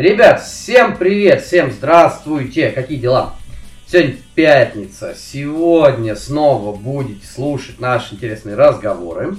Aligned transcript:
Ребят, 0.00 0.42
всем 0.42 0.96
привет, 0.96 1.42
всем 1.42 1.70
здравствуйте, 1.70 2.70
какие 2.70 2.96
дела? 2.96 3.34
Сегодня 3.86 4.16
пятница, 4.34 5.14
сегодня 5.14 6.16
снова 6.16 6.74
будете 6.74 7.26
слушать 7.26 7.80
наши 7.80 8.14
интересные 8.14 8.56
разговоры. 8.56 9.36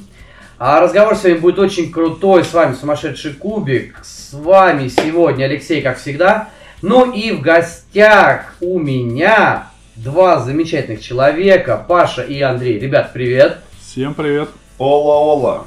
А 0.60 0.80
разговор 0.80 1.16
сегодня 1.16 1.42
будет 1.42 1.58
очень 1.58 1.92
крутой, 1.92 2.46
с 2.46 2.54
вами 2.54 2.76
Сумасшедший 2.76 3.34
Кубик, 3.34 3.96
с 4.04 4.34
вами 4.34 4.88
сегодня 4.88 5.46
Алексей, 5.46 5.82
как 5.82 5.98
всегда. 5.98 6.50
Ну 6.84 7.12
и 7.12 7.32
в 7.32 7.42
гостях 7.42 8.54
у 8.62 8.78
меня 8.78 9.72
два 9.96 10.42
замечательных 10.42 11.02
человека, 11.02 11.84
Паша 11.88 12.22
и 12.22 12.40
Андрей. 12.40 12.78
Ребят, 12.78 13.14
привет. 13.14 13.58
Всем 13.82 14.14
привет. 14.14 14.50
Ола-ола. 14.78 15.66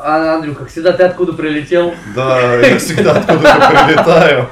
А, 0.00 0.36
Андрю, 0.36 0.54
как 0.54 0.68
всегда, 0.68 0.92
ты 0.92 1.02
откуда 1.02 1.32
прилетел? 1.32 1.92
Да, 2.14 2.54
я 2.56 2.78
всегда 2.78 3.12
откуда-то 3.16 3.68
прилетаю. 3.86 4.48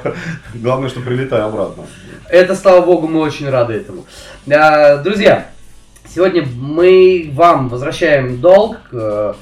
Главное, 0.55 0.89
что 0.89 0.99
прилетаю 0.99 1.45
обратно. 1.45 1.83
Это, 2.29 2.55
слава 2.55 2.85
богу, 2.85 3.07
мы 3.07 3.21
очень 3.21 3.49
рады 3.49 3.73
этому. 3.73 4.05
А, 4.51 4.97
Друзья, 4.97 5.47
сегодня 6.13 6.45
мы 6.45 7.29
вам 7.33 7.69
возвращаем 7.69 8.39
долг. 8.41 8.77
Э, 8.91 9.33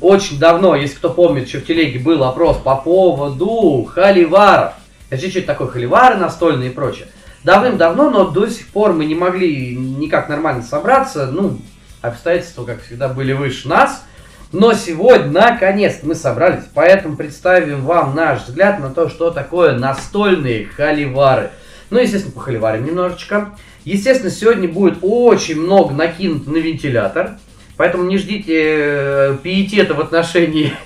Очень 0.00 0.38
давно, 0.38 0.76
если 0.76 0.94
кто 0.96 1.10
помнит, 1.10 1.48
еще 1.48 1.58
в 1.58 1.66
телеге 1.66 1.98
был 1.98 2.22
опрос 2.22 2.58
по 2.58 2.76
поводу 2.76 3.88
холиваров. 3.92 4.74
Скажите, 5.06 5.30
что 5.30 5.38
это 5.40 5.48
такое 5.48 5.66
холивары 5.66 6.16
настольные 6.16 6.70
и 6.70 6.72
прочее. 6.72 7.08
Давным-давно, 7.42 8.10
но 8.10 8.24
до 8.28 8.46
сих 8.48 8.68
пор 8.68 8.92
мы 8.92 9.04
не 9.06 9.16
могли 9.16 9.74
никак 9.74 10.28
нормально 10.28 10.62
собраться. 10.62 11.26
Ну, 11.32 11.58
обстоятельства, 12.02 12.64
как 12.64 12.82
всегда, 12.84 13.08
были 13.08 13.32
выше 13.32 13.66
нас. 13.68 14.04
Но 14.52 14.72
сегодня, 14.72 15.30
наконец, 15.30 16.00
мы 16.02 16.16
собрались, 16.16 16.64
поэтому 16.74 17.16
представим 17.16 17.82
вам 17.82 18.16
наш 18.16 18.46
взгляд 18.46 18.80
на 18.80 18.90
то, 18.90 19.08
что 19.08 19.30
такое 19.30 19.78
настольные 19.78 20.66
холивары. 20.66 21.50
Ну, 21.90 22.00
естественно, 22.00 22.34
по 22.34 22.40
холиварим 22.40 22.84
немножечко. 22.84 23.50
Естественно, 23.84 24.30
сегодня 24.30 24.68
будет 24.68 24.98
очень 25.02 25.60
много 25.60 25.94
накинуто 25.94 26.50
на 26.50 26.56
вентилятор. 26.56 27.38
Поэтому 27.76 28.04
не 28.04 28.18
ждите 28.18 28.54
э, 28.58 29.36
пиетета 29.42 29.94
в 29.94 30.00
отношении... 30.00 30.72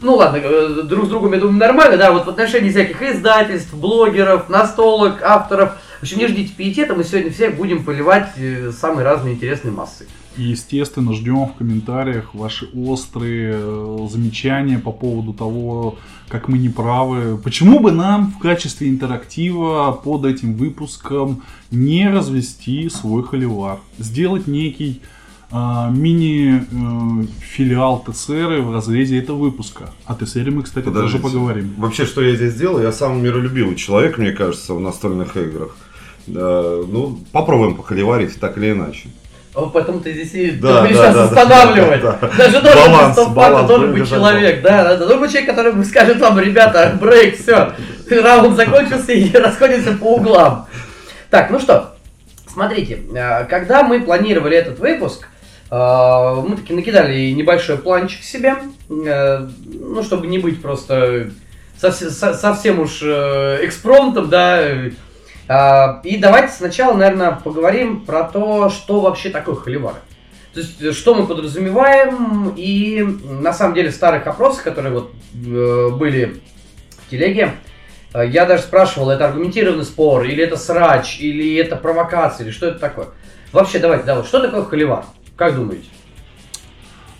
Ну 0.00 0.14
ладно, 0.14 0.38
э, 0.40 0.82
друг 0.84 1.06
с 1.06 1.08
другом, 1.08 1.32
я 1.32 1.40
думаю, 1.40 1.58
нормально, 1.58 1.96
да, 1.96 2.12
вот 2.12 2.24
в 2.26 2.30
отношении 2.30 2.70
всяких 2.70 3.02
издательств, 3.02 3.74
блогеров, 3.74 4.48
настолок, 4.48 5.20
авторов. 5.22 5.72
В 5.98 6.02
общем, 6.04 6.18
не 6.18 6.28
ждите 6.28 6.54
пиетета, 6.56 6.94
мы 6.94 7.02
сегодня 7.02 7.32
всех 7.32 7.56
будем 7.56 7.84
поливать 7.84 8.28
э, 8.36 8.70
самые 8.70 9.04
разные 9.04 9.34
интересные 9.34 9.72
массы. 9.72 10.06
И, 10.36 10.44
естественно, 10.44 11.12
ждем 11.12 11.46
в 11.46 11.54
комментариях 11.54 12.34
ваши 12.34 12.68
острые 12.74 13.52
э, 13.54 14.08
замечания 14.10 14.78
по 14.78 14.90
поводу 14.90 15.34
того, 15.34 15.98
как 16.28 16.48
мы 16.48 16.58
не 16.58 16.70
правы. 16.70 17.36
Почему 17.36 17.80
бы 17.80 17.92
нам 17.92 18.32
в 18.32 18.38
качестве 18.38 18.88
интерактива 18.88 19.92
под 19.92 20.24
этим 20.24 20.54
выпуском 20.54 21.42
не 21.70 22.08
развести 22.08 22.88
свой 22.88 23.22
холивар? 23.22 23.80
Сделать 23.98 24.46
некий 24.46 25.02
а, 25.54 25.90
мини-филиал 25.90 28.02
ТСР 28.08 28.62
в 28.62 28.72
разрезе 28.72 29.18
этого 29.18 29.36
выпуска. 29.36 29.90
О 30.06 30.14
ТСР 30.14 30.50
мы, 30.50 30.62
кстати, 30.62 30.86
тоже 30.86 30.96
Подождите. 30.96 31.22
поговорим. 31.22 31.74
Вообще, 31.76 32.06
что 32.06 32.22
я 32.22 32.34
здесь 32.34 32.54
делаю? 32.54 32.84
Я 32.84 32.92
самый 32.92 33.20
миролюбивый 33.20 33.76
человек, 33.76 34.16
мне 34.16 34.32
кажется, 34.32 34.72
в 34.72 34.80
настольных 34.80 35.36
играх. 35.36 35.76
Да, 36.26 36.62
ну, 36.88 37.18
попробуем 37.32 37.74
похоливарить 37.74 38.40
так 38.40 38.56
или 38.56 38.70
иначе. 38.70 39.10
О, 39.54 39.66
Поэтому 39.66 40.00
ты 40.00 40.12
здесь 40.14 40.32
и 40.34 40.50
Да, 40.52 40.78
думаешь 40.78 40.96
да, 40.96 41.02
сейчас 41.12 41.14
да, 41.14 41.24
останавливать. 41.24 42.00
да, 42.02 42.18
да. 42.20 42.28
Даже 42.38 42.60
должен 42.62 42.90
Баланс, 42.92 43.16
быть 43.18 43.28
баланс, 43.34 43.68
должен 43.68 43.92
быть 43.92 44.08
человек. 44.08 44.62
Да, 44.62 44.82
да, 44.84 44.90
да. 44.90 44.96
Должен 44.96 45.20
быть 45.20 45.30
человек, 45.30 45.50
который 45.50 45.84
скажет 45.84 46.18
вам, 46.18 46.38
ребята, 46.40 46.96
брейк, 47.00 47.38
все. 47.38 47.72
Раунд 48.10 48.56
закончился 48.56 49.12
и 49.12 49.30
расходимся 49.36 49.92
по 49.92 50.14
углам. 50.16 50.66
Так, 51.30 51.50
ну 51.50 51.58
что, 51.58 51.94
смотрите, 52.46 53.00
э, 53.14 53.44
когда 53.44 53.82
мы 53.82 54.00
планировали 54.00 54.56
этот 54.56 54.78
выпуск, 54.78 55.28
э, 55.70 55.74
мы 56.46 56.56
таки 56.56 56.72
накидали 56.74 57.30
небольшой 57.30 57.78
планчик 57.78 58.22
себе, 58.22 58.56
э, 58.90 59.48
ну, 59.66 60.02
чтобы 60.02 60.26
не 60.26 60.38
быть 60.38 60.60
просто 60.62 61.30
совсем, 61.78 62.10
со- 62.10 62.34
совсем 62.34 62.80
уж 62.80 63.02
экспромтом, 63.02 64.28
да, 64.28 64.58
а, 64.60 64.90
И 65.44 66.16
давайте 66.16 66.52
сначала, 66.52 66.96
наверное, 66.96 67.32
поговорим 67.32 68.04
про 68.04 68.24
то, 68.24 68.70
что 68.70 69.00
вообще 69.00 69.28
такое 69.30 69.56
холивар. 69.56 69.96
То 70.52 70.60
есть, 70.60 70.82
э, 70.82 70.92
что 70.92 71.14
мы 71.14 71.26
подразумеваем, 71.26 72.52
и 72.56 73.02
на 73.02 73.52
самом 73.52 73.74
деле 73.74 73.90
в 73.90 73.94
старых 73.94 74.26
опросах, 74.26 74.64
которые 74.64 74.92
вот 74.92 75.12
э, 75.34 75.88
были 75.90 76.42
в 77.06 77.10
телеге, 77.10 77.54
э, 78.12 78.28
я 78.28 78.44
даже 78.44 78.64
спрашивал, 78.64 79.10
это 79.10 79.26
аргументированный 79.26 79.84
спор, 79.84 80.24
или 80.24 80.44
это 80.44 80.56
срач, 80.56 81.20
или 81.20 81.56
это 81.56 81.76
провокация, 81.76 82.44
или 82.44 82.52
что 82.52 82.66
это 82.66 82.78
такое. 82.78 83.08
Вообще, 83.50 83.78
давайте, 83.78 84.04
да, 84.04 84.16
вот 84.16 84.26
что 84.26 84.40
такое 84.40 84.62
холивар? 84.64 85.04
Как 85.36 85.54
думаете? 85.54 85.88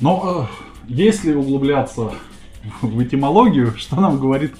Э, 0.03 0.45
если 0.87 1.33
углубляться 1.33 2.11
в 2.83 3.03
этимологию, 3.03 3.75
что 3.79 3.97
нам 3.97 4.19
говорит 4.19 4.55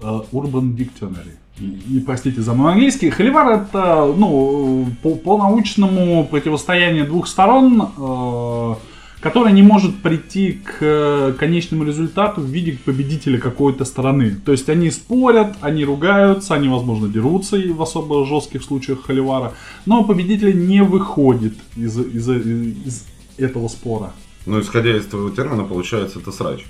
Urban 0.00 0.76
Dictionary? 0.76 1.36
И, 1.60 2.00
простите 2.00 2.40
за 2.40 2.54
мой 2.54 2.72
английский, 2.72 3.10
холивар 3.10 3.48
это, 3.50 4.12
ну, 4.16 4.86
по, 5.02 5.14
по-научному 5.14 6.26
противостояние 6.26 7.04
двух 7.04 7.28
сторон, 7.28 7.82
э, 7.96 8.74
которое 9.20 9.52
не 9.52 9.62
может 9.62 10.02
прийти 10.02 10.52
к 10.52 10.78
э, 10.80 11.34
конечному 11.38 11.84
результату 11.84 12.40
в 12.40 12.46
виде 12.46 12.78
победителя 12.84 13.38
какой-то 13.38 13.84
стороны. 13.84 14.36
То 14.44 14.52
есть 14.52 14.68
они 14.70 14.90
спорят, 14.90 15.56
они 15.60 15.84
ругаются, 15.84 16.54
они, 16.54 16.68
возможно, 16.68 17.08
дерутся 17.08 17.56
и 17.56 17.70
в 17.70 17.82
особо 17.82 18.24
жестких 18.24 18.62
случаях 18.62 19.04
холивара, 19.04 19.52
но 19.84 20.04
победитель 20.04 20.66
не 20.66 20.82
выходит 20.82 21.54
из, 21.76 21.98
из, 21.98 22.28
из 22.28 23.06
этого 23.36 23.68
спора. 23.68 24.12
Ну, 24.46 24.60
исходя 24.60 24.96
из 24.96 25.04
твоего 25.04 25.28
термина, 25.28 25.64
получается, 25.64 26.18
это 26.18 26.32
срач. 26.32 26.64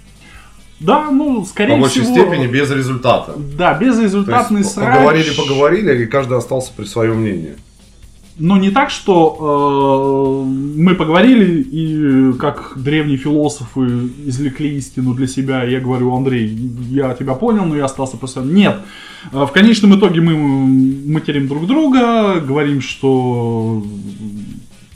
Да, 0.81 1.11
ну, 1.11 1.45
скорее 1.45 1.75
По 1.75 1.81
большей 1.81 2.03
всего... 2.03 2.15
степени 2.17 2.47
без 2.47 2.71
результата. 2.71 3.35
Да, 3.57 3.75
То 3.75 3.85
есть, 3.85 3.99
безрезультатный 3.99 4.65
срач. 4.65 4.97
поговорили, 4.97 5.31
поговорили, 5.37 6.03
и 6.03 6.07
каждый 6.07 6.39
остался 6.39 6.73
при 6.75 6.87
своем 6.87 7.17
мнении. 7.21 7.57
Но 8.39 8.57
не 8.57 8.71
так, 8.71 8.89
что 8.89 10.43
э, 10.43 10.81
мы 10.81 10.95
поговорили, 10.95 11.61
и 11.61 12.33
как 12.39 12.73
древние 12.77 13.19
философы 13.19 14.09
извлекли 14.25 14.79
истину 14.79 15.13
для 15.13 15.27
себя, 15.27 15.63
я 15.65 15.79
говорю, 15.81 16.17
Андрей, 16.17 16.49
я 16.89 17.13
тебя 17.13 17.35
понял, 17.35 17.67
но 17.67 17.77
я 17.77 17.85
остался 17.85 18.17
при 18.17 18.27
своем. 18.29 18.55
Нет. 18.55 18.77
Э, 19.33 19.45
В 19.45 19.53
конечном 19.53 19.99
итоге 19.99 20.23
мы 20.23 20.35
материм 21.13 21.49
друг 21.49 21.67
друга, 21.67 22.41
говорим, 22.41 22.81
что 22.81 23.85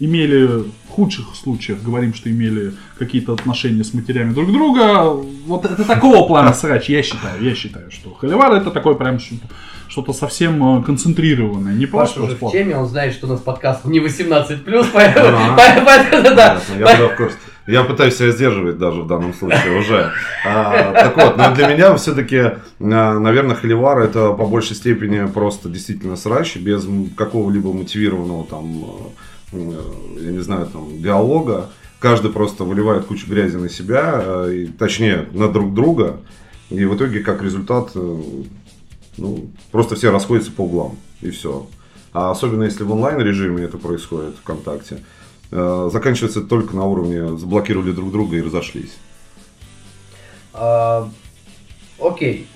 имели 0.00 0.64
худших 0.94 1.34
случаях, 1.34 1.82
говорим, 1.82 2.14
что 2.14 2.30
имели 2.30 2.72
какие-то 2.98 3.32
отношения 3.32 3.82
с 3.82 3.94
матерями 3.94 4.32
друг 4.32 4.52
друга. 4.52 5.04
Вот 5.46 5.64
это 5.64 5.84
такого 5.84 6.26
плана 6.26 6.54
срач, 6.54 6.88
я 6.88 7.02
считаю. 7.02 7.42
Я 7.42 7.54
считаю, 7.54 7.90
что 7.90 8.14
холивар 8.14 8.52
это 8.54 8.70
такое 8.70 8.94
прям 8.94 9.18
что-то, 9.88 10.12
совсем 10.12 10.78
э, 10.78 10.82
концентрированное. 10.82 11.74
Не 11.74 11.86
Паша 11.86 12.22
уже 12.22 12.36
в 12.36 12.50
теме, 12.50 12.76
он 12.76 12.86
знает, 12.86 13.12
что 13.12 13.26
у 13.26 13.30
нас 13.30 13.40
подкаст 13.40 13.84
не 13.84 13.98
18+, 13.98 14.86
поэтому, 14.92 15.56
да. 15.56 16.60
Я 16.78 16.86
тогда 16.86 17.08
в 17.08 17.16
курсе. 17.16 17.36
Я 17.66 17.82
пытаюсь 17.84 18.16
себя 18.16 18.30
сдерживать 18.30 18.78
даже 18.78 19.02
в 19.02 19.06
данном 19.06 19.32
случае 19.32 19.78
уже. 19.78 20.12
А, 20.46 20.92
так 20.92 21.16
вот, 21.16 21.38
но 21.38 21.54
для 21.54 21.68
меня 21.68 21.94
все-таки, 21.96 22.52
наверное, 22.78 23.56
холивар 23.56 24.00
это 24.00 24.32
по 24.32 24.44
большей 24.44 24.76
степени 24.76 25.26
просто 25.26 25.70
действительно 25.70 26.16
срач, 26.16 26.56
без 26.56 26.86
какого-либо 27.16 27.72
мотивированного 27.72 28.44
там, 28.44 28.66
э, 28.66 28.86
э, 28.86 29.33
я 29.54 30.30
не 30.30 30.40
знаю, 30.40 30.66
там, 30.66 31.00
диалога. 31.00 31.70
Каждый 31.98 32.30
просто 32.30 32.64
выливает 32.64 33.06
кучу 33.06 33.26
грязи 33.26 33.56
на 33.56 33.68
себя, 33.68 34.20
э, 34.22 34.52
и, 34.54 34.66
точнее, 34.66 35.26
на 35.32 35.48
друг 35.48 35.72
друга. 35.72 36.18
И 36.68 36.84
в 36.84 36.96
итоге, 36.96 37.20
как 37.20 37.42
результат, 37.42 37.92
э, 37.94 38.22
ну, 39.16 39.50
просто 39.70 39.94
все 39.94 40.10
расходятся 40.10 40.52
по 40.52 40.62
углам, 40.62 40.96
и 41.22 41.30
все. 41.30 41.66
А 42.12 42.30
особенно 42.30 42.64
если 42.64 42.84
в 42.84 42.92
онлайн 42.92 43.20
режиме 43.20 43.64
это 43.64 43.78
происходит 43.78 44.36
ВКонтакте, 44.36 44.98
э, 45.50 45.90
заканчивается 45.92 46.42
только 46.42 46.76
на 46.76 46.84
уровне 46.84 47.38
заблокировали 47.38 47.92
друг 47.92 48.12
друга 48.12 48.36
и 48.36 48.42
разошлись. 48.42 48.92
А, 50.52 51.08
Окей. 51.98 52.46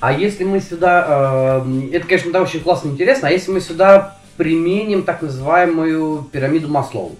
А 0.00 0.12
если 0.12 0.44
мы 0.44 0.60
сюда... 0.60 1.64
Это, 1.90 2.06
конечно, 2.06 2.32
да, 2.32 2.42
очень 2.42 2.60
классно 2.60 2.88
и 2.88 2.92
интересно. 2.92 3.28
А 3.28 3.30
если 3.30 3.50
мы 3.50 3.60
сюда 3.60 4.17
применим 4.38 5.02
так 5.02 5.20
называемую 5.20 6.26
пирамиду 6.32 6.68
Маслоу? 6.68 7.16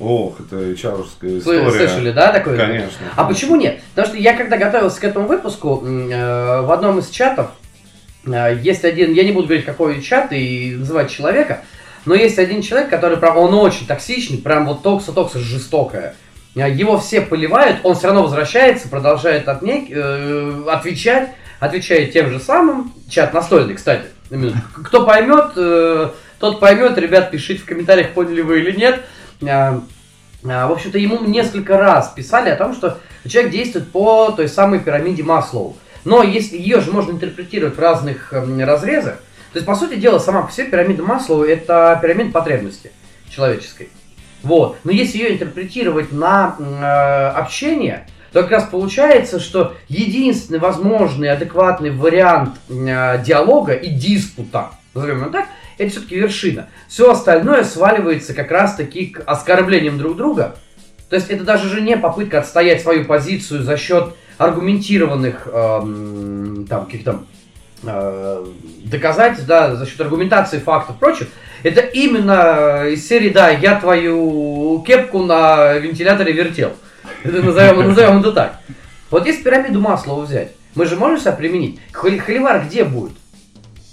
Ох, 0.00 0.40
это 0.40 0.56
Вы 0.56 0.72
история. 0.72 1.70
слышали, 1.70 2.10
да, 2.10 2.32
такое? 2.32 2.56
Конечно. 2.56 3.06
А 3.14 3.24
почему 3.24 3.54
нет? 3.54 3.80
Потому 3.94 4.08
что 4.08 4.16
я 4.16 4.34
когда 4.36 4.56
готовился 4.56 5.00
к 5.00 5.04
этому 5.04 5.28
выпуску, 5.28 5.84
э, 5.86 6.60
в 6.62 6.72
одном 6.72 6.98
из 6.98 7.08
чатов 7.10 7.50
э, 8.26 8.58
есть 8.60 8.84
один, 8.84 9.12
я 9.12 9.22
не 9.22 9.30
буду 9.30 9.46
говорить, 9.46 9.64
какой 9.66 10.02
чат 10.02 10.32
и 10.32 10.74
называть 10.76 11.10
человека, 11.10 11.62
но 12.04 12.16
есть 12.16 12.38
один 12.40 12.62
человек, 12.62 12.90
который 12.90 13.16
прям, 13.18 13.36
он 13.36 13.54
очень 13.54 13.86
токсичный, 13.86 14.38
прям 14.38 14.66
вот 14.66 14.82
токса-токса 14.82 15.38
жестокая. 15.38 16.16
Э, 16.56 16.68
Его 16.68 16.98
все 16.98 17.20
поливают, 17.20 17.78
он 17.84 17.94
все 17.94 18.08
равно 18.08 18.24
возвращается, 18.24 18.88
продолжает 18.88 19.46
отне- 19.46 19.86
э, 19.88 20.64
отвечать, 20.68 21.30
отвечает 21.60 22.12
тем 22.12 22.28
же 22.30 22.40
самым. 22.40 22.92
Чат 23.08 23.32
настольный, 23.32 23.74
кстати. 23.74 24.06
Кто 24.82 25.06
поймет, 25.06 25.52
э, 25.56 26.08
тот 26.42 26.58
поймет. 26.58 26.98
Ребят, 26.98 27.30
пишите 27.30 27.62
в 27.62 27.64
комментариях, 27.64 28.10
поняли 28.14 28.40
вы 28.40 28.60
или 28.60 28.76
нет. 28.76 29.02
А, 29.48 29.80
а, 30.44 30.66
В 30.66 30.72
общем-то, 30.72 30.98
ему 30.98 31.20
несколько 31.20 31.78
раз 31.78 32.12
писали 32.16 32.50
о 32.50 32.56
том, 32.56 32.74
что 32.74 32.98
человек 33.24 33.52
действует 33.52 33.92
по 33.92 34.32
той 34.32 34.48
самой 34.48 34.80
пирамиде 34.80 35.22
Маслоу. 35.22 35.76
Но 36.04 36.24
если 36.24 36.56
ее 36.56 36.80
же 36.80 36.90
можно 36.90 37.12
интерпретировать 37.12 37.76
в 37.76 37.80
разных 37.80 38.32
разрезах, 38.32 39.18
то 39.52 39.58
есть, 39.58 39.66
по 39.66 39.76
сути 39.76 39.94
дела, 39.94 40.18
сама 40.18 40.42
по 40.42 40.50
себе 40.50 40.66
пирамида 40.66 41.04
Маслоу 41.04 41.44
это 41.44 41.96
пирамида 42.02 42.32
потребности 42.32 42.90
человеческой. 43.30 43.90
Вот. 44.42 44.78
Но 44.82 44.90
если 44.90 45.18
ее 45.18 45.34
интерпретировать 45.34 46.10
на 46.10 46.56
э, 46.58 47.38
общение, 47.38 48.08
то 48.32 48.42
как 48.42 48.50
раз 48.50 48.64
получается, 48.64 49.38
что 49.38 49.76
единственный 49.86 50.58
возможный 50.58 51.30
адекватный 51.30 51.92
вариант 51.92 52.56
э, 52.68 53.22
диалога 53.24 53.74
и 53.74 53.90
диспута, 53.90 54.70
назовем 54.92 55.20
его 55.20 55.30
так, 55.30 55.46
это 55.82 55.92
все-таки 55.92 56.16
вершина. 56.16 56.68
Все 56.88 57.10
остальное 57.10 57.64
сваливается 57.64 58.34
как 58.34 58.50
раз-таки 58.50 59.06
к 59.06 59.22
оскорблениям 59.26 59.98
друг 59.98 60.16
друга. 60.16 60.56
То 61.08 61.16
есть 61.16 61.30
это 61.30 61.44
даже 61.44 61.68
же 61.68 61.80
не 61.80 61.96
попытка 61.96 62.38
отстоять 62.38 62.80
свою 62.80 63.04
позицию 63.04 63.62
за 63.62 63.76
счет 63.76 64.14
аргументированных 64.38 65.46
эм, 65.52 66.66
там 66.68 66.86
каких-то 66.86 67.24
э, 67.84 68.46
доказательств, 68.84 69.46
да, 69.46 69.76
за 69.76 69.86
счет 69.86 70.00
аргументации 70.00 70.58
фактов 70.58 70.96
и 70.96 70.98
прочих. 70.98 71.28
Это 71.62 71.80
именно 71.80 72.88
из 72.88 73.06
серии, 73.06 73.28
да, 73.28 73.50
я 73.50 73.78
твою 73.78 74.82
кепку 74.86 75.22
на 75.22 75.74
вентиляторе 75.74 76.32
вертел. 76.32 76.72
Это 77.22 77.42
назовем, 77.42 77.88
назовем 77.88 78.20
это 78.20 78.32
так. 78.32 78.60
Вот 79.10 79.26
если 79.26 79.42
пирамиду 79.42 79.80
Маслова 79.80 80.24
взять, 80.24 80.52
мы 80.74 80.86
же 80.86 80.96
можем 80.96 81.20
себя 81.20 81.32
применить. 81.32 81.78
Хол- 81.92 82.18
Холивар 82.18 82.64
где 82.64 82.84
будет? 82.84 83.12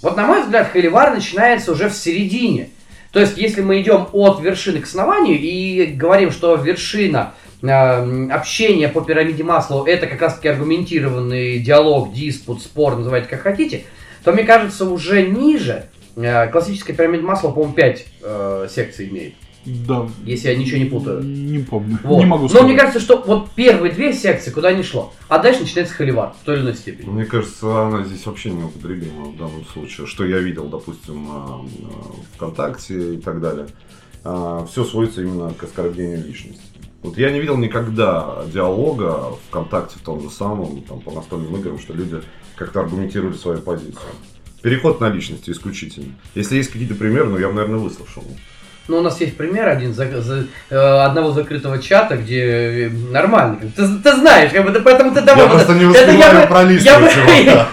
Вот 0.02 0.16
на 0.16 0.26
мой 0.26 0.42
взгляд, 0.42 0.70
холивар 0.72 1.14
начинается 1.14 1.72
уже 1.72 1.88
в 1.88 1.94
середине. 1.94 2.70
То 3.12 3.20
есть, 3.20 3.36
если 3.36 3.60
мы 3.60 3.80
идем 3.80 4.08
от 4.12 4.40
вершины 4.40 4.80
к 4.80 4.84
основанию 4.84 5.38
и 5.38 5.86
говорим, 5.86 6.30
что 6.30 6.54
вершина 6.54 7.34
э, 7.60 8.28
общения 8.30 8.88
по 8.88 9.00
пирамиде 9.00 9.42
Маслоу 9.42 9.84
это 9.84 10.06
как 10.06 10.22
раз 10.22 10.36
таки 10.36 10.48
аргументированный 10.48 11.58
диалог, 11.58 12.12
диспут, 12.12 12.62
спор, 12.62 12.96
называйте 12.96 13.28
как 13.28 13.42
хотите, 13.42 13.82
то 14.22 14.32
мне 14.32 14.44
кажется, 14.44 14.88
уже 14.88 15.22
ниже 15.22 15.86
э, 16.16 16.48
классическая 16.48 16.92
пирамида 16.92 17.24
Маслоу, 17.24 17.52
по-моему, 17.52 17.74
5 17.74 18.06
э, 18.22 18.68
секций 18.70 19.08
имеет, 19.08 19.34
Да. 19.64 20.08
если 20.24 20.48
я 20.48 20.56
ничего 20.56 20.78
не 20.78 20.86
путаю. 20.86 21.22
Не 21.22 21.58
помню. 21.58 21.98
Вот. 22.02 22.18
Не 22.18 22.24
могу 22.26 22.44
Но 22.44 22.48
сказать. 22.48 22.66
мне 22.66 22.76
кажется, 22.76 23.00
что 23.00 23.22
вот 23.26 23.50
первые 23.50 23.92
две 23.92 24.12
секции 24.12 24.50
куда 24.50 24.72
не 24.72 24.82
шло, 24.82 25.12
а 25.28 25.38
дальше 25.38 25.60
начинается 25.60 25.94
холивар 25.94 26.32
в 26.40 26.44
той 26.44 26.56
или 26.56 26.62
иной 26.62 26.74
степени. 26.74 27.10
Мне 27.10 27.24
кажется, 27.26 27.86
она 27.86 28.04
здесь 28.04 28.24
вообще 28.24 28.50
неупотребима 28.50 29.26
в 29.26 29.36
данном 29.36 29.64
случае. 29.66 30.06
Что 30.06 30.24
я 30.24 30.38
видел, 30.38 30.64
допустим, 30.68 31.26
а, 31.30 31.60
а, 31.84 32.36
ВКонтакте 32.36 33.14
и 33.14 33.18
так 33.18 33.40
далее. 33.40 33.66
Все 34.70 34.84
сводится 34.84 35.22
именно 35.22 35.52
к 35.54 35.62
оскорблению 35.62 36.22
личности. 36.26 36.62
Вот 37.02 37.16
я 37.16 37.30
не 37.30 37.40
видел 37.40 37.56
никогда 37.56 38.44
диалога 38.52 39.34
ВКонтакте 39.48 39.98
в 39.98 40.02
том 40.02 40.20
же 40.20 40.28
самом, 40.30 40.82
там, 40.82 41.00
по 41.00 41.10
настольным 41.10 41.56
играм, 41.56 41.78
что 41.78 41.94
люди 41.94 42.20
как-то 42.56 42.80
аргументировали 42.80 43.34
свою 43.34 43.60
позицию. 43.60 44.10
Переход 44.62 45.00
на 45.00 45.08
личности 45.08 45.50
исключительно. 45.50 46.14
Если 46.34 46.56
есть 46.56 46.70
какие-то 46.70 46.94
примеры, 46.94 47.30
ну 47.30 47.38
я 47.38 47.48
бы, 47.48 47.54
наверное, 47.54 47.78
выслушал. 47.78 48.24
Ну, 48.90 48.98
у 48.98 49.02
нас 49.02 49.20
есть 49.20 49.36
пример 49.36 49.68
один 49.68 49.94
за- 49.94 50.20
за- 50.20 50.46
э, 50.68 50.76
одного 50.76 51.30
закрытого 51.30 51.78
чата, 51.78 52.16
где 52.16 52.86
э, 52.86 52.90
нормально. 53.12 53.58
Ты, 53.76 53.86
ты 53.86 54.16
знаешь, 54.16 54.50
как 54.50 54.64
бы, 54.64 54.72
ты, 54.72 54.80
поэтому 54.80 55.14
ты 55.14 55.20
давай. 55.20 55.44
Я 55.44 55.50
просто 55.50 55.74
не 55.74 55.84
это 55.94 56.10
я 56.10 56.16
успеваю 56.18 56.48
пролистывать 56.48 57.12
я 57.44 57.68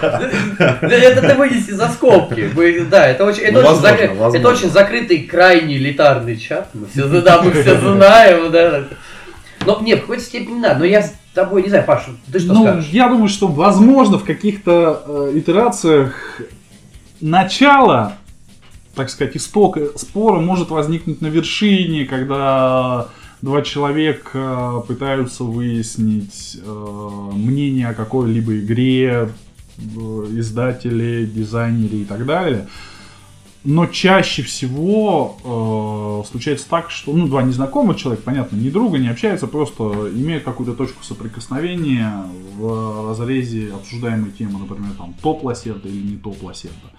бы- 0.60 0.78
Это 0.80 1.20
ты 1.20 1.34
вынеси 1.34 1.72
за 1.72 1.88
скобки. 1.88 2.48
Да, 2.88 3.08
это 3.08 3.24
очень, 3.24 3.42
это 3.42 3.60
Ну, 3.60 3.68
очень 3.68 3.80
закры- 3.80 4.36
это 4.36 4.68
закрытый, 4.68 5.18
крайне 5.24 5.76
элитарный 5.76 6.36
чат. 6.36 6.68
Мы 6.72 6.86
все, 6.86 7.20
да, 7.20 7.42
мы 7.42 7.50
все 7.50 7.76
знаем, 7.80 8.52
да. 8.52 8.84
Но 9.66 9.80
не, 9.80 9.96
в 9.96 10.02
какой-то 10.02 10.22
степени 10.22 10.62
да. 10.62 10.76
Но 10.78 10.84
я 10.84 11.02
с 11.02 11.12
тобой 11.34 11.64
не 11.64 11.68
знаю, 11.68 11.82
Паша, 11.84 12.10
ты 12.32 12.38
что 12.38 12.52
ну, 12.52 12.62
скажешь? 12.62 12.90
я 12.92 13.08
думаю, 13.08 13.28
что 13.28 13.48
возможно 13.48 14.18
в 14.18 14.24
каких-то 14.24 15.02
э, 15.04 15.32
итерациях 15.38 16.14
начало, 17.20 18.12
так 18.98 19.10
сказать, 19.10 19.36
исток 19.36 19.78
спора 19.94 20.40
может 20.40 20.70
возникнуть 20.70 21.20
на 21.20 21.28
вершине, 21.28 22.04
когда 22.04 23.06
два 23.42 23.62
человека 23.62 24.82
пытаются 24.88 25.44
выяснить 25.44 26.58
э, 26.60 27.30
мнение 27.32 27.90
о 27.90 27.94
какой-либо 27.94 28.58
игре, 28.58 29.28
э, 29.78 29.80
издателе, 30.32 31.26
дизайнере 31.26 31.98
и 31.98 32.04
так 32.04 32.26
далее. 32.26 32.66
Но 33.62 33.86
чаще 33.86 34.42
всего 34.42 36.24
э, 36.24 36.28
случается 36.28 36.68
так, 36.68 36.90
что 36.90 37.12
ну, 37.12 37.28
два 37.28 37.44
незнакомых 37.44 37.98
человека, 37.98 38.24
понятно, 38.24 38.56
не 38.56 38.70
друга, 38.70 38.98
не 38.98 39.10
общаются, 39.10 39.46
просто 39.46 40.10
имеют 40.12 40.42
какую-то 40.42 40.74
точку 40.74 41.04
соприкосновения 41.04 42.24
в 42.56 43.10
разрезе 43.10 43.72
обсуждаемой 43.72 44.32
темы, 44.32 44.58
например, 44.58 44.90
там 44.98 45.14
топ 45.22 45.44
лассерда 45.44 45.88
или 45.88 46.02
не 46.02 46.16
топ 46.16 46.42
лассерда. 46.42 46.90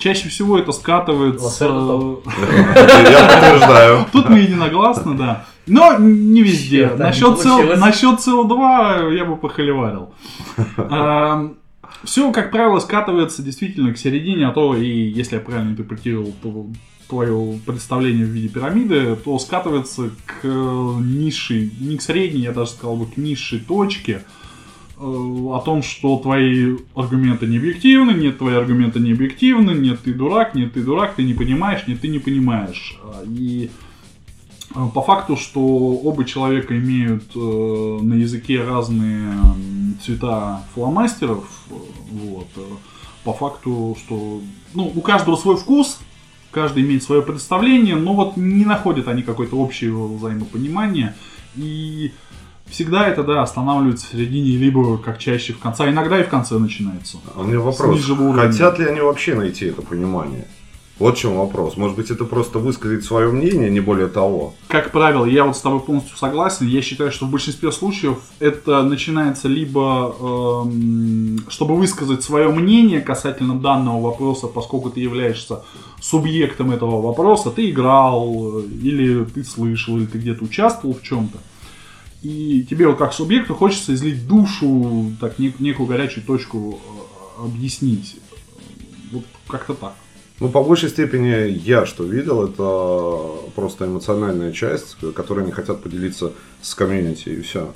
Чаще 0.00 0.30
всего 0.30 0.58
это 0.58 0.72
скатывается... 0.72 1.68
Топ. 1.68 2.26
Я 2.46 3.28
подтверждаю. 3.28 4.06
Тут 4.10 4.30
мы 4.30 4.38
единогласны, 4.38 5.14
да. 5.14 5.44
Но 5.66 5.98
не 5.98 6.42
везде. 6.42 6.84
Черт, 6.84 6.96
да, 6.96 7.06
Насчет, 7.08 7.36
не 7.36 7.42
цел, 7.42 7.76
насчет 7.76 8.18
CO2 8.18 9.14
я 9.14 9.24
бы 9.26 9.36
похоливарил. 9.36 10.14
Все, 12.04 12.32
как 12.32 12.50
правило, 12.50 12.78
скатывается 12.78 13.42
действительно 13.42 13.92
к 13.92 13.98
середине, 13.98 14.48
а 14.48 14.52
то 14.52 14.74
и, 14.74 14.86
если 14.86 15.34
я 15.34 15.40
правильно 15.42 15.72
интерпретировал 15.72 16.32
твое 17.08 17.60
представление 17.66 18.24
в 18.24 18.30
виде 18.30 18.48
пирамиды, 18.48 19.16
то 19.16 19.38
скатывается 19.38 20.10
к 20.24 20.44
э, 20.44 20.94
низшей, 21.00 21.70
не 21.78 21.98
к 21.98 22.02
средней, 22.02 22.42
я 22.42 22.52
даже 22.52 22.70
сказал 22.70 22.96
бы, 22.96 23.06
к 23.06 23.18
низшей 23.18 23.58
точке, 23.58 24.22
э, 24.22 24.39
о 25.00 25.62
том, 25.64 25.82
что 25.82 26.18
твои 26.18 26.76
аргументы 26.94 27.46
не 27.46 27.56
объективны, 27.56 28.12
нет, 28.12 28.38
твои 28.38 28.54
аргументы 28.54 29.00
не 29.00 29.12
объективны, 29.12 29.70
нет, 29.70 30.00
ты 30.04 30.12
дурак, 30.12 30.54
нет, 30.54 30.74
ты 30.74 30.82
дурак, 30.82 31.14
ты 31.14 31.22
не 31.22 31.32
понимаешь, 31.32 31.86
нет, 31.86 32.00
ты 32.02 32.08
не 32.08 32.18
понимаешь. 32.18 32.98
И 33.26 33.70
э, 34.74 34.86
по 34.94 35.00
факту, 35.00 35.36
что 35.36 35.60
оба 35.60 36.24
человека 36.24 36.76
имеют 36.76 37.24
э, 37.34 37.38
на 37.38 38.14
языке 38.14 38.62
разные 38.62 39.32
цвета 40.04 40.64
фломастеров, 40.74 41.44
э, 41.70 41.74
вот, 42.12 42.48
э, 42.56 42.60
по 43.24 43.32
факту, 43.32 43.96
что 44.04 44.42
ну, 44.74 44.92
у 44.94 45.00
каждого 45.00 45.36
свой 45.36 45.56
вкус, 45.56 45.98
каждый 46.50 46.82
имеет 46.82 47.02
свое 47.02 47.22
представление, 47.22 47.96
но 47.96 48.14
вот 48.14 48.36
не 48.36 48.66
находят 48.66 49.08
они 49.08 49.22
какое-то 49.22 49.56
общее 49.56 49.92
взаимопонимание. 49.92 51.14
И 51.56 52.12
всегда 52.70 53.08
это, 53.08 53.22
да, 53.22 53.42
останавливается 53.42 54.06
в 54.06 54.10
середине, 54.10 54.56
либо 54.56 54.98
как 54.98 55.18
чаще 55.18 55.52
в 55.52 55.58
конце, 55.58 55.84
а 55.84 55.90
иногда 55.90 56.20
и 56.20 56.24
в 56.24 56.28
конце 56.28 56.58
начинается. 56.58 57.18
А 57.34 57.40
у 57.40 57.44
меня 57.44 57.60
вопрос. 57.60 58.00
Хотят 58.34 58.78
ли 58.78 58.86
они 58.86 59.00
вообще 59.00 59.34
найти 59.34 59.66
это 59.66 59.82
понимание? 59.82 60.46
Вот 61.00 61.16
в 61.16 61.18
чем 61.18 61.36
вопрос. 61.36 61.78
Может 61.78 61.96
быть, 61.96 62.10
это 62.10 62.26
просто 62.26 62.58
высказать 62.58 63.04
свое 63.04 63.32
мнение, 63.32 63.70
не 63.70 63.80
более 63.80 64.06
того. 64.06 64.52
Как 64.68 64.92
правило, 64.92 65.24
я 65.24 65.44
вот 65.46 65.56
с 65.56 65.60
тобой 65.60 65.80
полностью 65.80 66.14
согласен. 66.18 66.66
Я 66.66 66.82
считаю, 66.82 67.10
что 67.10 67.24
в 67.24 67.30
большинстве 67.30 67.72
случаев 67.72 68.18
это 68.38 68.82
начинается 68.82 69.48
либо, 69.48 70.14
эм, 70.20 71.38
чтобы 71.48 71.76
высказать 71.76 72.22
свое 72.22 72.50
мнение 72.50 73.00
касательно 73.00 73.58
данного 73.58 73.98
вопроса, 73.98 74.46
поскольку 74.46 74.90
ты 74.90 75.00
являешься 75.00 75.62
субъектом 76.02 76.70
этого 76.70 77.00
вопроса, 77.00 77.50
ты 77.50 77.70
играл, 77.70 78.60
э, 78.60 78.62
или 78.82 79.24
ты 79.24 79.42
слышал, 79.42 79.96
или 79.96 80.04
ты 80.04 80.18
где-то 80.18 80.44
участвовал 80.44 80.94
в 80.94 81.02
чем-то. 81.02 81.38
И 82.22 82.66
тебе 82.68 82.86
вот 82.86 82.98
как 82.98 83.12
субъекту 83.14 83.54
хочется 83.54 83.94
излить 83.94 84.26
душу, 84.26 85.12
так 85.20 85.38
нек- 85.38 85.54
некую 85.58 85.86
горячую 85.86 86.24
точку 86.24 86.78
э, 87.38 87.44
объяснить. 87.46 88.16
Вот 89.12 89.24
как-то 89.48 89.74
так. 89.74 89.94
Ну, 90.38 90.48
по 90.48 90.62
большей 90.62 90.88
степени 90.88 91.50
я 91.66 91.84
что 91.84 92.04
видел, 92.04 92.44
это 92.46 93.50
просто 93.54 93.84
эмоциональная 93.84 94.52
часть, 94.52 94.96
которая 95.14 95.44
не 95.44 95.52
хотят 95.52 95.82
поделиться 95.82 96.32
с 96.62 96.74
комьюнити, 96.74 97.28
и 97.28 97.40
все. 97.42 97.72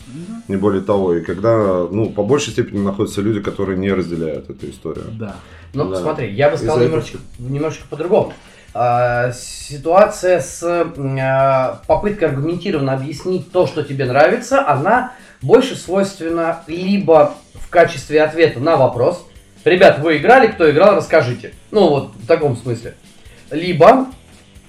Не 0.49 0.57
более 0.57 0.81
того. 0.81 1.15
И 1.15 1.21
когда, 1.23 1.87
ну, 1.91 2.11
по 2.11 2.23
большей 2.23 2.53
степени 2.53 2.81
находятся 2.81 3.21
люди, 3.21 3.41
которые 3.41 3.79
не 3.79 3.93
разделяют 3.93 4.49
эту 4.49 4.71
историю. 4.71 5.07
Да. 5.13 5.37
Ну, 5.75 5.91
Да. 5.91 6.01
смотри, 6.01 6.33
я 6.33 6.51
бы 6.51 6.57
сказал 6.57 6.81
немножечко, 6.81 7.19
немножечко 7.39 7.87
по-другому. 7.91 8.33
А, 8.76 9.31
ситуация 9.31 10.40
с 10.40 10.61
а, 10.64 11.81
попыткой 11.87 12.28
аргументированно 12.28 12.95
объяснить 12.95 13.52
то, 13.52 13.69
что 13.69 13.85
тебе 13.85 14.04
нравится, 14.04 14.69
она 14.69 15.12
больше 15.40 15.76
свойственна 15.76 16.61
либо 16.66 17.35
в 17.54 17.71
качестве 17.71 18.21
ответа 18.21 18.59
на 18.59 18.76
вопрос. 18.76 19.25
Ребят, 19.64 20.00
вы 20.00 20.16
играли, 20.16 20.49
кто 20.49 20.69
играл, 20.69 20.97
расскажите. 20.97 21.54
Ну, 21.71 21.88
вот 21.88 22.12
в 22.16 22.26
таком 22.26 22.57
смысле. 22.57 22.95
Либо 23.52 24.07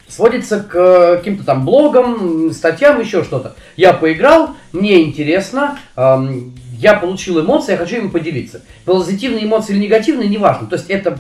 сводится 0.08 0.60
к 0.60 0.76
э, 0.76 1.18
каким-то 1.18 1.44
там 1.44 1.66
блогам, 1.66 2.52
статьям, 2.52 3.02
еще 3.02 3.24
что-то. 3.24 3.56
Я 3.76 3.94
поиграл, 3.94 4.52
мне 4.72 5.02
интересно, 5.02 5.80
эм, 5.96 6.56
я 6.80 6.96
получил 6.96 7.42
эмоции, 7.42 7.72
я 7.72 7.78
хочу 7.78 7.98
им 7.98 8.12
поделиться. 8.12 8.62
Позитивные 8.86 9.46
эмоции 9.46 9.74
или 9.74 9.84
негативные, 9.84 10.30
неважно. 10.30 10.68
То 10.68 10.76
есть 10.76 10.90
это 10.90 11.12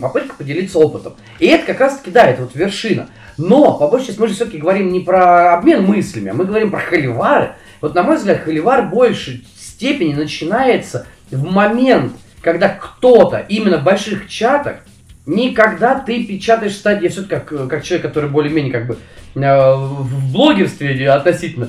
попытка 0.00 0.34
поделиться 0.36 0.78
опытом. 0.78 1.14
И 1.38 1.46
это 1.46 1.66
как 1.66 1.80
раз 1.80 1.98
таки, 1.98 2.10
да, 2.10 2.26
это 2.26 2.42
вот 2.42 2.54
вершина. 2.54 3.08
Но, 3.36 3.78
по 3.78 3.88
большей 3.88 4.08
части, 4.08 4.20
мы 4.20 4.28
же 4.28 4.34
все-таки 4.34 4.58
говорим 4.58 4.92
не 4.92 5.00
про 5.00 5.54
обмен 5.54 5.84
мыслями, 5.84 6.30
а 6.30 6.34
мы 6.34 6.44
говорим 6.44 6.70
про 6.70 6.80
холивары. 6.80 7.52
Вот, 7.80 7.94
на 7.94 8.02
мой 8.02 8.16
взгляд, 8.16 8.42
холивар 8.42 8.82
в 8.82 8.90
большей 8.90 9.46
степени 9.56 10.14
начинается 10.14 11.06
в 11.30 11.42
момент, 11.44 12.12
когда 12.42 12.68
кто-то 12.68 13.44
именно 13.48 13.78
в 13.78 13.84
больших 13.84 14.28
чатах 14.28 14.76
Никогда 15.26 15.96
ты 15.96 16.24
печатаешь 16.24 16.74
стадии, 16.74 17.04
я 17.04 17.10
все-таки 17.10 17.36
как, 17.36 17.68
как 17.68 17.84
человек, 17.84 18.06
который 18.06 18.30
более-менее 18.30 18.72
как 18.72 18.86
бы 18.86 18.96
э, 19.34 19.38
в 19.38 20.32
блогерстве 20.32 21.08
относительно, 21.10 21.66
э, 21.66 21.68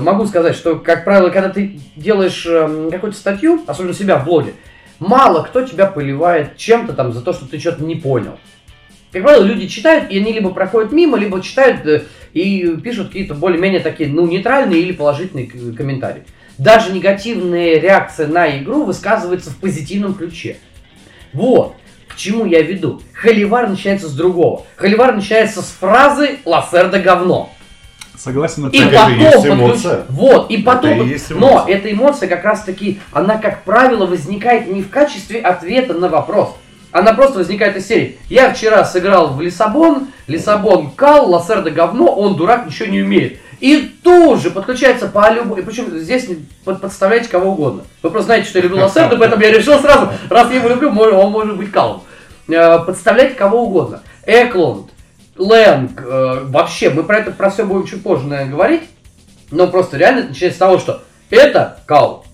могу 0.00 0.26
сказать, 0.26 0.56
что, 0.56 0.76
как 0.76 1.04
правило, 1.04 1.30
когда 1.30 1.48
ты 1.48 1.78
делаешь 1.96 2.44
э, 2.46 2.88
какую-то 2.90 3.18
статью, 3.18 3.62
особенно 3.66 3.94
себя 3.94 4.18
в 4.18 4.24
блоге, 4.24 4.54
мало 4.98 5.42
кто 5.42 5.62
тебя 5.62 5.86
поливает 5.86 6.56
чем-то 6.56 6.92
там 6.92 7.12
за 7.12 7.20
то, 7.20 7.32
что 7.32 7.46
ты 7.46 7.58
что-то 7.58 7.84
не 7.84 7.96
понял. 7.96 8.38
Как 9.12 9.22
правило, 9.22 9.44
люди 9.44 9.68
читают, 9.68 10.10
и 10.10 10.18
они 10.18 10.32
либо 10.32 10.50
проходят 10.50 10.90
мимо, 10.90 11.16
либо 11.16 11.40
читают 11.40 11.86
э, 11.86 12.02
и 12.32 12.76
пишут 12.82 13.08
какие-то 13.08 13.34
более-менее 13.34 13.80
такие, 13.80 14.08
ну, 14.08 14.26
нейтральные 14.26 14.80
или 14.80 14.92
положительные 14.92 15.46
комментарии. 15.46 16.24
Даже 16.58 16.92
негативная 16.92 17.80
реакция 17.80 18.26
на 18.26 18.58
игру 18.58 18.84
высказывается 18.84 19.50
в 19.50 19.56
позитивном 19.56 20.14
ключе. 20.14 20.56
Вот. 21.32 21.76
К 22.08 22.16
чему 22.16 22.44
я 22.44 22.62
веду? 22.62 23.00
Холивар 23.12 23.68
начинается 23.68 24.08
с 24.08 24.12
другого. 24.14 24.64
Холивар 24.76 25.14
начинается 25.14 25.62
с 25.62 25.66
фразы 25.66 26.38
«Лассерда 26.44 27.00
говно». 27.00 27.53
Согласен 28.16 28.68
И 28.68 28.78
Так 28.80 28.92
потом, 28.92 29.18
есть 29.18 29.46
эмоция. 29.46 30.04
вот, 30.08 30.50
и 30.50 30.58
потом, 30.58 30.90
Это 30.90 31.02
и 31.02 31.08
есть 31.08 31.30
но 31.30 31.64
эта 31.68 31.92
эмоция 31.92 32.28
как 32.28 32.44
раз 32.44 32.62
таки, 32.62 33.00
она 33.12 33.38
как 33.38 33.64
правило 33.64 34.06
возникает 34.06 34.68
не 34.68 34.82
в 34.82 34.90
качестве 34.90 35.40
ответа 35.40 35.94
на 35.94 36.08
вопрос, 36.08 36.54
она 36.92 37.12
просто 37.12 37.38
возникает 37.38 37.76
из 37.76 37.88
серии. 37.88 38.18
Я 38.30 38.52
вчера 38.54 38.84
сыграл 38.84 39.34
в 39.34 39.40
Лиссабон, 39.40 40.08
Лиссабон 40.28 40.92
кал, 40.92 41.28
Лассерда 41.28 41.70
говно, 41.70 42.06
он 42.06 42.36
дурак, 42.36 42.66
ничего 42.66 42.88
не 42.88 43.02
умеет. 43.02 43.38
И 43.60 43.92
тут 44.02 44.40
же 44.40 44.50
подключается 44.50 45.08
по 45.08 45.28
любому, 45.32 45.56
и 45.56 45.62
причем 45.62 45.86
здесь 45.98 46.28
под- 46.64 46.80
подставляйте 46.80 47.28
кого 47.28 47.50
угодно. 47.52 47.82
Вы 48.02 48.10
просто 48.10 48.26
знаете, 48.26 48.48
что 48.48 48.58
я 48.58 48.64
люблю 48.64 48.78
Лассерда, 48.82 49.16
поэтому 49.16 49.42
я 49.42 49.50
решил 49.50 49.80
сразу, 49.80 50.10
раз 50.30 50.50
я 50.50 50.56
его 50.58 50.68
люблю, 50.68 50.88
он 50.90 51.32
может 51.32 51.56
быть 51.56 51.72
калом. 51.72 52.02
Э, 52.48 52.78
Подставляйте 52.80 53.34
кого 53.34 53.62
угодно. 53.64 54.02
Эклунд, 54.26 54.90
Лэнг, 55.36 56.00
э, 56.00 56.44
вообще, 56.48 56.90
мы 56.90 57.02
про 57.02 57.18
это 57.18 57.30
про 57.32 57.50
все 57.50 57.64
будем 57.64 57.86
чуть 57.86 58.02
позже, 58.02 58.26
наверное, 58.26 58.52
говорить. 58.52 58.82
Но 59.50 59.66
просто 59.68 59.96
реально 59.96 60.28
начинается 60.28 60.56
с 60.56 60.58
того, 60.58 60.78
что 60.78 61.02
это 61.30 61.78
кал. 61.86 62.24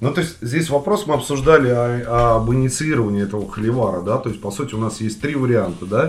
Ну, 0.00 0.12
то 0.12 0.20
есть, 0.20 0.36
здесь 0.40 0.68
вопрос 0.68 1.06
мы 1.06 1.14
обсуждали 1.14 1.68
о- 1.70 2.36
об 2.36 2.52
инициировании 2.52 3.22
этого 3.22 3.50
холивара, 3.50 4.02
да, 4.02 4.18
то 4.18 4.28
есть, 4.28 4.40
по 4.40 4.50
сути, 4.50 4.74
у 4.74 4.78
нас 4.78 5.00
есть 5.00 5.20
три 5.20 5.34
варианта, 5.34 5.86
да, 5.86 6.06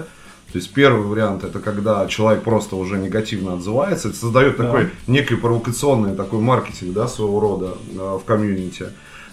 то 0.51 0.57
есть, 0.59 0.73
первый 0.73 1.05
вариант, 1.07 1.43
это 1.43 1.59
когда 1.59 2.05
человек 2.07 2.43
просто 2.43 2.75
уже 2.75 2.97
негативно 2.97 3.53
отзывается, 3.53 4.09
это 4.09 4.17
создает 4.17 4.57
Да. 4.57 4.65
такой 4.65 4.89
некий 5.07 5.35
провокационный 5.35 6.15
такой 6.15 6.39
маркетинг, 6.39 6.93
да, 6.93 7.07
своего 7.07 7.39
рода 7.39 7.77
э, 7.93 8.17
в 8.21 8.23
комьюнити. 8.25 8.87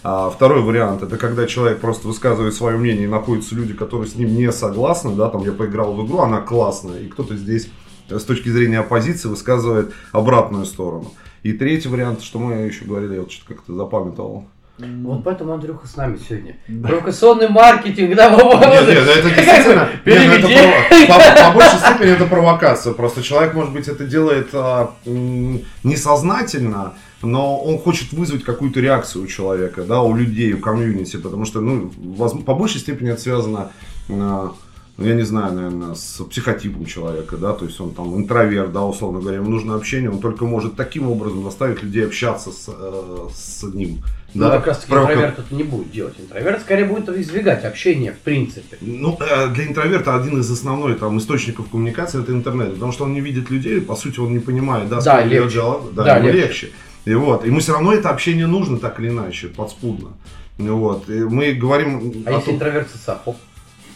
А 0.06 0.28
второй 0.28 0.60
вариант, 0.60 1.02
это 1.02 1.16
когда 1.16 1.46
человек 1.46 1.80
просто 1.80 2.06
высказывает 2.06 2.52
свое 2.52 2.76
мнение, 2.76 3.04
и 3.04 3.08
находятся 3.10 3.54
люди, 3.54 3.72
которые 3.72 4.06
с 4.06 4.14
ним 4.16 4.34
не 4.36 4.52
согласны, 4.52 5.14
да, 5.14 5.30
там, 5.30 5.42
я 5.42 5.52
поиграл 5.52 5.94
в 5.94 6.06
игру, 6.06 6.18
она 6.18 6.42
классная, 6.42 7.00
и 7.00 7.08
кто-то 7.08 7.34
здесь 7.36 7.70
э, 8.10 8.18
с 8.18 8.24
точки 8.24 8.50
зрения 8.50 8.80
оппозиции 8.80 9.28
высказывает 9.28 9.94
обратную 10.12 10.66
сторону. 10.66 11.10
И 11.42 11.54
третий 11.54 11.88
вариант, 11.88 12.22
что 12.22 12.38
мы 12.38 12.52
еще 12.66 12.84
говорили, 12.84 13.14
я 13.14 13.20
вот 13.22 13.32
что-то 13.32 13.54
как-то 13.54 13.74
запамятовал. 13.74 14.44
Вот 14.76 15.22
поэтому 15.24 15.52
Андрюха 15.52 15.86
с 15.86 15.96
нами 15.96 16.18
сегодня. 16.28 16.56
Да. 16.68 16.88
Провокационный 16.88 17.48
маркетинг, 17.48 18.14
да? 18.16 18.28
Нет, 18.30 18.88
нет, 18.88 19.08
это 19.08 19.30
действительно, 19.36 19.88
нет, 20.04 20.22
ну, 20.26 20.32
это 20.34 20.48
прово- 20.48 21.06
по, 21.06 21.48
по 21.50 21.54
большей 21.54 21.78
степени 21.78 22.10
это 22.10 22.26
провокация. 22.26 22.92
Просто 22.92 23.22
человек, 23.22 23.54
может 23.54 23.72
быть, 23.72 23.86
это 23.88 24.04
делает 24.04 24.48
а, 24.52 24.94
м, 25.06 25.60
несознательно, 25.84 26.94
но 27.24 27.58
он 27.58 27.78
хочет 27.78 28.12
вызвать 28.12 28.44
какую-то 28.44 28.80
реакцию 28.80 29.24
у 29.24 29.26
человека, 29.26 29.82
да, 29.84 30.00
у 30.02 30.14
людей, 30.14 30.52
у 30.52 30.58
комьюнити, 30.58 31.16
потому 31.16 31.44
что, 31.44 31.60
ну, 31.60 31.90
по 32.46 32.54
большей 32.54 32.80
степени 32.80 33.10
это 33.10 33.20
связано, 33.20 33.70
а, 34.08 34.52
ну, 34.96 35.06
я 35.06 35.14
не 35.14 35.22
знаю, 35.22 35.52
наверное, 35.54 35.94
с 35.94 36.22
психотипом 36.30 36.86
человека, 36.86 37.36
да, 37.36 37.52
то 37.52 37.64
есть 37.64 37.80
он 37.80 37.92
там 37.94 38.16
интроверт, 38.16 38.72
да, 38.72 38.84
условно 38.84 39.20
говоря, 39.20 39.38
ему 39.38 39.50
нужно 39.50 39.74
общение, 39.74 40.08
он 40.10 40.20
только 40.20 40.44
может 40.44 40.76
таким 40.76 41.08
образом 41.10 41.42
заставить 41.42 41.82
людей 41.82 42.06
общаться 42.06 42.50
с, 42.52 42.68
э, 42.68 43.28
с 43.34 43.62
ним. 43.74 43.98
Ну, 44.34 44.42
да. 44.44 44.50
как 44.56 44.66
раз 44.68 44.78
таки 44.78 44.92
как- 44.92 45.02
интроверт 45.02 45.38
это 45.38 45.54
не 45.54 45.62
будет 45.62 45.92
делать. 45.92 46.14
Интроверт 46.18 46.60
скорее 46.60 46.84
будет 46.86 47.08
избегать 47.08 47.64
общения, 47.64 48.10
в 48.12 48.18
принципе. 48.18 48.76
Ну, 48.80 49.16
э, 49.20 49.48
для 49.54 49.66
интроверта 49.66 50.14
один 50.16 50.40
из 50.40 50.50
основных 50.50 50.98
там, 50.98 51.18
источников 51.18 51.68
коммуникации 51.70 52.20
это 52.20 52.32
интернет, 52.32 52.74
потому 52.74 52.90
что 52.92 53.04
он 53.04 53.14
не 53.14 53.20
видит 53.20 53.50
людей, 53.50 53.80
по 53.80 53.94
сути, 53.96 54.18
он 54.20 54.32
не 54.32 54.40
понимает, 54.40 54.88
да, 54.88 55.00
с 55.00 55.04
Да, 55.04 55.20
кем 55.20 55.28
ведет 55.28 55.42
легче. 55.44 55.54
диалог, 55.56 55.94
да, 55.94 56.04
Да, 56.04 56.16
ему 56.18 56.26
легче. 56.28 56.40
легче. 56.42 56.70
И 57.04 57.14
вот, 57.14 57.44
ему 57.46 57.60
все 57.60 57.72
равно 57.72 57.92
это 57.92 58.10
общение 58.10 58.46
нужно 58.46 58.78
так 58.78 58.98
или 59.00 59.08
иначе, 59.08 59.48
подспудно. 59.48 60.10
Вот, 60.58 61.08
и 61.10 61.14
мы 61.24 61.52
говорим 61.52 62.12
А 62.26 62.30
о 62.30 62.32
если 62.34 62.46
том- 62.46 62.54
интроверт 62.54 62.88
социофоб? 62.90 63.36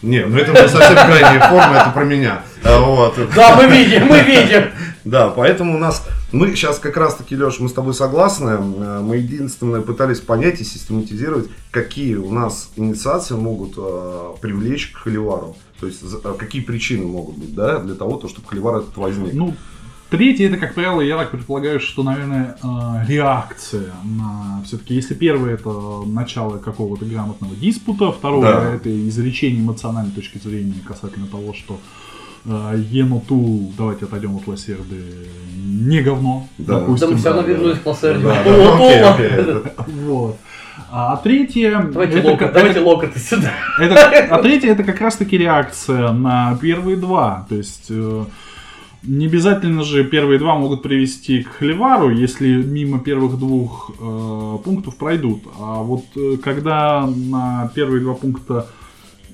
Не, 0.02 0.24
ну 0.26 0.38
это 0.38 0.52
уже 0.52 0.68
совсем 0.68 0.94
крайняя 0.94 1.48
форма, 1.48 1.76
это 1.76 1.90
про 1.90 2.04
меня. 2.04 2.42
А, 2.64 2.80
Вот. 2.80 3.18
Да, 3.34 3.56
мы 3.56 3.66
видим, 3.66 4.06
мы 4.06 4.20
видим. 4.20 4.64
Да, 5.04 5.30
поэтому 5.30 5.76
у 5.76 5.78
нас, 5.78 6.06
мы 6.32 6.48
сейчас 6.54 6.78
как 6.78 6.98
раз 6.98 7.14
таки, 7.14 7.34
Леш, 7.34 7.60
мы 7.60 7.70
с 7.70 7.72
тобой 7.72 7.94
согласны, 7.94 8.50
э, 8.50 9.00
мы 9.02 9.16
единственное 9.16 9.80
пытались 9.80 10.20
понять 10.20 10.60
и 10.60 10.64
систематизировать, 10.64 11.48
какие 11.70 12.16
у 12.16 12.30
нас 12.30 12.70
инициации 12.76 13.34
могут 13.34 13.72
э, 13.78 14.32
привлечь 14.42 14.88
к 14.88 14.98
холивару. 14.98 15.56
То 15.80 15.86
есть, 15.86 16.02
за- 16.02 16.18
э, 16.22 16.34
какие 16.36 16.60
причины 16.60 17.06
могут 17.06 17.38
быть, 17.38 17.54
да, 17.54 17.78
для 17.78 17.94
того, 17.94 18.16
то, 18.18 18.28
чтобы 18.28 18.48
холивар 18.48 18.78
этот 18.78 18.94
возник. 18.98 19.32
Ну, 19.32 19.54
третье, 20.10 20.48
это, 20.48 20.56
как 20.56 20.74
правило, 20.74 21.00
я 21.00 21.16
так 21.16 21.30
предполагаю, 21.30 21.80
что, 21.80 22.02
наверное, 22.02 22.56
э, 22.62 22.66
реакция 23.08 23.92
на... 24.04 24.62
Все-таки, 24.64 24.94
если 24.94 25.14
первое, 25.14 25.54
это 25.54 25.70
начало 26.06 26.58
какого-то 26.58 27.04
грамотного 27.04 27.54
диспута, 27.54 28.12
второе, 28.12 28.52
Да. 28.52 28.74
это 28.74 29.08
изречение 29.08 29.60
эмоциональной 29.62 30.12
точки 30.12 30.38
зрения 30.38 30.74
касательно 30.86 31.26
того, 31.26 31.52
что 31.54 31.78
э, 32.44 32.82
Еноту, 32.90 33.70
давайте 33.76 34.06
отойдем 34.06 34.36
от 34.36 34.46
Лассерды, 34.46 35.28
не 35.56 36.00
говно, 36.00 36.48
Да. 36.58 36.74
Да 36.74 36.80
допустим. 36.80 37.10
мы 37.10 37.16
все 37.16 37.28
равно 37.28 37.42
да, 37.42 37.48
вернулись 37.48 37.78
к 37.78 37.86
Лассерде. 37.86 38.24
Да, 38.24 38.44
да, 38.44 38.74
окей, 38.74 39.02
окей, 39.02 39.72
Вот. 40.04 40.36
А 40.90 41.16
третье... 41.16 41.86
Давайте 41.92 42.18
это 42.20 42.28
локоть, 42.28 42.38
как- 42.38 42.52
давайте 42.54 42.80
локоты 42.80 43.18
сюда. 43.18 43.52
Это, 43.80 44.10
а 44.30 44.40
третье 44.42 44.70
это 44.70 44.84
как 44.84 45.00
раз 45.00 45.16
таки 45.16 45.36
реакция 45.36 46.12
на 46.12 46.56
первые 46.62 46.96
два. 46.96 47.44
То 47.48 47.56
есть 47.56 47.86
э, 47.90 48.24
не 49.02 49.26
обязательно 49.26 49.84
же 49.84 50.04
первые 50.04 50.38
два 50.38 50.56
могут 50.56 50.82
привести 50.82 51.42
к 51.42 51.48
холивару, 51.58 52.10
если 52.10 52.62
мимо 52.62 52.98
первых 52.98 53.38
двух 53.38 53.90
э, 53.98 54.58
пунктов 54.64 54.96
пройдут. 54.96 55.42
А 55.58 55.82
вот 55.82 56.04
э, 56.16 56.36
когда 56.42 57.06
на 57.06 57.70
первые 57.74 58.02
два 58.02 58.14
пункта 58.14 58.66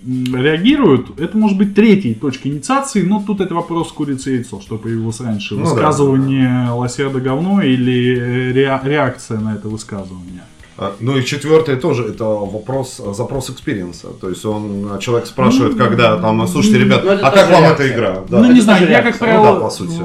реагируют, 0.07 1.19
это 1.19 1.37
может 1.39 1.57
быть 1.57 1.75
третьей 1.75 2.15
точкой 2.15 2.49
инициации, 2.49 3.03
но 3.03 3.23
тут 3.27 3.41
это 3.41 3.55
вопрос 3.55 3.91
курицы 3.91 4.33
и 4.33 4.35
яйцо, 4.37 4.61
что 4.61 4.77
появилось 4.77 5.21
раньше. 5.21 5.55
Ну 5.55 5.65
да. 5.65 5.71
Высказывание 5.71 6.69
лосерда 6.71 7.21
говно 7.21 7.63
или 7.63 8.53
ре- 8.53 8.81
реакция 8.85 9.41
на 9.41 9.55
это 9.55 9.69
высказывание. 9.69 10.43
А, 10.77 10.95
Ну 11.01 11.17
и 11.17 11.25
четвертое 11.25 11.77
тоже, 11.77 12.05
это 12.05 12.25
вопрос, 12.25 13.01
э, 13.05 13.13
запрос 13.15 13.51
experience 13.51 13.99
а. 13.99 14.09
То 14.21 14.29
есть 14.29 14.45
он, 14.45 14.91
э, 14.93 14.99
человек 14.99 15.27
спрашивает, 15.27 15.77
Ну, 15.77 15.79
когда 15.79 16.17
там, 16.17 16.47
слушайте, 16.49 16.79
ребят, 16.79 17.03
ну, 17.05 17.13
а 17.13 17.31
как 17.31 17.51
вам 17.51 17.65
эта 17.65 17.89
игра? 17.89 18.25
Да. 18.29 18.41
ну, 18.41 18.53
не 18.53 18.61
знаю, 18.61 18.89
я, 18.91 19.03
как 19.03 19.19
правило, 19.19 19.47
Ну 19.47 19.55
да, 19.55 19.61
по 19.61 19.71
сути. 19.71 20.01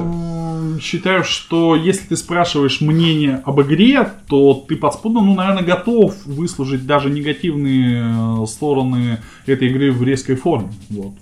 считаю, 0.80 1.24
что 1.24 1.74
если 1.74 2.06
ты 2.06 2.16
спрашиваешь 2.16 2.80
мнение 2.80 3.42
об 3.44 3.60
игре, 3.62 4.08
то 4.28 4.64
ты 4.68 4.76
подспудно, 4.76 5.20
ну, 5.20 5.34
наверное, 5.34 5.64
готов 5.64 6.14
выслушать 6.24 6.86
даже 6.86 7.10
негативные 7.10 8.04
э, 8.42 8.46
стороны 8.46 9.18
этой 9.46 9.68
игры 9.68 9.90
в 9.90 10.02
резкой 10.04 10.36
форме. 10.36 10.68
Вот. 10.90 11.14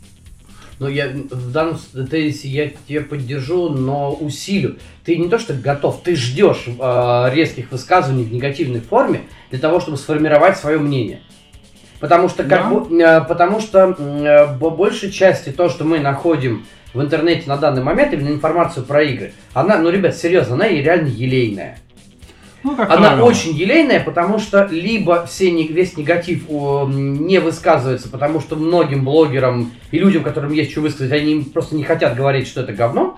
Ну, 0.79 0.89
я 0.89 1.09
в 1.09 1.51
данном 1.51 1.79
тезисе 2.09 2.49
я 2.49 2.71
тебя 2.87 3.01
поддержу, 3.03 3.69
но 3.71 4.13
усилю. 4.13 4.77
Ты 5.05 5.17
не 5.17 5.29
то 5.29 5.39
что 5.39 5.55
готов, 5.55 6.03
ты 6.03 6.15
ждешь 6.15 6.67
э, 6.67 7.31
резких 7.35 7.73
высказываний 7.73 8.25
в 8.25 8.33
негативной 8.33 8.81
форме 8.81 9.23
для 9.51 9.59
того, 9.59 9.81
чтобы 9.81 9.97
сформировать 9.97 10.57
свое 10.57 10.79
мнение. 10.79 11.23
Потому 11.99 12.29
что, 12.29 12.45
как 12.45 12.71
Да. 12.71 13.23
э, 13.23 13.29
потому 13.29 13.61
что 13.61 13.97
э, 13.99 14.59
по 14.59 14.71
большей 14.71 15.11
части 15.11 15.51
то, 15.51 15.69
что 15.69 15.85
мы 15.85 15.99
находим 15.99 16.65
в 16.95 17.03
интернете 17.03 17.49
на 17.49 17.57
данный 17.57 17.83
момент, 17.83 18.13
именно 18.13 18.29
информацию 18.29 18.87
про 18.87 19.03
игры, 19.03 19.33
она, 19.55 19.79
ну, 19.79 19.91
ребят, 19.91 20.17
серьезно, 20.17 20.55
она 20.55 20.69
реально 20.69 21.09
елейная. 21.09 21.79
Ну, 22.69 22.77
как 22.77 22.91
Она 22.91 23.09
правило. 23.09 23.25
очень 23.25 23.55
елейная, 23.55 24.01
потому 24.01 24.39
что 24.39 24.67
либо 24.67 25.25
все, 25.25 25.51
весь 25.51 25.97
негатив 25.97 26.51
не 26.51 27.39
высказывается, 27.39 28.11
потому 28.11 28.43
что 28.43 28.57
многим 28.57 29.07
блогерам 29.07 29.73
и 29.91 29.99
людям, 29.99 30.23
которым 30.23 30.53
есть 30.53 30.73
что 30.73 30.83
высказать, 30.83 31.13
они 31.13 31.45
просто 31.45 31.77
не 31.77 31.83
хотят 31.83 32.15
говорить, 32.15 32.47
что 32.47 32.61
это 32.61 32.75
говно. 32.75 33.17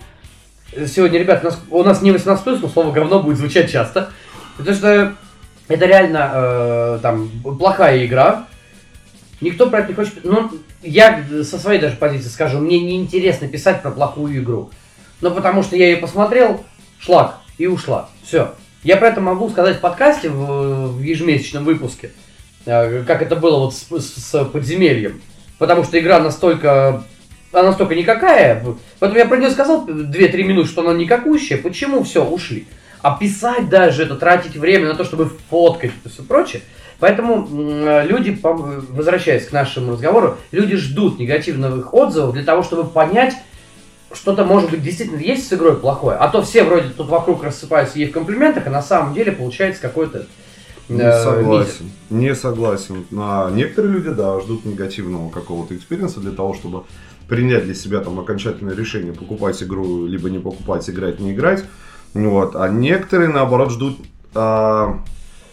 Сегодня, 0.87 1.19
ребят, 1.19 1.41
у 1.43 1.47
нас, 1.47 1.61
у 1.69 1.83
нас 1.83 2.01
не 2.01 2.13
18+, 2.13 2.61
но 2.63 2.69
слово 2.69 2.93
говно 2.93 3.21
будет 3.21 3.39
звучать 3.39 3.73
часто. 3.73 4.11
Потому 4.57 4.77
что 4.77 5.15
это 5.67 5.85
реально 5.85 6.31
э, 6.33 6.99
там 7.03 7.29
плохая 7.43 8.07
игра. 8.07 8.47
Никто 9.41 9.69
про 9.69 9.81
это 9.81 9.89
не 9.89 9.95
хочет. 9.95 10.21
Ну, 10.23 10.49
я 10.81 11.25
со 11.43 11.59
своей 11.59 11.81
даже 11.81 11.97
позиции 11.97 12.29
скажу, 12.29 12.61
мне 12.61 12.79
неинтересно 12.79 13.49
писать 13.49 13.83
про 13.83 13.91
плохую 13.91 14.39
игру. 14.41 14.71
Но 15.21 15.33
потому 15.33 15.65
что 15.65 15.75
я 15.75 15.87
ее 15.87 15.97
посмотрел, 15.97 16.65
шлак, 17.01 17.41
и 17.59 17.67
ушла. 17.67 18.09
Все. 18.23 18.55
Я 18.83 18.97
про 18.97 19.09
это 19.09 19.21
могу 19.21 19.51
сказать 19.51 19.77
в 19.77 19.81
подкасте 19.81 20.31
в, 20.31 20.93
в 20.97 21.01
ежемесячном 21.03 21.65
выпуске, 21.65 22.11
э, 22.65 23.03
как 23.05 23.21
это 23.23 23.37
было 23.37 23.59
вот 23.59 23.75
с, 23.75 23.87
с- 23.91 24.17
с 24.31 24.45
подземельем. 24.47 25.21
Потому 25.59 25.85
что 25.85 25.99
игра 25.99 26.19
настолько 26.21 27.05
она 27.53 27.65
настолько 27.71 27.95
никакая. 27.95 28.65
Поэтому 29.01 29.19
я 29.19 29.27
про 29.27 29.37
нее 29.37 29.51
сказал 29.51 29.87
2-3 29.87 30.43
минуты, 30.45 30.69
что 30.69 30.83
она 30.83 30.95
никакущая. 30.99 31.59
Почему 31.59 32.05
все, 32.05 32.25
ушли? 32.25 32.67
А 33.03 33.17
писать 33.19 33.69
даже 33.69 34.05
это, 34.05 34.15
тратить 34.17 34.57
время 34.57 34.89
на 34.89 34.95
то, 34.95 35.05
чтобы 35.05 35.31
фоткать 35.51 35.91
и 36.05 36.09
все 36.09 36.23
прочее. 36.23 36.63
Поэтому 37.01 37.47
м, 37.51 38.07
люди, 38.07 38.31
по- 38.33 38.53
возвращаясь 38.55 39.47
к 39.47 39.53
нашему 39.53 39.93
разговору, 39.93 40.39
люди 40.53 40.77
ждут 40.77 41.19
негативных 41.19 41.93
отзывов 41.93 42.33
для 42.35 42.45
того, 42.45 42.63
чтобы 42.63 42.85
понять, 42.85 43.35
что-то 44.13 44.45
может 44.45 44.71
быть 44.71 44.83
действительно 44.83 45.19
есть 45.19 45.49
с 45.49 45.53
игрой 45.53 45.77
плохое. 45.77 46.17
А 46.17 46.29
то 46.29 46.43
все 46.43 46.65
вроде 46.65 46.91
тут 46.91 47.09
вокруг 47.09 47.43
рассыпаются 47.43 47.99
ей 47.99 48.09
в 48.09 48.13
комплиментах, 48.13 48.67
а 48.67 48.71
на 48.71 48.83
самом 48.83 49.15
деле 49.15 49.33
получается 49.33 49.81
какой-то 49.81 50.27
Не 50.89 51.03
э, 51.03 51.23
согласен. 51.23 51.91
Не 52.11 52.35
согласен. 52.35 53.07
А 53.17 53.51
некоторые 53.51 53.93
люди, 53.93 54.11
да, 54.11 54.41
ждут 54.41 54.65
негативного 54.65 55.31
какого-то 55.31 55.77
experience 55.77 56.17
а 56.17 56.21
для 56.21 56.33
того, 56.33 56.55
чтобы 56.55 56.85
принять 57.29 57.65
для 57.65 57.75
себя 57.75 58.01
там 58.01 58.19
окончательное 58.19 58.75
решение, 58.75 59.13
покупать 59.13 59.63
игру, 59.63 60.07
либо 60.07 60.29
не 60.29 60.41
покупать, 60.41 60.91
играть, 60.91 61.21
не 61.21 61.33
играть. 61.33 61.65
Вот. 62.13 62.57
А 62.57 62.69
некоторые, 62.69 63.29
наоборот, 63.29 63.71
ждут, 63.71 63.99
а, 64.35 64.99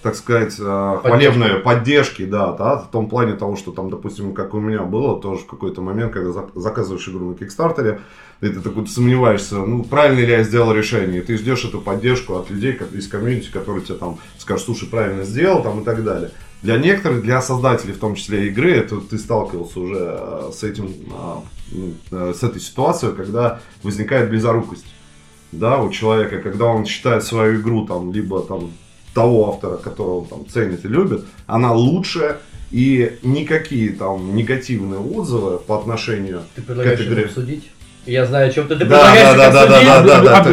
так 0.01 0.15
сказать, 0.15 0.55
а, 0.59 0.97
хвалебные 0.97 1.55
поддержки, 1.55 2.25
да, 2.25 2.51
да, 2.53 2.77
в 2.77 2.91
том 2.91 3.09
плане 3.09 3.33
того, 3.33 3.55
что 3.55 3.71
там, 3.71 3.89
допустим, 3.89 4.33
как 4.33 4.53
у 4.53 4.59
меня 4.59 4.83
было, 4.83 5.19
тоже 5.19 5.41
в 5.41 5.47
какой-то 5.47 5.81
момент, 5.81 6.13
когда 6.13 6.29
зак- 6.29 6.51
заказываешь 6.55 7.07
игру 7.09 7.29
на 7.29 7.35
Кикстартере, 7.35 8.01
и 8.41 8.49
ты 8.49 8.59
такой 8.61 8.87
сомневаешься, 8.87 9.55
ну, 9.55 9.83
правильно 9.83 10.19
ли 10.19 10.31
я 10.31 10.43
сделал 10.43 10.71
решение, 10.71 11.21
и 11.21 11.23
ты 11.23 11.37
ждешь 11.37 11.65
эту 11.65 11.81
поддержку 11.81 12.35
от 12.35 12.49
людей, 12.49 12.73
как 12.73 12.93
из 12.93 13.07
комьюнити, 13.07 13.51
которые 13.51 13.83
тебе 13.83 13.97
там 13.97 14.19
скажут, 14.37 14.65
слушай, 14.65 14.87
правильно 14.87 15.23
сделал, 15.23 15.63
там 15.63 15.81
и 15.81 15.83
так 15.83 16.03
далее. 16.03 16.31
Для 16.61 16.77
некоторых, 16.77 17.21
для 17.21 17.41
создателей, 17.41 17.93
в 17.93 17.99
том 17.99 18.15
числе 18.15 18.47
игры, 18.47 18.71
это 18.71 18.99
ты 18.99 19.17
сталкивался 19.19 19.79
уже 19.79 20.17
э, 20.19 20.49
с 20.53 20.63
этим, 20.63 20.91
а, 21.13 21.43
ну, 21.71 21.93
э, 22.11 22.33
с 22.35 22.43
этой 22.43 22.59
ситуацией, 22.59 23.15
когда 23.15 23.59
возникает 23.83 24.29
близорукость. 24.29 24.85
Да, 25.51 25.81
у 25.81 25.89
человека, 25.91 26.39
когда 26.39 26.65
он 26.65 26.85
считает 26.85 27.23
свою 27.23 27.61
игру 27.61 27.85
там, 27.85 28.11
либо 28.11 28.41
там 28.41 28.71
того 29.17 29.49
автора, 29.49 29.77
которого 29.77 30.27
там 30.27 30.45
ценит 30.47 30.85
и 30.85 30.87
любит, 30.87 31.25
она 31.47 31.73
лучше, 31.73 32.37
и 32.69 33.17
никакие 33.23 33.89
там 33.89 34.35
негативные 34.35 34.99
отзывы 34.99 35.57
по 35.57 35.75
отношению 35.79 36.41
Ты 36.55 36.61
предлагаешь 36.61 36.99
Как 36.99 37.07
это 37.07 37.15
игре? 37.15 37.25
обсудить? 37.25 37.71
Я 38.05 38.27
знаю, 38.27 38.49
о 38.49 38.51
чем 38.51 38.67
ты, 38.67 38.75
ты 38.75 38.85
Да, 38.85 38.99
предлагаешь 38.99 39.37
да, 39.37 39.51
да, 39.51 39.65
да, 39.65 39.81
да, 39.81 40.01
да, 40.03 40.21
да. 40.21 40.21
Да. 40.21 40.43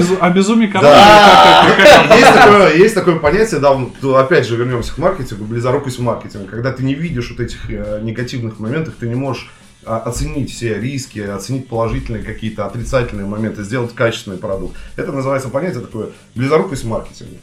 как- 1.76 1.76
как- 1.76 2.44
как- 2.44 2.75
Есть 2.76 2.94
такое, 2.94 3.16
понятие, 3.16 3.61
да, 3.61 3.78
опять 4.18 4.47
же 4.47 4.56
вернемся 4.56 4.94
к 4.94 4.99
маркетингу, 4.99 5.44
близорукость 5.44 5.99
в 5.99 6.02
маркетинге. 6.02 6.47
Когда 6.49 6.73
ты 6.73 6.83
не 6.85 6.94
видишь 6.94 7.30
вот 7.30 7.40
этих 7.40 7.71
э, 7.71 8.00
негативных 8.02 8.59
моментов, 8.61 8.94
ты 8.99 9.06
не 9.09 9.14
можешь 9.14 9.50
а, 9.87 9.99
оценить 9.99 10.50
все 10.50 10.80
риски, 10.80 11.18
оценить 11.18 11.68
положительные 11.68 12.23
какие-то 12.23 12.64
отрицательные 12.64 13.26
моменты, 13.26 13.62
сделать 13.64 13.94
качественный 13.94 14.38
продукт. 14.38 14.75
Это 14.97 15.12
называется 15.12 15.50
понятие 15.50 15.83
такое 15.83 16.09
близорукость 16.35 16.85
в 16.85 16.88
маркетинге. 16.88 17.37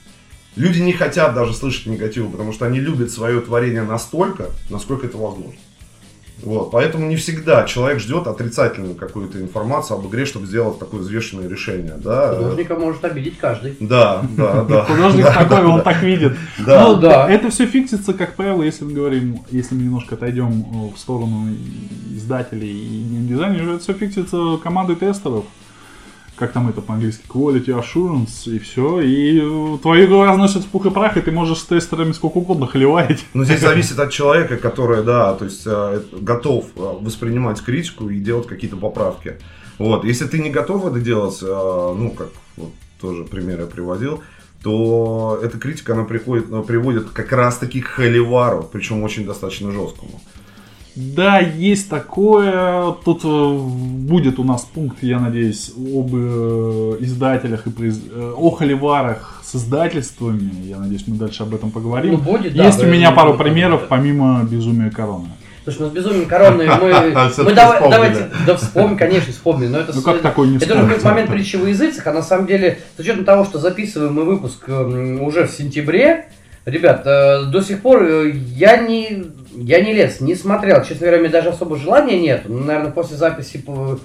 Люди 0.56 0.80
не 0.80 0.92
хотят 0.92 1.34
даже 1.34 1.54
слышать 1.54 1.86
негатива, 1.86 2.30
потому 2.30 2.52
что 2.52 2.66
они 2.66 2.80
любят 2.80 3.12
свое 3.12 3.40
творение 3.42 3.84
настолько, 3.84 4.48
насколько 4.70 5.08
это 5.08 5.18
возможно. 5.18 5.60
Вот, 6.44 6.72
поэтому 6.72 7.08
не 7.08 7.16
всегда 7.18 7.66
человек 7.66 8.00
ждет 8.00 8.26
отрицательную 8.26 8.96
какую-то 8.96 9.40
информацию 9.40 9.98
об 9.98 10.08
игре, 10.08 10.26
чтобы 10.26 10.48
сделать 10.48 10.80
такое 10.80 11.02
взвешенное 11.02 11.48
решение. 11.48 11.94
Да, 11.98 12.36
Художника 12.36 12.76
может 12.76 13.06
обидеть 13.06 13.38
каждый. 13.38 13.78
да, 13.80 14.24
да, 14.36 14.64
да. 14.70 14.86
Художник 14.86 15.26
такой, 15.28 15.64
он 15.66 15.82
так 15.84 16.02
видит. 16.02 16.34
Да. 16.66 16.88
Ну, 16.88 16.96
да. 16.98 17.30
Это 17.30 17.50
все 17.52 17.68
фиксится, 17.68 18.14
как 18.14 18.36
правило, 18.36 18.64
если 18.64 18.86
мы 18.86 18.94
говорим, 18.94 19.42
если 19.52 19.76
мы 19.76 19.84
немножко 19.84 20.16
отойдем 20.16 20.62
э, 20.62 20.96
в 20.96 20.98
сторону 20.98 21.50
издателей 22.16 22.72
и 22.72 23.04
геймдизайнеров, 23.04 23.76
это 23.76 23.80
все 23.84 23.94
фиксится 23.94 24.58
командой 24.64 24.96
тестеров. 24.96 25.46
Как 26.42 26.54
там 26.54 26.68
это 26.68 26.82
по-английски? 26.82 27.24
Quality 27.28 27.68
Assurance 27.68 28.52
и 28.52 28.58
все. 28.58 29.00
И 29.00 29.40
э, 29.40 29.78
твою 29.80 30.08
игру 30.08 30.24
разносят 30.24 30.66
пух 30.66 30.88
и 30.88 30.90
прах, 30.90 31.16
и 31.16 31.22
ты 31.22 31.32
можешь 31.32 31.60
с 31.60 31.66
тестерами 31.66 32.14
сколько 32.14 32.40
угодно 32.40 32.66
холиварить. 32.66 33.24
Но 33.36 33.46
здесь 33.46 33.60
зависит 33.62 34.00
от 34.00 34.10
человека, 34.10 34.58
который, 34.58 35.04
да, 35.04 35.36
то 35.36 35.46
есть 35.46 35.62
э, 35.68 36.02
готов 36.14 36.66
э, 36.76 36.80
воспринимать 36.80 37.62
критику 37.62 38.10
и 38.10 38.20
делать 38.20 38.48
какие-то 38.48 38.76
поправки. 38.76 39.36
Вот, 39.78 40.04
если 40.04 40.26
ты 40.26 40.40
не 40.40 40.50
готов 40.50 40.84
это 40.88 41.00
делать, 41.00 41.38
ну, 41.44 42.12
как 42.18 42.30
вот 42.58 42.72
тоже 43.00 43.24
пример 43.24 43.60
я 43.60 43.68
приводил, 43.68 44.24
то 44.64 45.40
эта 45.44 45.60
критика, 45.60 45.94
она 45.94 46.06
приходит, 46.06 46.48
приводит 46.66 47.12
как 47.12 47.32
раз-таки 47.34 47.82
к 47.82 47.88
холивару, 47.88 48.68
причем 48.72 49.04
очень 49.04 49.28
достаточно 49.28 49.72
жесткому. 49.72 50.20
Да, 50.96 51.40
есть 51.40 51.90
такое. 51.90 52.92
Тут 53.06 53.22
э, 53.24 53.58
будет 53.58 54.40
у 54.40 54.44
нас 54.44 54.64
пункт, 54.64 54.98
я 55.02 55.20
надеюсь, 55.20 55.72
об 55.78 56.10
э, 56.14 56.98
издателях 57.00 57.66
и 57.66 57.70
произ- 57.70 58.02
э, 58.14 58.34
о 58.36 58.50
холиварах 58.52 59.42
с 59.44 59.56
издательствами. 59.56 60.52
Я 60.66 60.80
надеюсь, 60.80 61.04
мы 61.08 61.16
дальше 61.16 61.44
об 61.44 61.56
этом 61.56 61.72
поговорим. 61.72 62.12
Ну, 62.14 62.18
будет, 62.18 62.56
да, 62.56 62.66
есть 62.66 62.84
у 62.84 62.88
меня 62.88 63.12
пару 63.12 63.36
примеров, 63.36 63.84
помимо 63.88 64.44
безумия 64.44 64.90
короны. 64.92 65.30
Слушай, 65.64 65.82
ну 65.82 65.90
с 65.90 65.92
безумием 65.92 66.26
короны 66.26 66.66
мы... 66.66 67.14
Мы 67.44 67.54
давай- 67.54 67.90
давайте... 67.90 68.30
Да 68.48 68.58
вспомним, 68.58 68.98
конечно, 68.98 69.32
вспомним. 69.32 69.72
Но 69.72 69.78
это, 69.78 69.94
Ну 69.96 70.02
как 70.02 70.20
такой 70.22 70.48
не 70.50 70.58
это 70.58 70.74
уже 70.74 70.84
какой-то 70.84 71.08
момент 71.08 71.30
притчи 71.30 71.56
во 71.56 71.70
языцах, 71.70 72.08
а 72.08 72.14
на 72.14 72.24
самом 72.24 72.48
деле, 72.48 72.80
с 72.98 73.00
учетом 73.00 73.24
того, 73.26 73.46
что 73.46 73.60
записываем 73.60 74.14
мы 74.14 74.26
выпуск 74.26 74.68
м, 74.68 75.22
уже 75.22 75.46
в 75.48 75.52
сентябре, 75.52 76.30
ребят, 76.66 77.04
э, 77.06 77.46
до 77.46 77.62
сих 77.62 77.82
пор 77.84 78.04
я 78.56 78.78
не, 78.78 79.24
я 79.54 79.82
не 79.82 79.94
лез, 79.94 80.20
не 80.22 80.36
смотрел. 80.36 80.84
Честно 80.84 81.00
говоря, 81.08 81.18
у 81.18 81.20
меня 81.22 81.32
даже 81.32 81.50
особо 81.50 81.78
желания 81.78 82.20
нет. 82.20 82.44
Ну, 82.48 82.60
наверное, 82.60 82.92
после 82.92 83.18
записи 83.18 83.58
по- 83.58 84.00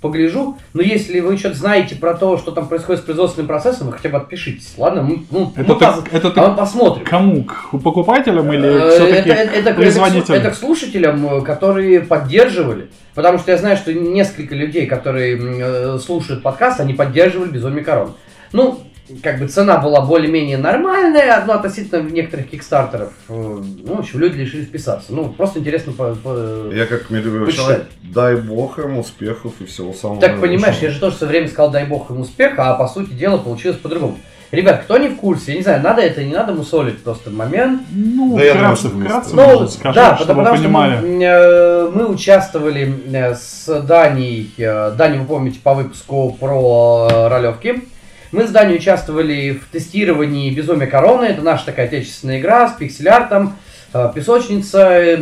погляжу. 0.00 0.56
Но 0.72 0.80
если 0.80 1.20
вы 1.20 1.36
что-то 1.36 1.56
знаете 1.56 1.94
про 1.94 2.14
то, 2.14 2.38
что 2.38 2.52
там 2.52 2.68
происходит 2.68 3.02
с 3.02 3.04
производственным 3.04 3.46
процессом, 3.48 3.88
вы 3.88 3.92
хотя 3.92 4.08
бы 4.08 4.16
отпишитесь. 4.16 4.72
Ладно, 4.78 5.02
мы, 5.02 5.24
ну, 5.30 5.52
Это 5.54 5.68
мы 5.72 5.78
ты- 5.78 5.84
пос- 5.84 6.04
это 6.10 6.30
ты 6.30 6.40
а 6.40 6.48
мы 6.48 6.56
посмотрим. 6.56 7.04
Кому? 7.04 7.44
К 7.44 7.78
покупателям 7.82 8.50
или 8.52 8.66
Э, 8.66 8.90
все-таки 8.90 9.28
это, 9.28 9.40
это- 9.42 9.52
это 9.58 9.74
производителям? 9.74 10.38
это 10.40 10.50
к 10.50 10.54
слушателям, 10.54 11.26
э, 11.26 11.40
которые 11.42 12.00
поддерживали. 12.00 12.88
Потому 13.14 13.38
что 13.38 13.50
я 13.52 13.58
знаю, 13.58 13.76
что 13.76 13.92
несколько 13.92 14.54
людей, 14.54 14.86
которые 14.86 15.38
э, 15.38 15.98
слушают 15.98 16.42
подкаст, 16.42 16.80
они 16.80 16.94
поддерживали 16.94 17.50
безумие 17.50 17.84
корон. 17.84 18.14
Ну, 18.52 18.80
как 19.22 19.38
бы 19.38 19.48
цена 19.48 19.78
была 19.78 20.00
более-менее 20.02 20.56
нормальная, 20.58 21.42
но 21.46 21.54
относительно 21.54 22.02
некоторых 22.08 22.48
кикстартеров. 22.50 23.12
э, 23.28 23.32
Ну, 23.32 23.94
в 23.96 23.98
общем, 24.00 24.20
люди 24.20 24.38
решили 24.38 24.62
вписаться. 24.64 25.12
Ну, 25.12 25.28
просто 25.30 25.58
интересно 25.60 25.92
по- 25.92 26.14
по- 26.14 26.70
Я 26.72 26.86
как 26.86 27.08
Почитай. 27.08 27.52
человек, 27.52 27.86
дай 28.02 28.36
бог 28.36 28.78
им 28.78 28.98
успехов 28.98 29.52
и 29.60 29.66
всего 29.66 29.92
самого 29.92 30.20
Так 30.20 30.40
понимаешь, 30.40 30.76
я 30.80 30.90
же 30.90 31.00
тоже 31.00 31.16
все 31.16 31.26
время 31.26 31.48
сказал, 31.48 31.70
дай 31.70 31.84
бог 31.86 32.10
им 32.10 32.20
успеха, 32.20 32.70
а 32.70 32.74
по 32.74 32.86
сути 32.88 33.10
дела 33.12 33.38
получилось 33.38 33.78
по-другому. 33.78 34.18
Ребят, 34.52 34.82
кто 34.82 34.98
не 34.98 35.08
в 35.08 35.16
курсе, 35.16 35.52
я 35.52 35.58
не 35.58 35.62
знаю, 35.62 35.80
надо 35.80 36.02
это, 36.02 36.24
не 36.24 36.34
надо 36.34 36.52
мусолить 36.52 36.98
просто 37.04 37.30
момент. 37.30 37.82
Ну, 37.92 38.36
Да 38.36 38.42
я 38.44 38.54
вкратце, 38.54 38.88
думаю, 38.88 39.06
вкратце, 39.08 39.36
Ну, 39.36 39.44
может, 39.44 39.70
скажем, 39.72 39.94
да, 39.94 40.16
чтобы 40.16 40.28
потому, 40.28 40.38
вы 40.40 40.44
потому 40.44 40.56
что 40.56 40.64
понимали. 40.64 41.06
мы, 41.06 41.24
э, 41.24 41.90
мы 41.94 42.06
участвовали 42.08 42.94
э, 43.12 43.34
с 43.36 43.82
Даней, 43.82 44.52
э, 44.58 44.90
Даню 44.98 45.20
вы 45.20 45.26
помните 45.26 45.60
по 45.62 45.74
выпуску 45.74 46.36
про 46.40 47.08
э, 47.12 47.28
ролевки. 47.28 47.84
Мы 48.32 48.46
с 48.46 48.50
Даней 48.50 48.76
участвовали 48.76 49.52
в 49.60 49.68
тестировании 49.72 50.54
Безумия 50.54 50.86
Короны. 50.86 51.24
Это 51.24 51.42
наша 51.42 51.66
такая 51.66 51.86
отечественная 51.86 52.38
игра 52.38 52.68
с 52.68 52.76
пиксель-артом, 52.76 53.56
э, 53.92 54.10
песочница. 54.14 55.18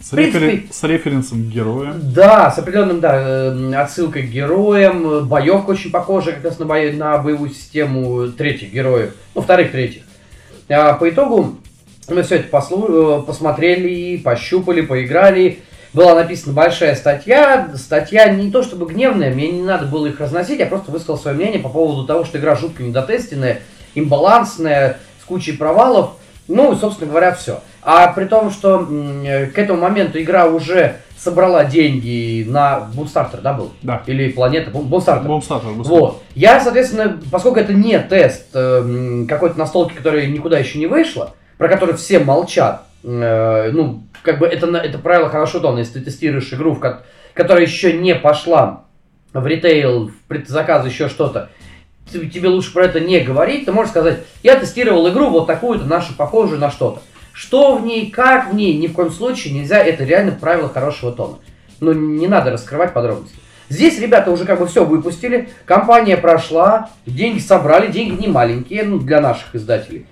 С, 0.00 0.10
принципе, 0.10 0.46
рефер- 0.46 0.62
с 0.70 0.82
референсом 0.84 1.44
к 1.44 1.48
герою. 1.48 1.94
Да, 2.00 2.50
с 2.50 2.58
определенным, 2.58 3.00
да, 3.00 3.50
э, 3.50 3.74
отсылкой 3.74 4.24
к 4.24 4.30
героям. 4.30 5.26
Боевка 5.26 5.70
очень 5.70 5.90
похожа 5.90 6.32
как 6.32 6.44
раз 6.44 6.58
на, 6.58 6.66
бо- 6.66 6.92
на 6.92 7.16
боевую 7.18 7.50
систему 7.50 8.28
третьих 8.28 8.72
героев. 8.72 9.14
Ну, 9.34 9.40
вторых, 9.40 9.72
третьих. 9.72 10.02
А, 10.68 10.92
по 10.94 11.08
итогу 11.08 11.56
мы 12.08 12.22
все 12.22 12.36
это 12.36 12.48
послу- 12.54 13.22
э, 13.22 13.26
посмотрели, 13.26 14.18
пощупали, 14.18 14.82
поиграли. 14.82 15.60
Была 15.96 16.14
написана 16.14 16.52
большая 16.52 16.94
статья. 16.94 17.70
Статья 17.74 18.28
не 18.28 18.50
то 18.50 18.62
чтобы 18.62 18.84
гневная, 18.84 19.32
мне 19.32 19.50
не 19.50 19.62
надо 19.62 19.86
было 19.86 20.04
их 20.04 20.20
разносить, 20.20 20.58
я 20.58 20.66
просто 20.66 20.90
высказал 20.92 21.16
свое 21.16 21.34
мнение 21.34 21.58
по 21.58 21.70
поводу 21.70 22.06
того, 22.06 22.26
что 22.26 22.36
игра 22.36 22.54
жутко 22.54 22.82
недотестенная, 22.82 23.60
имбалансная, 23.94 24.98
с 25.22 25.24
кучей 25.24 25.52
провалов. 25.52 26.16
Ну, 26.48 26.74
и, 26.74 26.76
собственно 26.76 27.08
говоря, 27.08 27.32
все. 27.32 27.60
А 27.80 28.08
при 28.08 28.26
том, 28.26 28.50
что 28.50 28.86
э, 28.86 29.46
к 29.46 29.58
этому 29.58 29.80
моменту 29.80 30.20
игра 30.20 30.44
уже 30.44 30.96
собрала 31.16 31.64
деньги 31.64 32.44
на 32.46 32.80
Бумстартер, 32.94 33.40
да, 33.40 33.54
был? 33.54 33.72
Да. 33.80 34.02
Или 34.06 34.28
Планета, 34.28 34.70
Бумстартер. 34.70 35.26
Бомстартер. 35.26 35.70
Вот. 35.70 36.22
Я, 36.34 36.60
соответственно, 36.60 37.18
поскольку 37.32 37.58
это 37.58 37.72
не 37.72 37.98
тест 38.00 38.48
э, 38.52 39.24
какой-то 39.26 39.58
настолки, 39.58 39.94
которая 39.94 40.26
никуда 40.26 40.58
еще 40.58 40.78
не 40.78 40.88
вышла, 40.88 41.32
про 41.56 41.68
который 41.68 41.96
все 41.96 42.18
молчат, 42.18 42.82
э, 43.02 43.70
ну, 43.72 44.02
как 44.26 44.40
бы 44.40 44.46
это, 44.46 44.66
это 44.76 44.98
правило 44.98 45.30
хорошо 45.30 45.60
дано, 45.60 45.78
если 45.78 46.00
ты 46.00 46.06
тестируешь 46.06 46.52
игру, 46.52 46.72
в 46.72 46.80
ко- 46.80 47.04
которая 47.32 47.64
еще 47.64 47.92
не 47.94 48.14
пошла 48.14 48.84
в 49.32 49.46
ритейл, 49.46 50.08
в 50.08 50.14
предзаказ, 50.28 50.84
еще 50.84 51.08
что-то, 51.08 51.50
тебе 52.10 52.48
лучше 52.48 52.72
про 52.72 52.84
это 52.84 53.00
не 53.00 53.20
говорить, 53.20 53.64
ты 53.64 53.72
можешь 53.72 53.92
сказать, 53.92 54.18
я 54.42 54.56
тестировал 54.56 55.08
игру 55.08 55.30
вот 55.30 55.46
такую-то, 55.46 55.84
нашу, 55.86 56.14
похожую 56.14 56.60
на 56.60 56.70
что-то. 56.70 57.00
Что 57.32 57.76
в 57.76 57.84
ней, 57.84 58.10
как 58.10 58.52
в 58.52 58.54
ней, 58.54 58.76
ни 58.76 58.86
в 58.86 58.94
коем 58.94 59.10
случае 59.10 59.54
нельзя, 59.54 59.78
это 59.78 60.04
реально 60.04 60.32
правило 60.32 60.68
хорошего 60.68 61.12
тона. 61.12 61.36
Но 61.80 61.92
не 61.92 62.26
надо 62.26 62.50
раскрывать 62.50 62.94
подробности. 62.94 63.36
Здесь 63.68 64.00
ребята 64.00 64.30
уже 64.30 64.44
как 64.44 64.58
бы 64.58 64.66
все 64.66 64.84
выпустили, 64.84 65.50
компания 65.66 66.16
прошла, 66.16 66.90
деньги 67.04 67.38
собрали, 67.38 67.92
деньги 67.92 68.22
не 68.22 68.28
маленькие, 68.28 68.84
ну, 68.84 68.98
для 68.98 69.20
наших 69.20 69.54
издателей. 69.54 70.06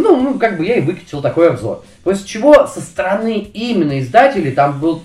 Ну, 0.00 0.20
ну, 0.22 0.38
как 0.38 0.56
бы 0.58 0.64
я 0.64 0.76
и 0.76 0.80
выкатил 0.80 1.20
такой 1.20 1.50
обзор. 1.50 1.84
После 2.02 2.26
чего 2.26 2.66
со 2.66 2.80
стороны 2.80 3.38
именно 3.52 3.98
издателей 4.00 4.52
там 4.52 4.80
был, 4.80 5.02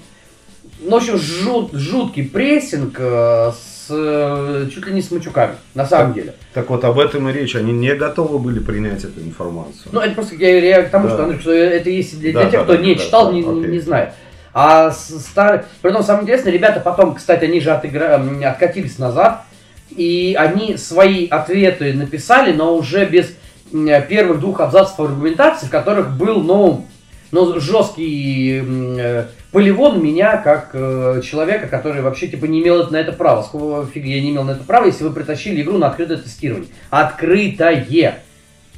ну, 0.80 0.92
в 0.92 0.96
общем, 0.96 1.18
жут- 1.18 1.74
жуткий 1.74 2.24
прессинг 2.24 2.96
э, 3.00 3.52
с 3.52 3.88
э, 3.90 4.68
чуть 4.74 4.86
ли 4.88 4.94
не 4.94 5.02
с 5.02 5.12
матюками, 5.12 5.56
на 5.74 5.86
самом 5.86 6.14
деле. 6.14 6.36
Так 6.54 6.70
вот, 6.70 6.84
об 6.86 7.00
этом 7.00 7.28
и 7.30 7.34
речь. 7.34 7.56
Они 7.56 7.74
не 7.74 7.94
готовы 7.96 8.40
были 8.40 8.60
принять 8.60 9.04
эту 9.04 9.20
информацию. 9.22 9.90
Ну, 9.92 10.00
это 10.00 10.14
просто 10.16 10.36
я, 10.36 10.60
я 10.60 10.84
к 10.84 10.90
тому, 10.90 11.08
Да. 11.08 11.14
что, 11.16 11.24
Андрюх, 11.24 11.42
что 11.42 11.52
это 11.52 11.90
есть 11.90 12.20
для, 12.20 12.32
Да, 12.34 12.42
для 12.44 12.52
тех, 12.52 12.60
да, 12.62 12.64
кто 12.66 12.78
да, 12.78 12.82
не 12.84 12.96
да, 12.96 13.02
читал, 13.04 13.26
да, 13.28 13.34
не, 13.34 13.42
не- 13.44 13.60
окей. 13.60 13.72
не 13.72 13.80
знает. 13.80 14.14
А 14.54 14.92
с- 14.92 15.20
стар... 15.20 15.66
Притом, 15.82 16.04
самое 16.04 16.24
интересное, 16.24 16.52
ребята 16.54 16.80
потом, 16.80 17.14
кстати, 17.16 17.44
они 17.46 17.60
же 17.60 17.72
отыгра... 17.72 18.22
откатились 18.46 18.98
назад, 19.00 19.44
и 19.90 20.36
они 20.38 20.78
свои 20.78 21.28
ответы 21.28 21.94
написали, 21.94 22.54
но 22.54 22.76
уже 22.76 23.06
без 23.06 23.34
первых 23.72 24.40
двух 24.40 24.60
абзацев 24.62 25.00
аргументации, 25.00 25.68
в 25.68 25.70
которых 25.70 26.16
был, 26.18 26.42
ну, 26.42 26.86
ну 27.32 27.60
жесткий 27.60 28.62
э, 28.64 29.26
поливон 29.52 30.04
меня 30.04 30.38
как 30.38 30.70
э, 30.74 31.22
человека, 31.24 31.68
который 31.68 32.02
вообще 32.02 32.28
типа 32.28 32.46
не 32.46 32.62
имел 32.62 32.88
на 32.90 32.98
это 32.98 33.12
права. 33.14 33.44
Сколько 33.44 33.90
фига 33.92 34.08
я 34.08 34.22
не 34.22 34.32
имел 34.32 34.44
на 34.44 34.52
это 34.52 34.64
права, 34.64 34.86
если 34.86 35.04
вы 35.04 35.12
притащили 35.12 35.62
игру 35.62 35.78
на 35.78 35.88
открытое 35.88 36.18
тестирование. 36.18 36.70
Открытое! 36.90 38.20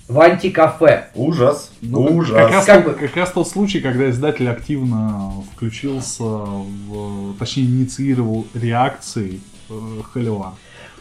В 0.07 0.19
антикафе. 0.21 1.09
Ужас. 1.13 1.71
Ну, 1.81 2.03
как- 2.03 2.15
Ужас. 2.15 2.35
Как 2.35 2.51
раз, 2.51 2.65
Как 2.65 2.83
тот- 2.83 2.93
бы- 2.95 2.99
как 2.99 3.15
раз 3.15 3.31
тот 3.31 3.47
случай, 3.47 3.79
когда 3.79 4.09
издатель 4.09 4.49
активно 4.49 5.33
включился 5.53 6.23
в, 6.23 7.35
точнее, 7.37 7.65
инициировал 7.65 8.47
реакции 8.55 9.39
э. 9.69 9.73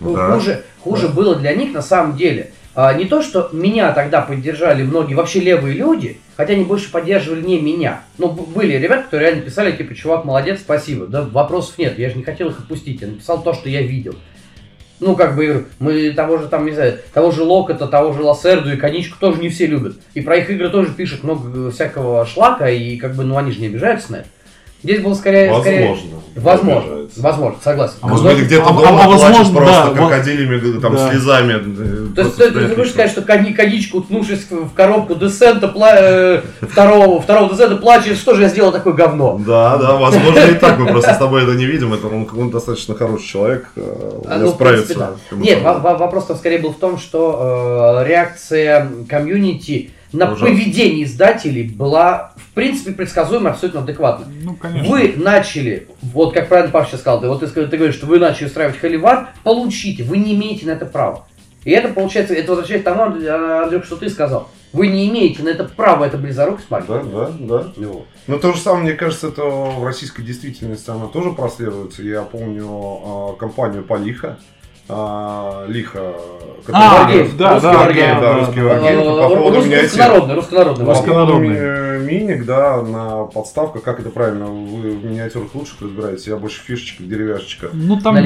Ну, 0.01 0.15
Да. 0.15 0.33
Хуже, 0.35 0.65
хуже 0.81 1.09
Да. 1.09 1.15
было 1.15 1.37
для 1.37 1.55
них 1.55 1.73
на 1.73 1.81
самом 1.81 2.17
деле. 2.19 2.53
А, 2.81 2.95
не 2.95 3.07
то, 3.07 3.23
что 3.23 3.49
меня 3.51 3.91
тогда 3.91 4.21
поддержали 4.21 4.85
многие 4.85 5.15
вообще 5.15 5.41
левые 5.41 5.75
люди, 5.75 6.21
хотя 6.37 6.53
они 6.53 6.63
больше 6.63 6.93
поддерживали 6.93 7.43
не 7.43 7.61
меня. 7.61 8.03
Но 8.19 8.29
были 8.29 8.75
ребята, 8.75 9.03
которые 9.03 9.31
реально 9.31 9.45
писали, 9.45 9.73
типа, 9.73 9.97
чувак, 9.97 10.25
молодец, 10.25 10.61
спасибо. 10.61 11.09
Да, 11.09 11.23
вопросов 11.23 11.77
нет, 11.77 11.99
я 11.99 12.09
же 12.09 12.15
не 12.15 12.23
хотел 12.23 12.51
их 12.51 12.61
отпустить, 12.61 13.01
я 13.01 13.09
написал 13.09 13.43
то, 13.43 13.53
что 13.53 13.69
я 13.69 13.83
видел. 13.83 14.15
Ну, 15.01 15.17
как 15.17 15.35
бы, 15.35 15.67
мы 15.81 16.13
того 16.13 16.39
же, 16.39 16.47
там, 16.47 16.67
не 16.67 16.73
знаю, 16.73 17.01
того 17.13 17.33
же 17.33 17.43
Локота, 17.43 17.89
того 17.89 18.13
же 18.13 18.23
Лассерду 18.23 18.73
и 18.73 18.77
Коничку 18.77 19.17
тоже 19.19 19.41
не 19.41 19.49
все 19.49 19.67
любят. 19.67 19.97
И 20.15 20.21
про 20.21 20.37
их 20.37 20.49
игры 20.49 20.71
тоже 20.71 20.95
пишут 20.95 21.25
много 21.25 21.73
всякого 21.73 22.27
шлака, 22.27 22.71
и 22.71 22.97
как 22.97 23.17
бы, 23.17 23.25
ну, 23.25 23.39
они 23.39 23.51
же 23.51 23.61
не 23.61 23.67
обижаются 23.67 24.13
на 24.13 24.17
это. 24.19 24.29
Здесь 24.83 25.01
было 25.01 25.15
скорее... 25.15 25.53
скорее- 25.61 25.89
Возможно. 25.89 26.19
Возможно, 26.37 26.81
Обижаются. 26.93 27.21
возможно, 27.21 27.59
согласен. 27.65 27.95
А 28.01 28.07
Может 28.09 28.25
быть, 28.27 28.39
где-то 28.47 28.63
А- 28.63 28.73
дома 28.73 28.81
а- 29.01 29.05
плачешь 29.07 29.23
возможно, 29.25 29.55
просто 29.57 29.85
да, 29.89 29.91
крокодилями, 29.91 30.81
там, 30.81 30.95
да. 30.95 31.11
слезами. 31.11 31.53
э, 31.55 32.15
То 32.15 32.23
есть 32.23 32.37
ты, 32.37 32.51
ты 32.53 32.61
хочешь 32.69 32.79
еще. 32.85 32.91
сказать, 32.93 33.11
что 33.11 33.23
коничка, 33.23 33.97
уткнувшись 33.97 34.47
в 34.49 34.69
в 34.69 34.73
коробку 34.73 35.17
десента, 35.17 35.67
пла- 35.67 35.97
э, 35.99 36.43
второго, 36.61 37.21
второго 37.21 37.51
десента, 37.53 37.75
плачет, 37.77 38.17
что 38.19 38.35
же 38.35 38.43
я 38.43 38.49
сделал 38.51 38.71
такое 38.71 38.93
говно? 38.93 39.41
Да, 39.45 39.79
да, 39.79 39.97
возможно 39.97 40.39
и 40.39 40.55
так. 40.55 40.79
Мы 40.79 40.87
просто 40.87 41.13
с 41.15 41.19
тобой 41.19 41.43
это 41.43 41.55
не 41.55 41.65
видим. 41.67 41.93
Это 41.93 42.07
он, 42.07 42.29
он 42.39 42.51
достаточно 42.51 42.95
хороший 42.95 43.27
человек. 43.27 43.67
э, 43.75 43.81
А, 44.29 44.37
Он 44.37 44.43
ну, 44.43 44.51
справится. 44.51 44.95
принципе, 44.95 44.99
да. 45.31 45.37
Нет, 45.39 45.61
проблемой. 45.61 45.65
во- 45.65 45.79
во- 45.81 45.99
вопрос-то 45.99 46.37
скорее 46.37 46.59
был 46.59 46.71
в 46.73 46.79
том, 46.79 46.99
что 46.99 47.99
э, 48.05 48.09
реакция 48.09 48.89
комьюнити 49.09 49.91
на 50.13 50.27
Ужасно. 50.27 50.47
поведение 50.47 51.05
издателей 51.05 51.65
была, 51.69 52.33
в 52.37 52.55
принципе, 52.55 52.93
предсказуема, 52.93 53.51
абсолютно 53.51 53.81
адекватна. 53.81 54.27
Ну, 54.43 54.57
конечно. 54.57 54.89
Вы 54.91 55.15
начали, 55.17 55.89
вот 56.03 56.35
как 56.35 56.49
правильно 56.49 56.73
Паша 56.73 56.91
сейчас 56.91 57.01
сказал, 57.01 57.21
ты, 57.21 57.29
вот 57.29 57.41
ты, 57.41 57.47
ты 57.47 57.77
говоришь, 57.77 57.97
что 57.97 58.07
вы 58.07 58.19
начали 58.19 58.47
устраивать 58.47 58.79
холивар, 58.79 59.31
получите, 59.45 60.03
вы 60.05 60.19
не 60.19 60.35
имеете 60.35 60.67
на 60.67 60.71
это 60.73 60.87
права. 60.87 61.27
И 61.65 61.71
это 61.71 61.89
получается, 61.89 62.35
это 62.35 62.53
возвращается 62.53 62.91
к 62.91 62.95
тому, 62.95 63.03
Андрюх, 63.03 63.85
что 63.85 63.97
ты 63.97 64.09
сказал. 64.09 64.49
Вы 64.73 64.89
не 64.89 65.09
имеете 65.09 65.43
на 65.43 65.49
это 65.49 65.65
права, 65.65 66.05
это 66.05 66.19
близорукость, 66.19 66.71
Марк. 66.71 66.87
Да, 66.87 67.03
да, 67.03 67.31
да. 67.39 67.73
Ну, 67.77 68.05
Но 68.27 68.39
то 68.39 68.53
же 68.53 68.61
самое, 68.61 68.85
мне 68.85 68.93
кажется, 68.93 69.29
это 69.29 69.43
в 69.43 69.83
российской 69.85 70.23
действительности 70.23 70.91
она 70.91 71.07
тоже 71.07 71.33
прослеживается. 71.33 72.03
Я 72.03 72.23
помню 72.23 72.67
а, 72.69 73.33
компанию 73.39 73.83
Полиха. 73.83 74.39
А, 74.89 75.65
Лиха, 75.69 76.15
А, 76.71 77.05
Варгейм, 77.05 77.31
да, 77.39 77.55
русский 77.55 77.69
да, 77.71 77.79
Варгейм. 77.79 78.21
да, 78.21 78.39
русский. 78.39 78.61
Варгейм. 78.61 78.99
По 78.99 79.29
поводу. 79.29 79.57
Руссконародный, 79.57 80.35
руссконародный. 80.35 80.85
Руссконародный. 80.85 81.49
ми- 81.49 81.89
миник, 82.09 82.45
да, 82.45 82.83
на 82.83 83.25
подставках, 83.25 83.83
как 83.83 84.01
это 84.01 84.11
правильно, 84.11 84.47
вы 84.47 84.91
в 84.91 85.05
миниатюрах 85.05 85.55
лучше 85.55 85.73
разбираетесь, 85.81 86.27
я 86.27 86.37
больше 86.37 86.61
в 86.61 86.65
фишечках, 86.65 87.07
деревяшечках. 87.07 87.71
Ну, 87.73 87.99
там, 88.01 88.17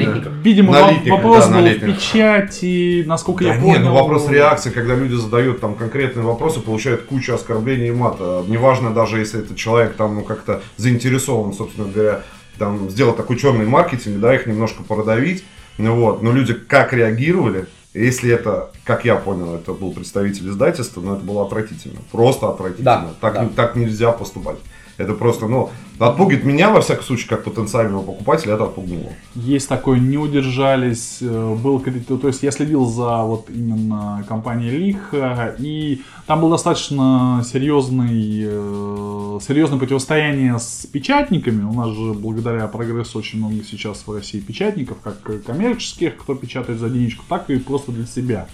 видимо, 0.43 0.73
вопрос 1.09 1.47
был 1.47 1.61
в 1.61 1.79
печати, 1.79 3.03
насколько 3.05 3.43
я 3.43 3.53
понял. 3.53 3.65
нет, 3.65 3.81
ну 3.81 3.93
вопрос 3.93 4.29
реакции, 4.29 4.69
когда 4.71 4.95
люди 4.95 5.15
задают 5.15 5.61
там 5.61 5.75
конкретные 5.75 6.25
вопросы, 6.25 6.59
получают 6.59 7.03
кучу 7.03 7.33
оскорблений 7.33 7.89
и 7.89 7.91
мата. 7.91 8.43
Неважно 8.47 8.91
даже, 8.91 9.19
если 9.19 9.39
этот 9.39 9.57
человек 9.57 9.93
там 9.95 10.15
ну 10.15 10.21
как-то 10.23 10.61
заинтересован, 10.77 11.53
собственно 11.53 11.87
говоря, 11.87 12.21
там 12.57 12.89
сделать 12.89 13.17
такой 13.17 13.37
черный 13.37 13.65
маркетинг, 13.65 14.19
да, 14.19 14.35
их 14.35 14.45
немножко 14.45 14.83
продавить. 14.83 15.43
Ну 15.77 15.95
вот, 15.95 16.21
но 16.21 16.31
люди 16.31 16.53
как 16.53 16.93
реагировали, 16.93 17.67
если 17.93 18.31
это, 18.31 18.71
как 18.83 19.05
я 19.05 19.15
понял, 19.15 19.55
это 19.55 19.73
был 19.73 19.91
представитель 19.91 20.49
издательства, 20.49 21.01
но 21.01 21.15
это 21.15 21.23
было 21.23 21.45
отвратительно. 21.45 21.99
Просто 22.11 22.49
отвратительно. 22.49 22.85
Да, 22.85 23.13
так, 23.21 23.33
да. 23.33 23.49
так 23.55 23.75
нельзя 23.75 24.11
поступать. 24.11 24.57
Это 24.97 25.13
просто, 25.13 25.47
ну, 25.47 25.71
отпугивает 25.99 26.43
меня, 26.45 26.69
во 26.69 26.81
всяком 26.81 27.03
случае, 27.03 27.29
как 27.29 27.43
потенциального 27.43 28.01
покупателя, 28.03 28.55
это 28.55 28.65
отпугнуло. 28.65 29.11
Есть 29.35 29.69
такое, 29.69 29.99
не 29.99 30.17
удержались, 30.17 31.17
э, 31.21 31.55
был 31.55 31.79
крит- 31.79 32.07
то 32.07 32.27
есть 32.27 32.43
я 32.43 32.51
следил 32.51 32.85
за 32.85 33.23
вот 33.23 33.49
именно 33.49 34.23
компанией 34.27 34.71
Лиха, 34.71 35.55
и 35.59 36.01
там 36.25 36.41
был 36.41 36.49
достаточно 36.49 37.43
серьезный, 37.45 38.43
э, 38.45 39.39
серьезное 39.45 39.79
противостояние 39.79 40.57
с 40.59 40.85
печатниками. 40.91 41.63
У 41.63 41.73
нас 41.73 41.89
же 41.89 42.13
благодаря 42.13 42.67
прогрессу 42.67 43.19
очень 43.19 43.39
много 43.39 43.63
сейчас 43.63 44.03
в 44.05 44.13
России 44.13 44.39
печатников, 44.39 44.97
как 45.03 45.43
коммерческих, 45.45 46.17
кто 46.17 46.35
печатает 46.35 46.79
за 46.79 46.89
денежку, 46.89 47.23
так 47.27 47.49
и 47.49 47.57
просто 47.57 47.91
для 47.91 48.05
себя. 48.05 48.47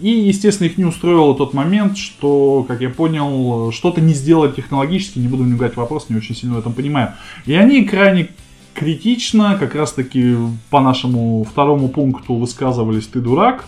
И, 0.00 0.08
естественно, 0.08 0.66
их 0.66 0.78
не 0.78 0.84
устроил 0.84 1.34
тот 1.34 1.52
момент, 1.52 1.96
что, 1.96 2.64
как 2.66 2.80
я 2.80 2.90
понял, 2.90 3.70
что-то 3.72 4.00
не 4.00 4.14
сделать 4.14 4.56
технологически, 4.56 5.18
не 5.18 5.28
буду 5.28 5.42
вникать 5.42 5.74
в 5.74 5.76
вопрос, 5.76 6.06
не 6.08 6.16
очень 6.16 6.34
сильно 6.34 6.56
в 6.56 6.58
этом 6.58 6.72
понимаю. 6.72 7.12
И 7.46 7.54
они 7.54 7.84
крайне 7.84 8.28
критично, 8.74 9.56
как 9.58 9.74
раз 9.74 9.92
таки 9.92 10.36
по 10.70 10.80
нашему 10.80 11.44
второму 11.44 11.88
пункту 11.88 12.34
высказывались 12.34 13.06
«ты 13.06 13.20
дурак», 13.20 13.64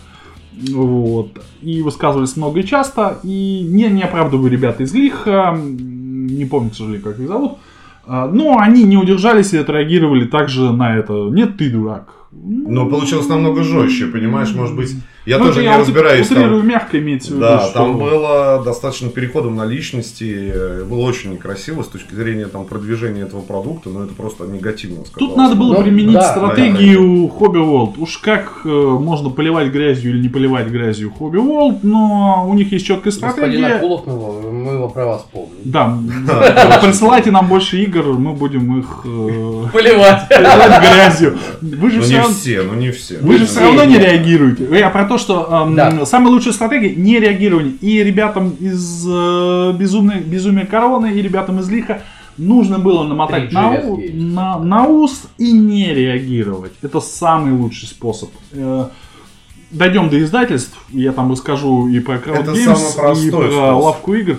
вот, 0.71 1.43
и 1.61 1.81
высказывались 1.81 2.37
много 2.37 2.59
и 2.59 2.65
часто, 2.65 3.19
и 3.23 3.67
не, 3.67 3.87
не 3.89 4.03
оправдываю 4.03 4.51
ребята 4.51 4.83
из 4.83 4.93
Лиха, 4.93 5.57
не 5.57 6.45
помню, 6.45 6.69
к 6.69 6.75
сожалению, 6.75 7.03
как 7.03 7.19
их 7.19 7.27
зовут, 7.27 7.57
а, 8.05 8.27
но 8.27 8.59
они 8.59 8.83
не 8.83 8.97
удержались 8.97 9.53
и 9.53 9.57
отреагировали 9.57 10.25
также 10.25 10.71
на 10.71 10.95
это. 10.95 11.13
Нет, 11.29 11.57
ты 11.57 11.69
дурак. 11.69 12.09
Но 12.45 12.87
получилось 12.87 13.27
намного 13.29 13.63
жестче, 13.63 14.07
понимаешь, 14.07 14.53
может 14.53 14.75
быть, 14.75 14.91
я 15.25 15.37
Ну, 15.37 15.45
тоже 15.45 15.59
не 15.61 15.65
я 15.67 15.77
разбираюсь 15.77 16.27
там. 16.27 16.37
Утрирую 16.39 16.63
мягко 16.63 16.99
имеется 16.99 17.29
в 17.31 17.35
виду, 17.35 17.41
Да, 17.41 17.59
что- 17.61 17.73
там 17.73 17.97
было 17.97 18.61
достаточно 18.65 19.07
переходом 19.09 19.55
на 19.55 19.65
личности, 19.65 20.51
э, 20.53 20.83
было 20.83 20.99
очень 21.01 21.31
некрасиво 21.31 21.83
с 21.83 21.87
точки 21.87 22.13
зрения 22.13 22.47
там 22.47 22.65
продвижения 22.65 23.21
этого 23.21 23.39
продукта, 23.41 23.89
но 23.89 24.03
это 24.03 24.13
просто 24.13 24.43
негативно 24.45 25.05
сказалось. 25.05 25.29
Тут 25.33 25.37
надо 25.37 25.55
было 25.55 25.75
Ну, 25.77 25.83
применить 25.83 26.15
да, 26.15 26.31
стратегию 26.35 27.31
Hobby 27.39 27.63
World. 27.63 27.93
Уж 27.99 28.17
как 28.17 28.61
э, 28.65 28.67
можно 28.67 29.29
поливать 29.29 29.71
грязью 29.71 30.11
или 30.11 30.21
не 30.21 30.27
поливать 30.29 30.67
грязью 30.67 31.13
Hobby 31.17 31.35
World, 31.37 31.79
но 31.83 32.45
у 32.49 32.53
них 32.55 32.73
есть 32.73 32.85
четкая 32.85 33.13
Господин 33.13 33.31
стратегия. 33.53 33.75
Акулов, 33.77 34.05
мы, 34.05 34.13
его- 34.13 34.51
мы 34.51 34.71
его 34.73 34.89
про 34.89 35.05
вас 35.05 35.25
помним. 35.31 35.49
Да, 35.63 35.97
присылайте 36.83 37.31
нам 37.31 37.47
больше 37.47 37.77
игр, 37.81 38.03
мы 38.17 38.33
будем 38.33 38.79
их 38.79 39.01
э, 39.05 39.63
Поливать. 39.71 40.27
поливать 40.27 40.81
грязью. 40.81 41.37
Вы 41.61 41.89
же 41.89 41.97
Ну 41.99 42.03
все 42.03 42.22
равно- 42.23 42.35
все, 42.35 42.61
ну 42.63 42.73
не 42.73 42.91
все. 42.91 43.19
Вы 43.19 43.37
же 43.37 43.45
все 43.45 43.59
равно 43.61 43.83
не 43.85 43.97
реагируете. 43.97 44.67
Я 44.71 44.89
про 44.89 45.05
то, 45.05 45.17
что 45.17 45.47
эм, 45.67 45.75
Да. 45.75 46.05
самая 46.05 46.29
лучшая 46.31 46.53
стратегия 46.53 46.95
не 46.95 47.19
реагирование. 47.19 47.73
И 47.81 48.03
ребятам 48.03 48.51
из 48.59 49.05
э, 49.07 49.73
безумной, 49.77 50.19
безумия 50.21 50.65
короны, 50.65 51.13
и 51.13 51.21
ребятам 51.21 51.59
из 51.59 51.69
лиха 51.69 52.01
нужно 52.37 52.79
было 52.79 53.03
намотать 53.03 53.51
3G 53.51 53.53
на, 53.53 53.79
у- 53.89 54.01
на, 54.13 54.59
на 54.59 54.87
ус 54.87 55.23
и 55.37 55.51
не 55.51 55.93
реагировать. 55.93 56.73
Это 56.81 56.99
самый 56.99 57.53
лучший 57.53 57.87
способ. 57.87 58.29
Э, 58.51 58.87
Дойдем 59.71 60.07
до 60.09 60.21
издательств, 60.21 60.77
я 60.91 61.11
там 61.13 61.31
расскажу 61.31 61.87
и 61.87 61.99
про 61.99 62.15
Crowd 62.17 62.41
Это 62.41 62.51
Games, 62.51 62.75
самый 62.75 62.93
простой 62.95 63.27
и 63.27 63.31
про 63.31 63.47
способ. 63.47 63.83
лавку 63.83 64.13
игр. 64.13 64.37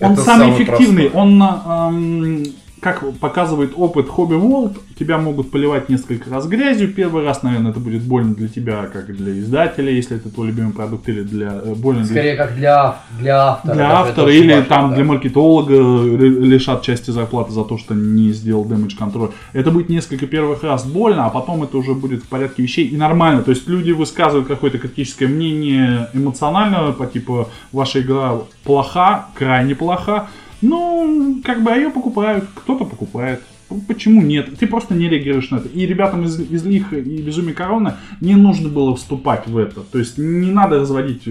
Он 0.00 0.12
Это 0.12 0.22
самый 0.22 0.46
самый 0.48 0.54
эффективный, 0.62 1.10
простой. 1.10 1.20
он, 1.22 1.42
эм, 1.42 2.44
как 2.84 3.02
показывает 3.18 3.72
опыт 3.76 4.08
Hobby 4.08 4.38
World, 4.38 4.76
тебя 4.98 5.16
могут 5.16 5.50
поливать 5.50 5.88
несколько 5.88 6.28
раз 6.28 6.46
грязью. 6.46 6.92
Первый 6.92 7.24
раз, 7.24 7.42
наверное, 7.42 7.70
это 7.70 7.80
будет 7.80 8.02
больно 8.02 8.34
для 8.34 8.46
тебя, 8.46 8.84
как 8.92 9.08
и 9.08 9.14
для 9.14 9.38
издателя, 9.38 9.90
если 9.90 10.18
это 10.18 10.28
твой 10.28 10.48
любимый 10.48 10.74
продукт, 10.74 11.08
или 11.08 11.22
для 11.22 11.62
э, 11.64 11.74
больно 11.74 12.02
для 12.02 12.10
Скорее 12.10 12.36
как 12.36 12.54
для, 12.54 12.96
для 13.18 13.52
автора. 13.52 13.74
для 13.74 14.00
автора 14.00 14.30
или 14.30 14.52
важно, 14.52 14.66
там 14.66 14.90
да. 14.90 14.96
для 14.96 15.04
маркетолога 15.06 15.72
ре- 15.72 16.28
лишат 16.28 16.82
части 16.82 17.10
зарплаты 17.10 17.52
за 17.52 17.64
то, 17.64 17.78
что 17.78 17.94
не 17.94 18.32
сделал 18.32 18.66
damage 18.66 18.98
контроль. 18.98 19.30
Это 19.54 19.70
будет 19.70 19.88
несколько 19.88 20.26
первых 20.26 20.62
раз 20.62 20.84
больно, 20.84 21.24
а 21.24 21.30
потом 21.30 21.62
это 21.62 21.78
уже 21.78 21.94
будет 21.94 22.22
в 22.22 22.28
порядке 22.28 22.62
вещей 22.62 22.86
и 22.86 22.98
нормально. 22.98 23.42
То 23.42 23.50
есть 23.52 23.66
люди 23.66 23.92
высказывают 23.92 24.46
какое-то 24.46 24.76
критическое 24.76 25.26
мнение 25.26 26.10
эмоционально, 26.12 26.92
по 26.92 27.06
типу 27.06 27.48
ваша 27.72 28.02
игра 28.02 28.32
плоха, 28.62 29.28
крайне 29.34 29.74
плоха. 29.74 30.28
Ну, 30.68 31.40
как 31.44 31.62
бы, 31.62 31.70
а 31.72 31.76
ее 31.76 31.90
покупают, 31.90 32.44
кто-то 32.54 32.84
покупает. 32.84 33.40
Почему 33.88 34.22
нет? 34.22 34.56
Ты 34.58 34.66
просто 34.66 34.94
не 34.94 35.08
реагируешь 35.08 35.50
на 35.50 35.56
это. 35.56 35.68
И 35.68 35.84
ребятам 35.86 36.24
из, 36.24 36.38
из 36.38 36.64
Лиха 36.64 36.96
и 36.96 37.20
Безумия 37.22 37.54
Корона 37.54 37.96
не 38.20 38.34
нужно 38.36 38.68
было 38.68 38.94
вступать 38.94 39.46
в 39.48 39.56
это. 39.58 39.80
То 39.80 39.98
есть 39.98 40.16
не 40.18 40.50
надо 40.52 40.80
разводить, 40.80 41.22
э, 41.26 41.30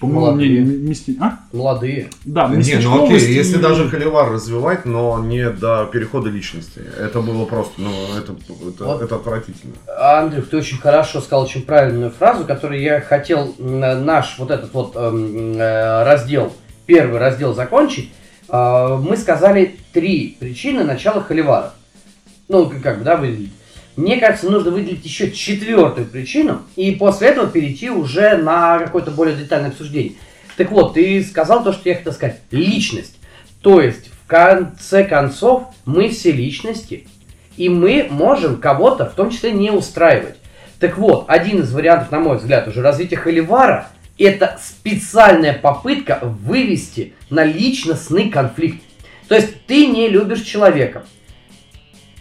по 0.00 0.06
моему 0.06 0.20
Молодые. 0.20 0.60
мнению, 0.60 0.80
мисти... 0.80 1.16
А? 1.20 1.38
Молодые. 1.52 2.10
Да, 2.24 2.48
Не, 2.48 2.74
ну 2.84 3.04
окей, 3.06 3.20
если 3.32 3.58
и- 3.58 3.60
даже 3.62 3.88
холивар 3.88 4.32
развивать, 4.32 4.84
но 4.84 5.24
не 5.24 5.48
до 5.50 5.88
перехода 5.90 6.28
личности. 6.30 6.80
Это 6.98 7.20
было 7.22 7.46
просто, 7.46 7.80
ну, 7.80 7.90
это, 8.18 8.32
это, 8.68 8.84
Вот. 8.84 9.02
это 9.02 9.16
отвратительно. 9.16 9.72
Андрюх, 9.98 10.48
ты 10.48 10.56
очень 10.58 10.78
хорошо 10.78 11.20
сказал 11.20 11.44
очень 11.44 11.62
правильную 11.62 12.10
фразу, 12.10 12.44
которую 12.44 12.80
я 12.82 13.00
хотел 13.00 13.54
м, 13.58 13.80
наш 14.04 14.36
вот 14.38 14.50
этот 14.50 14.74
вот 14.74 14.94
эм, 14.96 15.54
э, 15.56 16.04
раздел, 16.04 16.52
первый 16.86 17.18
раздел 17.18 17.54
закончить. 17.54 18.10
Э, 18.52 18.98
Мы 19.02 19.16
сказали 19.16 19.76
три 19.92 20.36
причины 20.38 20.84
начала 20.84 21.22
холивара. 21.22 21.72
Ну, 22.48 22.70
как 22.82 22.98
бы, 22.98 23.04
да, 23.04 23.16
выделить. 23.16 23.52
Мне 23.96 24.18
кажется, 24.18 24.50
нужно 24.50 24.70
выделить 24.70 25.04
еще 25.04 25.30
четвертую 25.32 26.06
причину, 26.06 26.62
и 26.76 26.92
после 26.92 27.28
этого 27.28 27.46
перейти 27.48 27.90
уже 27.90 28.36
на 28.36 28.78
какое-то 28.78 29.10
более 29.10 29.36
детальное 29.36 29.70
обсуждение. 29.70 30.14
Так 30.56 30.70
вот, 30.70 30.94
ты 30.94 31.22
сказал 31.24 31.64
то, 31.64 31.72
что 31.72 31.88
я 31.88 31.96
хотел 31.96 32.12
сказать. 32.12 32.40
Личность. 32.50 33.18
То 33.60 33.80
есть, 33.80 34.08
в 34.08 34.26
конце 34.26 35.04
концов, 35.04 35.64
мы 35.84 36.08
все 36.08 36.32
личности, 36.32 37.06
и 37.56 37.68
мы 37.68 38.06
можем 38.10 38.56
кого-то, 38.56 39.06
в 39.06 39.14
том 39.14 39.30
числе, 39.30 39.52
не 39.52 39.70
устраивать. 39.70 40.36
Так 40.78 40.98
вот, 40.98 41.26
один 41.28 41.60
из 41.60 41.72
вариантов, 41.72 42.10
на 42.10 42.18
мой 42.18 42.38
взгляд, 42.38 42.66
уже 42.68 42.82
развития 42.82 43.16
холивара, 43.16 43.88
это 44.18 44.58
специальная 44.62 45.52
попытка 45.52 46.18
вывести 46.22 47.14
на 47.32 47.44
личностный 47.44 48.30
конфликт. 48.30 48.82
То 49.28 49.34
есть 49.34 49.66
ты 49.66 49.86
не 49.86 50.08
любишь 50.08 50.42
человека, 50.42 51.04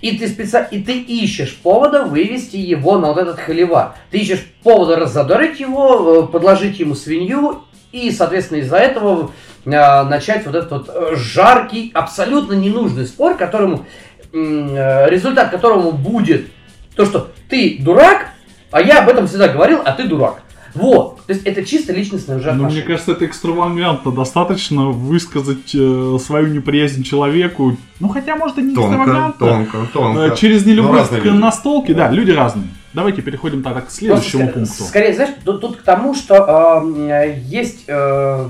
и 0.02 0.18
ты, 0.18 0.28
специ... 0.28 0.68
и 0.72 0.82
ты 0.82 1.00
ищешь 1.00 1.56
повода 1.58 2.04
вывести 2.04 2.56
его 2.56 2.98
на 2.98 3.10
вот 3.10 3.18
этот 3.18 3.40
холивар. 3.40 3.96
Ты 4.10 4.20
ищешь 4.20 4.44
повода 4.64 4.96
раззадорить 4.96 5.60
его, 5.60 6.24
э, 6.24 6.32
подложить 6.32 6.80
ему 6.80 6.96
свинью, 6.96 7.64
и, 7.92 8.10
соответственно, 8.10 8.60
из-за 8.60 8.78
этого 8.78 9.32
э, 9.66 9.70
начать 9.70 10.46
вот 10.46 10.56
этот 10.56 10.72
вот 10.72 10.90
э, 10.90 11.16
жаркий, 11.16 11.92
абсолютно 11.94 12.54
ненужный 12.54 13.06
спор, 13.06 13.38
которому 13.38 13.86
э, 14.34 15.10
результат 15.10 15.52
которому 15.52 15.92
будет 15.92 16.48
то, 16.96 17.06
что 17.06 17.30
ты 17.50 17.78
дурак, 17.80 18.30
а 18.72 18.82
я 18.82 19.04
об 19.04 19.10
этом 19.10 19.28
всегда 19.28 19.50
говорил, 19.50 19.82
а 19.84 19.92
ты 19.92 20.04
дурак. 20.08 20.42
Вот. 20.74 21.18
То 21.26 21.34
есть 21.34 21.46
это 21.46 21.64
чисто 21.66 21.94
личностное 21.94 22.38
уже 22.38 22.52
Ну, 22.54 22.66
мне 22.70 22.82
кажется, 22.82 23.12
это 23.14 23.26
экстравагантно. 23.26 24.12
Достаточно 24.12 24.86
высказать 24.88 25.74
э, 25.76 26.18
свою 26.24 26.48
неприязнь 26.48 27.04
человеку. 27.04 27.78
Ну, 28.00 28.10
хотя, 28.10 28.36
может, 28.36 28.58
и 28.58 28.62
не 28.62 28.74
Тонко, 28.76 28.96
экстравагантно. 28.98 29.48
тонко, 29.48 29.78
тонко. 29.94 30.22
Э, 30.22 30.36
через 30.36 30.66
Ну, 30.66 30.72
нелюбовь 30.72 31.10
к 31.10 31.26
настолке. 31.26 31.94
Да, 31.94 32.10
люди 32.10 32.32
разные. 32.32 32.68
Давайте 32.94 33.22
переходим 33.22 33.64
тогда 33.64 33.80
к 33.82 33.84
Просто 33.86 34.00
следующему 34.00 34.44
ска- 34.46 34.52
пункту. 34.54 34.84
Скорее, 34.84 35.14
знаешь, 35.14 35.32
тут, 35.46 35.62
тут 35.62 35.78
к 35.78 35.82
тому, 35.82 36.14
что 36.14 36.84
э, 37.10 37.40
есть 37.46 37.86
э, 37.88 38.50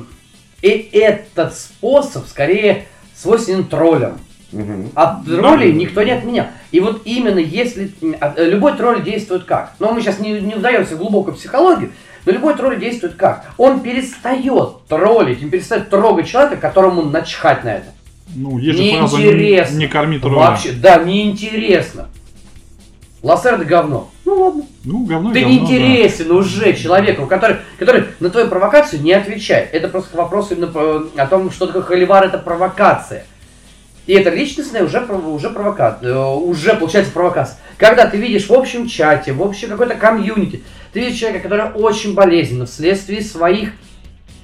и 0.62 0.68
этот 0.94 1.56
способ 1.56 2.26
скорее 2.28 2.88
свойственен 3.16 3.66
троллям. 3.66 4.14
Мгм. 4.52 4.90
От 4.96 5.24
Да. 5.24 5.38
троллей 5.38 5.72
никто 5.72 6.04
не 6.04 6.12
отменял. 6.12 6.48
И 6.72 6.80
вот 6.82 7.04
именно 7.06 7.40
если... 7.40 7.92
от- 8.20 8.38
э, 8.38 8.50
Любой 8.50 8.74
тролль 8.74 9.02
действует 9.04 9.44
как? 9.46 9.74
Но 9.80 9.94
мы 9.94 10.02
сейчас 10.02 10.20
не, 10.20 10.42
не 10.42 10.56
вдаемся 10.56 10.96
в 10.96 10.98
глубокую 10.98 11.36
психологию, 11.36 11.92
но 12.26 12.32
любой 12.32 12.56
тролль 12.56 12.80
действует 12.80 13.16
как? 13.16 13.46
Он 13.58 13.80
перестает 13.80 14.86
троллить, 14.88 15.44
он 15.44 15.50
перестает 15.50 15.90
трогать 15.90 16.28
человека, 16.28 16.58
которому 16.58 17.04
начхать 17.04 17.64
на 17.64 17.76
это. 17.76 17.88
Ну, 18.36 18.58
есть 18.58 18.78
же 18.78 18.98
фраза. 18.98 19.18
«не, 19.18 19.78
не 19.78 19.88
корми 19.88 20.20
тролля». 20.20 20.36
Вообще, 20.36 20.72
да, 20.72 20.98
неинтересно. 20.98 22.08
Лассерда 23.24 23.66
говно. 23.66 24.10
Ну 24.26 24.36
ладно. 24.36 24.64
Ну, 24.84 25.06
говно 25.06 25.32
Ты 25.32 25.42
говно, 25.42 25.54
не 25.54 25.60
интересен 25.60 26.32
уже 26.32 26.74
человеку, 26.74 27.28
который, 27.28 27.58
который 27.78 28.06
на 28.20 28.30
твою 28.30 28.48
провокацию 28.48 29.02
не 29.02 29.14
отвечает. 29.14 29.70
Это 29.74 29.90
просто 29.90 30.18
вопрос 30.18 30.52
именно 30.52 30.72
о 31.16 31.28
том, 31.28 31.52
что 31.52 31.68
такое 31.68 31.84
холивар, 31.84 32.24
это 32.24 32.40
провокация. 32.40 33.26
И 34.08 34.14
это 34.14 34.32
личностная 34.32 34.84
уже, 34.84 35.00
уже 35.00 35.52
провокация, 35.52 36.18
уже 36.18 36.74
получается 36.74 37.12
провокация. 37.12 37.60
Когда 37.78 38.08
ты 38.08 38.18
видишь 38.18 38.50
в 38.50 38.54
общем 38.54 38.88
чате, 38.88 39.34
в 39.34 39.44
общем 39.44 39.70
какой-то 39.70 39.96
комьюнити, 39.96 40.64
ты 40.94 41.00
видишь 41.00 41.20
человека, 41.20 41.44
который 41.44 41.72
очень 41.72 42.14
болезненно 42.14 42.66
вследствие 42.66 43.22
своих 43.22 43.72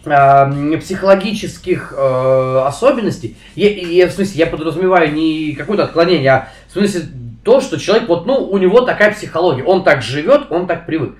э, 0.05 0.77
психологических 0.79 1.93
э, 1.95 2.63
особенностей, 2.65 3.35
я, 3.55 3.69
я, 3.69 4.07
в 4.07 4.11
смысле, 4.11 4.39
я 4.39 4.47
подразумеваю 4.47 5.13
не 5.13 5.53
какое-то 5.53 5.83
отклонение, 5.83 6.31
а 6.31 6.49
в 6.69 6.73
смысле 6.73 7.01
то, 7.43 7.61
что 7.61 7.79
человек, 7.79 8.07
вот, 8.07 8.25
ну, 8.25 8.35
у 8.35 8.57
него 8.57 8.81
такая 8.81 9.13
психология, 9.13 9.63
он 9.63 9.83
так 9.83 10.01
живет, 10.01 10.51
он 10.51 10.67
так 10.67 10.85
привык. 10.85 11.15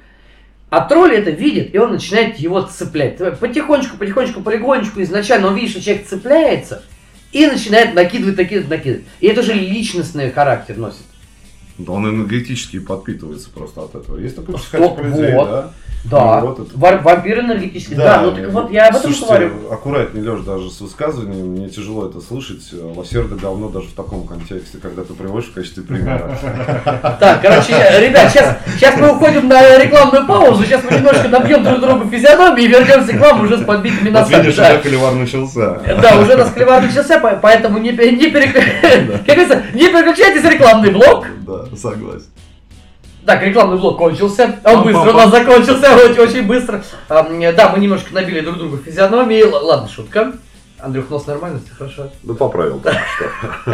А 0.70 0.82
тролль 0.82 1.16
это 1.16 1.32
видит, 1.32 1.74
и 1.74 1.78
он 1.78 1.94
начинает 1.94 2.38
его 2.38 2.62
цеплять. 2.62 3.18
Потихонечку, 3.40 3.98
потихонечку, 3.98 4.42
полигонечку, 4.42 5.02
изначально 5.02 5.48
он 5.48 5.56
видит, 5.56 5.72
что 5.72 5.82
человек 5.82 6.06
цепляется, 6.06 6.84
и 7.32 7.46
начинает 7.48 7.94
накидывать, 7.94 8.38
накидывать, 8.38 8.70
накидывать. 8.70 9.06
И 9.22 9.28
это 9.28 9.42
уже 9.42 9.54
личностный 9.54 10.32
характер 10.32 10.78
носит. 10.78 11.04
Да 11.78 11.92
он 11.92 12.10
энергетически 12.10 12.80
подпитывается 12.80 13.50
просто 13.54 13.84
от 13.84 13.96
этого. 13.96 14.18
Есть 14.18 14.36
такой 14.36 14.56
психотип 14.56 15.04
людей, 15.04 15.34
вот. 15.34 15.50
да? 15.50 15.74
Да, 16.10 16.40
Ну, 16.42 16.48
вот 16.48 16.60
это. 16.60 16.70
Вар- 16.78 17.02
вампир 17.04 17.40
энергетический. 17.40 17.96
Да, 17.96 18.22
ну 18.22 18.32
так 18.32 18.50
вот 18.52 18.72
я 18.72 18.88
об 18.88 18.96
этом 18.96 19.14
Слушайте, 19.14 19.48
говорю. 19.50 19.72
аккуратнее, 19.72 20.24
Леш, 20.32 20.42
даже 20.42 20.70
с 20.70 20.80
высказыванием, 20.82 21.48
мне 21.48 21.70
тяжело 21.70 22.08
это 22.08 22.22
слышать. 22.22 22.62
Лосерда 22.96 23.36
говно 23.36 23.70
даже 23.70 23.88
в 23.88 23.94
таком 23.94 24.26
контексте, 24.28 24.78
когда 24.82 25.04
ты 25.04 25.14
приводишь 25.14 25.50
в 25.50 25.54
качестве 25.54 25.84
примера. 25.84 26.38
Так, 27.20 27.42
короче, 27.42 27.74
ребят, 28.00 28.32
сейчас, 28.32 28.58
сейчас 28.76 28.96
мы 28.98 29.12
уходим 29.16 29.48
на 29.48 29.78
рекламную 29.78 30.26
паузу, 30.28 30.64
сейчас 30.64 30.82
мы 30.84 30.98
немножко 30.98 31.28
набьем 31.28 31.64
друг 31.64 31.80
другу 31.80 32.10
физиономии 32.10 32.64
и 32.64 32.68
вернемся 32.68 33.14
к 33.14 33.20
вам 33.20 33.42
уже 33.42 33.58
с 33.58 33.64
подбитыми 33.66 34.10
Вот 34.10 34.20
носами. 34.22 34.42
видишь, 34.44 34.56
Да. 34.56 34.70
уже 34.72 34.82
холивар 34.82 35.14
начался. 35.14 35.80
Да, 36.02 36.20
уже 36.22 36.38
нас 36.38 36.52
клевар 36.52 36.84
начался, 36.84 37.20
по- 37.20 37.36
поэтому 37.42 37.80
не, 37.80 37.92
не, 37.92 38.32
перек- 38.32 38.54
не 39.74 39.90
переключайтесь 39.90 40.44
рекламный 40.44 40.92
блок. 40.92 41.26
Да, 41.46 41.66
согласен. 41.76 42.26
Так, 43.28 43.44
рекламный 43.44 43.78
блок 43.78 43.98
кончился. 43.98 44.56
Он 44.64 44.78
Пам-пам-пам. 44.80 44.84
быстро 44.84 45.10
у 45.10 45.18
нас 45.18 45.30
закончился, 45.32 45.96
очень, 45.98 46.20
очень 46.22 46.44
быстро. 46.44 46.82
А, 47.10 47.24
Да, 47.54 47.74
мы 47.76 47.80
немножко 47.80 48.14
набили 48.14 48.40
друг 48.40 48.58
другу 48.58 48.78
физиономии. 48.78 49.44
Ладно, 49.44 49.90
шутка. 49.90 50.32
Андрюх, 50.80 51.10
нос 51.10 51.28
нормально, 51.28 51.60
все 51.66 51.76
хорошо. 51.76 52.10
Да 52.24 52.36
поправил. 52.36 52.82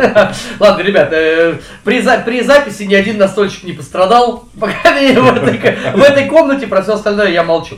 Ладно, 0.60 0.82
ребят, 0.82 1.10
э, 1.14 1.60
при, 1.84 2.02
за- 2.02 2.24
при 2.26 2.42
записи 2.42 2.84
ни 2.84 2.96
один 2.96 3.20
настольщик 3.20 3.64
не 3.64 3.74
пострадал. 3.74 4.46
По 4.60 4.70
крайней 4.70 5.10
мере, 5.10 5.22
в 5.22 6.02
этой, 6.02 6.26
комнате, 6.30 6.66
про 6.66 6.82
все 6.82 6.94
остальное 6.94 7.30
я 7.30 7.44
молчу. 7.44 7.76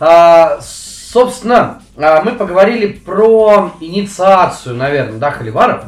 А, 0.00 0.60
собственно, 0.62 1.82
а, 1.98 2.22
мы 2.22 2.32
поговорили 2.32 2.86
про 2.86 3.72
инициацию, 3.80 4.76
наверное, 4.76 5.18
да, 5.18 5.30
холиваров. 5.30 5.84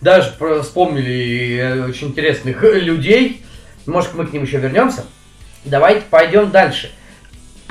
Даже 0.00 0.32
вспомнили 0.62 1.58
э, 1.58 1.88
очень 1.90 2.08
интересных 2.08 2.62
людей. 2.62 3.44
Может, 3.86 4.14
мы 4.14 4.26
к 4.26 4.32
ним 4.32 4.42
еще 4.42 4.58
вернемся. 4.58 5.04
Давайте 5.64 6.02
пойдем 6.10 6.50
дальше. 6.50 6.90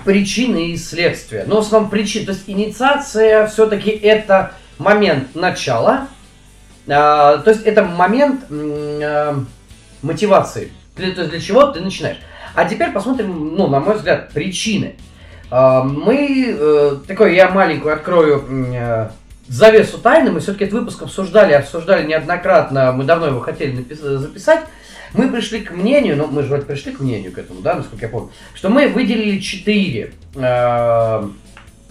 Причины 0.06 0.72
и 0.72 0.78
следствия. 0.78 1.46
Но 1.48 1.58
в 1.58 1.60
основном 1.60 1.90
причины. 1.90 2.26
То 2.26 2.32
есть 2.32 2.44
инициация 2.48 3.48
все-таки 3.48 3.92
это 3.92 4.54
момент 4.78 5.36
начала. 5.36 6.08
А, 6.88 7.38
то 7.38 7.52
есть 7.52 7.64
это 7.64 7.84
момент 7.84 8.46
а, 8.50 9.44
мотивации. 10.02 10.72
Для- 10.96 11.12
то 11.12 11.22
есть 11.22 11.32
для 11.32 11.40
чего 11.40 11.68
ты 11.68 11.82
начинаешь. 11.82 12.18
А 12.56 12.66
теперь 12.66 12.92
посмотрим, 12.92 13.56
ну, 13.56 13.68
на 13.68 13.80
мой 13.80 13.96
взгляд, 13.96 14.32
причины. 14.32 14.96
А, 15.50 15.84
мы, 15.84 16.56
э, 16.58 16.96
такой, 17.08 17.36
я 17.36 17.50
маленькую 17.50 17.94
открою 17.94 18.46
э, 18.74 19.10
завесу 19.48 19.98
тайны, 19.98 20.32
мы 20.32 20.40
все-таки 20.40 20.64
этот 20.64 20.80
выпуск 20.80 21.02
обсуждали, 21.02 21.52
обсуждали 21.52 22.08
неоднократно, 22.08 22.94
мы 22.94 23.04
давно 23.04 23.28
его 23.28 23.42
хотели 23.42 23.86
записать, 23.94 24.62
мы 25.14 25.30
пришли 25.30 25.62
к 25.62 25.72
мнению, 25.72 26.18
ну 26.18 26.28
мы 26.28 26.44
же 26.44 26.50
вроде 26.50 26.66
пришли 26.66 26.92
к 26.92 27.00
мнению 27.00 27.32
к 27.32 27.38
этому, 27.38 27.62
да, 27.62 27.76
насколько 27.76 28.06
я 28.06 28.12
помню, 28.12 28.30
что 28.54 28.70
мы 28.70 28.88
выделили 28.88 29.40
четыре 29.40 30.14
э, 30.36 31.30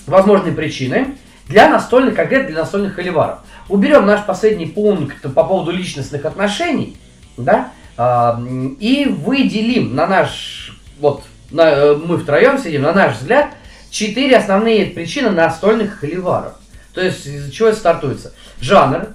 возможные 0.07 0.55
причины 0.55 1.17
для 1.49 1.69
настольных, 1.69 2.15
конкретно 2.15 2.49
для 2.51 2.61
настольных 2.61 2.95
холиваров. 2.95 3.41
Уберем 3.69 4.07
наш 4.07 4.25
последний 4.25 4.67
пункт 4.67 5.23
по 5.23 5.45
поводу 5.45 5.71
личностных 5.71 6.25
отношений, 6.25 6.97
да, 7.37 7.73
м, 7.97 8.77
и 8.81 9.05
выделим 9.07 9.95
на 9.95 10.07
наш, 10.07 10.79
вот, 10.99 11.25
на, 11.51 11.69
э, 11.71 11.97
мы 11.97 12.19
втроем 12.19 12.59
сидим, 12.59 12.83
на 12.83 12.93
наш 12.93 13.19
взгляд, 13.19 13.55
четыре 13.91 14.37
основные 14.37 14.87
причины 14.87 15.31
настольных 15.31 15.99
холиваров. 15.99 16.55
То 16.95 17.01
есть, 17.01 17.27
из-за 17.27 17.53
чего 17.53 17.69
это 17.69 17.79
стартуется? 17.79 18.33
Жанр. 18.61 19.09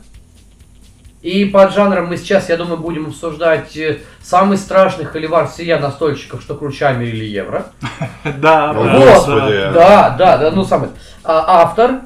И 1.26 1.46
под 1.46 1.74
жанром 1.74 2.06
мы 2.06 2.18
сейчас, 2.18 2.50
я 2.50 2.56
думаю, 2.56 2.78
будем 2.78 3.08
обсуждать 3.08 3.76
э, 3.76 3.98
самый 4.22 4.58
страшный 4.60 5.06
холивар 5.06 5.48
всея 5.48 5.80
настольщиков, 5.80 6.40
что 6.40 6.54
круче 6.54 6.86
Амери 6.86 7.18
или 7.18 7.26
Евро. 7.26 7.66
Да, 8.38 8.72
вот, 8.74 8.92
Господи. 8.92 9.72
да, 9.74 10.12
да, 10.12 10.38
да, 10.38 10.52
ну 10.52 10.64
самый. 10.64 10.90
А, 11.24 11.64
автор, 11.64 12.02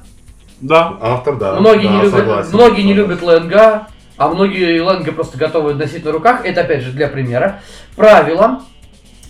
да. 0.61 0.97
Автор, 1.01 1.35
да. 1.35 1.55
многие, 1.55 1.87
не 1.87 2.01
любят, 2.01 2.53
многие 2.53 2.83
не 2.83 2.93
любят 2.93 3.21
ленга, 3.21 3.87
а 4.15 4.29
многие 4.29 4.77
ленга 4.77 5.11
просто 5.11 5.37
готовы 5.37 5.73
носить 5.73 6.05
на 6.05 6.13
руках. 6.13 6.45
Это 6.45 6.61
опять 6.61 6.83
же 6.83 6.93
для 6.93 7.09
примера. 7.09 7.59
Правила. 7.97 8.61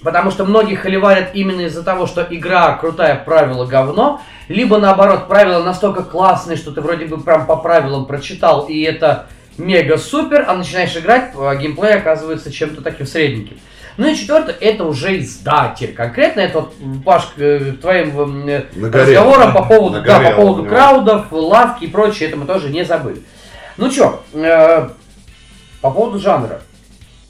Потому 0.04 0.30
что 0.30 0.45
многие 0.45 0.75
холиварят 0.75 1.32
именно 1.34 1.62
из-за 1.62 1.82
того, 1.82 2.06
что 2.06 2.28
игра 2.30 2.75
крутая, 2.75 3.15
правила 3.15 3.65
говно. 3.65 4.21
Либо 4.49 4.78
наоборот, 4.78 5.28
правила 5.28 5.63
настолько 5.63 6.04
классные, 6.04 6.58
что 6.58 6.71
ты 6.71 6.80
вроде 6.80 7.06
бы 7.06 7.19
прям 7.19 7.47
по 7.47 7.56
правилам 7.56 8.06
прочитал, 8.06 8.67
и 8.67 8.82
это 8.82 9.25
мега 9.60 9.98
супер, 9.98 10.45
а 10.48 10.56
начинаешь 10.56 10.95
играть, 10.98 11.34
геймплей 11.34 11.95
оказывается 11.95 12.52
чем-то 12.52 12.82
таким 12.82 13.06
средненьким. 13.06 13.60
Ну 13.98 14.08
и 14.08 14.15
четвертое, 14.15 14.56
это 14.62 14.86
уже 14.86 15.19
издатель. 15.19 15.93
Конкретно 15.93 16.39
это 16.39 16.62
вот, 16.62 16.74
Паш, 17.04 17.26
к 17.36 17.38
к 17.38 17.78
твоим 17.82 18.48
э, 18.48 18.63
Нагорел. 18.74 19.06
разговорам 19.06 19.54
по 19.54 19.63
поводу, 19.63 20.02
да, 20.02 20.22
по 20.22 20.32
поводу 20.38 20.63
краудов, 20.63 21.26
лавки 21.32 21.84
и 21.84 21.88
прочее, 21.88 22.30
это 22.30 22.38
мы 22.38 22.45
тоже 22.45 22.69
не 22.69 22.86
забыли. 22.86 23.22
Ну 23.76 23.89
чё, 23.91 24.24
э, 24.34 24.89
по 25.82 25.91
поводу 25.91 26.17
жанра. 26.17 26.62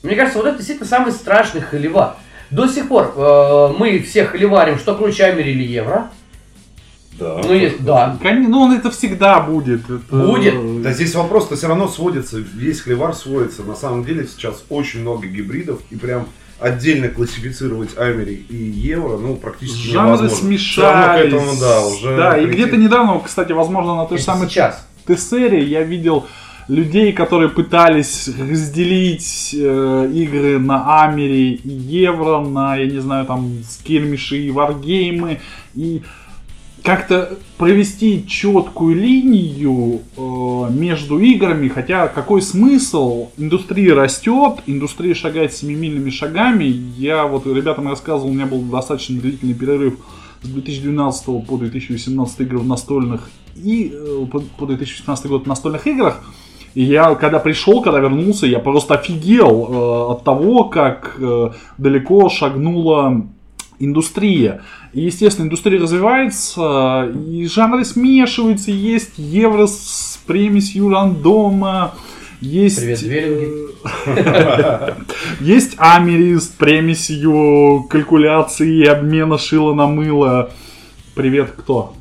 Мне 0.03 0.15
кажется, 0.15 0.37
вот 0.37 0.47
это 0.47 0.57
действительно 0.57 0.87
самый 0.87 1.11
страшный 1.11 1.61
холивар. 1.61 2.17
До 2.51 2.67
сих 2.67 2.87
пор 2.87 3.13
э, 3.15 3.73
мы 3.75 3.99
все 3.99 4.25
холиварим, 4.25 4.77
что 4.77 4.93
круче 4.93 5.25
Амери 5.25 5.49
или 5.49 5.63
Евро. 5.63 6.09
Да. 7.19 7.41
Ну, 7.43 7.53
есть, 7.53 7.83
да. 7.83 8.17
Кон- 8.21 8.49
Ну, 8.49 8.61
он 8.61 8.71
это 8.73 8.89
всегда 8.91 9.39
будет. 9.41 9.81
это- 9.89 10.15
Будет. 10.15 10.81
Да 10.81 10.93
здесь 10.93 11.13
вопрос-то 11.15 11.55
все 11.55 11.67
равно 11.67 11.87
сводится, 11.87 12.37
весь 12.37 12.81
хлевар 12.81 13.13
сводится. 13.13 13.63
На 13.63 13.75
самом 13.75 14.03
деле 14.05 14.25
сейчас 14.27 14.63
очень 14.69 15.01
много 15.01 15.27
гибридов, 15.27 15.79
и 15.89 15.95
прям 15.95 16.27
отдельно 16.59 17.07
классифицировать 17.09 17.97
Амери 17.97 18.45
и 18.49 18.55
Евро, 18.55 19.17
ну, 19.17 19.35
практически 19.35 19.91
Жанры 19.91 20.07
невозможно. 20.07 20.27
Равно 20.27 20.35
к 20.35 20.39
смешались. 20.39 21.33
этому, 21.33 21.59
да, 21.59 21.85
уже 21.87 22.17
Да, 22.17 22.37
и 22.37 22.45
где-то 22.47 22.75
недавно, 22.77 23.19
кстати, 23.19 23.51
возможно, 23.53 23.95
на 23.95 24.05
той 24.05 24.17
же 24.17 24.23
самой 24.23 24.49
сейчас. 24.49 24.85
Тессере 25.07 25.63
я 25.63 25.83
видел 25.83 26.25
людей, 26.67 27.13
которые 27.13 27.49
пытались 27.49 28.27
разделить 28.73 29.55
э, 29.57 30.11
игры 30.13 30.59
на 30.59 31.03
Амери 31.03 31.53
и 31.63 31.69
Евро, 31.69 32.41
на, 32.41 32.75
я 32.75 32.85
не 32.85 32.99
знаю, 32.99 33.25
там, 33.25 33.49
скирмиши 33.67 34.37
и 34.37 34.51
варгеймы, 34.51 35.39
и 35.75 36.03
как-то 36.83 37.37
провести 37.57 38.25
четкую 38.27 38.95
линию 38.95 40.01
э, 40.15 40.71
между 40.71 41.19
играми, 41.19 41.67
хотя 41.67 42.07
какой 42.07 42.41
смысл? 42.41 43.29
Индустрия 43.37 43.95
растет, 43.95 44.59
индустрия 44.65 45.13
шагает 45.13 45.53
семимильными 45.53 46.09
шагами. 46.09 46.65
Я 46.65 47.25
вот 47.25 47.45
ребятам 47.45 47.87
рассказывал, 47.87 48.29
у 48.29 48.33
меня 48.33 48.45
был 48.45 48.61
достаточно 48.61 49.19
длительный 49.19 49.53
перерыв 49.53 49.95
с 50.41 50.47
2012 50.47 51.45
по 51.45 51.57
2018 51.57 52.39
игры 52.41 52.59
в 52.59 52.67
настольных 52.67 53.29
и 53.55 53.91
э, 53.93 54.25
по, 54.31 54.39
по 54.39 54.65
2018 54.65 55.25
год 55.27 55.43
в 55.43 55.47
настольных 55.47 55.85
играх. 55.87 56.23
И 56.75 56.83
я, 56.83 57.15
когда 57.15 57.39
пришел, 57.39 57.81
когда 57.81 57.99
вернулся, 57.99 58.45
я 58.45 58.59
просто 58.59 58.95
офигел 58.95 59.49
э, 59.49 60.11
от 60.11 60.23
того, 60.23 60.65
как 60.65 61.17
э, 61.19 61.49
далеко 61.77 62.29
шагнула 62.29 63.27
индустрия. 63.79 64.61
И, 64.93 65.01
естественно, 65.01 65.45
индустрия 65.45 65.79
развивается, 65.79 67.11
и 67.27 67.45
жанры 67.47 67.85
смешиваются. 67.85 68.71
Есть 68.71 69.13
евро 69.17 69.67
с 69.67 70.19
примесью 70.25 70.89
рандома, 70.89 71.93
есть... 72.41 72.79
Привет, 72.79 73.01
Веллинги. 73.01 73.69
Есть 75.43 75.75
Амери 75.77 76.37
с 76.37 76.47
примесью 76.47 77.85
калькуляции 77.89 78.83
и 78.83 78.85
обмена 78.85 79.37
шила 79.37 79.73
на 79.73 79.87
мыло. 79.87 80.49
Привет, 81.15 81.51
кто? 81.57 81.95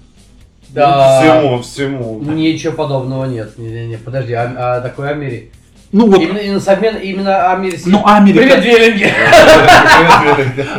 Да. 0.69 1.21
Всему, 1.21 1.63
всему. 1.63 2.21
Ничего 2.21 2.73
подобного 2.73 3.25
нет. 3.25 3.59
Не-не-не, 3.59 3.97
подожди, 3.97 4.33
а, 4.35 4.77
а 4.77 4.81
такой 4.81 5.11
Амери? 5.11 5.51
Ну 5.91 6.07
вот, 6.11 6.21
Именно, 6.21 6.39
именно 6.39 6.61
с 6.61 6.69
обмен, 6.69 6.97
именно 6.97 7.51
Амери. 7.51 7.77
с- 7.77 7.87
ну 7.87 8.03
Амери, 8.07 8.39
Привет, 8.39 8.63
Веллинги! 8.65 9.11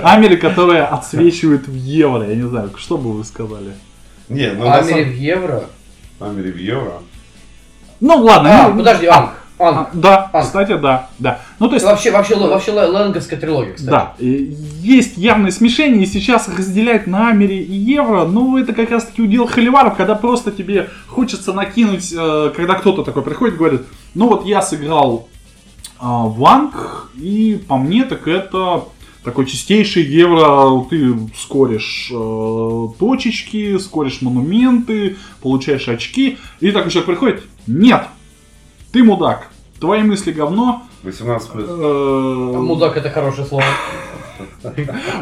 Амери, 0.04 0.36
которая 0.36 0.86
отсвечивает 0.86 1.68
в 1.68 1.74
евро. 1.74 2.28
Я 2.28 2.36
не 2.36 2.48
знаю, 2.48 2.72
что 2.78 2.98
бы 2.98 3.14
вы 3.14 3.24
сказали? 3.24 3.74
Не, 4.28 4.52
ну 4.52 4.70
Амери 4.70 4.90
самом 4.90 5.04
в 5.06 5.16
евро? 5.16 5.64
Амери 6.20 6.52
в 6.52 6.58
евро. 6.58 6.94
Ну 8.00 8.18
ладно. 8.24 8.66
А, 8.66 8.68
ну, 8.70 8.78
подожди, 8.78 9.08
Анг. 9.08 9.32
а, 9.58 9.70
Анг. 9.70 9.90
да, 9.94 10.30
Анг. 10.32 10.46
кстати, 10.46 10.78
да, 10.78 11.10
да. 11.18 11.40
Ну 11.60 11.68
то 11.68 11.74
есть 11.74 11.86
Вообще, 11.86 12.12
вообще, 12.12 12.36
вообще, 12.36 12.72
ленговская 12.72 13.38
трилогия, 13.38 13.74
кстати. 13.74 13.90
Да, 13.90 14.14
есть 14.20 15.18
явное 15.18 15.52
смешение, 15.52 16.04
и 16.04 16.06
сейчас 16.06 16.48
разделять 16.48 17.06
на 17.06 17.30
Амери 17.30 17.58
и 17.62 17.74
Евро, 17.74 18.26
ну, 18.26 18.58
это 18.58 18.74
как 18.74 18.90
раз 18.92 19.06
таки 19.06 19.22
удел 19.22 19.46
холиваров, 19.46 19.98
когда 19.98 20.16
просто 20.16 20.52
тебе 20.52 20.90
хочется 21.08 21.52
накинуть, 21.52 22.14
э, 22.18 22.52
когда 22.56 22.76
кто-то 22.76 23.04
такой 23.04 23.24
приходит 23.24 23.56
и 23.56 23.58
говорит, 23.58 23.82
ну 24.14 24.30
вот 24.30 24.46
я 24.46 24.62
сыграл 24.62 25.28
э, 26.00 26.06
в 26.06 26.46
Анг, 26.46 27.12
и 27.16 27.62
по 27.68 27.78
мне 27.78 28.06
так 28.06 28.28
это 28.28 28.86
такой 29.24 29.46
чистейший 29.46 30.04
евро, 30.04 30.86
ты 30.90 31.14
скоришь 31.38 32.10
э, 32.14 32.88
точечки, 33.00 33.78
скоришь 33.80 34.22
монументы, 34.22 35.18
получаешь 35.42 35.90
очки, 35.90 36.38
и 36.62 36.72
такой 36.72 36.90
человек 36.90 37.08
приходит, 37.08 37.44
нет, 37.68 38.06
ты 38.94 39.04
мудак, 39.04 39.50
твои 39.80 40.04
мысли 40.04 40.32
говно, 40.32 40.84
18 41.04 41.52
плюс. 41.52 41.66
э, 41.70 41.72
Мудак 42.58 42.98
это 42.98 43.10
хорошее 43.10 43.48
слово. 43.48 43.64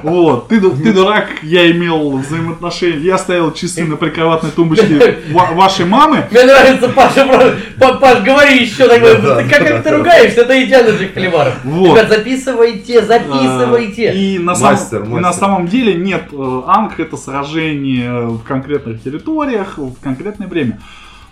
Вот, 0.03 0.47
ты, 0.47 0.59
ты 0.61 0.93
дурак, 0.93 1.27
я 1.41 1.69
имел 1.71 2.17
взаимоотношения, 2.17 2.99
я 2.99 3.17
ставил 3.17 3.51
часы 3.51 3.83
на 3.83 3.95
прикроватной 3.95 4.51
тумбочке 4.51 5.17
ва- 5.31 5.49
вашей 5.53 5.85
мамы. 5.85 6.25
Мне 6.31 6.43
нравится, 6.43 6.89
Паша, 6.89 7.25
про- 7.25 7.55
Па- 7.79 7.97
Паш, 7.97 8.23
говори 8.23 8.63
еще 8.63 8.87
такое, 8.87 9.19
Да, 9.19 9.37
ты 9.41 9.49
как, 9.49 9.83
ты 9.83 9.89
да. 9.89 9.97
ругаешься, 9.97 10.41
это 10.41 10.63
идеально 10.63 10.91
для 10.93 11.07
холиваров. 11.09 11.53
Вот. 11.63 11.91
Ребят, 11.97 12.09
записывайте, 12.09 13.03
записывайте. 13.05 14.09
А, 14.09 14.13
И 14.13 14.37
на, 14.39 14.55
самом- 14.55 14.73
Мастер, 14.73 15.03
и 15.03 15.07
на 15.07 15.21
мастер. 15.21 15.39
самом 15.39 15.67
деле 15.67 15.93
нет, 15.95 16.23
э, 16.31 16.61
Анг 16.67 16.99
это 16.99 17.17
сражение 17.17 18.21
в 18.27 18.43
конкретных 18.43 19.01
территориях, 19.01 19.77
в 19.77 19.95
конкретное 20.01 20.47
время. 20.47 20.79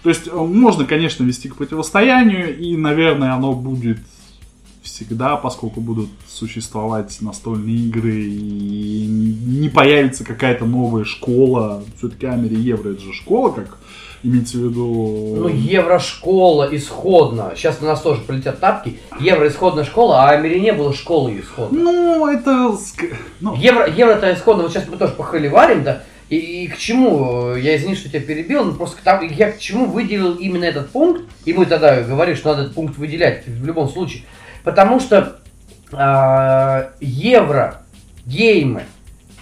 То 0.03 0.09
есть 0.09 0.27
э, 0.27 0.35
можно, 0.35 0.85
конечно, 0.85 1.23
вести 1.23 1.49
к 1.49 1.55
противостоянию, 1.55 2.55
и, 2.57 2.75
наверное, 2.77 3.33
оно 3.33 3.53
будет 3.53 3.99
всегда, 4.85 5.35
поскольку 5.35 5.81
будут 5.81 6.09
существовать 6.27 7.17
настольные 7.19 7.75
игры, 7.75 8.21
и 8.21 9.05
не 9.07 9.67
появится 9.67 10.23
какая-то 10.23 10.65
новая 10.65 11.03
школа. 11.03 11.83
Все-таки 11.97 12.27
Амери 12.27 12.55
Евро 12.55 12.91
это 12.91 13.01
же 13.01 13.11
школа, 13.11 13.49
как 13.51 13.77
имеется 14.23 14.57
в 14.57 14.61
виду... 14.61 15.35
Ну, 15.37 15.47
еврошкола 15.47 16.69
исходно. 16.75 17.51
Сейчас 17.55 17.81
на 17.81 17.87
нас 17.87 18.01
тоже 18.01 18.21
полетят 18.21 18.59
тапки. 18.59 18.99
Евро 19.19 19.47
исходная 19.47 19.83
школа, 19.83 20.23
а 20.23 20.29
Амери 20.31 20.59
не 20.59 20.71
было 20.71 20.93
школы 20.93 21.39
исходно. 21.39 21.79
Ну, 21.79 22.27
это... 22.27 22.75
Ну, 23.41 23.55
Евро, 23.55 23.87
евро-то 23.89 24.33
исходно, 24.33 24.63
вот 24.63 24.71
сейчас 24.71 24.87
мы 24.87 24.97
тоже 24.97 25.13
похоливарим, 25.13 25.83
да, 25.83 26.03
и, 26.29 26.37
и 26.37 26.67
к 26.67 26.77
чему, 26.77 27.53
э, 27.53 27.59
я 27.61 27.75
извини, 27.75 27.95
что 27.95 28.09
тебя 28.09 28.21
перебил, 28.21 28.65
но 28.65 28.73
просто 28.73 28.97
тому- 29.03 29.29
я 29.29 29.51
к 29.51 29.59
чему 29.59 29.85
выделил 29.85 30.33
именно 30.33 30.63
этот 30.63 30.89
пункт, 30.89 31.23
и 31.45 31.53
мы 31.53 31.67
тогда 31.67 32.01
говорили, 32.01 32.35
что 32.35 32.49
надо 32.49 32.63
этот 32.63 32.73
пункт 32.73 32.97
выделять 32.97 33.45
в 33.45 33.65
любом 33.65 33.87
случае, 33.89 34.23
потому 34.65 34.99
что 34.99 35.37
а, 35.91 36.89
евро, 36.99 37.81
геймы, 38.25 38.83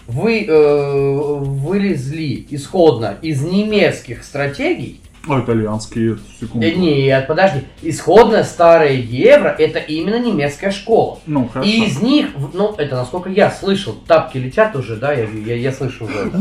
вы, 0.05 0.45
э, 0.45 1.37
вылезли 1.39 2.45
исходно 2.49 3.15
из 3.21 3.41
немецких 3.41 4.23
стратегий, 4.25 4.99
А 5.29 5.39
итальянские, 5.39 6.17
секунду. 6.37 6.67
Э, 6.67 6.71
Нет, 6.73 7.25
подожди. 7.27 7.61
Исходная 7.81 8.43
старая 8.43 8.91
евро 8.91 9.55
это 9.57 9.79
именно 9.79 10.19
немецкая 10.19 10.71
школа. 10.71 11.19
Ну, 11.25 11.47
хорошо. 11.47 11.69
И 11.69 11.85
из 11.85 12.01
них, 12.01 12.27
ну, 12.53 12.75
это 12.77 12.95
насколько 12.97 13.29
я 13.29 13.49
слышал, 13.49 13.93
тапки 14.05 14.37
летят 14.37 14.75
уже, 14.75 14.97
да, 14.97 15.13
я, 15.13 15.23
я, 15.23 15.55
я 15.55 15.71
слышу 15.71 16.03
уже 16.03 16.13
это. 16.27 16.37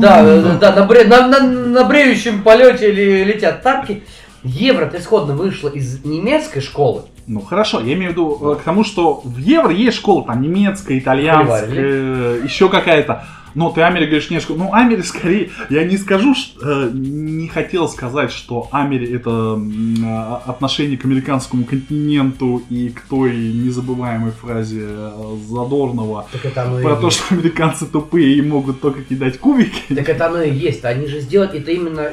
Да, 0.00 0.22
да, 0.22 0.58
да, 0.60 0.72
на, 0.76 0.86
бре- 0.86 1.04
на, 1.06 1.26
на- 1.28 1.40
на 1.40 1.84
бреющем 1.84 2.42
полете 2.42 2.90
летят 2.92 3.62
тапки. 3.62 4.02
Евро-то 4.44 4.98
исходно 4.98 5.34
вышло 5.34 5.70
из 5.70 6.04
немецкой 6.04 6.60
школы. 6.60 7.04
Ну 7.26 7.40
хорошо, 7.40 7.80
я 7.80 7.92
имею 7.94 8.10
в 8.10 8.12
виду 8.12 8.52
э, 8.52 8.56
к 8.56 8.62
тому, 8.62 8.84
что 8.84 9.20
в 9.24 9.38
евро 9.38 9.70
есть 9.72 9.96
школа 9.98 10.24
там 10.24 10.42
немецкая, 10.42 10.98
итальянская, 10.98 11.68
э, 11.70 12.40
еще 12.44 12.68
какая-то. 12.68 13.24
Но 13.54 13.68
ты 13.70 13.82
Амери 13.82 14.06
говоришь, 14.06 14.30
не 14.30 14.40
школа. 14.40 14.56
Ну, 14.56 14.72
Амери 14.72 15.02
скорее, 15.02 15.50
я 15.68 15.84
не 15.84 15.98
скажу, 15.98 16.34
ш- 16.34 16.52
э, 16.62 16.90
не 16.94 17.48
хотел 17.48 17.86
сказать, 17.86 18.32
что 18.32 18.66
Амери 18.72 19.14
это 19.14 19.60
э, 19.60 20.50
отношение 20.50 20.96
к 20.96 21.04
американскому 21.04 21.64
континенту 21.66 22.62
и 22.70 22.88
к 22.88 23.02
той 23.02 23.36
незабываемой 23.36 24.30
фразе 24.32 24.80
э, 24.88 25.36
Задорнова 25.48 26.26
это 26.32 26.64
про 26.82 26.96
то, 26.96 27.06
есть. 27.08 27.18
что 27.18 27.34
американцы 27.34 27.84
тупые 27.86 28.36
и 28.36 28.40
могут 28.42 28.80
только 28.80 29.02
кидать 29.02 29.38
кубики. 29.38 29.94
Так 29.94 30.08
это 30.08 30.26
оно 30.28 30.42
и 30.42 30.50
есть. 30.50 30.84
Они 30.86 31.06
же 31.06 31.20
сделают 31.20 31.54
это 31.54 31.70
именно... 31.72 32.08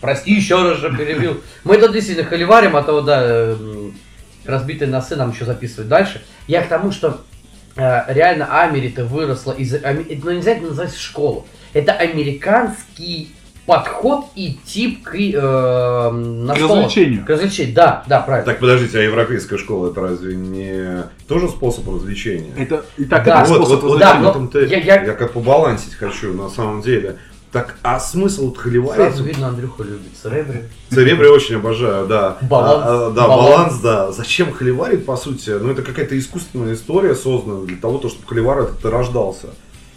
Прости, 0.00 0.32
еще 0.32 0.60
раз 0.68 0.78
же 0.78 0.90
перебил. 0.96 1.36
Мы 1.64 1.76
тут 1.76 1.92
действительно 1.92 2.26
холиварим, 2.28 2.74
а 2.76 2.82
то, 2.82 3.02
да, 3.02 3.52
м, 3.52 3.92
разбитые 4.44 4.88
носы 4.90 5.16
нам 5.16 5.30
еще 5.30 5.44
записывать 5.44 5.88
дальше. 5.88 6.22
Я 6.46 6.62
к 6.62 6.68
тому, 6.68 6.90
что 6.92 7.20
э, 7.76 8.12
реально 8.12 8.60
Амери-то 8.62 9.04
выросла 9.04 9.52
из... 9.52 9.74
ами- 9.84 10.20
Ну, 10.22 10.30
нельзя 10.32 10.52
это 10.52 10.64
называть 10.66 10.96
школу. 10.96 11.46
Это 11.72 11.92
американский 11.92 13.34
подход 13.64 14.26
и 14.34 14.58
тип 14.64 15.04
к, 15.04 15.14
э, 15.14 16.10
на 16.10 16.54
К 16.54 16.58
развлечению. 16.58 17.24
К 17.24 17.28
развлечению, 17.30 17.74
да, 17.74 18.02
да, 18.08 18.20
правильно. 18.20 18.50
Так, 18.50 18.60
подождите, 18.60 18.98
а 18.98 19.02
европейская 19.02 19.56
школа 19.56 19.90
это 19.90 20.00
разве 20.00 20.34
не 20.34 21.04
тоже 21.28 21.48
способ 21.48 21.88
развлечения? 21.88 22.52
Это 22.56 22.84
и 22.96 23.04
так 23.04 23.24
Да. 23.24 23.42
это 23.42 23.48
вот, 23.50 23.56
способ 23.66 23.82
вот, 23.82 23.90
вот 23.92 24.00
да, 24.00 24.18
но 24.18 24.50
я- 24.60 24.78
я- 24.78 25.04
я 25.04 25.12
как 25.14 25.32
побалансить 25.32 25.94
хочу 25.94 26.34
на 26.34 26.48
самом 26.48 26.82
деле. 26.82 27.16
Так, 27.52 27.76
а 27.82 28.00
смысл 28.00 28.46
вот 28.46 28.56
холиварить? 28.56 28.96
Сразу 28.96 29.24
видно, 29.24 29.48
Андрюха 29.48 29.82
любит 29.82 30.16
Церебри. 30.20 30.70
Церебри 30.88 31.26
очень 31.26 31.56
обожаю, 31.56 32.06
да. 32.06 32.38
Баланс. 32.40 32.84
А, 32.86 33.06
а, 33.08 33.10
да, 33.10 33.28
Баланс. 33.28 33.50
баланс. 33.50 33.80
да. 33.80 34.12
Зачем 34.12 34.52
холиварить, 34.52 35.04
по 35.04 35.16
сути? 35.16 35.50
Ну, 35.50 35.70
это 35.70 35.82
какая-то 35.82 36.18
искусственная 36.18 36.72
история 36.72 37.14
создана 37.14 37.66
для 37.66 37.76
того, 37.76 37.98
чтобы 37.98 38.26
холивар 38.26 38.60
этот 38.60 38.82
рождался. 38.86 39.48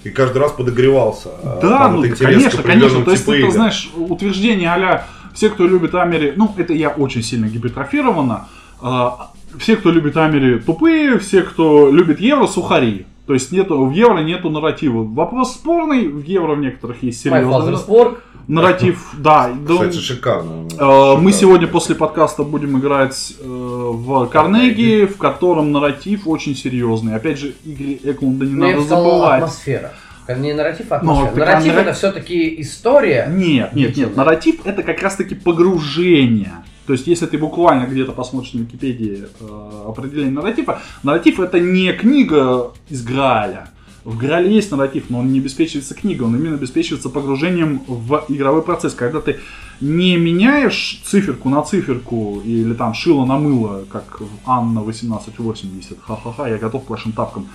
И 0.03 0.10
каждый 0.10 0.39
раз 0.39 0.51
подогревался. 0.51 1.30
А, 1.43 1.60
Да, 1.62 1.78
там 1.80 2.01
ну 2.01 2.16
конечно, 2.16 2.62
конечно. 2.62 3.06
То 3.06 3.12
есть 3.12 3.28
это, 3.28 3.51
знаешь, 3.51 3.89
утверждение 3.95 4.70
а 4.70 5.08
все, 5.34 5.49
кто 5.49 5.66
любит 5.66 5.95
Амери, 5.95 6.34
ну, 6.36 6.53
это 6.58 6.74
я 6.74 6.89
очень 6.89 7.24
сильно 7.24 7.45
гипертрофировано. 7.45 8.47
а, 8.82 9.32
Все, 9.58 9.78
кто 9.78 9.91
любит 9.91 10.18
Амери, 10.18 10.60
тупые, 10.60 11.20
все, 11.20 11.41
кто 11.41 11.89
любит 11.89 12.20
Евро, 12.20 12.47
сухари. 12.47 13.06
То 13.28 13.34
есть 13.34 13.52
нету, 13.52 13.86
в 13.86 13.92
Евро 13.92 14.20
нету 14.20 14.50
нарратива. 14.50 15.04
Вопрос 15.04 15.54
спорный, 15.54 16.08
в 16.08 16.24
Евро 16.24 16.54
в 16.56 16.60
некоторых 16.60 17.02
есть 17.04 17.22
серьезный 17.22 18.18
нарратив. 18.48 19.14
Да, 19.18 19.52
Кстати, 19.68 19.98
шикарно. 19.98 20.50
Э, 20.50 20.56
Мы 20.60 20.68
Шикарно. 20.70 21.32
сегодня 21.32 21.68
после 21.68 21.96
подкаста 21.96 22.44
будем 22.44 22.78
играть 22.78 23.34
э, 23.40 23.44
в 23.48 24.26
Карнеги, 24.28 25.06
в 25.06 25.18
котором 25.18 25.72
нарратив 25.72 26.28
очень 26.28 26.56
серьезный. 26.56 27.16
Опять 27.16 27.40
же, 27.40 27.54
игры 27.66 28.00
Эклунда 28.04 28.46
не 28.46 28.54
Ну, 28.54 28.66
я 28.68 28.76
надо 28.76 28.88
забывать. 28.88 29.42
атмосфера. 29.42 29.92
Не 30.38 30.54
нарратив, 30.54 30.92
а 30.92 31.00
Ну, 31.04 31.12
атмосфера. 31.14 31.44
а 31.44 31.46
нарратив 31.48 31.74
нарра- 31.74 31.82
это 31.82 31.94
все-таки 31.94 32.62
история. 32.62 33.28
Нет, 33.32 33.74
нет, 33.74 33.96
нет. 33.98 34.16
Нарратив 34.16 34.66
это 34.66 34.84
как 34.84 35.02
раз 35.02 35.16
таки 35.16 35.36
погружение. 35.36 36.52
То 36.86 36.94
есть, 36.94 37.08
если 37.08 37.26
ты 37.26 37.38
буквально 37.38 37.86
где-то 37.86 38.12
посмотришь 38.12 38.54
на 38.54 38.60
Википедии 38.60 39.26
э, 39.40 39.84
определение 39.88 40.32
нарратива, 40.32 40.82
нарратив 41.04 41.40
это 41.40 41.60
не 41.60 41.92
книга 41.94 42.72
из 42.90 43.04
Грааля. 43.04 43.70
В 44.04 44.18
Граале 44.18 44.54
есть 44.54 44.70
нарратив, 44.72 45.10
но 45.10 45.20
он 45.20 45.32
не 45.32 45.40
обеспечивается 45.40 45.96
книгой, 45.96 46.28
он 46.28 46.36
именно 46.36 46.56
обеспечивается 46.56 47.10
погружением 47.10 47.82
в 47.88 48.26
игровой 48.30 48.62
процесс. 48.62 48.94
Когда 48.94 49.20
ты 49.20 49.40
не 49.82 50.16
меняешь 50.16 51.02
циферку 51.04 51.50
на 51.50 51.64
циферку 51.64 52.40
или 52.46 52.76
там 52.76 52.94
шило 52.94 53.26
на 53.26 53.40
мыло, 53.40 53.84
как 53.92 54.22
в 54.22 54.30
Анна 54.46 54.82
1880, 54.82 55.98
ха-ха-ха, 56.02 56.48
я 56.48 56.60
готов 56.60 56.86
к 56.86 56.90
вашим 56.92 57.14
тапкам. 57.14 57.48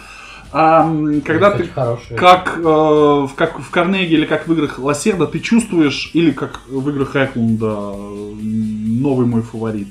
А, 0.53 0.83
когда 1.25 1.51
ты 1.51 1.63
Кстати, 1.63 1.75
хорошая. 1.75 2.19
как, 2.19 2.59
э, 2.59 2.63
в, 2.63 3.31
как 3.37 3.61
в 3.61 3.71
Карнеге 3.71 4.17
или 4.17 4.25
как 4.25 4.49
в 4.49 4.53
играх 4.53 4.79
Лассерда, 4.79 5.27
ты 5.27 5.39
чувствуешь, 5.39 6.11
или 6.13 6.33
как 6.33 6.61
в 6.69 6.89
играх 6.91 7.15
Эклунда, 7.15 7.93
новый 8.41 9.27
мой 9.27 9.43
фаворит 9.43 9.89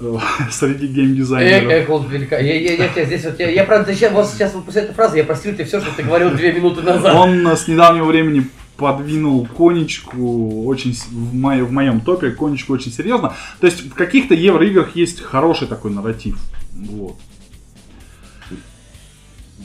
э, 0.00 0.16
среди 0.50 0.88
геймдизайнеров. 0.88 1.70
э, 1.70 1.86
вот 1.86 2.08
велика. 2.10 2.38
Я, 2.38 2.58
я, 2.60 2.74
я 2.74 2.88
тебя 2.88 3.04
здесь 3.04 3.24
вот, 3.24 3.38
я, 3.38 3.48
я 3.48 3.64
правда, 3.64 3.94
сейчас, 3.94 4.12
вот 4.12 4.26
сейчас 4.26 4.54
вот 4.54 4.64
после 4.64 4.82
этой 4.82 4.94
фразы 4.94 5.18
я 5.18 5.24
простил 5.24 5.54
тебе 5.54 5.64
все, 5.64 5.80
что 5.80 5.94
ты 5.94 6.02
говорил 6.02 6.30
две 6.30 6.52
минуты 6.52 6.82
назад. 6.82 7.14
Он 7.14 7.46
с 7.46 7.68
недавнего 7.68 8.06
времени 8.06 8.46
подвинул 8.76 9.46
конечку 9.46 10.64
очень 10.64 10.94
в, 10.94 11.34
моем, 11.34 11.66
в 11.66 11.70
моем 11.70 12.00
топе, 12.00 12.30
конечку 12.30 12.72
очень 12.72 12.90
серьезно. 12.90 13.34
То 13.60 13.66
есть 13.66 13.84
в 13.84 13.94
каких-то 13.94 14.34
евроиграх 14.34 14.96
есть 14.96 15.20
хороший 15.20 15.68
такой 15.68 15.92
нарратив. 15.92 16.38
Вот. 16.72 17.16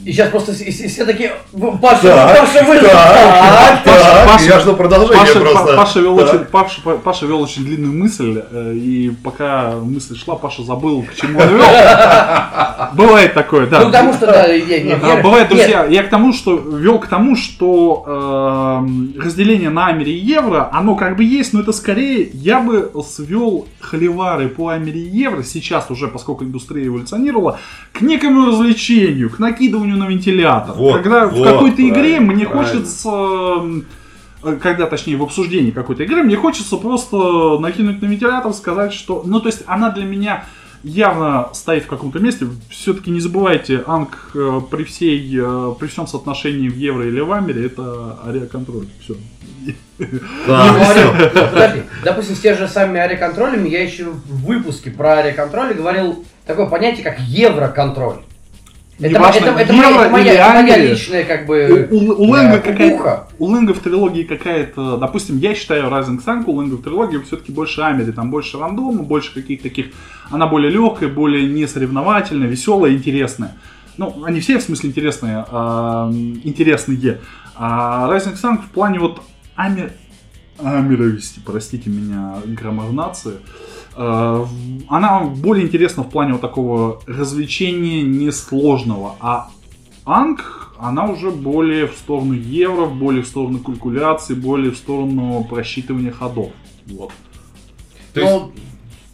И 0.06 0.12
сейчас 0.12 0.28
просто 0.30 0.52
все 0.52 1.04
такие, 1.04 1.32
Паша, 1.82 2.02
Так, 2.02 2.38
Паша 2.38 2.64
вылез. 2.64 2.82
так, 2.82 3.82
Так. 3.82 3.84
так, 3.84 4.28
Паша- 4.28 4.44
я 4.44 4.60
жду 4.60 4.76
продолжения 4.76 5.18
Паша, 5.20 5.40
просто. 5.40 5.66
Па- 5.66 5.76
Паша 5.76 6.00
вел 6.00 6.16
Так. 6.16 6.28
очень, 6.28 6.44
Паша, 6.44 6.80
Па- 6.84 6.96
Паша 6.98 7.26
вел 7.26 7.40
очень 7.42 7.64
длинную 7.64 7.92
мысль, 7.92 8.40
э, 8.52 8.72
и 8.74 9.10
пока 9.24 9.72
мысль 9.82 10.16
шла, 10.16 10.36
Паша 10.36 10.62
забыл, 10.62 11.02
к 11.02 11.12
чему 11.16 11.40
он 11.40 11.48
вел. 11.56 11.64
Бывает 12.94 13.34
такое, 13.34 13.66
да. 13.66 13.80
Ну, 13.80 13.86
потому 13.86 14.12
что, 14.12 14.26
да, 14.26 14.46
я, 14.46 14.76
я, 14.76 14.96
А, 15.02 15.16
я- 15.16 15.22
Бывает, 15.24 15.50
нет, 15.50 15.58
друзья, 15.58 15.84
я 15.86 16.02
к 16.04 16.08
тому, 16.08 16.32
что 16.32 16.56
вел 16.56 17.00
к 17.00 17.08
тому, 17.08 17.34
что 17.34 18.04
эм, 18.06 19.12
разделение 19.20 19.70
на 19.70 19.88
Амери 19.88 20.12
и 20.12 20.18
Евро, 20.24 20.68
оно 20.72 20.94
как 20.94 21.16
бы 21.16 21.24
есть, 21.24 21.52
но 21.52 21.60
это 21.62 21.72
скорее 21.72 22.30
я 22.32 22.60
бы 22.60 22.92
свел 23.04 23.66
холивары 23.80 24.48
по 24.48 24.68
Амери 24.68 25.00
и 25.00 25.16
Евро 25.18 25.42
сейчас 25.42 25.90
уже, 25.90 26.06
поскольку 26.06 26.44
индустрия 26.44 26.86
эволюционировала, 26.86 27.58
к 27.92 28.02
некому 28.02 28.46
развлечению, 28.46 29.30
к 29.30 29.40
накидыванию 29.40 29.95
на 29.96 30.06
вентилятор. 30.08 30.74
Вот, 30.76 31.02
Когда 31.02 31.26
в 31.26 31.34
вот, 31.34 31.46
какой-то 31.46 31.88
игре 31.88 32.20
мне 32.20 32.46
правильно. 32.46 32.64
хочется 32.64 33.10
э, 34.42 34.56
когда, 34.60 34.86
точнее, 34.86 35.16
в 35.16 35.22
обсуждении 35.22 35.70
какой-то 35.70 36.04
игры, 36.04 36.22
мне 36.22 36.36
хочется 36.36 36.76
просто 36.76 37.58
накинуть 37.58 38.00
на 38.02 38.06
вентилятор, 38.06 38.52
сказать, 38.52 38.92
что... 38.92 39.22
Ну, 39.24 39.40
то 39.40 39.48
есть, 39.48 39.62
она 39.66 39.90
для 39.90 40.04
меня 40.04 40.44
явно 40.82 41.48
стоит 41.52 41.84
в 41.84 41.88
каком-то 41.88 42.18
месте. 42.20 42.46
Все-таки 42.70 43.10
не 43.10 43.20
забывайте, 43.20 43.82
Анг 43.86 44.30
э, 44.34 44.60
при 44.70 44.84
всей, 44.84 45.36
э, 45.36 45.74
при 45.78 45.88
всем 45.88 46.06
соотношении 46.06 46.68
в 46.68 46.76
евро 46.76 47.06
или 47.06 47.20
в 47.20 47.32
Амере, 47.32 47.66
это 47.66 48.18
ариоконтроль. 48.24 48.86
Все. 49.00 49.16
Допустим, 52.04 52.36
с 52.36 52.40
теми 52.40 52.56
же 52.56 52.68
самыми 52.68 53.00
ариоконтролями, 53.00 53.68
я 53.68 53.82
еще 53.82 54.04
в 54.04 54.46
выпуске 54.46 54.90
про 54.90 55.18
ариоконтроль 55.18 55.74
говорил 55.74 56.24
такое 56.46 56.66
понятие, 56.66 57.02
как 57.02 57.18
евроконтроль. 57.18 58.18
Это, 58.98 59.08
Неважно, 59.10 59.38
это, 59.44 59.60
это 59.60 59.72
моя, 59.74 59.90
это 60.02 60.10
моя- 60.10 60.62
моя 60.62 60.76
личная, 60.78 61.24
как 61.24 61.42
У, 61.44 61.46
бы, 61.48 61.88
у- 61.90 62.12
у 62.22 62.30
Лэнга 62.30 62.56
да, 62.56 62.58
какая-то 62.60 62.90
кукуха. 62.96 63.28
у 63.38 63.46
Лэнга 63.46 63.74
в 63.74 63.80
трилогии 63.80 64.22
какая-то, 64.22 64.96
допустим, 64.96 65.36
я 65.36 65.54
считаю 65.54 65.84
Rising 65.90 66.24
Sun, 66.24 66.44
у 66.46 66.52
Лэнга 66.52 66.76
в 66.76 66.82
трилогии 66.82 67.18
все-таки 67.18 67.52
больше 67.52 67.82
Амери, 67.82 68.12
там 68.12 68.30
больше 68.30 68.58
рандома, 68.58 69.02
больше 69.02 69.34
каких-то 69.34 69.64
таких, 69.64 69.86
она 70.30 70.46
более 70.46 70.70
легкая, 70.70 71.10
более 71.10 71.46
несоревновательная, 71.46 72.48
веселая, 72.48 72.92
интересная. 72.92 73.54
Ну, 73.98 74.24
они 74.24 74.40
все 74.40 74.58
в 74.58 74.62
смысле 74.62 74.88
интересные, 74.90 75.44
а, 75.50 76.10
интересные. 76.44 77.18
А 77.54 78.08
Rising 78.10 78.34
Sun 78.40 78.58
в 78.62 78.70
плане 78.70 78.98
вот 78.98 79.20
Амер... 79.56 79.92
Амеровести, 80.58 81.40
простите 81.44 81.90
меня, 81.90 82.36
граммар 82.46 82.90
нации. 82.90 83.34
В- 83.96 84.48
Она 84.88 85.20
более 85.20 85.64
интересна 85.66 86.02
в 86.02 86.10
плане 86.10 86.32
вот 86.32 86.40
такого 86.40 87.00
развлечения 87.06 88.02
несложного, 88.02 89.16
а 89.20 89.48
Анг, 90.04 90.72
она 90.78 91.06
уже 91.06 91.30
более 91.30 91.86
в 91.88 91.94
сторону 91.94 92.34
евро, 92.34 92.86
более 92.86 93.22
в 93.22 93.26
сторону 93.26 93.58
калькуляции, 93.58 94.34
более 94.34 94.70
в 94.70 94.76
сторону 94.76 95.44
просчитывания 95.48 96.12
ходов. 96.12 96.52
Вот. 96.86 97.10
То 98.14 98.20
есть, 98.20 98.32
Ну, 98.32 98.52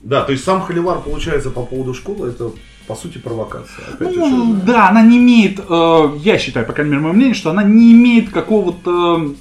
да, 0.02 0.22
то 0.22 0.32
есть 0.32 0.44
сам 0.44 0.60
холивар, 0.60 1.00
получается, 1.00 1.50
по 1.50 1.62
поводу 1.62 1.94
школы, 1.94 2.28
это 2.28 2.50
по 2.86 2.94
сути 2.96 3.18
провокация. 3.18 3.84
Опять 3.94 4.16
Ну, 4.16 4.56
да, 4.66 4.88
она 4.90 5.02
не 5.02 5.16
имеет, 5.18 5.60
э, 5.66 6.18
я 6.22 6.36
считаю, 6.38 6.66
по 6.66 6.72
крайней 6.72 6.90
мере, 6.92 7.02
мое 7.04 7.12
мнение, 7.12 7.34
что 7.34 7.50
она 7.50 7.62
не 7.62 7.92
имеет 7.92 8.28
какого-то 8.30 9.32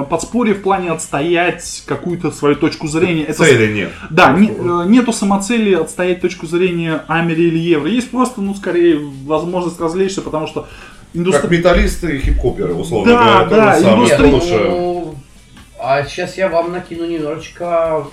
м, 0.00 0.04
подспорья 0.06 0.54
в 0.54 0.62
плане 0.62 0.90
отстоять 0.92 1.82
какую-то 1.86 2.30
свою 2.30 2.56
точку 2.56 2.86
зрения. 2.88 3.24
Это 3.24 3.44
с- 3.44 3.46
Цели 3.48 3.72
нет. 3.72 3.90
Да, 4.10 4.32
не- 4.32 4.48
э, 4.50 4.84
нету 4.88 5.12
самоцели 5.12 5.74
отстоять 5.74 6.20
точку 6.20 6.46
зрения 6.46 7.02
Амери 7.08 7.44
или 7.44 7.58
Евро. 7.58 7.88
Есть 7.88 8.10
просто, 8.10 8.40
ну, 8.40 8.54
скорее, 8.54 8.98
возможность 9.24 9.80
развлечься, 9.80 10.22
потому 10.22 10.46
что 10.46 10.62
Как 10.62 10.70
индустрия... 11.14 11.58
металлисты 11.58 12.16
и 12.16 12.18
хип-хоперы, 12.20 12.74
условно 12.74 13.12
Да, 13.12 13.44
говоря. 13.44 13.56
да, 13.80 13.80
нет, 13.80 14.20
индустрия- 14.20 14.70
ну, 14.70 15.14
А 15.78 16.02
сейчас 16.04 16.36
я 16.38 16.48
вам 16.48 16.72
накину 16.72 17.06
немножечко 17.06 18.04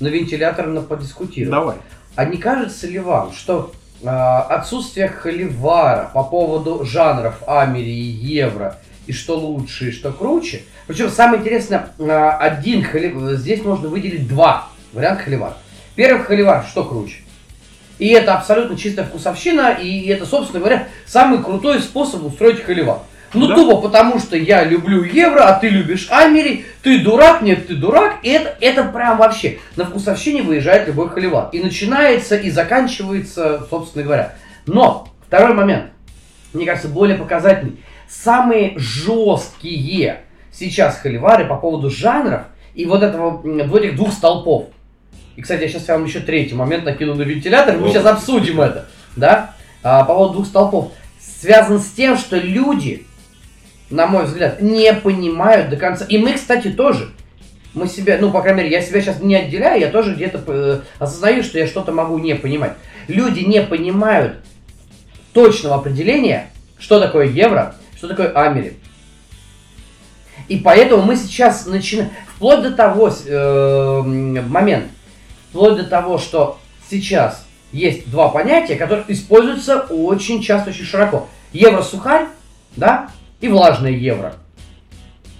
на 0.00 0.08
вентилятор 0.08 0.66
на 0.66 0.80
подискутировать. 0.82 1.50
Давай. 1.50 1.76
А 2.16 2.24
не 2.24 2.36
кажется 2.38 2.86
ли 2.88 2.98
вам, 2.98 3.32
что 3.32 3.72
э, 4.02 4.06
отсутствие 4.08 5.08
холивара 5.08 6.10
по 6.12 6.24
поводу 6.24 6.84
жанров 6.84 7.36
Амери 7.46 7.90
и 7.90 8.02
Евро, 8.02 8.78
и 9.06 9.12
что 9.12 9.36
лучше, 9.38 9.88
и 9.88 9.92
что 9.92 10.12
круче, 10.12 10.62
причем 10.86 11.10
самое 11.10 11.40
интересное, 11.40 11.90
э, 11.98 12.28
один 12.40 12.82
холи- 12.84 13.36
здесь 13.36 13.62
можно 13.62 13.88
выделить 13.88 14.28
два 14.28 14.68
варианта 14.92 15.24
холивара. 15.24 15.56
Первый 15.96 16.24
холивар, 16.24 16.64
что 16.68 16.84
круче. 16.84 17.16
И 17.98 18.08
это 18.08 18.34
абсолютно 18.34 18.76
чистая 18.76 19.06
вкусовщина, 19.06 19.70
и 19.80 20.06
это, 20.08 20.26
собственно 20.26 20.60
говоря, 20.60 20.88
самый 21.06 21.42
крутой 21.42 21.80
способ 21.80 22.24
устроить 22.24 22.62
холивар. 22.64 22.98
Ну, 23.32 23.48
Да. 23.48 23.54
тупо 23.56 23.80
потому, 23.80 24.20
что 24.20 24.36
я 24.36 24.62
люблю 24.64 25.02
евро, 25.02 25.42
а 25.48 25.58
ты 25.58 25.68
любишь 25.68 26.06
Амери, 26.10 26.64
ты 26.82 27.00
дурак, 27.00 27.42
нет, 27.42 27.66
ты 27.66 27.74
дурак. 27.74 28.18
И 28.22 28.30
это, 28.30 28.56
это 28.60 28.84
прям 28.84 29.18
вообще 29.18 29.58
на 29.74 29.84
вкусовщине 29.84 30.42
выезжает 30.42 30.86
любой 30.86 31.08
холивар. 31.08 31.48
И 31.52 31.60
начинается, 31.60 32.36
и 32.36 32.48
заканчивается, 32.50 33.66
собственно 33.70 34.04
говоря. 34.04 34.34
Но, 34.66 35.08
второй 35.26 35.52
момент, 35.54 35.86
мне 36.52 36.64
кажется, 36.64 36.88
более 36.88 37.16
показательный. 37.18 37.78
Самые 38.22 38.74
жесткие 38.78 40.20
сейчас 40.52 40.96
холивары 40.96 41.46
по 41.46 41.56
поводу 41.56 41.90
жанров 41.90 42.42
и 42.74 42.86
вот 42.86 43.02
этого, 43.02 43.42
вот 43.42 43.82
этих 43.82 43.96
двух 43.96 44.12
столпов. 44.12 44.68
И, 45.36 45.42
кстати, 45.42 45.62
я 45.62 45.68
сейчас 45.68 45.88
вам 45.88 46.04
еще 46.04 46.20
третий 46.20 46.54
момент 46.54 46.84
накину 46.84 47.14
на 47.14 47.22
вентилятор, 47.22 47.76
мы 47.76 47.86
Оп. 47.86 47.92
сейчас 47.92 48.06
обсудим 48.06 48.60
это, 48.60 48.86
да? 49.16 49.54
А, 49.82 50.04
по 50.04 50.14
поводу 50.14 50.34
двух 50.34 50.46
столпов. 50.46 50.92
Связан 51.20 51.80
с 51.80 51.90
тем, 51.90 52.16
что 52.16 52.36
люди, 52.36 53.04
на 53.90 54.06
мой 54.06 54.24
взгляд, 54.24 54.62
не 54.62 54.92
понимают 54.94 55.68
до 55.70 55.76
конца. 55.76 56.04
И 56.06 56.16
мы, 56.16 56.34
кстати, 56.34 56.68
тоже. 56.68 57.10
Мы 57.74 57.88
себя, 57.88 58.18
ну, 58.20 58.30
по 58.30 58.40
крайней 58.40 58.62
мере, 58.62 58.72
я 58.76 58.80
себя 58.80 59.00
сейчас 59.00 59.20
не 59.20 59.34
отделяю, 59.34 59.80
я 59.80 59.90
тоже 59.90 60.14
где-то 60.14 60.42
э, 60.46 60.80
осознаю, 61.00 61.42
что 61.42 61.58
я 61.58 61.66
что-то 61.66 61.90
могу 61.90 62.18
не 62.18 62.34
понимать. 62.34 62.74
Люди 63.08 63.40
не 63.40 63.60
понимают 63.60 64.36
точного 65.32 65.74
определения, 65.74 66.50
что 66.78 67.00
такое 67.00 67.26
евро, 67.26 67.74
что 68.04 68.14
такое 68.14 68.32
Амери. 68.32 68.76
И 70.48 70.58
поэтому 70.58 71.02
мы 71.02 71.16
сейчас 71.16 71.66
начинаем, 71.66 72.10
вплоть 72.36 72.62
до 72.62 72.72
того 72.72 73.08
э, 73.08 74.02
момент, 74.02 74.86
вплоть 75.48 75.76
до 75.76 75.84
того, 75.84 76.18
что 76.18 76.58
сейчас 76.90 77.46
есть 77.72 78.10
два 78.10 78.28
понятия, 78.28 78.76
которые 78.76 79.04
используются 79.08 79.80
очень 79.88 80.42
часто, 80.42 80.70
очень 80.70 80.84
широко. 80.84 81.28
Евро-сухарь, 81.52 82.26
да, 82.76 83.08
и 83.40 83.48
влажное 83.48 83.92
евро. 83.92 84.34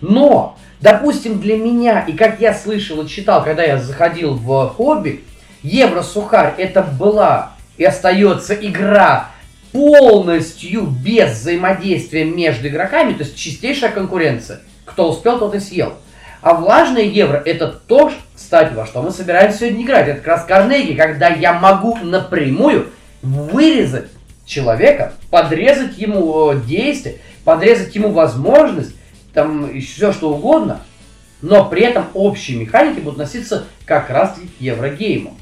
Но, 0.01 0.57
допустим, 0.81 1.41
для 1.41 1.59
меня, 1.59 2.01
и 2.01 2.12
как 2.12 2.41
я 2.41 2.55
слышал 2.55 3.03
и 3.03 3.09
читал, 3.09 3.45
когда 3.45 3.62
я 3.62 3.79
заходил 3.79 4.35
в 4.35 4.69
хобби, 4.71 5.23
евро-сухарь 5.62 6.55
это 6.57 6.83
была 6.83 7.53
и 7.77 7.85
остается 7.85 8.55
игра 8.55 9.31
полностью 9.75 10.83
без 10.83 11.33
взаимодействия 11.33 12.25
между 12.25 12.68
игроками, 12.68 13.12
то 13.12 13.25
есть 13.25 13.37
чистейшая 13.37 13.91
конкуренция. 13.91 14.61
Кто 14.85 15.11
успел, 15.11 15.41
тот 15.41 15.57
и 15.57 15.59
съел. 15.59 15.95
А 16.43 16.55
влажное 16.55 17.03
евро 17.03 17.43
это 17.45 17.68
то, 17.89 18.12
кстати, 18.37 18.72
во 18.72 18.87
что 18.87 19.03
мы 19.03 19.11
собираемся 19.11 19.59
сегодня 19.59 19.83
играть. 19.83 20.07
Это 20.09 20.18
как 20.18 20.27
раз 20.29 20.45
Карнеги, 20.45 20.95
когда 20.95 21.27
я 21.29 21.55
могу 21.55 21.97
напрямую 21.97 22.91
вырезать 23.22 24.11
человека, 24.47 25.14
подрезать 25.31 25.99
ему 25.99 26.53
э, 26.53 26.61
действие, 26.64 27.16
подрезать 27.45 27.97
ему 27.97 28.12
возможность, 28.12 28.95
там 29.33 29.81
все 29.81 30.12
что 30.12 30.35
угодно, 30.35 30.83
но 31.43 31.64
при 31.64 31.83
этом 31.83 32.07
общие 32.14 32.59
механики 32.59 33.01
будут 33.01 33.18
носиться 33.18 33.64
как 33.87 34.09
раз 34.09 34.37
к 34.37 34.61
еврогейму. 34.62 35.37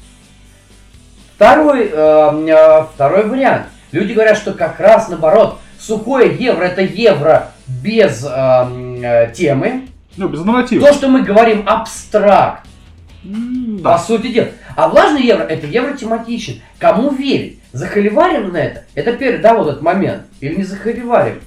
Второй, 1.35 1.87
э, 1.91 1.91
э, 1.93 2.85
второй 2.95 3.27
вариант. 3.27 3.67
Люди 3.93 4.13
говорят, 4.13 4.37
что 4.37 4.53
как 4.53 4.79
раз 4.79 5.07
наоборот, 5.07 5.59
сухое 5.79 6.35
евро 6.35 6.63
это 6.63 6.81
евро 6.81 7.51
без 7.67 8.23
э, 8.23 8.27
м, 8.27 9.01
э, 9.01 9.31
темы. 9.33 9.87
Ну, 10.17 10.27
без 10.27 10.43
нарратива. 10.43 10.87
То, 10.87 10.93
что 10.93 11.07
мы 11.07 11.21
говорим 11.21 11.63
абстракт, 11.67 12.65
по 13.23 13.29
Да. 13.83 13.97
сути 13.99 14.27
дела. 14.27 14.47
А 14.75 14.89
влажный 14.89 15.21
евро 15.23 15.43
это 15.43 15.67
евро 15.67 15.95
тематичен. 15.95 16.61
Кому 16.79 17.11
верить? 17.11 17.59
Захоливарим 17.71 18.51
на 18.51 18.57
это? 18.57 18.83
Это 18.95 19.13
первый, 19.13 19.39
да, 19.39 19.53
вот 19.53 19.67
этот 19.69 19.81
момент. 19.81 20.23
Или 20.41 20.55
не 20.55 20.63
захоливарим? 20.63 21.39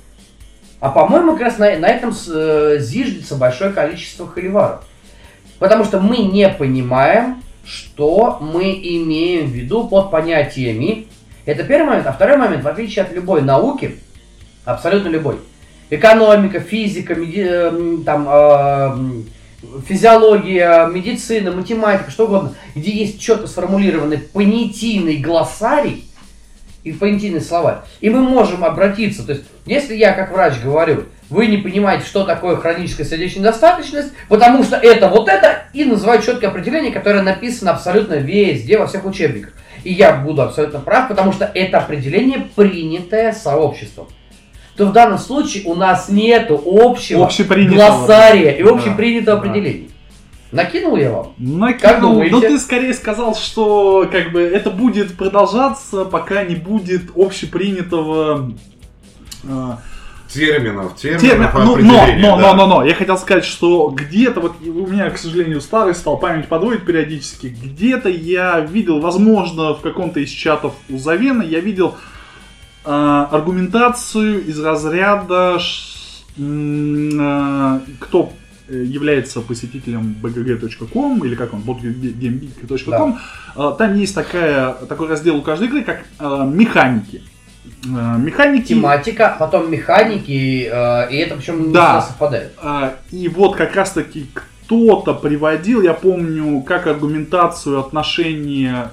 А 0.81 0.91
по-моему, 0.91 1.33
как 1.33 1.43
раз 1.43 1.59
на, 1.59 1.77
на 1.79 1.87
этом 1.87 2.13
э, 2.29 2.77
зиждется 2.79 3.35
большое 3.35 3.73
количество 3.73 4.27
холиваров. 4.29 4.85
Потому 5.59 5.85
что 5.85 5.99
мы 6.01 6.19
не 6.19 6.49
понимаем, 6.49 7.43
что 7.65 8.39
мы 8.41 8.73
имеем 8.73 9.47
в 9.47 9.51
виду 9.51 9.89
под 9.89 10.11
понятиями. 10.13 11.07
Это 11.47 11.63
первый 11.63 11.87
момент. 11.87 12.07
А 12.07 12.13
второй 12.13 12.37
момент, 12.37 12.65
в 12.65 12.69
отличие 12.69 13.05
от 13.05 13.13
любой 13.13 13.41
науки, 13.41 13.97
абсолютно 14.65 15.09
любой, 15.09 15.39
экономика, 15.91 16.61
физика, 16.61 17.15
меди- 17.15 17.47
э, 17.49 17.99
там, 18.05 18.29
э, 18.29 19.23
физиология, 19.89 20.87
медицина, 20.87 21.53
математика, 21.53 22.11
что 22.11 22.27
угодно, 22.27 22.55
где 22.75 22.91
есть 22.91 23.21
четко 23.21 23.47
сформулированный 23.47 24.19
понятийный 24.19 25.17
глоссарий 25.19 26.05
и 26.83 26.93
понятийный 26.93 27.41
словарь, 27.41 27.79
и 28.01 28.11
мы 28.11 28.21
можем 28.21 28.65
обратиться, 28.65 29.25
то 29.25 29.33
есть, 29.33 29.45
если 29.65 29.95
я 29.95 30.13
как 30.13 30.33
врач 30.33 30.55
говорю, 30.63 31.05
вы 31.31 31.47
не 31.47 31.57
понимаете, 31.57 32.07
что 32.07 32.25
такое 32.25 32.57
хроническая 32.57 33.05
сердечная 33.05 33.41
недостаточность, 33.41 34.13
потому 34.29 34.63
что 34.63 34.77
это 34.77 35.09
вот 35.09 35.29
это, 35.29 35.65
и 35.73 35.85
называю 35.85 36.23
четкое 36.23 36.51
определение, 36.51 36.93
которое 36.93 37.23
написано 37.23 37.73
абсолютно 37.73 38.15
везде, 38.15 38.79
во 38.79 38.87
всех 38.87 39.05
учебниках. 39.05 39.53
И 39.87 39.93
я 39.93 40.17
буду 40.17 40.43
абсолютно 40.43 40.81
прав, 40.81 41.07
потому 41.07 41.33
что 41.33 41.49
это 41.55 41.79
определение 41.79 42.49
принятое 42.57 43.33
сообществом. 43.33 44.09
То 44.77 44.87
в 44.87 44.93
данном 44.93 45.19
случае 45.19 45.63
у 45.67 45.77
нас 45.77 46.09
нету 46.09 46.61
общего 46.67 47.31
глоссария 47.69 48.51
и 48.51 48.63
общепринятого 48.63 49.37
да. 49.37 49.43
определения. 49.43 49.89
Накинул 50.51 50.97
я 50.97 51.13
вам? 51.13 51.35
Накинул. 51.39 51.81
Как 51.81 52.01
думаете? 52.01 52.35
Но 52.35 52.41
ты 52.41 52.59
скорее 52.59 52.95
сказал, 52.95 53.37
что 53.37 54.09
как 54.11 54.33
бы 54.33 54.41
это 54.41 54.71
будет 54.71 55.17
продолжаться, 55.17 56.05
пока 56.05 56.43
не 56.43 56.57
будет 56.57 57.13
общепринятого 57.15 58.55
э, 59.45 59.71
Терминов, 60.29 60.97
терминов, 60.97 61.21
термина. 61.21 61.53
Ну, 61.55 61.77
но, 61.77 62.37
но, 62.37 62.37
да. 62.37 62.55
но, 62.55 62.55
но, 62.55 62.67
но, 62.67 62.85
я 62.85 62.95
хотел 62.95 63.17
сказать, 63.19 63.45
что 63.45 63.91
где-то, 63.91 64.41
вот 64.41 64.57
у 64.61 64.87
меня, 64.87 65.11
к 65.11 65.19
сожалению, 65.19 65.61
старый 65.61 65.95
стал, 65.95 66.19
память 66.19 66.49
подводит 66.49 66.85
периодически, 66.85 67.47
где-то 67.47 68.09
я 68.09 68.61
видел, 68.61 69.01
возможно, 69.01 69.75
в 69.75 69.81
каком-то 69.81 70.21
из 70.21 70.31
чатов 70.31 70.75
у 70.89 70.99
Завена, 70.99 71.45
я 71.45 71.61
видел 71.61 71.97
э, 72.85 72.91
аргументацию 72.91 74.45
из 74.47 74.61
разряда, 74.61 75.59
м, 76.39 77.21
э, 77.21 77.81
кто 78.01 78.33
является 78.69 79.41
посетителем 79.41 80.17
bgg.com 80.21 81.25
или 81.25 81.35
как 81.35 81.55
он, 81.55 81.61
boardgamegeek.com, 81.61 83.19
э, 83.57 83.75
там 83.79 83.95
есть 83.95 84.15
такая, 84.15 84.73
такой 84.73 85.09
раздел 85.09 85.37
у 85.37 85.43
каждой 85.43 85.69
игры, 85.69 85.83
как 85.83 86.05
э, 86.19 86.51
механики. 86.53 87.23
Э, 87.95 88.19
Механики... 88.19 88.69
Тематика, 88.69 89.37
потом 89.39 89.71
механики, 89.71 90.69
э, 90.73 91.11
и 91.13 91.17
это 91.19 91.37
причем 91.37 91.73
Да. 91.73 92.01
совпадает. 92.03 92.53
А, 92.63 92.95
И 93.11 93.29
вот 93.29 93.57
как 93.57 93.75
раз 93.77 93.91
таки 93.93 94.27
кто-то 94.35 95.15
приводил, 95.15 95.83
я 95.83 95.95
помню, 95.95 96.61
как 96.63 96.87
аргументацию 96.87 97.79
отношения 97.79 98.91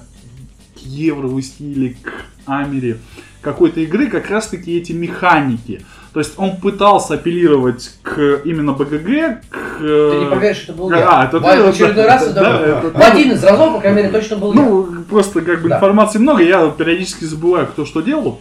к 0.75 0.79
евро 0.79 1.27
в 1.27 1.41
стиле 1.41 1.95
к 2.01 2.11
Амере 2.45 2.97
какой-то 3.41 3.79
игры, 3.81 4.07
как 4.07 4.29
раз 4.29 4.47
таки 4.47 4.77
эти 4.77 4.91
механики. 4.93 5.81
То 6.13 6.19
есть 6.19 6.33
он 6.37 6.57
пытался 6.57 7.15
апеллировать 7.15 7.91
к 8.03 8.41
именно 8.45 8.73
БГГ, 8.73 9.41
к... 9.49 9.77
Ты 9.79 10.19
не 10.19 10.29
поверишь, 10.29 10.63
это 10.63 10.73
был 10.73 10.91
я. 10.91 11.09
А, 11.09 11.25
это 11.25 11.39
в, 11.39 11.41
ты, 11.41 11.47
очередной 11.49 12.05
раз 12.05 12.21
это 12.23 12.33
да, 12.35 12.57
был. 12.57 12.65
это 12.65 12.89
В 12.91 13.01
один 13.01 13.31
из 13.31 13.43
разов, 13.43 13.73
по 13.73 13.79
крайней 13.81 13.97
мере, 13.97 14.09
точно 14.09 14.37
был 14.37 14.53
я. 14.53 14.61
ну, 14.61 14.87
просто 15.09 15.41
как 15.41 15.61
бы 15.63 15.69
Да. 15.69 15.77
информации 15.77 16.19
много, 16.19 16.43
я 16.43 16.69
периодически 16.69 17.25
забываю, 17.25 17.65
кто 17.67 17.85
что 17.85 18.01
делал. 18.01 18.39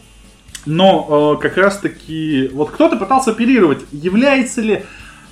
Но 0.65 1.37
э, 1.39 1.43
как 1.43 1.57
раз 1.57 1.79
таки, 1.79 2.51
вот 2.53 2.71
кто-то 2.71 2.97
пытался 2.97 3.33
оперировать, 3.33 3.81
является 3.91 4.61
ли 4.61 4.85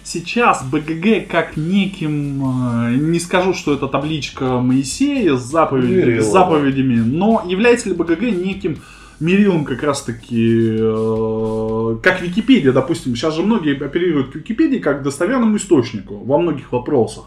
сейчас 0.02 0.64
БГГ 0.64 1.28
как 1.30 1.56
неким, 1.56 2.42
э, 2.42 2.94
не 2.96 3.20
скажу, 3.20 3.54
что 3.54 3.74
это 3.74 3.86
табличка 3.86 4.58
Моисея 4.58 5.36
с, 5.36 5.42
заповедями, 5.42 6.18
с 6.18 6.26
заповедями, 6.26 6.96
но 6.96 7.44
является 7.46 7.88
ли 7.88 7.94
БГГ 7.94 8.22
неким 8.22 8.78
мерилом 9.20 9.64
как 9.64 9.82
раз 9.82 10.02
таки, 10.02 10.76
э, 10.78 11.96
как 12.02 12.22
Википедия, 12.22 12.72
допустим, 12.72 13.14
сейчас 13.14 13.34
же 13.34 13.42
многие 13.42 13.76
оперируют 13.76 14.32
к 14.32 14.36
Википедии 14.36 14.78
как 14.78 15.00
к 15.00 15.02
достоверному 15.02 15.56
источнику 15.56 16.16
во 16.16 16.38
многих 16.38 16.72
вопросах, 16.72 17.26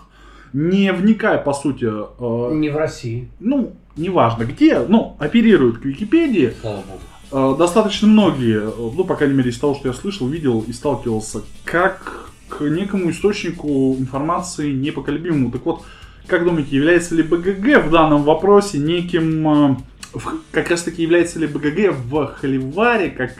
не 0.51 0.91
вникая, 0.91 1.37
по 1.37 1.53
сути, 1.53 1.85
э, 1.85 2.53
Не 2.55 2.69
в 2.69 2.77
России, 2.77 3.29
ну, 3.39 3.75
неважно 3.95 4.43
где, 4.43 4.79
ну, 4.79 5.15
оперируют 5.19 5.77
к 5.77 5.85
Википедии. 5.85 6.53
слава 6.61 6.77
богу. 6.77 6.99
Э, 7.33 7.55
Достаточно 7.57 8.07
многие, 8.07 8.61
ну, 8.77 9.03
по 9.03 9.15
крайней 9.15 9.35
мере, 9.35 9.49
из 9.49 9.57
того, 9.59 9.73
что 9.75 9.87
я 9.87 9.93
слышал, 9.93 10.27
видел 10.27 10.63
и 10.67 10.71
сталкивался, 10.73 11.41
как 11.65 12.29
к 12.47 12.61
некому 12.61 13.09
источнику 13.09 13.95
информации 13.97 14.71
непоколебимому. 14.71 15.51
Так 15.51 15.65
вот, 15.65 15.81
как 16.27 16.43
думаете, 16.45 16.75
является 16.75 17.15
ли 17.15 17.23
БГГ 17.23 17.85
в 17.85 17.89
данном 17.89 18.23
вопросе 18.23 18.77
неким, 18.77 19.77
в- 20.13 20.35
как 20.51 20.69
раз 20.69 20.83
таки 20.83 21.01
является 21.01 21.39
ли 21.39 21.47
БГГ 21.47 21.95
в 22.07 22.27
Холиваре 22.39 23.09
как 23.09 23.31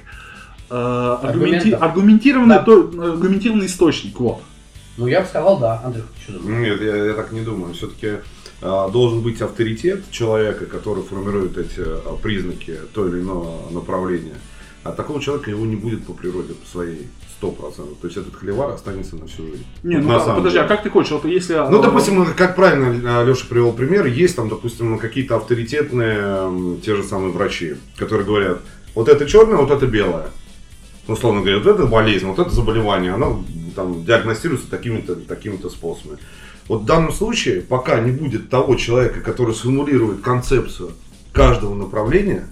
э, 0.71 1.17
аргументи- 1.21 1.73
аргументированный, 1.75 2.55
Да. 2.55 2.63
то- 2.63 2.89
аргументированный 3.11 3.67
источник? 3.67 4.19
Вот. 4.19 4.41
Ну, 4.97 5.05
я 5.05 5.21
бы 5.21 5.27
сказал, 5.27 5.59
да. 5.59 5.81
Андрюх, 5.85 6.05
что 6.23 6.33
думаешь? 6.39 6.79
Нет, 6.79 6.81
я, 6.81 6.95
я 7.05 7.13
так 7.13 7.31
не 7.31 7.41
думаю. 7.41 7.73
Все-таки 7.75 8.13
должен 8.63 9.21
быть 9.21 9.41
авторитет 9.41 10.09
человека, 10.09 10.65
который 10.65 11.03
формирует 11.03 11.57
эти 11.57 11.81
а, 11.81 12.17
признаки 12.21 12.77
то 12.93 13.07
или 13.07 13.19
иного 13.19 13.69
направления. 13.71 14.35
А 14.83 14.91
такого 14.91 15.21
человека 15.21 15.49
его 15.49 15.65
не 15.65 15.75
будет 15.75 16.05
по 16.05 16.13
природе 16.13 16.53
по 16.53 16.67
своей 16.67 17.07
100%. 17.41 17.75
То 18.01 18.07
есть 18.07 18.17
этот 18.17 18.35
холивар 18.35 18.71
останется 18.71 19.15
на 19.15 19.27
всю 19.27 19.47
жизнь. 19.47 19.65
Не, 19.83 19.97
ну 19.97 20.09
на 20.09 20.19
как- 20.19 20.35
подожди, 20.35 20.57
деле. 20.57 20.65
а 20.65 20.67
как 20.67 20.83
ты 20.83 20.89
хочешь? 20.89 21.11
Вот 21.11 21.25
если... 21.25 21.55
Ну, 21.55 21.79
э, 21.79 21.81
допустим, 21.81 22.25
как 22.35 22.55
правильно 22.55 23.23
Леша 23.23 23.45
привел 23.49 23.73
пример, 23.73 24.05
есть 24.05 24.35
там, 24.35 24.49
допустим, 24.49 24.97
какие-то 24.97 25.35
авторитетные 25.37 26.79
те 26.85 26.95
же 26.95 27.03
самые 27.03 27.31
врачи, 27.31 27.75
которые 27.97 28.25
говорят, 28.25 28.59
вот 28.95 29.09
это 29.09 29.25
черное, 29.25 29.57
вот 29.57 29.71
это 29.71 29.87
белое. 29.87 30.27
Условно 31.07 31.41
говоря, 31.41 31.57
вот 31.57 31.67
это 31.67 31.85
болезнь, 31.85 32.25
вот 32.25 32.39
это 32.39 32.49
заболевание, 32.49 33.13
оно 33.13 33.43
там 33.75 34.05
диагностируется 34.05 34.69
такими-то 34.69 35.15
такими 35.15 35.57
способами. 35.67 36.19
Вот 36.73 36.81
в 36.81 36.85
данном 36.85 37.13
случае, 37.13 37.61
пока 37.61 37.99
не 37.99 38.09
будет 38.09 38.49
того 38.49 38.73
человека, 38.73 39.21
который 39.21 39.53
сформулирует 39.53 40.21
концепцию 40.21 40.93
каждого 41.31 41.75
направления, 41.75 42.47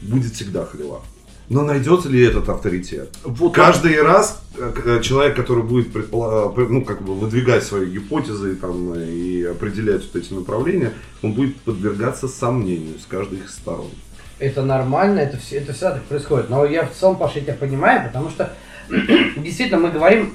будет 0.00 0.32
всегда 0.32 0.64
холивар. 0.64 1.02
Но 1.50 1.60
найдется 1.60 2.08
ли 2.08 2.24
этот 2.24 2.48
авторитет? 2.48 3.10
вот 3.22 3.54
Каждый 3.54 4.00
раз 4.00 4.42
э, 4.56 4.72
э, 4.86 5.00
человек, 5.02 5.36
который 5.36 5.62
будет 5.62 5.94
э, 5.94 6.00
ну, 6.10 6.82
как 6.86 7.02
бы 7.02 7.14
выдвигать 7.14 7.64
свои 7.64 7.84
гипотезы 7.84 8.56
там, 8.56 8.94
и 8.94 9.42
определять 9.42 10.04
вот 10.06 10.16
эти 10.16 10.32
направления, 10.32 10.94
он 11.20 11.34
будет 11.34 11.56
подвергаться 11.56 12.28
сомнению 12.28 12.98
с 12.98 13.04
каждой 13.04 13.40
их 13.40 13.50
сторон. 13.50 13.90
Это 14.38 14.62
нормально, 14.62 15.20
это, 15.20 15.36
все, 15.36 15.56
это 15.56 15.74
всегда 15.74 15.96
так 15.96 16.04
происходит. 16.04 16.48
Но 16.48 16.64
я 16.64 16.86
в 16.86 16.94
целом, 16.94 17.16
Паша, 17.16 17.40
я 17.40 17.44
тебя 17.44 17.56
понимаю, 17.56 18.08
потому 18.08 18.30
что 18.30 18.54
действительно 19.36 19.80
мы 19.80 19.90
говорим 19.90 20.32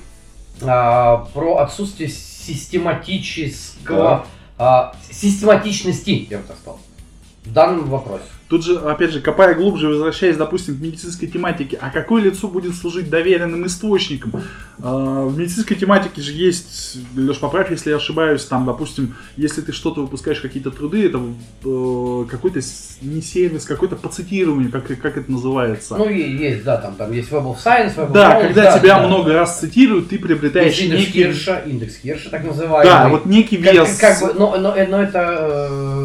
а, 0.62 1.28
про 1.34 1.58
отсутствие 1.58 2.10
систематического, 2.48 4.26
а, 4.58 4.96
систематичности, 5.12 6.28
я 6.30 6.40
бы 6.40 6.44
так 6.44 6.58
сказал, 6.58 6.80
в 7.44 7.52
данном 7.52 7.90
вопросе. 7.90 8.24
Тут 8.50 8.64
же, 8.64 8.78
опять 8.78 9.12
же, 9.12 9.20
копая 9.20 9.56
глубже, 9.56 9.90
возвращаясь, 9.90 10.38
допустим, 10.38 10.78
к 10.78 10.82
медицинской 10.82 11.28
тематике, 11.28 11.78
а 11.82 11.90
какое 11.90 12.24
лицо 12.24 12.48
будет 12.48 12.76
служить 12.76 13.10
доверенным 13.10 13.66
источником? 13.66 14.42
А, 14.82 15.26
В 15.26 15.38
медицинской 15.38 15.76
тематике 15.76 16.22
же 16.22 16.32
есть, 16.32 16.98
Леш, 17.16 17.40
поправь, 17.40 17.72
если 17.72 17.90
я 17.90 17.98
ошибаюсь, 17.98 18.46
там, 18.46 18.66
допустим, 18.66 19.16
если 19.36 19.60
ты 19.60 19.74
что-то 19.74 20.02
выпускаешь, 20.02 20.40
какие-то 20.40 20.72
труды, 20.72 21.08
это 21.08 21.20
э, 21.66 22.26
какой-то 22.30 22.62
не 23.02 23.22
сервис, 23.22 23.66
какой-то 23.66 23.98
по 23.98 24.08
цитированию, 24.08 24.72
как, 24.72 24.88
как 24.88 25.18
это 25.18 25.30
называется. 25.30 25.98
Ну, 25.98 26.08
и 26.08 26.22
есть, 26.22 26.64
да, 26.64 26.78
там, 26.78 26.96
там 26.96 27.12
есть 27.12 27.30
Web 27.30 27.44
of 27.44 27.58
Science, 27.62 27.98
Web 27.98 28.10
of 28.10 28.14
да, 28.14 28.40
Knowledge, 28.40 28.42
когда 28.44 28.64
да, 28.64 28.80
тебя 28.80 29.00
да. 29.00 29.08
много 29.08 29.34
раз 29.34 29.60
цитируют, 29.60 30.08
ты 30.08 30.20
приобретаешь 30.20 30.80
индекс 30.80 31.02
некий... 31.02 31.24
Хирша, 31.24 31.64
индекс 31.66 31.98
Хирша, 31.98 32.30
так 32.30 32.46
называемый. 32.46 32.86
Да, 32.86 33.10
вот 33.10 33.26
некий 33.26 33.58
Как- 33.58 33.74
вес. 33.74 33.98
как 33.98 34.22
бы, 34.22 34.34
но, 34.40 34.56
но, 34.58 34.74
но 34.88 35.02
это 35.04 35.68
э, 35.72 35.97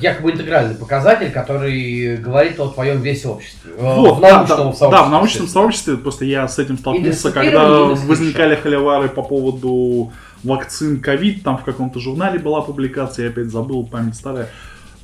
якобы 0.00 0.32
интегральный 0.32 0.74
показатель, 0.74 1.30
который 1.30 2.16
говорит 2.16 2.58
о 2.58 2.68
твоем 2.68 3.00
весе 3.00 3.28
обществе. 3.28 3.72
Э, 3.76 3.94
Вот, 3.96 4.18
в 4.18 4.20
да, 4.20 4.38
научном 4.38 4.48
да, 4.48 4.56
сообществе. 4.56 4.90
да, 4.90 5.02
в 5.02 5.10
научном 5.10 5.46
сообществе, 5.48 5.96
просто 5.96 6.24
я 6.24 6.48
с 6.48 6.58
этим 6.58 6.78
столкнулся, 6.78 7.30
когда 7.32 7.68
возникали 7.68 8.54
холивары 8.56 9.08
по 9.08 9.22
поводу 9.22 10.12
вакцин 10.44 11.00
ковид, 11.00 11.42
там 11.42 11.58
в 11.58 11.64
каком-то 11.64 12.00
журнале 12.00 12.38
была 12.38 12.60
публикация, 12.62 13.24
я 13.24 13.30
опять 13.30 13.50
забыл, 13.50 13.84
память 13.84 14.14
старая. 14.14 14.48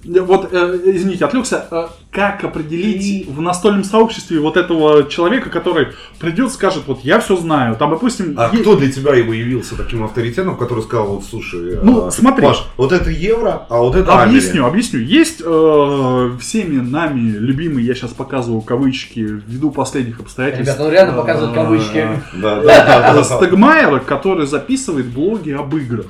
Вот, 0.05 0.49
э, 0.53 0.81
извините, 0.85 1.25
отвлекся. 1.25 1.67
Э, 1.71 1.87
как 2.11 2.45
определить 2.45 3.05
И- 3.05 3.27
в 3.29 3.41
настольном 3.41 3.83
сообществе 3.83 4.39
вот 4.39 4.57
этого 4.57 5.09
человека, 5.09 5.51
который 5.51 5.89
придет, 6.21 6.53
скажет, 6.53 6.85
вот 6.87 7.01
я 7.03 7.19
все 7.19 7.37
знаю. 7.37 7.75
Там, 7.77 7.91
допустим, 7.91 8.35
А 8.39 8.51
е- 8.55 8.61
кто 8.61 8.77
для 8.77 8.91
тебя 8.93 9.15
его 9.15 9.33
явился 9.33 9.77
таким 9.77 10.05
авторитетом, 10.05 10.57
который 10.57 10.83
сказал, 10.85 11.07
вот 11.09 11.25
слушай, 11.25 11.79
Ну, 11.83 12.09
э, 12.09 12.11
смотри. 12.11 12.47
Паш, 12.47 12.65
вот 12.77 12.93
это 12.93 13.11
евро, 13.11 13.67
а 13.69 13.79
вот 13.79 13.97
это 13.97 14.23
Объясню, 14.23 14.65
объясню. 14.67 15.01
Есть 15.01 15.43
э, 15.45 16.31
всеми 16.41 16.81
нами 16.81 17.31
любимый, 17.31 17.83
я 17.83 17.95
сейчас 17.95 18.13
показываю 18.13 18.61
кавычки, 18.63 19.21
ввиду 19.21 19.71
последних 19.71 20.21
обстоятельств. 20.21 20.67
Ребята, 20.67 20.85
он 20.85 20.93
реально 20.93 21.13
показывает 21.15 21.53
э, 21.53 21.55
кавычки. 21.55 21.99
Америка. 21.99 22.23
Да. 22.37 23.25
Стегмайера, 23.25 23.99
который 23.99 24.47
записывает 24.47 25.07
блоги 25.07 25.51
об 25.51 25.75
играх. 25.77 26.07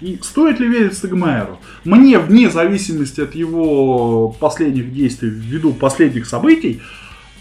И 0.00 0.18
стоит 0.22 0.60
ли 0.60 0.68
верить 0.68 0.94
Стегмайеру? 0.96 1.58
Мне, 1.84 2.18
вне 2.18 2.50
зависимости 2.50 3.20
от 3.20 3.34
его 3.34 4.28
последних 4.38 4.92
действий, 4.94 5.28
ввиду 5.30 5.72
последних 5.72 6.26
событий, 6.26 6.80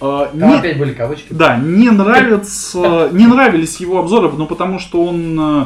э, 0.02 0.28
Там 0.32 0.50
не- 0.50 0.56
опять 0.56 0.78
были 0.80 0.94
кавычки. 0.94 1.28
да, 1.34 1.58
не 1.58 1.92
нравится, 1.92 3.10
не 3.12 3.28
нравились 3.28 3.78
его 3.80 4.00
обзоры, 4.00 4.32
ну 4.36 4.48
потому 4.48 4.80
что 4.80 5.04
он 5.06 5.38
э, 5.40 5.66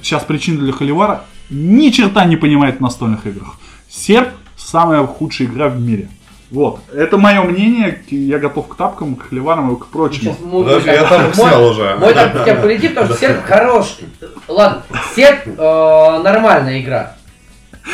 сейчас 0.00 0.24
причина 0.24 0.60
для 0.60 0.72
Холивара 0.72 1.24
ни 1.50 1.90
черта 1.90 2.24
не 2.24 2.36
понимает 2.36 2.78
в 2.78 2.80
настольных 2.80 3.26
играх. 3.26 3.58
Серп 3.88 4.28
самая 4.56 5.04
худшая 5.06 5.48
игра 5.48 5.68
в 5.68 5.80
мире. 5.80 6.08
Вот, 6.50 6.80
это 6.92 7.16
мое 7.16 7.42
мнение, 7.42 8.02
я 8.08 8.38
готов 8.40 8.66
к 8.68 8.74
тапкам, 8.76 9.14
к 9.14 9.28
холиварам 9.28 9.72
и 9.74 9.78
к 9.78 9.86
прочему. 9.86 10.32
Сейчас 10.32 10.36
мы- 10.44 10.64
Даже 10.64 10.90
я 10.90 11.04
там 11.04 11.22
мой- 11.24 11.32
снял 11.34 11.64
уже. 11.64 11.94
Мой 11.96 12.12
так 12.12 12.32
тебя 12.44 12.56
полетит, 12.56 12.90
потому 12.94 13.10
что 13.14 13.18
серп 13.20 13.44
хороший. 13.44 14.06
Ладно, 14.48 14.82
серп 15.14 15.40
э, 15.46 16.20
нормальная 16.24 16.80
игра. 16.80 17.14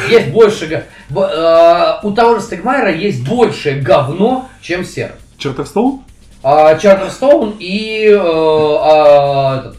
Есть 0.09 0.29
больше... 0.29 0.87
э, 1.11 1.93
у 2.03 2.11
того 2.13 2.37
же 2.37 2.41
Стегмайера 2.41 2.91
есть 2.93 3.29
большее 3.29 3.81
говно, 3.81 4.49
чем 4.63 4.85
серп. 4.85 5.13
Charterstone? 5.37 6.01
А, 6.43 6.77
Charterstone 6.79 7.57
и 7.59 8.09
э, 8.09 8.19
а, 8.19 9.59
этот, 9.59 9.77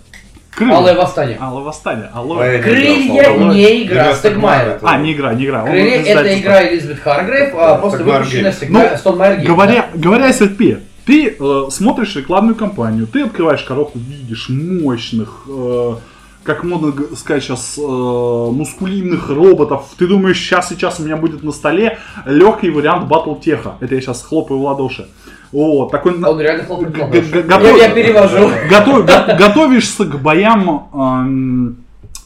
Крылья. 0.58 0.74
Алое 0.74 0.96
Восстание. 0.96 1.38
Алое 1.40 1.64
восстание. 1.64 2.10
А 2.12 2.24
не 2.24 2.64
Крылья 2.64 3.30
не 3.54 3.84
игра 3.84 4.02
Игра 4.02 4.16
Стегмайера. 4.16 4.80
А, 4.82 4.98
не 4.98 5.14
игра, 5.14 5.36
не 5.36 5.46
игра. 5.46 5.64
Он 5.64 5.70
Крылья 5.70 6.02
это 6.02 6.40
игра 6.40 6.68
Элизабет 6.68 7.00
Харгрейв, 7.00 7.54
а 7.56 7.78
просто 7.78 8.04
выпущенная 8.04 8.56
Games, 8.60 9.46
Говоря, 9.46 9.86
говоря 9.94 10.34
Серп, 10.34 10.80
ты 11.06 11.38
э, 11.40 11.64
смотришь 11.70 12.16
рекламную 12.16 12.56
кампанию, 12.56 13.06
ты 13.06 13.22
открываешь 13.22 13.62
коробку, 13.62 14.00
видишь 14.00 14.50
мощных, 14.50 15.44
э, 15.48 15.96
как 16.44 16.64
модно 16.64 16.92
сказать 17.16 17.44
сейчас, 17.44 17.76
э, 17.78 17.82
мускулинных 17.82 19.30
роботов. 19.30 19.86
Ты 20.00 20.08
думаешь, 20.08 20.40
сейчас, 20.40 20.70
сейчас 20.70 21.00
у 21.00 21.04
меня 21.04 21.18
будет 21.18 21.44
на 21.44 21.52
столе 21.52 22.00
легкий 22.26 22.72
вариант 22.72 23.08
батл 23.08 23.36
теха. 23.36 23.76
Это 23.80 23.94
я 23.94 24.02
сейчас 24.02 24.24
хлопаю 24.24 24.60
в 24.60 24.64
ладоши. 24.64 25.08
Вот, 25.52 25.92
такой... 25.92 26.18
да. 26.18 26.30
Он 26.32 26.40
реально 26.42 26.64
хлопает 26.66 26.90
в 26.90 26.94
Г- 26.96 27.02
ладоши. 27.04 27.22
г- 27.32 27.38
Я, 27.40 27.44
готов- 27.44 27.78
я 27.78 27.90
перевожу. 27.90 28.50
Готов- 28.70 29.06
го- 29.06 29.38
готовишься 29.38 30.06
к 30.06 30.20
боям 30.22 30.90
эм, 30.94 31.78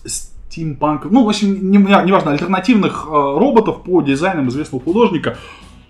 стимпанк, 0.06 1.06
ну, 1.10 1.24
в 1.26 1.30
общем, 1.30 1.72
не, 1.72 1.78
не 1.78 2.12
важно, 2.12 2.32
альтернативных 2.32 3.06
э, 3.08 3.12
роботов 3.12 3.84
по 3.84 4.02
дизайнам 4.02 4.50
известного 4.50 4.84
художника, 4.84 5.38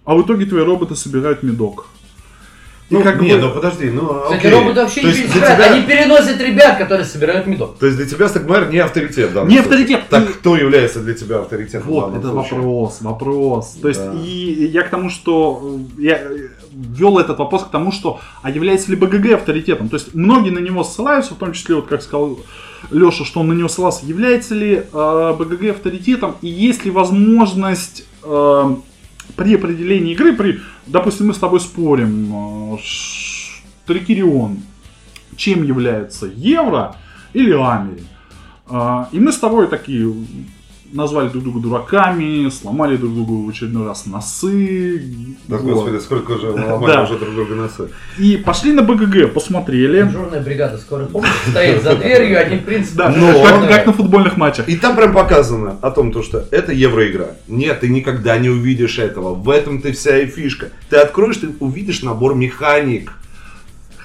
а 0.05 0.15
в 0.15 0.21
итоге 0.23 0.45
твои 0.45 0.63
роботы 0.63 0.95
собирают 0.95 1.41
медок. 1.43 1.88
И 2.89 2.93
Ну, 2.93 3.01
как 3.03 3.21
не, 3.21 3.34
бы- 3.36 3.39
ну 3.39 3.49
подожди, 3.51 3.89
ну 3.89 4.05
Кстати, 4.23 4.39
окей. 4.39 4.51
роботы 4.51 4.82
вообще 4.82 5.01
То 5.01 5.07
не 5.07 5.13
пересекают, 5.13 5.55
тебя- 5.55 5.71
они 5.73 5.82
переносят 5.84 6.41
ребят, 6.41 6.77
которые 6.77 7.05
собирают 7.05 7.47
медок. 7.47 7.77
То 7.79 7.86
есть 7.86 7.97
для 7.97 8.05
тебя 8.05 8.27
Стагмайер 8.27 8.69
не 8.69 8.79
авторитет, 8.79 9.34
данном 9.34 9.47
Не 9.49 9.61
случае? 9.61 9.71
авторитет. 9.79 10.09
Так 10.09 10.29
И- 10.29 10.34
кто 10.34 10.57
является 10.57 10.99
для 10.99 11.13
тебя 11.13 11.39
авторитетом? 11.39 11.88
Вот, 11.89 12.13
это 12.17 12.29
случае? 12.29 12.59
вопрос, 12.59 12.97
вопрос. 13.01 13.77
То 13.82 13.88
есть, 13.88 14.03
Да. 14.05 14.13
и 14.21 14.65
я 14.73 14.82
к 14.84 14.89
тому, 14.89 15.09
что 15.09 15.79
э, 15.97 16.01
я 16.01 16.19
ввел 16.72 17.19
этот 17.19 17.39
вопрос 17.39 17.63
к 17.63 17.69
тому, 17.69 17.91
что 17.91 18.19
а 18.41 18.49
является 18.49 18.91
ли 18.91 18.97
БГГ 18.97 19.34
авторитетом? 19.34 19.89
То 19.89 19.97
есть 19.97 20.13
многие 20.13 20.51
на 20.51 20.59
него 20.59 20.84
ссылаются, 20.84 21.34
в 21.34 21.38
том 21.38 21.53
числе, 21.53 21.76
вот 21.76 21.88
как 21.88 22.01
сказал 22.01 22.39
Леша, 22.89 23.26
что 23.26 23.41
он 23.41 23.49
на 23.49 23.53
него 23.53 23.67
ссылался. 23.67 24.05
Является 24.05 24.55
ли 24.55 24.84
э, 24.91 25.36
БГГ 25.38 25.72
авторитетом 25.72 26.36
и 26.41 26.47
есть 26.47 26.86
ли 26.86 26.91
возможность 26.91 28.05
э, 28.24 28.76
при 29.36 29.55
определении 29.55 30.13
игры, 30.13 30.34
при, 30.34 30.59
допустим, 30.88 31.28
мы 31.28 31.34
с 31.34 31.38
тобой 31.38 31.59
спорим, 31.59 32.76
э, 32.76 32.78
Трикирион, 33.86 34.59
чем 35.36 35.63
является 35.63 36.28
Евро 36.28 36.95
или 37.34 37.51
Амери? 37.51 38.03
А, 38.67 39.09
И 39.11 39.19
мы 39.19 39.32
с 39.32 39.38
тобой 39.38 39.67
такие 39.67 40.13
назвали 40.94 41.30
друг 41.30 41.44
друга 41.44 41.60
дураками, 41.60 42.50
сломали 42.50 42.98
друг 42.98 43.14
другу 43.14 43.46
в 43.46 43.50
очередной 43.50 43.88
раз 43.88 44.06
носы. 44.06 45.02
Да, 45.48 45.58
Вот. 45.58 45.66
господи, 45.74 45.98
сколько 46.00 46.32
уже 46.32 46.50
ломали 46.50 46.92
Да. 46.94 47.04
уже 47.04 47.18
друг 47.18 47.34
друга 47.34 47.56
носы. 47.56 47.89
И 48.18 48.38
пошли 48.38 48.74
на 48.74 48.82
БГГ, 48.82 49.34
посмотрели. 49.34 50.04
Дежурная 50.04 50.42
бригада 50.42 50.78
скорой 50.78 51.08
помощи 51.08 51.32
стоит 51.50 51.84
за 51.84 51.96
дверью, 51.96 52.39
они, 52.46 52.58
в 52.58 52.64
принципе, 52.64 52.98
Да, 52.98 53.10
Но- 53.10 53.44
как, 53.44 53.68
как 53.70 53.86
на 53.88 53.94
футбольных 53.94 54.38
матчах. 54.38 54.68
И 54.70 54.76
там 54.76 54.96
прям 54.96 55.14
показано 55.14 55.78
о 55.82 55.92
том, 55.92 56.12
то, 56.12 56.22
что 56.24 56.46
это 56.52 56.72
евроигра. 56.74 57.36
Нет, 57.48 57.80
ты 57.82 57.89
никогда 57.89 58.38
не 58.38 58.50
увидишь 58.50 59.00
этого. 59.00 59.34
В 59.34 59.50
этом 59.50 59.82
ты 59.82 59.92
вся 59.94 60.18
и 60.20 60.28
фишка. 60.28 60.70
Ты 60.89 60.98
откроешь, 60.98 61.38
ты 61.38 61.50
увидишь 61.60 62.02
набор 62.04 62.36
механик. 62.36 63.14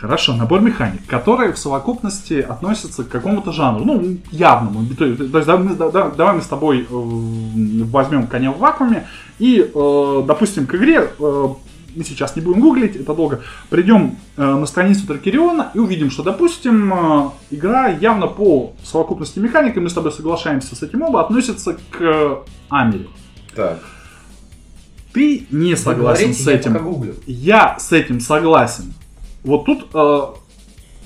Хорошо, 0.00 0.34
набор 0.36 0.60
механик, 0.60 1.06
которые 1.06 1.52
в 1.52 1.58
совокупности 1.58 2.34
относятся 2.34 3.02
к 3.04 3.08
какому-то 3.08 3.50
жанру, 3.52 3.84
ну, 3.84 4.18
явному. 4.30 4.84
То 4.94 5.06
есть, 5.06 5.30
то 5.32 5.38
есть, 5.38 5.46
да, 5.46 5.56
мы- 5.56 5.74
да- 5.74 5.90
да- 5.90 6.10
давай 6.10 6.34
мы 6.34 6.42
с 6.42 6.46
тобой 6.46 6.80
э, 6.80 6.86
возьмем 6.90 8.26
коня 8.26 8.52
в 8.52 8.58
вакууме 8.58 9.06
и, 9.38 9.70
э, 9.74 10.22
допустим, 10.26 10.66
к 10.66 10.74
игре, 10.74 11.08
э, 11.18 11.46
мы 11.96 12.04
сейчас 12.04 12.36
не 12.36 12.42
будем 12.42 12.60
гуглить, 12.60 12.94
это 12.96 13.14
долго, 13.14 13.40
придем 13.70 14.16
э, 14.36 14.44
на 14.44 14.66
страницу 14.66 15.06
Тракериона 15.06 15.70
и 15.72 15.78
увидим, 15.78 16.10
что, 16.10 16.22
допустим, 16.22 16.92
э, 16.92 17.30
игра 17.50 17.88
явно 17.88 18.26
по 18.26 18.74
совокупности 18.84 19.38
механик, 19.38 19.78
и 19.78 19.80
мы 19.80 19.88
с 19.88 19.94
тобой 19.94 20.12
соглашаемся 20.12 20.76
с 20.76 20.82
этим 20.82 21.00
оба, 21.02 21.22
относится 21.22 21.72
к 21.72 22.00
э, 22.00 22.36
Амере. 22.68 23.06
Так. 23.54 23.78
Ты 25.14 25.46
не 25.50 25.74
согласен 25.74 26.24
говорите, 26.24 26.42
с 26.42 26.46
я 26.46 26.52
этим. 26.52 26.72
пока 26.74 26.84
гуглю. 26.84 27.14
Я 27.26 27.78
с 27.78 27.92
этим 27.92 28.20
согласен. 28.20 28.92
Вот 29.46 29.64
тут 29.64 29.86
э, 29.94 30.20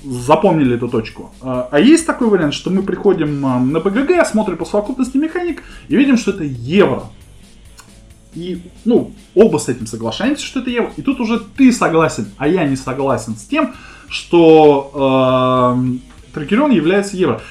запомнили 0.03 0.75
эту 0.75 0.89
точку. 0.89 1.31
Э, 1.41 1.65
а 1.69 1.79
есть 1.79 2.07
такой 2.07 2.27
вариант, 2.27 2.55
что 2.55 2.71
мы 2.71 2.81
приходим 2.81 3.45
э, 3.45 3.59
на 3.59 3.79
БГГ, 3.79 4.25
смотрим 4.25 4.57
по 4.57 4.65
совокупности 4.65 5.17
механик 5.17 5.61
и 5.87 5.95
видим, 5.95 6.17
что 6.17 6.31
это 6.31 6.43
евро. 6.43 7.03
И, 8.33 8.63
ну, 8.83 9.11
оба 9.35 9.59
с 9.59 9.69
этим 9.69 9.85
соглашаемся, 9.85 10.43
что 10.43 10.61
это 10.61 10.71
евро. 10.71 10.91
И 10.97 11.03
тут 11.03 11.19
уже 11.19 11.39
ты 11.39 11.71
согласен, 11.71 12.31
а 12.37 12.47
я 12.47 12.63
не 12.63 12.75
согласен 12.75 13.35
с 13.35 13.43
тем, 13.43 13.75
что 14.09 15.75
э, 15.77 16.33
Тракерион 16.33 16.71
является 16.71 17.17
евро. 17.17 17.41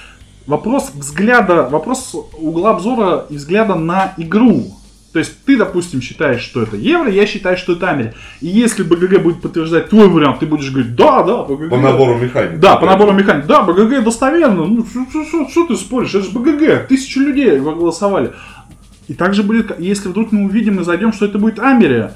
Вопрос 0.48 0.90
взгляда, 0.92 1.68
вопрос 1.68 2.16
угла 2.36 2.70
обзора 2.70 3.26
и 3.30 3.36
взгляда 3.36 3.76
на 3.76 4.14
игру. 4.16 4.74
То 5.12 5.18
есть 5.18 5.44
ты, 5.44 5.56
допустим, 5.56 6.00
считаешь, 6.00 6.40
что 6.40 6.62
это 6.62 6.76
евро, 6.76 7.10
я 7.10 7.26
считаю, 7.26 7.56
что 7.56 7.72
это 7.72 7.90
Амери. 7.90 8.14
И 8.40 8.46
если 8.46 8.84
БГГ 8.84 9.22
будет 9.22 9.42
подтверждать 9.42 9.88
твой 9.88 10.08
вариант, 10.08 10.38
ты 10.38 10.46
будешь 10.46 10.70
говорить, 10.70 10.94
да, 10.94 11.24
да, 11.24 11.42
БГГ. 11.42 11.70
По 11.70 11.78
набору 11.78 12.16
механик. 12.16 12.60
Да, 12.60 12.76
по 12.76 12.86
набору 12.86 13.12
механик. 13.12 13.46
Да, 13.46 13.62
БГГ 13.62 14.04
достоверно. 14.04 14.66
Ну, 14.66 14.86
что 15.50 15.66
ты 15.66 15.74
споришь? 15.74 16.14
Это 16.14 16.24
же 16.24 16.30
БГГ. 16.30 16.86
Тысячи 16.86 17.18
людей 17.18 17.58
голосовали. 17.58 18.32
И 19.08 19.14
также 19.14 19.42
будет, 19.42 19.80
если 19.80 20.08
вдруг 20.08 20.30
мы 20.30 20.44
увидим 20.44 20.78
и 20.78 20.84
зайдем, 20.84 21.12
что 21.12 21.26
это 21.26 21.38
будет 21.38 21.58
Америя, 21.58 22.14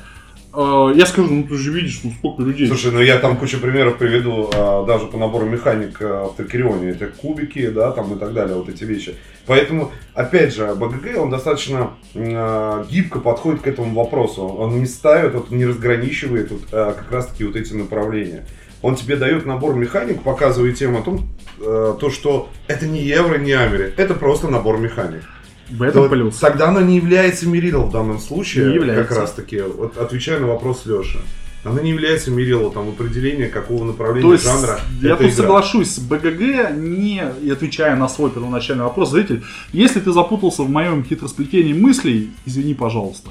я 0.57 1.07
скажу, 1.07 1.29
ну 1.33 1.43
ты 1.45 1.57
же 1.57 1.73
видишь, 1.73 2.01
ну 2.05 2.13
сколько 2.19 2.43
людей. 2.43 2.69
Слушай, 2.69 2.93
ну 2.93 3.01
я 3.01 3.19
там 3.19 3.37
кучу 3.37 3.59
примеров 3.59 3.99
приведу, 3.99 4.51
а, 4.55 4.85
даже 4.85 5.07
по 5.07 5.17
набору 5.17 5.47
механик 5.47 5.99
а, 6.01 6.29
в 6.29 6.37
Тракерионе, 6.37 6.91
это 6.91 7.07
кубики, 7.07 7.69
да, 7.69 7.91
там 7.93 8.15
и 8.15 8.19
так 8.19 8.33
далее, 8.33 8.57
вот 8.57 8.69
эти 8.69 8.85
вещи. 8.85 9.17
Поэтому, 9.47 9.93
опять 10.15 10.55
же, 10.55 10.75
БГГ, 10.75 11.19
он 11.19 11.31
достаточно 11.31 11.95
а, 12.15 12.87
гибко 12.91 13.21
подходит 13.21 13.63
к 13.63 13.67
этому 13.67 13.95
вопросу. 13.95 14.43
Он 14.45 14.79
не 14.79 14.87
ставит, 14.87 15.35
вот, 15.35 15.51
не 15.51 15.67
разграничивает 15.67 16.51
вот, 16.51 16.63
а, 16.73 16.93
как 16.93 17.11
раз-таки 17.11 17.45
вот 17.45 17.57
эти 17.57 17.73
направления. 17.75 18.47
Он 18.83 18.97
тебе 18.97 19.17
дает 19.17 19.47
набор 19.47 19.75
механик, 19.75 20.23
показывает 20.23 20.77
тем 20.77 20.97
о 20.97 21.03
том, 21.03 21.29
а, 21.61 21.95
то, 21.95 22.11
что 22.11 22.49
это 22.69 22.87
не 22.87 23.03
евро, 23.03 23.39
не 23.39 23.53
амери, 23.53 23.93
это 23.97 24.15
просто 24.15 24.49
набор 24.49 24.79
механик. 24.79 25.23
В 25.71 25.83
этом 25.83 26.05
То 26.05 26.09
плюс. 26.11 26.37
Тогда 26.39 26.69
она 26.69 26.83
не 26.83 26.97
является 26.97 27.49
мерилом 27.49 27.89
в 27.89 27.93
данном 27.93 28.19
случае, 28.19 28.67
Не 28.69 28.75
является. 28.75 29.05
как 29.09 29.19
раз 29.19 29.33
таки, 29.33 29.61
вот 29.63 29.97
отвечая 29.97 30.39
на 30.41 30.47
вопрос 30.49 30.85
Леши. 30.87 31.19
Она 31.65 31.81
не 31.81 31.91
является 31.91 32.31
мерилом 32.31 32.73
там 32.73 32.91
определения 32.91 33.47
какого 33.49 33.85
направления 33.85 34.29
То 34.29 34.33
есть, 34.35 34.45
жанра. 34.45 34.79
я 35.01 35.17
тут 35.17 35.27
игра. 35.29 35.35
соглашусь 35.37 35.99
БГГ, 35.99 36.77
не 36.77 37.23
отвечая 37.51 37.97
на 37.97 38.07
свой 38.09 38.31
первоначальный 38.31 38.85
вопрос, 38.85 39.11
зритель, 39.13 39.43
если 39.73 40.01
ты 40.01 40.13
запутался 40.13 40.63
в 40.63 40.69
моем 40.69 41.03
хитросплетении 41.03 41.73
мыслей, 41.73 42.31
извини, 42.45 42.75
пожалуйста. 42.75 43.31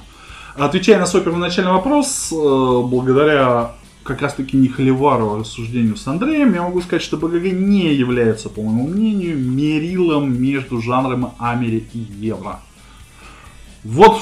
Отвечая 0.56 1.00
на 1.00 1.06
свой 1.06 1.22
первоначальный 1.22 1.72
вопрос, 1.74 2.30
э, 2.32 2.36
благодаря 2.36 3.74
как 4.04 4.22
раз 4.22 4.34
таки 4.34 4.58
не 4.58 4.68
Холивару, 4.68 5.34
а 5.34 5.40
рассуждению 5.40 5.96
с 5.96 6.06
Андреем, 6.08 6.54
я 6.54 6.64
могу 6.64 6.82
сказать, 6.82 7.02
что 7.02 7.18
БГГ 7.18 7.54
не 7.54 7.94
является, 7.94 8.50
по 8.50 8.62
моему 8.62 8.88
мнению, 8.88 9.38
мерилом 9.38 10.42
между 10.42 10.82
жанрами 10.82 11.28
Амери 11.40 11.88
и 11.94 12.00
Евро. 12.00 12.60
Вот 13.84 14.22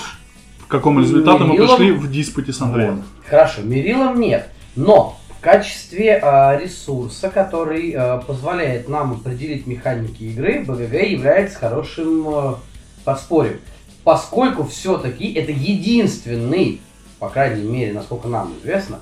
к 0.67 0.71
какому 0.71 1.01
результату 1.01 1.45
мы 1.45 1.53
Мерилом? 1.53 1.77
пришли 1.77 1.91
в 1.91 2.11
диспуте 2.11 2.53
с 2.53 2.61
Андреем. 2.61 2.97
Вот. 2.97 3.05
Хорошо, 3.27 3.61
мерилом 3.61 4.19
нет. 4.19 4.49
Но 4.75 5.19
в 5.29 5.41
качестве 5.41 6.19
а, 6.21 6.55
ресурса, 6.57 7.29
который 7.29 7.91
а, 7.91 8.19
позволяет 8.19 8.87
нам 8.87 9.13
определить 9.13 9.67
механики 9.67 10.23
игры, 10.23 10.63
БГГ 10.65 10.93
является 11.09 11.57
хорошим 11.57 12.27
а, 12.29 12.59
подспорьем. 13.03 13.59
Поскольку 14.03 14.63
все-таки 14.63 15.33
это 15.33 15.51
единственный, 15.51 16.81
по 17.19 17.29
крайней 17.29 17.69
мере, 17.69 17.93
насколько 17.93 18.27
нам 18.27 18.53
известно, 18.61 18.99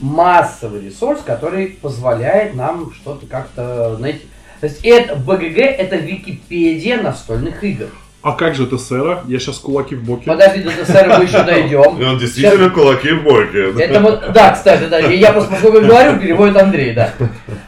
массовый 0.00 0.80
ресурс, 0.80 1.20
который 1.24 1.68
позволяет 1.68 2.54
нам 2.54 2.92
что-то 2.92 3.26
как-то 3.26 3.96
найти. 3.98 4.26
То 4.60 4.66
есть 4.66 4.80
это 4.84 5.16
БГГ 5.16 5.58
это 5.58 5.96
Википедия 5.96 7.00
настольных 7.00 7.62
игр. 7.64 7.88
А 8.22 8.32
как 8.32 8.54
же 8.54 8.66
ТСР? 8.66 9.24
Я 9.26 9.38
сейчас 9.38 9.58
кулаки 9.58 9.94
в 9.94 10.02
боке. 10.02 10.24
Подожди, 10.24 10.62
до 10.62 10.70
ТСР 10.70 11.14
мы 11.18 11.24
еще 11.24 11.42
дойдем. 11.44 12.00
И 12.00 12.04
он 12.04 12.18
действительно 12.18 12.70
кулаки 12.70 13.10
в 13.10 13.22
боке. 13.22 13.70
Это 13.78 14.00
вот, 14.00 14.32
да, 14.32 14.52
кстати, 14.52 14.88
да, 14.88 14.98
я 14.98 15.30
просто 15.32 15.50
поскольку 15.50 15.82
говорю, 15.82 16.18
переводит 16.18 16.56
Андрей, 16.56 16.94
да. 16.94 17.12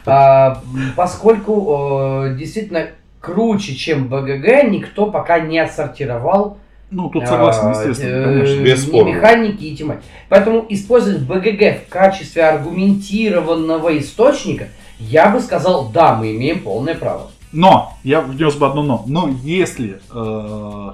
А, 0.07 0.63
поскольку 0.95 2.23
э, 2.25 2.35
действительно 2.35 2.87
круче, 3.21 3.75
чем 3.75 4.07
БГГ, 4.07 4.63
никто 4.69 5.11
пока 5.11 5.39
не 5.39 5.59
отсортировал 5.59 6.57
Ну, 6.89 7.09
тут 7.09 7.27
согласен, 7.27 7.67
а, 7.67 7.71
естественно, 7.71 8.15
э, 8.15 8.23
конечно. 8.23 8.63
без 8.63 8.83
спора. 8.83 9.09
механики 9.09 9.63
и 9.63 9.75
тематики. 9.75 10.05
Поэтому 10.29 10.65
использовать 10.69 11.21
БГГ 11.21 11.85
в 11.85 11.89
качестве 11.89 12.43
аргументированного 12.45 13.97
источника, 13.99 14.69
я 14.99 15.29
бы 15.29 15.41
сказал, 15.41 15.89
да, 15.89 16.15
мы 16.15 16.35
имеем 16.35 16.61
полное 16.61 16.95
право. 16.95 17.29
Но, 17.51 17.93
я 18.03 18.21
внес 18.21 18.55
бы 18.55 18.67
одно 18.67 18.83
но. 18.83 19.03
Но 19.05 19.29
если 19.43 19.99
э, 20.13 20.93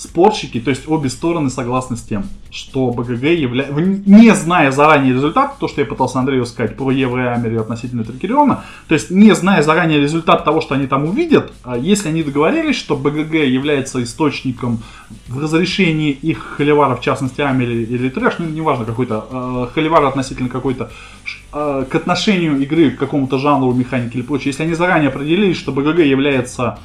спорщики, 0.00 0.60
то 0.60 0.70
есть 0.70 0.88
обе 0.88 1.10
стороны 1.10 1.50
согласны 1.50 1.96
с 1.96 2.00
тем, 2.00 2.24
что 2.50 2.90
БГГ 2.90 3.24
является, 3.24 3.74
не 3.80 4.34
зная 4.34 4.70
заранее 4.70 5.12
результат, 5.12 5.58
то, 5.58 5.68
что 5.68 5.82
я 5.82 5.86
пытался 5.86 6.18
Андрею 6.18 6.46
сказать 6.46 6.74
про 6.74 6.90
Евро 6.90 7.24
и 7.24 7.28
Америю 7.28 7.60
относительно 7.60 8.02
Трикериона, 8.02 8.64
то 8.88 8.94
есть 8.94 9.10
не 9.10 9.34
зная 9.34 9.62
заранее 9.62 10.00
результат 10.00 10.44
того, 10.44 10.62
что 10.62 10.74
они 10.74 10.86
там 10.86 11.04
увидят, 11.04 11.52
а 11.64 11.76
если 11.76 12.08
они 12.08 12.22
договорились, 12.22 12.76
что 12.76 12.96
БГГ 12.96 13.34
является 13.34 14.02
источником 14.02 14.82
в 15.28 15.38
разрешении 15.38 16.12
их 16.12 16.38
холивара, 16.56 16.96
в 16.96 17.02
частности 17.02 17.42
Амели 17.42 17.84
или 17.84 18.08
Трэш, 18.08 18.36
ну 18.38 18.46
неважно 18.46 18.86
какой-то, 18.86 19.26
э, 19.30 19.66
холивар 19.74 20.02
относительно 20.06 20.48
какой-то, 20.48 20.90
э, 21.52 21.84
к 21.90 21.94
отношению 21.94 22.58
игры 22.58 22.90
к 22.92 22.98
какому-то 22.98 23.38
жанру, 23.38 23.74
механике 23.74 24.18
или 24.18 24.24
прочее, 24.24 24.46
если 24.46 24.62
они 24.62 24.72
заранее 24.72 25.10
определились, 25.10 25.58
что 25.58 25.72
БГГ 25.72 25.98
является 25.98 26.78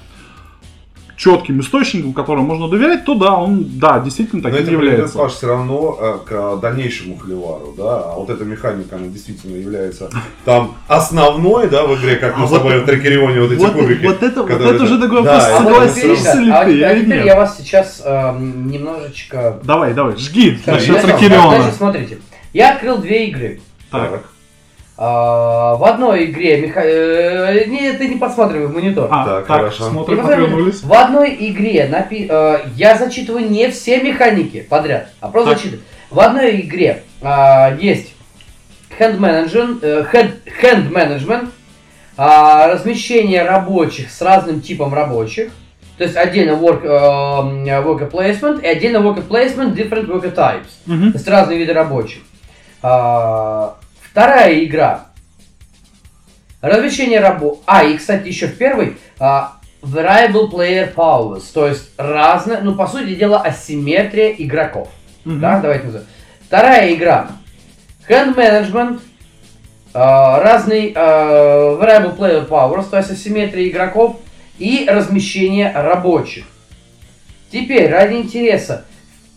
четким 1.18 1.61
источником, 1.61 2.13
которому 2.13 2.47
можно 2.47 2.68
доверять, 2.68 3.05
то 3.05 3.16
да, 3.16 3.34
он, 3.34 3.66
да, 3.80 3.99
действительно 3.99 4.41
Но 4.43 4.49
таким 4.49 4.63
это 4.63 4.72
является. 4.72 5.18
Паш, 5.18 5.34
все 5.34 5.47
равно 5.47 5.97
э, 5.99 6.18
к 6.28 6.57
дальнейшему 6.61 7.18
холивару, 7.18 7.74
да, 7.78 8.01
а 8.01 8.16
вот 8.16 8.30
эта 8.30 8.43
механика, 8.43 8.95
она 8.97 9.07
действительно 9.07 9.55
является 9.55 10.09
там 10.43 10.76
основной, 10.88 11.70
да, 11.70 11.86
в 11.86 11.95
игре, 11.99 12.18
как 12.18 12.38
мы 12.38 12.43
А 12.45 12.47
с 12.47 12.51
вот- 12.51 12.57
тобой 12.57 12.80
в 12.80 12.86
Трекерионе, 12.86 13.41
вот 13.41 13.51
эти 13.51 13.59
вот, 13.59 13.74
кубики. 13.74 14.05
вот 14.05 14.24
это, 14.24 14.41
вот 14.43 14.51
это 14.51 14.84
уже 14.84 14.99
такой 14.99 15.22
вопрос, 15.22 15.43
А 15.43 15.63
да, 15.63 15.70
ли 15.70 16.51
а, 16.51 16.66
ты 16.66 16.84
а 16.84 16.91
или 16.93 17.05
нет. 17.05 17.26
я 17.26 17.36
вас 17.36 17.57
сейчас 17.57 18.01
эм, 18.05 18.70
немножечко 18.70 19.59
Давай, 19.63 19.93
давай, 19.93 20.16
жги 20.18 20.59
значит, 20.63 21.01
Тракериона. 21.01 21.61
Значит, 21.61 21.76
смотрите, 21.78 22.18
я 22.53 22.74
открыл 22.74 22.97
две 22.97 23.28
игры. 23.28 23.61
Так, 23.89 24.11
Так, 24.11 24.24
А, 24.98 25.76
в 25.76 25.84
одной 25.84 26.26
игре 26.26 26.62
Миха... 26.62 26.82
э, 26.82 27.66
не, 27.66 27.91
ты 27.93 28.08
не 28.08 28.16
подсматривай 28.16 28.68
в 28.68 28.74
монитор. 28.74 29.10
а, 29.12 29.26
Так, 29.26 29.46
так, 29.46 29.58
хорошо. 29.58 29.89
смотрим, 29.89 30.22
повернулись. 30.22 30.82
В 30.84 30.93
одной 30.93 31.36
игре 31.38 31.89
напи- 31.91 32.28
э, 32.30 32.60
я 32.76 32.96
зачитываю 32.98 33.50
не 33.50 33.70
все 33.72 34.02
механики 34.02 34.62
подряд, 34.62 35.10
а 35.20 35.28
просто 35.28 35.50
Так. 35.52 35.58
зачитываю. 35.60 35.84
В 36.12 36.20
одной 36.22 36.62
игре 36.62 37.04
а, 37.22 37.76
есть 37.78 38.14
hand 38.98 39.18
management, 39.20 39.80
э, 39.82 40.06
hand, 40.14 40.32
hand 40.62 40.89
management, 40.91 41.50
а, 42.16 42.68
размещение 42.68 43.43
рабочих 43.43 44.10
с 44.10 44.22
разным 44.22 44.62
типом 44.62 44.93
рабочих. 44.93 45.52
То 45.98 46.04
есть 46.06 46.16
отдельно 46.16 46.52
work, 46.54 46.84
э, 46.86 46.88
worker 47.84 48.10
placement 48.10 48.62
и 48.64 48.68
отдельно 48.68 48.98
worker 48.98 49.28
placement 49.28 49.76
different 49.76 50.08
worker 50.08 50.34
types. 50.34 50.68
Мгм. 50.86 51.12
То 51.12 51.18
есть 51.18 51.28
разные 51.28 51.58
виды 51.60 51.74
рабочих. 51.74 52.22
А, 52.82 53.76
вторая 54.16 54.63
игра. 54.63 55.07
Размещение 56.61 57.20
рабо... 57.20 57.59
А, 57.66 57.84
и, 57.84 57.97
кстати, 57.97 58.30
еще 58.30 58.47
в 58.47 58.57
первой 58.57 58.95
а, 59.20 59.57
variable 59.82 60.49
player 60.49 60.93
powers. 60.95 61.43
То 61.53 61.68
есть 61.68 61.89
разное, 61.97 62.61
ну, 62.61 62.76
по 62.76 62.88
сути 62.88 63.13
дела, 63.16 63.41
асимметрия 63.41 64.34
игроков. 64.38 64.88
Мгм. 65.26 65.41
Да, 65.41 65.59
давайте 65.59 65.88
назовем. 65.88 66.07
Вторая 66.47 66.93
игра. 66.93 67.28
Hand 68.07 68.36
management. 68.36 69.01
а, 69.93 70.39
разный 70.39 70.93
а, 70.95 71.78
variable 71.78 72.18
player 72.18 72.47
powers, 72.47 72.86
то 72.89 72.95
есть 72.95 73.11
асимметрия 73.11 73.68
игроков 73.68 74.22
и 74.57 74.88
размещение 74.89 75.74
рабочих. 75.74 76.45
Теперь, 77.51 77.91
ради 77.91 78.16
интереса, 78.16 78.86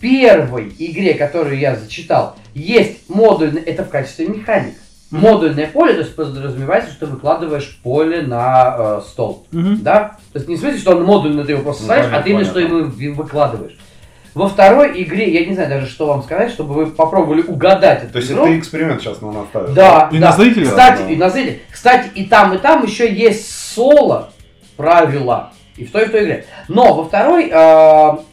первой 0.01 0.73
игре, 0.79 1.15
которую 1.15 1.59
я 1.59 1.77
зачитал, 1.77 2.37
есть 2.55 3.09
модуль, 3.09 3.59
это 3.67 3.85
в 3.85 3.89
качестве 3.91 4.27
механик. 4.27 4.75
Мгм. 5.11 5.23
Модульное 5.23 5.67
поле, 5.69 5.95
то 5.95 6.01
есть 6.01 6.15
подразумевается, 6.15 6.91
что 6.91 7.07
ты 7.07 7.13
выкладываешь 7.13 7.81
поле 7.83 8.21
на 8.23 8.77
э, 8.79 9.01
стол. 9.09 9.47
Мгм. 9.53 9.81
Да? 9.83 10.17
То 10.33 10.39
есть 10.39 10.49
не 10.49 10.57
в 10.57 10.59
смысле, 10.61 10.79
что 10.79 10.97
он 10.97 11.05
модульно 11.05 11.45
ты 11.45 11.53
его 11.53 11.63
просто 11.63 11.83
Ну, 11.85 11.87
ставишь, 11.87 12.07
а 12.07 12.09
понятно, 12.11 12.25
ты 12.25 12.31
именно 12.31 12.45
что 12.45 12.61
ему 12.61 12.91
вы- 12.91 13.13
выкладываешь. 13.15 13.79
Во 14.35 14.49
второй 14.49 15.03
игре, 15.03 15.33
я 15.33 15.47
не 15.47 15.55
знаю 15.55 15.71
даже, 15.71 15.87
что 15.87 16.07
вам 16.07 16.23
сказать, 16.23 16.51
чтобы 16.53 16.75
вы 16.75 16.87
попробовали 16.89 17.41
угадать 17.41 18.05
эту 18.05 18.13
То 18.13 18.19
есть 18.19 18.31
игру. 18.31 18.45
это 18.45 18.59
эксперимент 18.59 19.01
сейчас 19.01 19.21
нам 19.23 19.39
оставил. 19.39 19.73
Да, 19.75 20.11
И 20.13 20.19
да. 20.19 20.27
на 20.27 20.33
зрителя? 20.37 20.67
Кстати, 20.67 21.03
Да. 21.03 21.09
и 21.11 21.17
на 21.17 21.31
зрителя. 21.31 21.59
Кстати, 21.73 22.11
и 22.15 22.25
там, 22.27 22.55
и 22.55 22.59
там 22.59 22.85
еще 22.85 23.11
есть 23.13 23.51
соло 23.51 24.31
правила. 24.77 25.53
И 25.77 25.85
в 25.85 25.91
той, 25.93 26.03
и 26.05 26.07
в 26.07 26.11
той 26.11 26.25
игре. 26.25 26.45
Но 26.69 26.93
во 26.95 27.05
второй 27.05 27.47
э, 27.47 27.51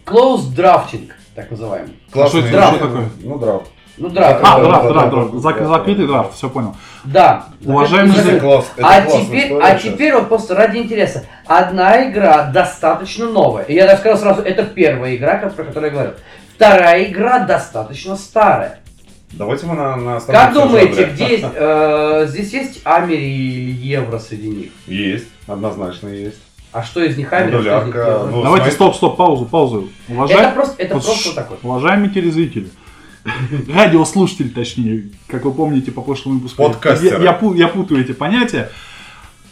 close 0.05 0.41
drafting, 0.55 1.09
так 1.35 1.51
называемый. 1.51 1.93
Классный 2.11 2.41
это 2.41 2.51
драфт. 2.51 2.81
Ну, 3.21 3.37
драфт. 3.37 3.67
Ну, 3.97 4.09
драфт. 4.09 4.39
А, 4.43 4.59
драфт, 4.59 4.87
драфт, 4.87 5.09
драфт. 5.11 5.33
Зак- 5.33 5.59
да, 5.59 5.67
Закрытый 5.67 6.07
драфт, 6.07 6.33
все 6.33 6.49
понял. 6.49 6.75
Да. 7.03 7.45
Уважаемый 7.65 8.17
Это 8.17 8.39
класс- 8.39 8.71
это 8.75 8.87
а 8.87 9.01
теперь, 9.01 9.53
а 9.61 9.75
теперь 9.75 10.13
вот 10.13 10.27
просто 10.27 10.55
ради 10.55 10.77
интереса. 10.77 11.23
Одна 11.45 12.09
игра 12.09 12.45
достаточно 12.51 13.29
новая. 13.29 13.63
И 13.63 13.73
я 13.73 13.85
даже 13.85 13.99
сказал 13.99 14.17
сразу, 14.17 14.41
это 14.41 14.63
первая 14.63 15.15
игра, 15.15 15.37
про 15.37 15.63
которую 15.63 15.91
я 15.91 15.93
говорил. 15.93 16.13
Вторая 16.55 17.03
игра 17.05 17.39
достаточно 17.39 18.15
старая. 18.15 18.79
Давайте 19.31 19.65
мы 19.65 19.75
на, 19.75 19.95
на 19.97 20.19
Как 20.21 20.53
думаете, 20.53 21.05
где 21.05 21.27
есть, 21.37 21.45
э, 21.53 22.25
здесь 22.29 22.53
есть 22.53 22.81
Амери 22.85 23.25
или 23.25 23.71
Евро 23.71 24.19
среди 24.19 24.47
них? 24.47 24.71
Есть, 24.87 25.27
однозначно 25.47 26.07
есть. 26.07 26.39
А 26.75 26.83
что 26.83 27.01
из 27.01 27.15
них 27.15 27.31
Амери, 27.31 27.61
что 27.61 27.79
из 27.81 27.85
них 27.85 27.95
ну, 27.95 28.43
Давайте, 28.43 28.69
смотри- 28.69 28.71
стоп, 28.71 28.95
стоп, 28.95 29.15
паузу, 29.17 29.45
паузу. 29.45 29.89
Это 30.07 30.13
Уважаемый, 30.13 30.53
просто, 30.53 30.75
это 30.83 30.93
Вот 30.95 31.03
просто 31.05 31.23
ш- 31.23 31.29
вот 31.29 31.35
так 31.35 31.49
вот. 31.49 31.59
уважаемые 31.63 32.09
телезрители, 32.09 32.67
радиослушатели, 33.73 34.49
точнее, 34.49 35.03
как 35.27 35.45
вы 35.45 35.53
помните 35.53 35.91
по 35.91 36.01
прошлому 36.01 36.37
выпуску, 36.39 36.63
Подкастеры. 36.63 37.23
я, 37.23 37.31
я 37.41 37.53
я 37.55 37.67
путаю 37.69 38.01
эти 38.01 38.11
понятия. 38.11 38.69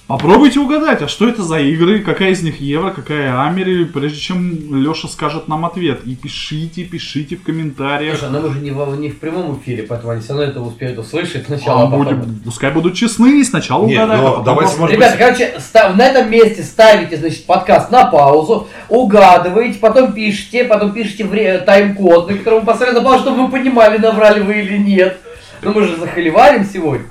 Попробуйте 0.06 0.60
угадать, 0.60 1.02
а 1.02 1.08
что 1.08 1.30
это 1.30 1.44
за 1.44 1.60
игры, 1.60 2.00
какая 2.02 2.32
из 2.32 2.44
них 2.44 2.60
евро, 2.60 2.92
какая 2.92 3.42
амери, 3.48 3.86
прежде 3.86 4.20
чем 4.20 4.76
Леша 4.76 5.08
скажет 5.08 5.48
нам 5.48 5.64
ответ. 5.66 6.02
И 6.06 6.14
пишите, 6.16 6.84
пишите 6.84 7.38
в 7.38 7.44
комментариях. 7.44 8.18
Слушай, 8.20 8.32
но 8.34 8.42
мы 8.42 8.54
же 8.54 8.60
не 8.60 8.72
в, 8.72 9.00
не 9.00 9.10
в 9.10 9.18
прямом 9.20 9.58
эфире, 9.58 9.84
поэтому 9.84 10.12
они 10.12 10.22
все 10.22 10.34
равно 10.34 10.44
это 10.44 10.60
успеют 10.62 11.00
услышать 11.00 11.46
сначала, 11.46 11.84
А 11.84 11.84
а 11.84 11.86
потом... 11.86 12.04
будем- 12.20 12.40
пускай 12.44 12.72
будут 12.72 12.96
честны, 12.96 13.44
сначала 13.46 13.86
Нет, 13.86 13.98
угадать, 14.04 14.22
но 14.22 14.28
а 14.28 14.32
потом 14.32 14.44
давайте, 14.46 14.76
просто- 14.76 14.82
может 14.82 14.96
Ребята, 14.98 15.18
короче, 15.18 15.54
ста- 15.60 15.94
на 15.94 16.06
этом 16.06 16.30
месте 16.30 16.64
ставите, 16.64 17.16
значит, 17.16 17.46
подкаст 17.46 17.90
на 17.90 18.04
паузу, 18.06 18.68
угадываете, 18.90 19.80
потом 19.80 20.12
пишите, 20.12 20.66
потом 20.66 20.92
пишите 20.92 21.24
вре- 21.24 21.60
тайм-код, 21.60 22.30
на 22.30 22.38
котором 22.38 22.66
поставили 22.66 22.96
на 22.96 23.02
паузу, 23.02 23.20
чтобы 23.24 23.46
вы 23.46 23.52
понимали, 23.52 23.98
наврали 24.00 24.42
вы 24.42 24.60
или 24.60 24.78
нет. 24.78 25.18
Ну 25.62 25.72
мы 25.72 25.84
же 25.88 25.96
захоливарим 25.96 26.66
сегодня. 26.66 27.06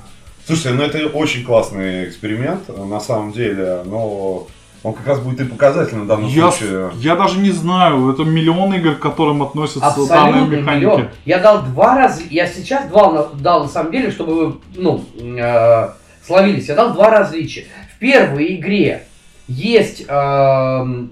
Слушайте, 0.45 0.71
ну 0.71 0.83
это 0.83 1.07
очень 1.07 1.43
классный 1.45 2.05
эксперимент, 2.07 2.67
на 2.77 2.99
самом 2.99 3.31
деле, 3.31 3.81
но 3.85 4.47
он 4.83 4.93
как 4.93 5.07
раз 5.07 5.19
будет 5.19 5.39
и 5.39 5.45
показательным 5.45 6.03
в 6.03 6.07
данном 6.07 6.27
Я, 6.27 6.51
случае. 6.51 6.91
я 6.95 7.15
даже 7.15 7.39
не 7.39 7.51
знаю, 7.51 8.11
это 8.11 8.23
миллион 8.23 8.73
игр, 8.73 8.95
к 8.95 8.99
которым 8.99 9.41
относятся 9.41 9.79
данные 9.79 10.41
Абсолютно 10.43 10.55
механики. 10.55 10.83
миллион. 10.85 11.07
Я 11.25 11.39
дал 11.39 11.61
два 11.63 11.95
раза, 11.97 12.21
я 12.29 12.45
сейчас 12.47 12.87
два 12.89 13.29
дал 13.39 13.63
на 13.63 13.69
самом 13.69 13.91
деле, 13.93 14.11
чтобы 14.11 14.33
вы, 14.47 14.55
ну, 14.75 15.01
э, 15.17 15.89
словились. 16.25 16.67
Я 16.67 16.75
дал 16.75 16.93
два 16.93 17.09
различия. 17.09 17.65
В 17.95 17.99
первой 17.99 18.55
игре 18.55 19.03
есть 19.47 20.03
э, 20.05 21.07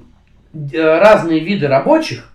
разные 0.73 1.39
виды 1.39 1.67
рабочих, 1.69 2.27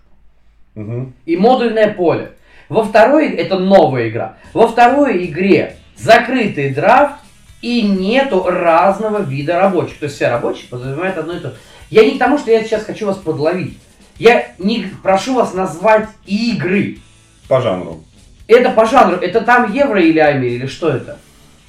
Мгм. 0.73 1.13
и 1.25 1.37
модульное 1.37 1.93
поле. 1.93 2.31
Во 2.69 2.83
второй, 2.83 3.29
это 3.29 3.57
новая 3.59 4.09
игра, 4.09 4.37
во 4.53 4.67
второй 4.67 5.25
игре 5.25 5.75
закрытый 5.97 6.73
драфт 6.73 7.15
и 7.61 7.81
нету 7.81 8.43
разного 8.43 9.21
вида 9.21 9.59
рабочих. 9.59 9.97
То 9.99 10.05
есть 10.05 10.15
все 10.15 10.29
рабочие 10.29 10.67
подразумевают 10.69 11.17
одно 11.17 11.33
и 11.33 11.39
то 11.39 11.49
же. 11.49 11.55
Я 11.89 12.05
не 12.05 12.15
к 12.15 12.19
тому, 12.19 12.37
что 12.37 12.51
я 12.51 12.63
сейчас 12.63 12.83
хочу 12.83 13.05
вас 13.05 13.17
подловить. 13.17 13.77
Я 14.19 14.47
не 14.57 14.91
прошу 15.03 15.35
вас 15.35 15.53
назвать 15.53 16.09
игры. 16.25 16.97
По 17.47 17.61
жанру. 17.61 18.03
Это 18.47 18.69
по 18.71 18.85
жанру, 18.85 19.17
это 19.17 19.41
там 19.41 19.73
евро 19.73 20.01
или 20.01 20.19
амери, 20.19 20.55
или 20.55 20.67
что 20.67 20.89
это? 20.89 21.19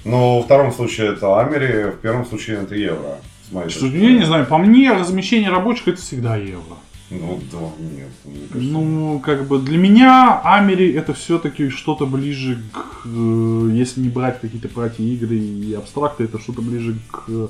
Но 0.04 0.38
во 0.38 0.42
втором 0.44 0.72
случае 0.72 1.12
это 1.12 1.40
Амери, 1.40 1.90
в 1.90 1.98
первом 2.00 2.24
случае 2.24 2.62
это 2.62 2.74
евро. 2.74 3.18
с 3.48 3.52
моей 3.52 3.68
Что, 3.68 3.86
я 3.86 4.12
не 4.12 4.24
знаю, 4.24 4.46
по 4.46 4.58
мне 4.58 4.92
размещение 4.92 5.50
рабочих 5.50 5.88
это 5.88 6.00
всегда 6.00 6.36
евро. 6.36 6.76
Ну 7.10 7.40
да, 7.50 7.58
нет. 7.80 8.08
кажется. 8.52 8.72
Ну, 8.72 9.18
как 9.24 9.46
бы 9.46 9.58
для 9.58 9.78
меня 9.78 10.40
Амери 10.44 10.92
это 10.92 11.14
все-таки 11.14 11.70
что-то 11.70 12.04
ближе 12.06 12.62
к, 12.72 13.06
э, 13.06 13.70
если 13.72 14.00
не 14.02 14.08
брать 14.10 14.40
какие-то 14.40 14.68
пати-игры 14.68 15.36
и 15.36 15.72
абстракты, 15.74 16.24
это 16.24 16.38
что-то 16.38 16.60
ближе 16.60 16.96
к 17.10 17.48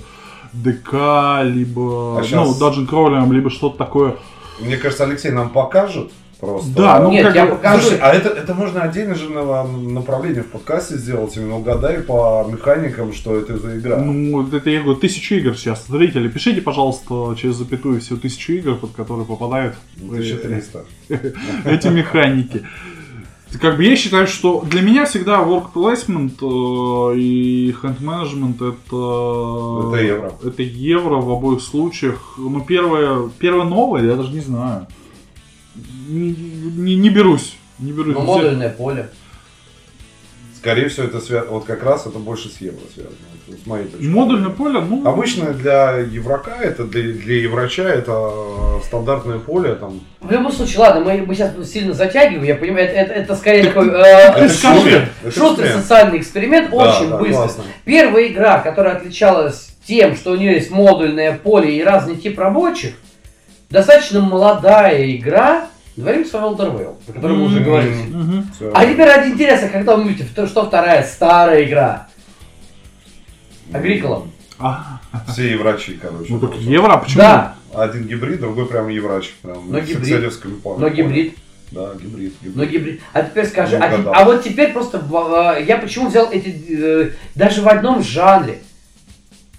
ДК, 0.53 1.43
либо 1.45 2.19
А 2.19 2.21
ну, 2.21 2.25
щас- 2.25 2.61
Dungeon 2.61 2.89
Crawler, 2.89 3.33
либо 3.33 3.51
что-то 3.51 3.77
такое. 3.79 4.17
Мне 4.61 4.77
кажется, 4.77 5.05
Алексей 5.05 5.31
нам 5.31 5.51
покажет 5.51 6.11
просто. 6.41 6.71
Да, 6.71 7.01
ну 7.01 7.11
Нет, 7.11 7.27
как 7.27 7.35
я 7.35 7.47
бы- 7.47 7.53
покажу. 7.57 7.83
Слушай, 7.83 7.99
а 8.01 8.13
это, 8.13 8.29
это 8.29 8.55
можно 8.55 8.83
отдельно 8.83 9.15
же 9.15 9.29
на- 9.31 9.65
направление 9.65 10.43
в 10.43 10.47
подкасте 10.49 10.97
сделать, 10.97 11.37
именно 11.37 11.57
угадай 11.57 12.01
по 12.01 12.47
механикам, 12.51 13.13
что 13.13 13.37
это 13.37 13.59
за 13.59 13.79
игра. 13.79 13.99
Ну, 13.99 14.43
вот 14.43 14.55
это 14.55 14.71
я 14.71 14.83
говорю, 14.83 14.99
тысячу 14.99 15.35
игр 15.37 15.57
сейчас. 15.57 15.87
Зрители, 15.89 16.29
пишите, 16.29 16.61
пожалуйста, 16.61 17.35
через 17.41 17.57
запятую 17.57 18.01
всего 18.01 18.19
тысячу 18.19 18.53
игр, 18.53 18.75
под 18.77 18.93
которые 18.93 19.27
попадают 19.27 19.75
Ну, 19.97 20.13
1300. 20.15 20.85
эти 21.65 21.89
механики. 21.89 22.63
Как 23.63 23.79
бы 23.79 23.85
я 23.85 23.97
считаю, 23.97 24.27
что 24.27 24.61
для 24.61 24.83
меня 24.83 25.07
всегда 25.07 25.39
work 25.39 25.73
placement 25.75 26.35
э, 26.43 27.19
и 27.19 27.75
hand 27.83 28.01
management 28.03 28.57
это... 28.57 29.89
Это 29.89 30.05
евро. 30.05 30.33
Это 30.45 30.63
евро 30.63 31.17
в 31.17 31.31
обоих 31.31 31.63
случаях. 31.63 32.35
Ну, 32.37 32.61
первое, 32.61 33.31
первое 33.39 33.65
новое, 33.65 34.03
я 34.05 34.17
даже 34.17 34.33
не 34.35 34.41
знаю. 34.41 34.87
Не, 36.09 36.31
не, 36.33 36.97
не 36.97 37.11
берусь. 37.11 37.57
Не 37.79 37.93
берусь. 37.93 38.15
Ну, 38.15 38.23
модульное 38.23 38.71
поле. 38.71 39.09
Скорее 40.57 40.89
всего, 40.89 41.07
это 41.07 41.21
связано, 41.21 41.53
вот 41.53 41.65
как 41.67 41.85
раз 41.85 42.07
это 42.07 42.19
больше 42.19 42.49
с 42.49 42.61
евро 42.61 42.81
связано. 42.93 43.15
вот 43.47 43.59
С 43.61 43.65
моей 43.67 43.85
точки 43.87 44.05
Модульное 44.07 44.51
поле, 44.51 44.81
ну... 44.81 45.07
Обычно 45.07 45.53
для 45.53 45.99
еврока, 45.99 46.51
это 46.61 46.83
для, 46.83 47.13
для 47.13 47.43
еврача 47.43 47.85
это 47.85 48.81
стандартное 48.85 49.39
поле, 49.39 49.77
там, 49.77 50.01
В 50.21 50.33
любом 50.33 50.51
случае, 50.51 50.81
ладно, 50.81 51.03
мы, 51.05 51.25
мы 51.25 51.35
сейчас 51.37 51.53
сильно 51.71 51.95
затягиваем, 51.95 52.43
я 52.43 52.57
понимаю, 52.57 52.89
это, 52.89 52.97
это- 52.99 53.13
это 53.13 53.37
скорее 53.37 53.65
Так 53.67 53.75
такой 53.75 53.89
э, 53.91 54.03
это 54.03 54.49
шустрый 54.49 55.05
эксперимент. 55.31 55.81
социальный 55.83 56.19
эксперимент, 56.19 56.71
Да, 56.71 56.77
очень 56.99 57.11
да, 57.11 57.17
быстрый. 57.19 57.37
классно. 57.37 57.65
Первая 57.85 58.27
игра, 58.27 58.59
которая 58.59 58.97
отличалась 58.97 59.77
тем, 59.87 60.17
что 60.17 60.33
у 60.33 60.37
нее 60.37 60.55
есть 60.55 60.73
модульное 60.73 61.39
поле 61.39 61.79
и 61.79 61.85
разный 61.85 62.17
тип 62.17 62.37
рабочих, 62.37 62.95
достаточно 63.71 64.21
молодая 64.21 65.11
игра, 65.15 65.69
говорим 65.97 66.25
с 66.25 66.33
вами 66.33 66.45
Elder 66.55 66.73
Whale, 66.77 66.97
о 67.09 67.13
которой 67.13 67.37
мы 67.37 67.45
уже 67.45 67.61
говорили. 67.61 68.45
Всё. 68.55 68.73
А 68.75 68.87
теперь 68.87 69.07
ради 69.07 69.31
интереса, 69.31 69.69
когда 69.69 69.97
вы 69.97 70.09
видите, 70.09 70.29
что- 70.47 70.67
вторая 70.67 71.03
старая 71.05 71.65
игра? 71.65 72.09
Агрикола. 73.73 74.27
А, 74.59 74.99
Все 75.29 75.53
еврачи, 75.53 75.99
короче. 76.01 76.33
ну 76.33 76.41
так 76.41 76.55
евро, 76.57 76.97
почему? 76.97 77.19
Да, 77.19 77.55
Один 77.75 78.07
гибрид, 78.09 78.41
другой 78.41 78.67
прям 78.67 78.89
еврач. 78.89 79.31
Прям 79.43 79.71
Но 79.71 79.79
гибрид. 79.81 80.33
но 80.65 80.89
гибрид. 80.89 81.37
Да, 81.71 81.93
гибрид. 81.95 82.33
гибрид. 82.41 82.57
Но 82.57 82.65
гибрид. 82.65 83.01
А 83.13 83.23
теперь 83.23 83.47
скажи, 83.47 83.79
Ну, 83.79 84.11
а, 84.11 84.23
а 84.23 84.25
вот 84.25 84.43
теперь 84.43 84.73
просто 84.73 84.99
э, 84.99 85.65
я 85.65 85.77
почему 85.77 86.09
взял 86.09 86.31
эти 86.33 86.57
э, 86.71 87.11
даже 87.35 87.61
в 87.61 87.69
одном 87.69 88.03
жанре. 88.03 88.61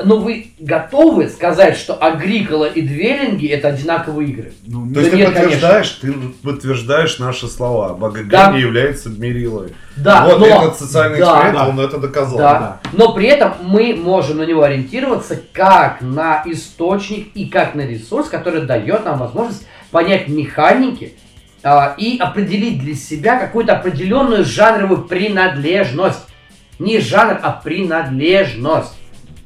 Но 0.02 0.18
вы 0.18 0.52
готовы 0.60 1.28
сказать, 1.28 1.78
что 1.78 1.94
Агрикола 1.94 2.66
и 2.66 2.82
Двелинги 2.82 3.48
это 3.48 3.68
одинаковые 3.68 4.30
игры? 4.30 4.54
Ну, 4.66 4.94
То 4.94 5.02
есть 5.02 5.12
Да 5.12 5.18
ты 5.18 5.18
нет, 5.18 5.34
подтверждаешь, 5.34 5.90
ты 6.02 6.14
подтверждаешь 6.42 7.20
наши 7.20 7.48
слова. 7.48 7.94
БГГ 7.96 8.30
Да. 8.30 8.52
не 8.54 8.62
является 8.62 9.10
мерилой. 9.10 9.74
Да, 9.98 10.26
вот 10.26 10.40
но, 10.40 10.46
этот 10.46 10.80
социальный 10.80 11.20
да, 11.20 11.26
эксперимент, 11.26 11.58
да. 11.58 11.68
он 11.68 11.80
это 11.82 11.98
доказал. 11.98 12.38
да. 12.38 12.80
но 12.94 13.14
при 13.14 13.28
этом 13.28 13.54
мы 13.62 13.94
можем 13.94 14.38
на 14.38 14.44
него 14.44 14.64
ориентироваться 14.64 15.38
как 15.52 16.00
на 16.00 16.44
источник 16.46 17.28
и 17.34 17.50
как 17.50 17.76
на 17.76 17.82
ресурс, 17.82 18.30
который 18.30 18.62
дает 18.62 19.04
нам 19.04 19.20
возможность 19.20 19.68
понять 19.92 20.30
механики 20.30 21.16
а, 21.62 21.96
и 21.98 22.18
определить 22.18 22.80
для 22.80 22.96
себя 22.96 23.38
какую-то 23.38 23.74
определенную 23.74 24.46
жанровую 24.46 25.04
принадлежность. 25.04 26.22
Не 26.78 27.02
жанр, 27.02 27.38
а 27.42 27.52
принадлежность. 27.52 28.94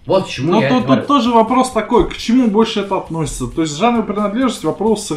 Вот 0.06 0.26
к 0.26 0.30
чему 0.30 0.54
Ну, 0.54 0.62
я 0.62 0.70
тут, 0.70 0.88
тут 0.88 1.08
тоже 1.08 1.32
вопрос 1.32 1.72
такой, 1.72 2.10
к 2.10 2.18
чему 2.18 2.48
больше 2.48 2.82
это 2.82 2.98
относится? 2.98 3.48
То 3.48 3.62
есть 3.62 3.78
жанр 3.78 4.04
принадлежности 4.04 4.66
вопрос 4.66 5.12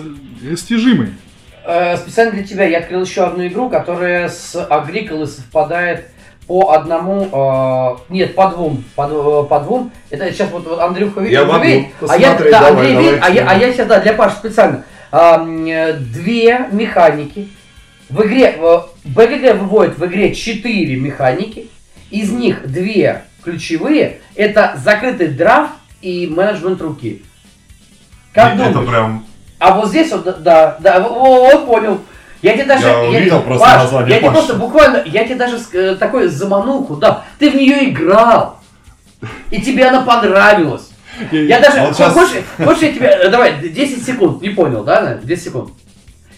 растяжимый. 0.49 1.09
Э, 1.65 1.97
специально 1.97 2.33
для 2.33 2.45
тебя 2.45 2.65
я 2.65 2.79
открыл 2.79 3.03
еще 3.03 3.25
одну 3.25 3.47
игру, 3.49 3.69
которая 3.69 4.29
с 4.29 4.55
Агриколой 4.71 5.27
совпадает 5.27 6.07
по 6.47 6.71
одному, 6.71 7.29
э, 7.33 8.13
нет, 8.13 8.37
по 8.37 8.49
двум, 8.51 8.85
по, 8.95 9.03
дв- 9.03 9.49
по 9.49 9.59
двум. 9.59 9.91
Это 10.11 10.31
сейчас 10.33 10.49
вот, 10.53 10.65
вот 10.69 10.79
Андрюха 10.79 11.21
ви- 11.21 11.33
Я 11.33 11.43
видит, 11.59 11.87
а 12.09 12.17
я, 12.17 12.35
да, 12.39 12.51
давай, 12.51 12.71
Андрей 12.71 12.93
давай, 12.93 13.05
видит, 13.11 13.21
а 13.25 13.31
я, 13.31 13.51
а 13.51 13.55
я 13.59 13.73
сейчас, 13.73 13.89
да, 13.89 13.99
для 13.99 14.13
Паши 14.13 14.37
специально. 14.37 14.85
Э, 15.11 15.93
две 15.95 16.69
механики. 16.71 17.49
В 18.09 18.23
игре, 18.23 18.57
в 18.61 18.89
БГГ 19.05 19.57
выводит 19.61 19.99
в 19.99 20.07
игре 20.07 20.33
четыре 20.33 20.95
механики. 20.95 21.69
Из 22.13 22.31
них 22.31 22.71
две 22.71 23.25
ключевые. 23.47 24.19
Это 24.35 24.79
закрытый 24.83 25.29
драфт 25.29 25.73
и 26.03 26.27
менеджмент 26.27 26.81
руки. 26.83 27.23
Как 28.33 28.55
Это 28.55 28.71
думаешь? 28.71 28.91
прям... 28.91 29.27
А 29.59 29.77
вот 29.77 29.89
здесь 29.89 30.11
вот, 30.13 30.43
да, 30.43 30.77
да, 30.81 31.01
вот, 31.01 31.13
вот 31.15 31.67
понял. 31.67 32.01
Я 32.43 32.53
тебе 32.55 32.65
даже, 32.65 32.87
Я 32.87 33.01
увидел 33.01 33.41
просто 33.41 33.65
Паш, 33.67 33.83
название 33.85 34.11
я 34.15 34.19
тебе 34.21 34.31
просто 34.31 34.55
буквально, 34.55 35.03
я 35.07 35.25
тебе 35.25 35.37
даже 35.37 35.59
э, 35.73 35.95
такой 35.95 36.27
замануху 36.27 36.97
дал. 36.97 37.23
Ты 37.39 37.51
в 37.51 37.55
нее 37.55 37.89
играл. 37.89 38.61
И 39.51 39.63
тебе 39.63 39.87
она 39.87 40.03
понравилась. 40.03 40.91
Я 41.31 41.61
даже, 41.61 41.93
хочешь, 42.13 42.43
хочешь 42.63 42.83
я 42.83 42.93
тебе, 42.93 43.07
э, 43.07 43.31
давай, 43.31 43.67
10 43.69 44.05
секунд, 44.05 44.43
не 44.43 44.51
понял, 44.51 44.85
да, 44.85 45.01
наверное? 45.01 45.25
10 45.25 45.45
секунд. 45.45 45.71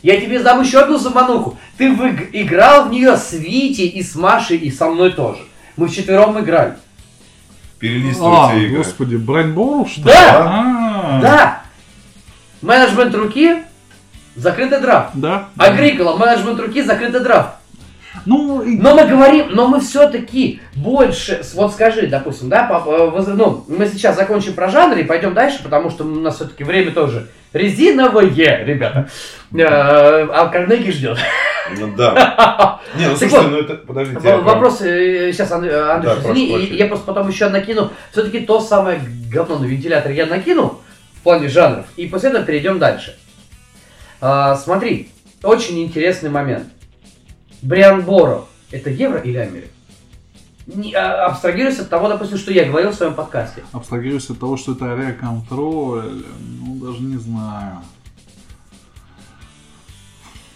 Я 0.03 0.21
тебе 0.21 0.39
дам 0.39 0.63
еще 0.63 0.79
одну 0.79 0.99
замануху. 0.99 1.59
Ты 1.77 1.93
в 1.93 2.01
иг- 2.07 2.29
играл 2.33 2.85
в 2.85 2.93
нее 2.93 3.17
с 3.17 3.33
Витей 3.33 3.89
и 3.89 4.03
с 4.03 4.15
Машей 4.15 4.59
и 4.59 4.71
со 4.71 4.87
мной 4.89 5.13
тоже. 5.13 5.41
Мы 5.77 5.89
вчетвером 5.89 6.39
играли. 6.39 6.75
А, 7.79 7.81
Перелистывайте 7.81 8.67
игры. 8.67 8.79
господи, 8.79 9.15
Брайан 9.17 9.55
Борроу, 9.55 9.87
что 9.87 10.01
ли? 10.01 10.07
Да, 10.07 10.43
А, 10.43 11.21
да. 11.21 11.63
Менеджмент 12.61 13.15
руки, 13.15 13.63
закрытый 14.35 14.81
драфт. 14.81 15.11
Да. 15.15 15.49
Агрикола, 15.57 16.17
менеджмент 16.17 16.59
руки, 16.59 16.83
закрытый 16.83 17.21
драфт. 17.21 17.51
Ну, 18.27 18.63
Но 18.65 18.95
мы 18.95 19.07
говорим, 19.07 19.51
но 19.51 19.69
мы 19.69 19.81
все-таки 19.81 20.61
больше, 20.75 21.43
вот 21.55 21.73
скажи, 21.73 22.07
допустим, 22.07 22.49
да, 22.49 22.65
папа, 22.65 23.13
э, 23.17 23.33
ну, 23.35 23.65
мы 23.69 23.87
сейчас 23.87 24.17
закончим 24.17 24.55
про 24.55 24.69
жанры 24.69 25.01
и 25.01 25.05
пойдем 25.05 25.35
дальше, 25.35 25.63
потому 25.63 25.91
что 25.91 26.05
у 26.05 26.09
нас 26.09 26.37
все-таки 26.37 26.65
время 26.65 26.93
тоже 26.93 27.29
резиновое, 27.53 28.65
ребята. 28.65 29.09
Э, 29.55 30.27
А 30.33 30.49
Карнеги 30.49 30.91
ждет. 30.91 31.19
Ну 31.79 31.95
да. 31.97 32.81
Не, 32.97 33.09
ну 33.09 33.15
вот, 33.15 33.51
ну 33.51 33.59
это... 33.59 33.75
Подождите. 33.75 34.37
Вопрос 34.39 34.81
э, 34.81 35.33
сейчас, 35.33 35.53
Ан- 35.53 35.69
Андрюш, 35.69 36.19
извини, 36.21 36.67
я 36.77 36.87
просто 36.87 37.07
потом 37.07 37.29
еще 37.29 37.49
накину, 37.51 37.91
все-таки 38.11 38.41
то 38.41 38.61
самое 38.61 39.01
говно 39.31 39.59
на 39.59 39.67
вентилятор 39.67 40.13
я 40.13 40.27
накину 40.27 40.81
в 41.15 41.23
плане 41.23 41.49
жанров, 41.49 41.85
и 41.97 42.07
после 42.07 42.31
этого 42.31 42.45
перейдем 42.45 42.79
дальше. 42.79 43.17
А, 44.21 44.57
смотри, 44.57 45.11
очень 45.43 45.83
интересный 45.85 46.31
момент. 46.31 46.65
Бриан 47.63 48.03
Боро, 48.03 48.45
это 48.71 48.91
евро 48.91 49.19
или 49.19 49.37
Америка? 49.39 49.69
Не, 50.67 50.93
а, 50.95 51.27
абстрагируясь 51.27 51.79
от 51.79 51.89
того, 51.89 52.09
допустим, 52.09 52.37
что 52.39 52.53
я 52.53 52.65
говорил 52.67 52.91
в 52.91 52.95
своем 52.95 53.15
подкасте. 53.15 53.65
абстрагируясь 53.73 54.29
от 54.31 54.39
того, 54.39 54.57
что 54.57 54.73
это 54.73 54.93
аэро-контроль, 54.93 56.25
ну, 56.61 56.75
даже 56.77 57.01
не 57.03 57.17
знаю. 57.17 57.79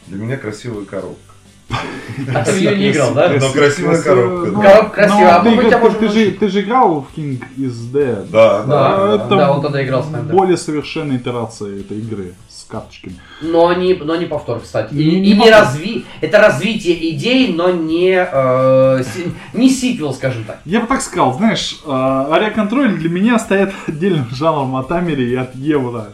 Для 0.09 0.19
меня 0.19 0.37
красивая 0.37 0.85
коробка. 0.85 1.17
А 2.35 2.45
ты 2.45 2.53
в 2.53 2.61
нее 2.61 2.77
не 2.77 2.91
играл, 2.91 3.15
да? 3.15 3.31
Но 3.41 3.51
красивая 3.51 4.03
коробка, 4.03 4.51
ну, 4.51 4.61
Коробка 4.63 4.91
красивая, 4.91 5.37
а 5.37 5.43
ну, 5.43 5.51
мы 5.55 5.63
ты, 5.63 5.69
тебя 5.69 5.79
ты- 5.79 5.85
можем 5.85 5.99
ты 6.01 6.09
же, 6.09 6.15
научить. 6.19 6.39
ты 6.39 6.49
же 6.49 6.61
играл 6.61 7.01
в 7.01 7.19
King 7.19 7.43
is 7.57 7.93
Dead. 7.93 8.27
Да, 8.31 8.63
Да. 8.65 9.17
да. 9.29 9.51
Он 9.53 9.63
тогда 9.63 9.83
играл 9.83 10.05
с 10.05 10.11
нами. 10.11 10.31
Более 10.31 10.59
совершенная 10.59 11.17
итерация 11.17 11.81
этой 11.81 11.99
игры 11.99 12.35
с 12.73 12.75
карточками. 12.75 13.15
Но 13.43 13.73
не, 13.75 13.95
но 13.95 14.17
не 14.17 14.27
повтор, 14.27 14.61
кстати. 14.61 14.95
И, 14.95 14.97
Не- 15.21 15.31
и 15.33 15.35
не 15.37 15.51
разви... 15.51 16.05
Это 16.21 16.39
развитие 16.39 17.11
идей, 17.11 17.53
но 17.53 17.71
не, 17.71 18.13
э, 18.15 19.03
си- 19.05 19.33
не 19.53 19.69
сиквел, 19.71 20.15
скажем 20.15 20.45
так. 20.45 20.61
Я 20.65 20.81
бы 20.81 20.87
так 20.87 21.03
сказал, 21.03 21.35
знаешь, 21.37 21.79
э, 21.85 21.91
аэро-контроль 21.91 22.97
для 22.97 23.11
меня 23.11 23.39
стоит 23.39 23.71
отдельным 23.87 24.29
жанром 24.31 24.77
от 24.77 24.91
Амери 24.91 25.31
и 25.31 25.35
от 25.35 25.55
Евро. 25.55 26.09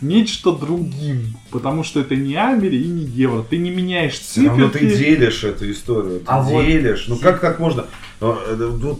Нечто 0.00 0.52
другим, 0.52 1.34
потому 1.50 1.84
что 1.84 2.00
это 2.00 2.14
не 2.16 2.36
Амери 2.36 2.76
и 2.76 2.88
не 2.88 3.04
Евро. 3.04 3.42
Ты 3.42 3.58
не 3.58 3.70
меняешь 3.70 4.14
Все 4.18 4.46
равно 4.48 4.68
ты 4.68 4.78
циферки. 4.78 4.96
делишь 4.98 5.44
эту 5.44 5.70
историю. 5.70 6.20
Ты 6.20 6.24
А 6.26 6.40
вот- 6.40 6.64
делишь. 6.64 7.04
Ну 7.08 7.16
как 7.16 7.40
так 7.40 7.58
можно? 7.58 7.84
Ну, 8.20 8.36
ну, 8.56 8.98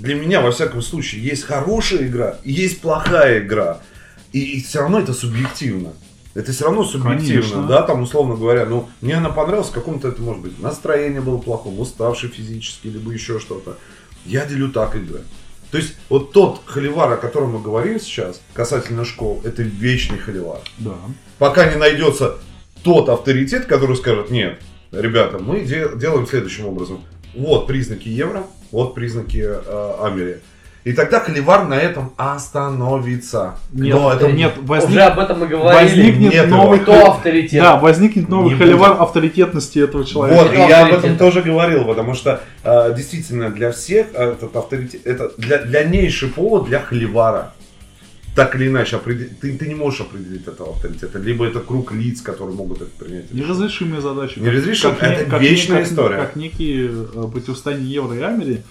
Для 0.00 0.14
меня, 0.14 0.40
во 0.40 0.50
всяком 0.50 0.82
случае, 0.82 1.22
есть 1.22 1.44
хорошая 1.44 2.06
игра 2.06 2.36
и 2.44 2.52
есть 2.52 2.80
плохая 2.80 3.40
игра. 3.40 3.78
И, 4.38 4.60
все 4.62 4.80
равно 4.80 4.98
это 5.00 5.12
субъективно. 5.12 5.92
Это 6.34 6.50
все 6.50 6.64
равно 6.64 6.82
субъективно, 6.84 7.40
Конечно. 7.42 7.66
да, 7.68 7.82
там, 7.82 8.02
условно 8.02 8.34
говоря, 8.34 8.66
ну, 8.66 8.88
мне 9.00 9.14
она 9.14 9.30
понравилась, 9.30 9.68
в 9.68 9.72
каком-то 9.72 10.08
это, 10.08 10.20
может 10.20 10.42
быть, 10.42 10.58
настроение 10.58 11.20
было 11.20 11.38
плохом, 11.38 11.78
уставший 11.78 12.28
физически, 12.30 12.88
либо 12.88 13.12
еще 13.12 13.38
что-то. 13.38 13.78
Я 14.26 14.44
делю 14.44 14.72
так 14.72 14.96
игры. 14.96 15.20
То 15.70 15.78
есть, 15.78 15.94
вот 16.08 16.32
тот 16.32 16.62
холивар, 16.66 17.12
о 17.12 17.16
котором 17.16 17.52
мы 17.52 17.60
говорим 17.62 18.00
сейчас, 18.00 18.40
касательно 18.52 19.04
школ, 19.04 19.40
это 19.44 19.62
вечный 19.62 20.18
холивар 20.18 20.58
Да. 20.78 20.94
пока 21.38 21.70
не 21.70 21.76
найдется 21.76 22.38
тот 22.82 23.08
авторитет, 23.08 23.66
который 23.66 23.96
скажет, 23.96 24.30
нет, 24.30 24.60
ребята, 24.90 25.38
мы 25.38 25.60
де- 25.60 25.90
делаем 25.96 26.26
следующим 26.26 26.66
образом. 26.66 27.04
Вот 27.36 27.66
признаки 27.68 28.08
евро, 28.08 28.44
вот 28.72 28.94
признаки 28.94 29.38
э, 29.44 29.94
Амери. 30.00 30.40
И 30.84 30.92
тогда 30.92 31.18
Холивар 31.20 31.66
на 31.66 31.74
этом 31.74 32.12
остановится. 32.18 33.54
Нет, 33.72 33.94
Но 33.94 34.12
это 34.12 34.30
нет, 34.30 34.54
возник- 34.58 34.90
Уже 34.90 35.00
об 35.02 35.18
этом 35.18 35.40
мы 35.40 35.46
говорили. 35.46 35.82
возникнет 35.82 36.32
Нет 36.32 36.46
его. 36.46 36.56
новый 36.56 36.80
Кто 36.80 37.06
авторитет? 37.12 37.62
Да, 37.62 37.76
возникнет 37.76 38.28
новый 38.28 38.52
Не 38.52 38.58
холивар 38.58 38.90
будет. 38.92 39.00
авторитетности 39.00 39.78
этого 39.78 40.04
человека. 40.04 40.42
Вот, 40.42 40.52
и 40.52 40.56
я 40.56 40.86
об 40.86 40.92
этом 40.92 41.16
тоже 41.16 41.40
говорил, 41.42 41.84
потому 41.86 42.14
что 42.14 42.42
э, 42.62 42.94
действительно 42.94 43.48
для 43.50 43.72
всех 43.72 44.08
этот 44.14 44.54
авторитет, 44.54 45.00
это 45.06 45.30
для, 45.38 45.58
дальнейший 45.64 46.28
повод 46.28 46.66
для 46.66 46.80
Холивара. 46.80 47.54
Так 48.36 48.56
или 48.56 48.66
иначе, 48.66 48.96
определ- 48.96 49.30
ты, 49.40 49.56
ты 49.56 49.66
не 49.68 49.76
можешь 49.76 50.00
определить 50.00 50.46
этого 50.48 50.70
авторитета. 50.72 51.18
Либо 51.20 51.46
это 51.46 51.60
круг 51.60 51.92
лиц, 51.92 52.20
которые 52.20 52.56
могут 52.56 52.82
это 52.82 52.90
принять. 52.98 53.32
Неразрешимые 53.32 54.00
задачи. 54.02 54.40
Неразрешимые, 54.40 54.98
Как 54.98 55.10
это 55.12 55.30
как 55.30 55.40
вечная 55.40 55.78
как- 55.82 55.88
история. 55.90 56.16
Как 56.16 56.36
некие 56.36 56.90
э, 56.90 57.28
противостояния 57.32 57.86
Евро 57.86 58.14
и 58.16 58.20
Амери, 58.22 58.62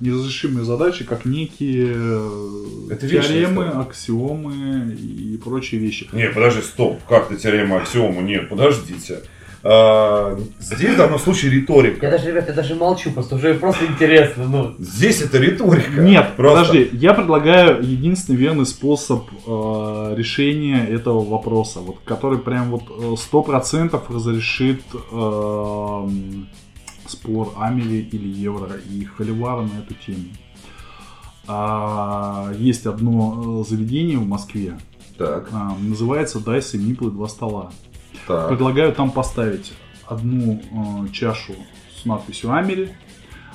неразрешимые 0.00 0.64
задачи, 0.64 1.04
как 1.04 1.24
некие 1.24 1.92
э, 1.94 2.88
Это 2.90 3.08
теоремы, 3.08 3.64
история. 3.64 3.80
аксиомы 3.80 4.92
и 4.94 5.36
прочие 5.42 5.80
вещи. 5.80 6.08
Не, 6.12 6.28
подожди, 6.30 6.62
стоп, 6.62 7.00
как 7.08 7.28
ты 7.28 7.36
теорема 7.36 7.76
аксиому? 7.78 8.20
Нет, 8.20 8.48
подождите. 8.48 9.20
А, 9.68 10.38
здесь 10.60 10.94
в 10.94 10.96
данном 10.96 11.18
случае 11.18 11.50
Я 11.50 11.58
риторика. 11.60 12.08
даже, 12.08 12.28
ребят, 12.28 12.46
я 12.46 12.54
даже 12.54 12.76
молчу, 12.76 13.10
просто 13.10 13.34
уже 13.34 13.54
просто 13.54 13.84
интересно, 13.86 14.46
ну. 14.46 14.74
Здесь 14.78 15.22
это 15.22 15.38
риторика. 15.38 16.00
Нет, 16.00 16.34
Просто. 16.36 16.66
подожди, 16.66 16.90
я 16.92 17.14
предлагаю 17.14 17.82
единственный 17.82 18.36
верный 18.36 18.66
способ 18.66 19.24
э, 19.44 20.14
решения 20.16 20.86
этого 20.86 21.24
вопроса, 21.24 21.80
вот, 21.80 21.96
который 22.04 22.38
прям 22.38 22.70
вот 22.70 22.82
э, 22.90 23.16
сто 23.18 23.42
процентов 23.42 24.08
разрешит 24.08 24.82
э, 25.10 26.08
спор 27.08 27.52
Амели 27.56 27.96
или 27.96 28.28
Евро 28.28 28.74
и 28.76 29.04
Холивара 29.04 29.62
на 29.62 29.78
эту 29.78 29.94
тему. 29.94 30.28
А, 31.48 32.52
есть 32.58 32.86
одно 32.86 33.62
э, 33.62 33.68
заведение 33.68 34.18
в 34.18 34.26
Москве, 34.26 34.78
Так, 35.16 35.48
а, 35.52 35.76
называется 35.80 36.40
Дайс 36.40 36.74
и 36.74 36.78
Миплы 36.78 37.10
два 37.10 37.28
стола. 37.28 37.70
так. 38.26 38.48
Предлагаю 38.48 38.92
там 38.92 39.10
поставить 39.12 39.72
одну 40.06 40.60
э, 40.60 41.08
чашу 41.12 41.54
с 41.96 42.04
надписью 42.04 42.52
Амери, 42.52 42.94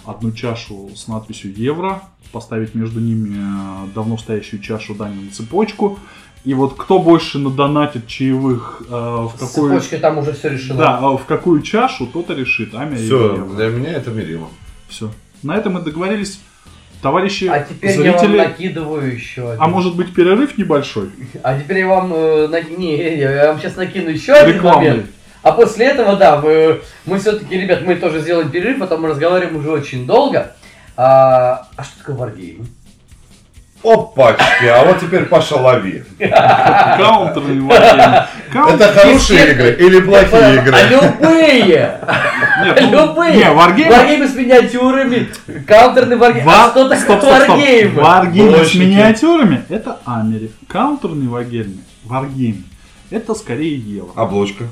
одну 0.06 0.32
чашу 0.32 0.90
с 0.96 1.08
надписью 1.08 1.54
Евро, 1.54 2.02
поставить 2.32 2.76
между 2.76 3.02
ними 3.02 3.36
э, 3.38 3.88
давно 3.94 4.18
стоящую 4.18 4.62
чашу 4.62 4.96
Дани 4.96 5.26
на 5.26 5.32
цепочку. 5.32 6.00
И 6.44 6.54
вот 6.56 6.76
кто 6.76 6.98
больше 6.98 7.38
надонатит 7.38 8.08
чаевых 8.08 8.82
э, 8.90 8.92
в 8.92 9.34
какую... 9.40 9.74
цепочкой 9.74 10.00
там 10.00 10.18
уже 10.18 10.34
все 10.34 10.50
решено. 10.50 10.80
Да, 10.80 10.98
а 10.98 11.18
в 11.18 11.26
какую 11.26 11.62
чашу, 11.62 12.08
тот 12.08 12.32
и 12.32 12.36
решит, 12.36 12.74
или 12.74 12.96
Все, 12.96 13.46
для 13.56 13.68
меня 13.68 13.94
это 13.94 14.10
мерило. 14.10 14.48
Все. 14.90 15.12
На 15.44 15.56
этом 15.56 15.74
мы 15.74 15.82
договорились. 15.82 16.40
Товарищи 17.02 17.46
А 17.46 17.62
теперь 17.62 17.90
я 17.90 17.96
зрители, 17.98 18.38
вам 18.38 18.50
накидываю 18.50 19.12
еще 19.12 19.50
один. 19.50 19.64
а 19.64 19.68
может 19.68 19.96
быть 19.96 20.14
перерыв 20.14 20.58
небольшой? 20.58 21.10
А 21.44 21.60
теперь 21.60 21.80
я 21.80 21.88
вам, 21.88 22.14
э, 22.14 22.48
на- 22.48 22.62
не, 22.62 23.18
я 23.18 23.48
вам 23.48 23.60
сейчас 23.60 23.76
накину 23.76 24.10
еще 24.10 24.34
один 24.34 24.56
Рекламный. 24.56 24.90
момент. 24.90 25.06
А 25.42 25.52
после 25.52 25.88
этого, 25.88 26.16
да, 26.16 26.40
мы, 26.40 26.82
мы 27.06 27.18
все-таки, 27.18 27.58
ребят, 27.60 27.82
мы 27.86 27.96
тоже 27.96 28.20
сделаем 28.20 28.52
перерыв, 28.52 28.78
потом 28.80 29.02
мы 29.02 29.10
разговариваем 29.10 29.58
уже 29.58 29.72
очень 29.72 30.06
долго. 30.06 30.56
А, 30.96 31.68
а 31.76 31.84
что 31.84 31.98
такое 31.98 32.16
варгейм? 32.16 32.68
Опачки, 33.84 34.66
а 34.66 34.86
вот 34.86 35.00
теперь 35.00 35.26
Паша 35.26 35.56
лови. 35.56 36.04
Каунтерный 36.20 37.62
вариант. 37.62 38.28
Это 38.54 38.88
хорошие 38.94 39.52
игры 39.54 39.76
или 39.80 40.00
плохие 40.02 40.42
А 40.42 40.54
игры? 40.56 40.78
любые! 40.90 42.00
Нет, 42.64 42.80
ну, 42.82 42.92
Любые! 42.92 43.36
Не, 43.38 43.52
варгейм 43.52 43.90
Варгеймы 43.90 44.28
с 44.28 44.36
миниатюрами, 44.36 45.30
каунтерный 45.66 46.18
варгейм. 46.18 46.48
А 46.50 46.70
что 46.70 46.90
такое 46.90 46.98
стоп, 47.00 47.20
стоп, 47.22 47.34
стоп. 47.44 47.50
варгейм? 47.50 47.96
Варгейм 47.96 48.66
с 48.66 48.76
миниатюрами 48.76 49.64
это 49.70 50.00
Амери. 50.06 50.52
Каунтерный 50.68 51.28
варгейм, 51.28 51.82
варгейм 52.04 52.66
это 53.10 53.34
скорее 53.36 53.76
евро. 53.78 54.12
Обложка. 54.16 54.66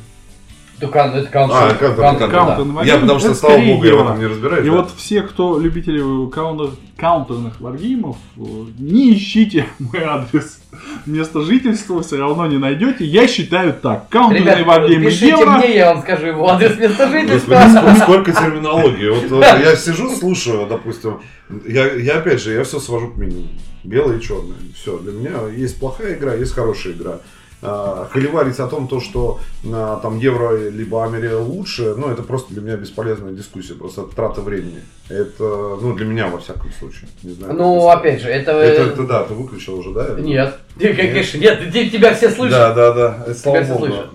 Только 0.80 1.00
это 1.00 1.28
каунтер. 1.30 1.58
А, 1.58 1.74
каунтер. 1.74 2.30
да. 2.30 2.46
Варгейм 2.58 2.82
Я 2.84 2.98
потому 2.98 3.20
что, 3.20 3.34
слава 3.34 3.58
богу, 3.58 3.84
я 3.84 3.96
в 3.96 4.02
этом 4.02 4.20
не 4.20 4.26
разбираюсь. 4.28 4.66
И 4.66 4.70
да. 4.70 4.76
вот 4.76 4.92
все, 4.96 5.22
кто 5.24 5.60
любители 5.60 6.00
каунтер, 6.30 6.70
каунтерных 6.98 7.60
варгеймов, 7.60 8.18
э, 8.38 8.42
не 8.78 9.14
ищите 9.14 9.66
мой 9.80 10.04
адрес. 10.04 10.62
Место 11.06 11.42
жительства 11.42 12.02
все 12.02 12.18
равно 12.18 12.46
не 12.48 12.58
найдете. 12.58 13.04
Я 13.06 13.28
считаю 13.28 13.74
так. 13.74 14.08
Каунтерные 14.10 14.56
Ребят, 14.56 14.68
варгеймы 14.68 15.06
пишите 15.06 15.30
евро. 15.30 15.58
мне, 15.58 15.76
я 15.76 15.94
вам 15.94 16.02
скажу 16.04 16.28
его 16.28 16.48
адрес 16.50 16.78
места 16.78 17.10
жительства. 17.10 17.54
ск- 17.56 17.98
сколько 18.04 18.32
терминологии. 18.32 19.10
Вот, 19.10 19.30
вот 19.32 19.42
я 19.44 19.76
сижу, 19.76 20.10
слушаю, 20.16 20.68
допустим, 20.68 21.20
я, 21.68 21.92
я 21.94 22.18
опять 22.20 22.42
же, 22.42 22.54
я 22.54 22.64
все 22.64 22.80
свожу 22.80 23.10
к 23.10 23.18
минимуму. 23.18 23.50
Белое 23.84 24.18
и 24.18 24.22
черное. 24.22 24.58
Все, 24.76 24.98
для 25.00 25.14
меня 25.14 25.32
есть 25.56 25.80
плохая 25.80 26.16
игра, 26.16 26.34
есть 26.36 26.54
хорошая 26.54 26.94
игра. 26.94 27.20
А, 27.62 28.08
Холиварить 28.12 28.60
о 28.60 28.68
том, 28.68 28.88
то, 28.88 29.02
что 29.02 29.40
а, 29.66 30.00
там 30.02 30.18
евро 30.18 30.56
либо 30.70 31.04
Амери 31.04 31.34
лучше, 31.34 31.96
ну, 31.96 32.10
это 32.10 32.24
просто 32.24 32.54
для 32.54 32.62
меня 32.62 32.78
бесполезная 32.78 33.34
дискуссия, 33.34 33.74
просто 33.74 34.04
трата 34.04 34.42
времени. 34.42 34.82
Это, 35.10 35.44
ну, 35.82 35.94
для 35.94 36.06
меня, 36.06 36.28
во 36.28 36.40
всяком 36.40 36.72
случае. 36.72 37.10
Не 37.24 37.34
знаю, 37.34 37.54
Ну, 37.54 37.90
опять 37.90 38.22
же, 38.22 38.30
это... 38.30 38.52
это, 38.52 38.84
это 38.84 39.04
да, 39.04 39.24
ты 39.24 39.34
выключил 39.34 39.80
уже, 39.80 39.92
да? 39.92 40.16
Нет. 40.20 40.56
Ты, 40.80 40.94
Конечно, 40.94 41.38
нет, 41.40 41.60
тебя 41.74 42.14
все 42.14 42.30
слышат. 42.30 42.58
Да, 42.58 42.74
да, 42.74 42.94
да. 42.94 43.34
Слава 43.34 43.64
богу. 43.64 43.88
слышат. 43.88 44.14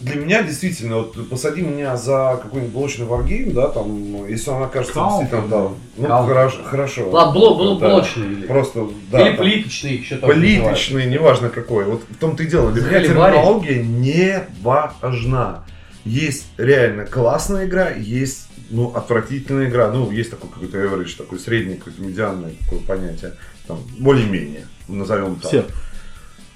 Для 0.00 0.14
меня 0.16 0.42
действительно, 0.42 0.98
вот 0.98 1.28
посади 1.28 1.60
меня 1.60 1.96
за 1.96 2.38
какой-нибудь 2.42 2.72
блочный 2.72 3.06
варгейм, 3.06 3.52
да, 3.52 3.68
там, 3.68 4.26
если 4.28 4.50
он 4.50 4.62
окажется 4.62 4.94
Каунтер. 4.94 5.40
действительно, 5.40 5.68
да, 5.96 6.08
ну 6.20 6.26
хорошо, 6.26 6.58
хорошо. 6.64 7.10
Ладно, 7.10 7.32
бло, 7.32 7.54
бло, 7.56 7.78
Да. 7.78 7.88
блочный. 7.88 8.26
или- 8.32 8.46
Просто, 8.46 8.88
да. 9.10 9.20
Или 9.20 9.36
там, 9.36 9.44
плиточный, 9.44 9.96
еще 9.96 10.16
там 10.18 10.28
называют. 10.30 10.64
Плиточный, 10.64 11.06
неважно 11.06 11.48
какой. 11.48 11.84
Вот 11.84 12.02
в 12.08 12.16
том-то 12.16 12.42
и 12.44 12.46
дело. 12.46 12.70
Для 12.70 12.82
меня 12.88 13.00
терминология 13.00 13.82
не 13.82 14.44
важна. 14.62 15.64
Есть 16.04 16.46
реально 16.56 17.04
классная 17.04 17.66
игра, 17.66 17.90
есть 17.90 18.48
ну, 18.70 18.92
отвратительная 18.94 19.68
игра. 19.68 19.90
Ну, 19.90 20.10
есть 20.10 20.30
такой 20.30 20.48
какой-то 20.50 20.78
average, 20.78 21.16
такой 21.16 21.38
средний, 21.38 21.74
какой-то 21.76 22.00
медианное 22.02 22.52
такое 22.64 22.80
понятие. 22.80 23.32
Там, 23.66 23.78
более-менее, 23.98 24.66
назовем 24.86 25.36
так. 25.36 25.50
Серп. 25.50 25.66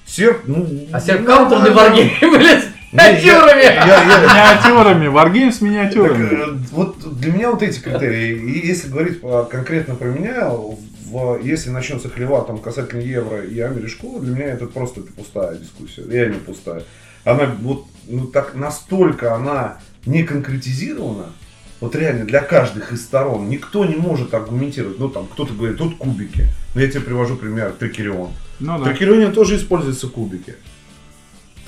Серп, 0.06 0.42
ну... 0.46 0.66
А 0.92 1.00
все 1.00 1.14
нормально. 1.14 1.48
каунтерный 1.50 1.70
варгейм, 1.74 2.10
блядь, 2.38 2.64
миниатюрами. 2.92 3.62
Миниатюрами. 4.22 5.06
Варгейм 5.08 5.52
с 5.52 5.60
миниатюрами. 5.60 6.28
э, 6.32 6.58
вот 6.72 7.18
для 7.18 7.32
меня 7.32 7.50
вот 7.50 7.62
эти 7.62 7.80
критерии. 7.80 8.38
И 8.38 8.66
если 8.66 8.88
говорить 8.88 9.20
конкретно 9.50 9.94
про 9.94 10.08
меня, 10.08 10.50
если 11.42 11.70
начнется 11.70 12.08
хлева 12.08 12.42
там 12.44 12.58
касательно 12.58 13.00
евро 13.00 13.42
и 13.42 13.58
Амери 13.60 13.86
школы, 13.86 14.20
для 14.24 14.34
меня 14.34 14.46
это 14.46 14.66
просто 14.66 15.00
пустая 15.00 15.56
дискуссия, 15.56 16.04
реально 16.08 16.38
пустая. 16.38 16.84
Она 17.24 17.54
вот 17.60 17.86
ну, 18.08 18.26
так 18.26 18.54
настолько 18.54 19.34
она 19.34 19.78
не 20.06 20.24
конкретизирована, 20.24 21.26
вот 21.80 21.94
реально 21.96 22.24
для 22.24 22.40
каждых 22.40 22.92
из 22.92 23.02
сторон 23.02 23.48
никто 23.48 23.84
не 23.84 23.96
может 23.96 24.34
аргументировать. 24.34 24.98
Ну 24.98 25.08
там 25.08 25.26
кто-то 25.26 25.52
говорит, 25.52 25.78
тут 25.78 25.96
кубики. 25.96 26.46
Но 26.74 26.80
я 26.80 26.88
тебе 26.88 27.00
привожу 27.00 27.36
пример 27.36 27.72
Трикерион. 27.78 28.30
Ну 28.60 28.78
В 28.78 28.84
да. 28.84 28.90
Трикерионе 28.90 29.30
тоже 29.30 29.56
используются 29.56 30.08
кубики. 30.08 30.54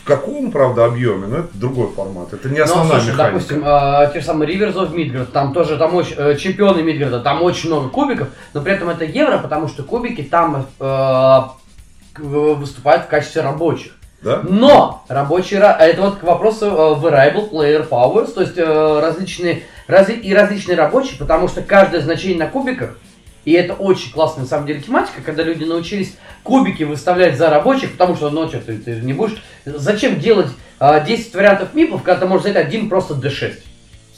В 0.04 0.06
каком, 0.06 0.50
правда, 0.50 0.84
объеме, 0.84 1.26
но 1.28 1.38
это 1.38 1.48
другой 1.54 1.88
формат. 1.96 2.34
Это 2.34 2.50
не 2.50 2.58
Ну, 2.58 2.64
основная 2.64 2.98
слушай, 3.00 3.12
механика. 3.14 3.32
допустим, 3.32 3.62
а, 3.64 4.06
те 4.08 4.20
же 4.20 4.26
самые 4.26 4.54
Rivers 4.54 4.74
of 4.74 4.92
Midgard, 4.94 5.26
там 5.32 5.54
тоже 5.54 5.78
там 5.78 5.94
очень, 5.94 6.14
э, 6.18 6.36
чемпионы 6.36 6.82
Мидгарда, 6.82 7.20
там 7.20 7.42
очень 7.42 7.70
много 7.70 7.88
кубиков, 7.88 8.28
но 8.52 8.60
при 8.60 8.74
этом 8.74 8.90
это 8.90 9.06
евро, 9.06 9.38
потому 9.38 9.66
что 9.66 9.82
кубики 9.82 10.20
там 10.20 10.66
э, 10.78 11.38
выступают 12.18 13.04
в 13.04 13.08
качестве 13.08 13.40
рабочих. 13.40 13.92
Да? 14.20 14.40
Но 14.46 15.04
рабочие, 15.08 15.60
ра- 15.60 15.78
это 15.78 16.02
вот 16.02 16.16
к 16.18 16.22
вопросу 16.22 16.66
э, 16.66 16.70
variable 16.70 17.50
player 17.50 17.88
powers, 17.88 18.32
то 18.32 18.42
есть 18.42 18.58
э, 18.58 19.00
различные 19.00 19.62
разли- 19.88 20.20
и 20.20 20.34
различные 20.34 20.76
рабочие, 20.76 21.18
потому 21.18 21.48
что 21.48 21.62
каждое 21.62 22.02
значение 22.02 22.38
на 22.38 22.46
кубиках, 22.50 22.98
и 23.44 23.52
это 23.52 23.74
очень 23.74 24.12
классная 24.12 24.42
на 24.42 24.48
самом 24.48 24.66
деле 24.66 24.80
тематика, 24.80 25.20
когда 25.24 25.42
люди 25.42 25.64
научились 25.64 26.16
кубики 26.42 26.82
выставлять 26.82 27.36
за 27.38 27.50
рабочих, 27.50 27.92
потому 27.92 28.16
что, 28.16 28.30
ну, 28.30 28.48
что 28.48 28.60
ты, 28.60 28.78
ты 28.78 28.96
не 28.96 29.12
будешь... 29.12 29.42
Зачем 29.64 30.20
делать 30.20 30.48
э, 30.80 31.04
10 31.06 31.34
вариантов 31.34 31.74
мипов, 31.74 32.02
когда 32.02 32.20
ты 32.20 32.26
можешь 32.26 32.44
взять 32.44 32.56
один 32.56 32.88
просто 32.88 33.14
D6? 33.14 33.54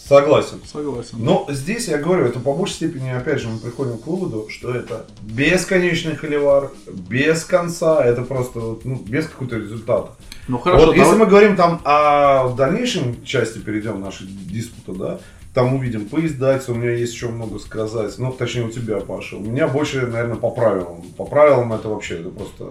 Согласен. 0.09 0.61
Согласен. 0.73 1.17
Но 1.19 1.47
здесь 1.49 1.89
я 1.89 1.99
говорю, 1.99 2.27
это 2.27 2.39
по 2.39 2.53
большей 2.55 2.75
степени, 2.75 3.11
опять 3.11 3.41
же, 3.41 3.49
мы 3.49 3.59
приходим 3.59 3.99
к 3.99 4.07
выводу, 4.07 4.47
что 4.49 4.73
это 4.73 5.07
бесконечный 5.23 6.15
холивар, 6.15 6.71
без 6.87 7.45
конца, 7.45 8.05
это 8.05 8.23
просто, 8.23 8.79
ну, 8.85 9.03
без 9.05 9.27
какого-то 9.27 9.57
результата. 9.57 10.13
Ну 10.47 10.59
хорошо, 10.59 10.87
вот 10.87 10.95
если 10.95 11.11
давай- 11.11 11.19
мы 11.19 11.27
говорим 11.27 11.57
там 11.57 11.81
о 11.85 12.51
дальнейшем 12.51 13.25
части, 13.25 13.59
перейдем 13.59 14.01
нашей 14.01 14.29
диспута, 14.29 14.97
да, 14.97 15.19
там 15.57 15.73
увидим 15.75 16.07
по 16.07 16.25
издательству, 16.25 16.75
у 16.75 16.77
меня 16.77 16.91
есть 16.91 17.15
еще 17.15 17.29
много 17.29 17.59
сказать, 17.59 18.13
ну, 18.19 18.31
точнее, 18.31 18.65
у 18.65 18.71
тебя, 18.71 18.99
Паша. 19.01 19.37
У 19.37 19.41
меня 19.41 19.67
больше, 19.67 20.03
наверное, 20.07 20.37
по 20.37 20.51
правилам. 20.51 21.01
По 21.17 21.25
правилам 21.25 21.73
это 21.73 21.89
вообще, 21.89 22.21
это 22.21 22.29
просто 22.29 22.67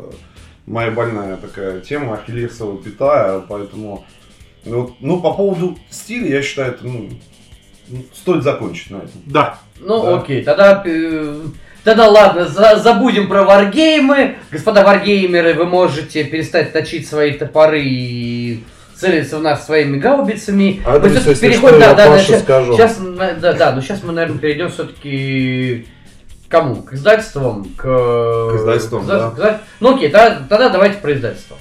моя 0.67 0.91
больная 0.91 1.35
такая 1.37 1.79
тема, 1.81 2.13
ахиллесова 2.13 2.77
пята, 2.77 3.43
поэтому, 3.49 4.05
ну, 4.65 4.81
вот, 4.81 4.93
ну, 4.99 5.19
по 5.19 5.33
поводу 5.33 5.79
стиля, 5.89 6.27
я 6.35 6.41
считаю, 6.43 6.73
это, 6.73 6.85
ну, 6.85 7.09
ну, 7.87 8.05
стоит 8.13 8.43
закончить 8.43 8.91
на 8.91 8.97
этом. 8.97 9.21
Да. 9.25 9.57
Ну, 9.79 10.03
Да. 10.03 10.17
окей, 10.19 10.43
тогда... 10.43 10.83
э, 10.85 11.41
Тогда 11.83 12.07
ладно, 12.09 12.45
за- 12.47 12.77
забудем 12.77 13.27
про 13.27 13.43
варгеймы. 13.43 14.37
Господа 14.51 14.83
варгеймеры, 14.83 15.53
вы 15.53 15.65
можете 15.65 16.23
перестать 16.23 16.73
точить 16.73 17.07
свои 17.07 17.33
топоры 17.33 17.81
и 17.83 18.63
целиться 18.97 19.37
в 19.39 19.41
нас 19.41 19.65
своими 19.65 19.97
гаубицами. 19.97 20.81
Мы 20.85 20.91
Адрес, 20.91 21.11
всё-таки 21.13 21.29
если 21.31 21.47
переходим, 21.47 21.75
что, 21.75 21.79
да, 21.79 21.89
я 21.89 21.95
да, 21.95 22.09
да, 22.09 22.19
щас- 22.19 22.41
скажу. 22.41 22.73
Сейчас, 22.77 22.97
да, 22.99 23.53
да, 23.53 23.71
ну 23.73 23.81
сейчас 23.81 24.03
мы, 24.03 24.13
наверное, 24.13 24.39
перейдем 24.39 24.69
все-таки 24.69 25.87
кому? 26.49 26.81
К 26.83 26.93
издательствам? 26.93 27.65
К, 27.75 27.81
К 27.83 28.55
издательствам, 28.57 29.03
к 29.03 29.07
да. 29.07 29.29
к 29.29 29.33
изда- 29.33 29.61
Ну 29.79 29.95
окей, 29.95 30.09
тогда, 30.09 30.41
тогда 30.47 30.69
давайте 30.69 30.97
про 30.99 31.13
издательство. 31.13 31.57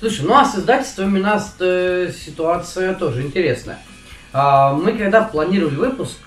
Слушай, 0.00 0.26
ну 0.26 0.34
а 0.34 0.44
с 0.44 0.56
издательствами 0.56 1.18
у 1.18 1.22
нас 1.22 1.56
э, 1.60 2.10
ситуация 2.24 2.94
тоже 2.94 3.22
интересная. 3.22 3.78
А, 4.32 4.72
мы 4.74 4.92
когда 4.92 5.22
планировали 5.22 5.76
выпуск, 5.76 6.18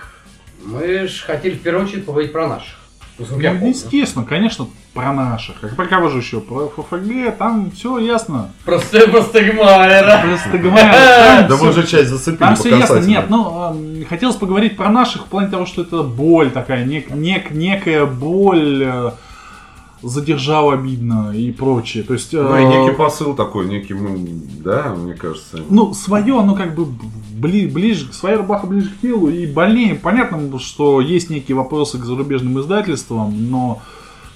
мы 0.64 1.06
же 1.06 1.24
хотели 1.24 1.54
в 1.54 1.60
первую 1.60 1.86
очередь 1.86 2.04
поговорить 2.06 2.32
про 2.32 2.48
наших. 2.48 2.74
Ну, 3.18 3.26
естественно, 3.68 4.24
конечно, 4.24 4.68
про 4.94 5.12
наших. 5.12 5.60
Как 5.60 5.76
про 5.76 5.86
же 6.08 6.18
еще? 6.18 6.40
Про 6.40 6.68
ФФГ, 6.68 7.36
там 7.38 7.70
все 7.70 7.98
ясно. 7.98 8.50
Просто, 8.64 9.06
просто 9.08 9.40
Гмайера. 9.42 10.22
Просто 10.26 10.58
Да 11.48 11.56
мы 11.60 11.68
уже 11.70 11.86
часть 11.86 12.08
зацепили 12.10 12.36
Там 12.38 12.56
все 12.56 12.76
ясно. 12.76 12.98
Нет, 13.00 13.26
ну, 13.28 13.70
эм, 13.72 14.04
хотелось 14.08 14.36
поговорить 14.36 14.76
про 14.76 14.88
наших 14.90 15.22
в 15.22 15.26
плане 15.26 15.48
того, 15.50 15.66
что 15.66 15.82
это 15.82 16.02
боль 16.02 16.50
такая, 16.50 16.84
нек- 16.84 17.12
нек- 17.12 17.52
некая 17.52 18.06
боль, 18.06 18.82
э, 18.84 19.10
задержал 20.02 20.70
обидно 20.70 21.32
и 21.34 21.50
прочее. 21.52 22.02
То 22.04 22.14
есть, 22.14 22.32
Ну 22.32 22.56
и 22.56 22.62
э, 22.62 22.66
некий 22.68 22.96
посыл 22.96 23.34
такой, 23.34 23.66
некий, 23.66 23.94
м, 23.94 24.26
да, 24.62 24.94
мне 24.96 25.14
кажется. 25.14 25.58
ну, 25.68 25.92
свое, 25.92 26.38
оно 26.38 26.54
как 26.54 26.74
бы 26.74 26.86
бли- 27.40 27.70
ближе, 27.70 28.12
своя 28.12 28.36
рубаха 28.38 28.66
ближе 28.66 28.90
к 28.90 29.00
телу 29.00 29.28
и 29.28 29.44
больнее. 29.46 29.94
Понятно, 29.96 30.58
что 30.60 31.00
есть 31.00 31.30
некие 31.30 31.56
вопросы 31.56 31.98
к 31.98 32.04
зарубежным 32.04 32.60
издательствам, 32.60 33.34
но 33.50 33.80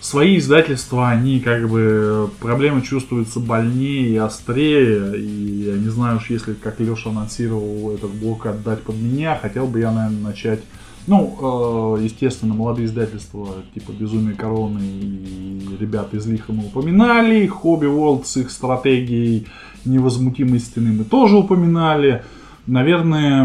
свои 0.03 0.37
издательства, 0.37 1.09
они 1.09 1.41
как 1.41 1.69
бы 1.69 2.29
проблемы 2.41 2.83
чувствуются 2.83 3.41
больнее 3.41 4.09
и 4.09 4.17
острее. 4.17 5.17
И 5.17 5.71
я 5.71 5.79
не 5.79 5.89
знаю 5.89 6.19
уж, 6.19 6.29
если, 6.29 6.53
как 6.55 6.81
Леша 6.81 7.11
анонсировал, 7.11 7.95
этот 7.95 8.11
блок 8.11 8.47
отдать 8.47 8.83
под 8.83 8.97
меня, 8.97 9.39
хотел 9.41 9.67
бы 9.67 9.79
я, 9.81 9.93
наверное, 9.93 10.21
начать 10.21 10.61
ну, 11.07 11.97
э, 11.99 12.05
естественно, 12.05 12.55
молодые 12.55 12.87
издательства, 12.87 13.49
типа 13.75 13.91
Безумие 13.91 14.37
Короны 14.37 14.81
и 14.83 15.77
ребята 15.81 16.17
из 16.17 16.27
Лиха 16.27 16.53
мы 16.53 16.67
упоминали, 16.67 17.45
Хобби 17.49 17.87
World 17.87 18.25
с 18.25 18.37
их 18.37 18.53
стратегией 18.53 19.49
невозмутимой 19.85 20.61
стены 20.61 20.93
мы 20.93 21.05
тоже 21.05 21.37
упоминали. 21.37 22.23
Наверное, 22.69 23.45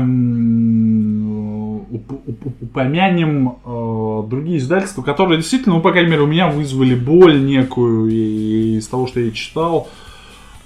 упомянем 2.62 3.58
э, 3.64 4.24
другие 4.30 4.58
издательства, 4.58 5.02
которые 5.02 5.38
действительно, 5.38 5.76
ну, 5.76 5.82
по 5.82 5.92
крайней 5.92 6.10
мере, 6.12 6.24
у 6.24 6.28
меня 6.28 6.50
вызвали 6.50 6.96
боль 6.96 7.44
некую 7.44 8.10
и 8.10 8.78
из 8.78 8.88
того, 8.88 9.08
что 9.08 9.20
я 9.20 9.32
читал, 9.32 9.88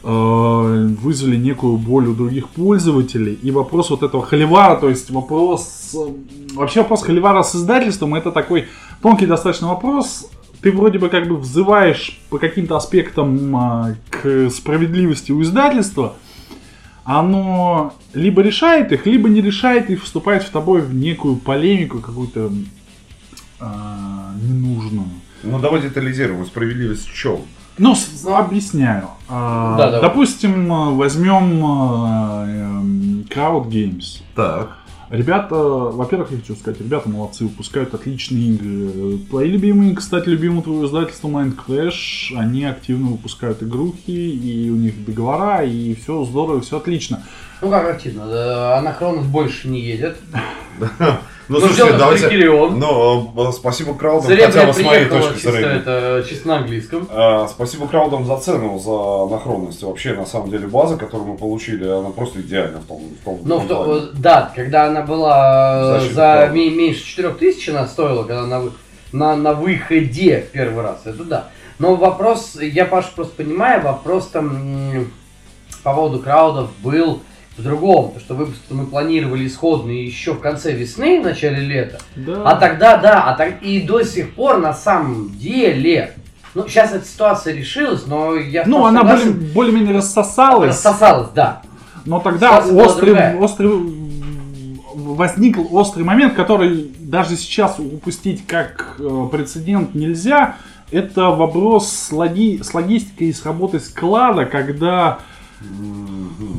э, 0.04 0.88
вызвали 1.02 1.36
некую 1.36 1.78
боль 1.78 2.08
у 2.08 2.14
других 2.14 2.50
пользователей. 2.50 3.38
И 3.42 3.52
вопрос 3.52 3.90
вот 3.90 4.04
этого 4.04 4.24
холивара, 4.26 4.76
то 4.76 4.90
есть 4.90 5.10
вопрос... 5.12 5.96
э, 5.96 6.56
Вообще 6.56 6.82
вопрос 6.82 7.04
холивара 7.04 7.44
с 7.44 7.56
издательством, 7.56 8.16
это 8.16 8.32
такой 8.32 8.66
тонкий 9.02 9.26
достаточно 9.26 9.70
вопрос. 9.70 10.30
Ты 10.62 10.72
вроде 10.72 11.00
бы 11.00 11.10
как 11.10 11.28
бы 11.28 11.38
взываешь 11.38 12.20
по 12.30 12.38
каким-то 12.38 12.76
аспектам 12.76 13.56
а, 13.56 13.96
к 14.10 14.50
справедливости 14.52 15.32
у 15.32 15.42
издательства, 15.42 16.14
оно 17.04 17.94
либо 18.14 18.42
решает 18.42 18.92
их, 18.92 19.06
либо 19.06 19.28
не 19.30 19.42
решает 19.42 19.90
и 19.90 19.96
вступает 19.96 20.44
в 20.44 20.50
тобой 20.50 20.82
в 20.82 20.94
некую 20.94 21.36
полемику 21.38 22.00
какую-то 22.00 22.52
а, 23.60 24.32
ненужную. 24.42 25.08
Ну 25.44 25.60
давай 25.60 25.82
детализируем, 25.82 26.46
справедливость 26.46 27.08
в 27.08 27.14
чем? 27.14 27.42
Ну, 27.78 27.96
с- 27.96 28.26
объясняю. 28.26 29.08
А, 29.28 29.78
Да, 29.78 29.86
давай. 29.92 30.02
допустим, 30.02 30.72
э, 30.72 30.92
возьмем 30.94 31.66
э, 31.66 32.62
эм, 32.62 33.26
Crowd 33.30 33.68
Games. 33.70 34.22
Так. 34.36 34.78
Ребята, 35.12 35.56
во-первых, 35.56 36.32
я 36.32 36.38
хочу 36.38 36.56
сказать, 36.56 36.80
ребята 36.80 37.10
молодцы, 37.10 37.44
выпускают 37.44 37.94
отличные 37.94 38.52
игры. 38.52 39.18
Твои 39.30 39.50
любимые, 39.50 39.94
кстати, 39.94 40.30
любимое 40.30 40.62
твое 40.62 40.86
издательство 40.86 41.28
Mind 41.28 41.58
Crash, 41.58 42.34
они 42.38 42.64
активно 42.64 43.12
выпускают 43.12 43.62
игрухи, 43.62 44.10
и 44.10 44.70
у 44.70 44.78
них 44.78 45.04
договора, 45.06 45.66
и 45.66 45.94
все 45.96 46.24
здорово, 46.24 46.62
все 46.62 46.78
отлично. 46.78 47.24
Ну 47.62 47.70
как 47.70 47.90
активно, 47.90 48.78
Анахронов 48.78 49.28
больше 49.28 49.68
не 49.68 49.82
едет. 49.82 50.18
Ну, 51.52 51.60
Ну, 51.60 51.68
слушайте, 51.68 51.98
давайте... 51.98 52.28
Трикерион. 52.30 52.80
Ну, 52.80 53.50
э, 53.50 53.52
спасибо 53.52 53.94
краудам, 53.94 54.28
Зря 54.28 54.46
хотя 54.46 54.66
бы 54.68 54.74
с 54.74 54.80
моей 54.82 55.06
точки 55.06 55.34
чисто, 55.34 55.52
зрения. 55.52 55.76
это 55.76 56.26
чисто 56.30 56.48
на 56.48 56.58
английском. 56.60 57.08
А, 57.12 57.48
Спасибо 57.50 57.88
краудам 57.90 58.26
за 58.26 58.38
цену, 58.38 58.80
за 58.80 59.24
анахронность. 59.26 59.84
Вообще, 59.84 60.14
на 60.14 60.26
самом 60.26 60.50
деле, 60.50 60.68
база, 60.68 60.96
которую 60.96 61.28
мы 61.28 61.38
получили, 61.38 61.86
она 61.86 62.12
просто 62.12 62.40
идеальна 62.40 62.80
в 62.80 62.86
том, 62.86 63.02
в 63.22 63.26
том, 63.26 63.36
в 63.40 63.46
Ну, 63.46 63.56
том 63.58 63.66
в 63.66 63.68
то- 63.68 63.84
плане. 63.84 64.02
да, 64.14 64.52
когда 64.56 64.86
она 64.86 65.02
была 65.02 65.98
э, 65.98 66.00
Защита 66.00 66.16
за 66.48 66.50
ме- 66.54 66.70
меньше 66.70 67.04
4000 67.04 67.70
она 67.72 67.86
стоила, 67.86 68.24
когда 68.24 68.46
на, 68.48 68.60
вы- 68.62 68.72
на, 69.12 69.36
на 69.36 69.52
выходе 69.54 70.46
в 70.48 70.52
первый 70.54 70.84
раз, 70.84 71.02
это 71.04 71.26
да. 71.26 71.48
Но 71.80 71.96
вопрос, 71.96 72.58
я, 72.62 72.86
Паш, 72.86 73.10
просто 73.10 73.36
понимаю, 73.36 73.82
вопрос 73.82 74.28
там 74.28 75.08
по 75.84 75.94
поводу 75.94 76.20
краудов 76.20 76.70
был 76.82 77.22
в 77.58 77.64
другом, 77.64 78.06
потому 78.08 78.20
что 78.22 78.34
выпуск 78.36 78.60
мы 78.70 78.86
планировали 78.86 79.46
исходный 79.46 80.04
еще 80.06 80.34
в 80.34 80.40
конце 80.40 80.72
весны, 80.72 81.22
в 81.22 81.26
начале 81.26 81.60
лета. 81.62 82.00
Да. 82.16 82.44
А 82.46 82.56
тогда, 82.56 82.98
да, 82.98 83.24
а 83.26 83.36
так 83.36 83.62
и 83.62 83.82
до 83.82 84.04
сих 84.04 84.34
пор 84.36 84.58
на 84.60 84.74
самом 84.74 85.30
деле, 85.38 86.14
ну, 86.54 86.68
сейчас 86.68 86.94
эта 86.94 87.06
ситуация 87.06 87.54
решилась, 87.54 88.06
но 88.08 88.36
я 88.36 88.64
ну, 88.66 88.86
она 88.86 89.02
согласен, 89.02 89.34
более- 89.34 89.54
более-менее 89.54 89.98
рассосалась, 89.98 90.70
рассосалась, 90.70 91.30
да. 91.36 91.62
но 92.06 92.20
тогда 92.20 92.62
Ситуация 92.62 92.86
острый, 92.86 93.38
острый, 93.38 93.70
возник 94.94 95.58
острый 95.74 96.04
момент, 96.04 96.34
который 96.36 96.92
даже 97.00 97.36
сейчас 97.36 97.80
упустить 97.80 98.46
как 98.48 98.96
э, 99.00 99.28
прецедент 99.32 99.94
нельзя. 99.94 100.56
Это 100.90 101.30
вопрос 101.30 101.90
с, 101.90 102.12
логи- 102.12 102.62
с 102.62 102.74
логистикой 102.74 103.28
и 103.28 103.34
с 103.34 103.46
работой 103.46 103.80
склада, 103.80 104.46
когда. 104.46 105.20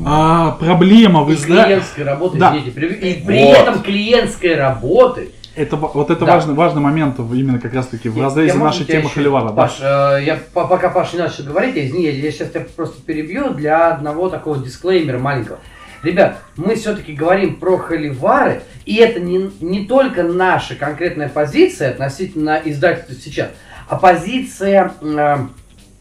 А, 0.05 0.51
проблема 0.59 1.23
в 1.23 1.31
И 1.31 1.35
изда- 1.35 1.63
клиентской 1.65 2.03
работы, 2.03 2.37
Да. 2.37 2.49
извините, 2.49 2.71
при, 2.71 2.87
и 2.87 3.25
при 3.25 3.43
Вот. 3.45 3.57
этом 3.57 3.81
клиентской 3.81 4.55
работы. 4.55 5.31
Это, 5.55 5.75
во- 5.77 5.89
вот 5.89 6.09
это 6.09 6.25
Да. 6.25 6.33
важный, 6.33 6.55
важный 6.55 6.81
момент 6.81 7.19
именно 7.19 7.59
как 7.59 7.73
раз 7.73 7.87
таки 7.87 8.09
в 8.09 8.17
Я- 8.17 8.23
разрезе 8.23 8.57
я 8.57 8.63
нашей 8.63 8.85
темы 8.85 9.03
еще- 9.05 9.13
Холивара. 9.13 9.49
да. 9.49 9.53
Паш, 9.53 9.77
э, 9.81 10.19
я 10.25 10.39
по- 10.53 10.67
пока 10.67 10.89
Паша 10.89 11.15
не 11.17 11.21
начал 11.23 11.43
говорить, 11.43 11.75
я, 11.75 11.85
извини, 11.85 12.05
я, 12.05 12.11
я 12.11 12.31
сейчас 12.31 12.49
тебя 12.49 12.65
просто 12.75 13.01
перебью 13.03 13.51
для 13.53 13.91
одного 13.93 14.29
такого 14.29 14.57
дисклеймера 14.57 15.19
маленького. 15.19 15.59
Ребят, 16.01 16.39
мы 16.57 16.75
все-таки 16.75 17.13
говорим 17.13 17.55
про 17.57 17.77
холивары, 17.77 18.63
и 18.85 18.95
это 18.95 19.19
не, 19.21 19.51
не 19.61 19.85
только 19.85 20.23
наша 20.23 20.75
конкретная 20.75 21.29
позиция 21.29 21.91
относительно 21.91 22.59
издательства 22.65 23.15
сейчас, 23.15 23.49
а 23.87 23.95
позиция, 23.95 24.91
э, 25.01 25.37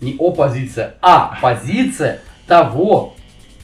не 0.00 0.16
оппозиция, 0.18 0.94
а 1.02 1.38
позиция 1.40 2.20
того, 2.46 3.14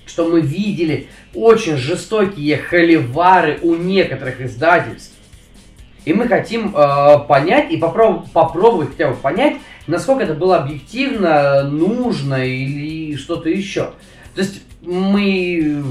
что 0.06 0.28
мы 0.28 0.40
видели 0.40 1.08
очень 1.34 1.76
жестокие 1.76 2.56
холивары 2.56 3.58
у 3.62 3.74
некоторых 3.74 4.40
издательств. 4.40 5.14
И 6.04 6.14
мы 6.14 6.26
хотим 6.26 6.74
э, 6.74 7.18
понять 7.28 7.70
и 7.70 7.76
попроб- 7.76 8.26
попробовать 8.32 8.90
хотя 8.90 9.10
бы 9.10 9.16
понять, 9.16 9.56
насколько 9.86 10.24
это 10.24 10.34
было 10.34 10.58
объективно, 10.58 11.64
нужно 11.64 12.46
или 12.46 13.16
что-то 13.16 13.50
еще. 13.50 13.90
То 14.34 14.40
есть 14.40 14.62
мы 14.80 15.84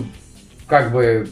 как 0.68 0.92
бы 0.92 1.30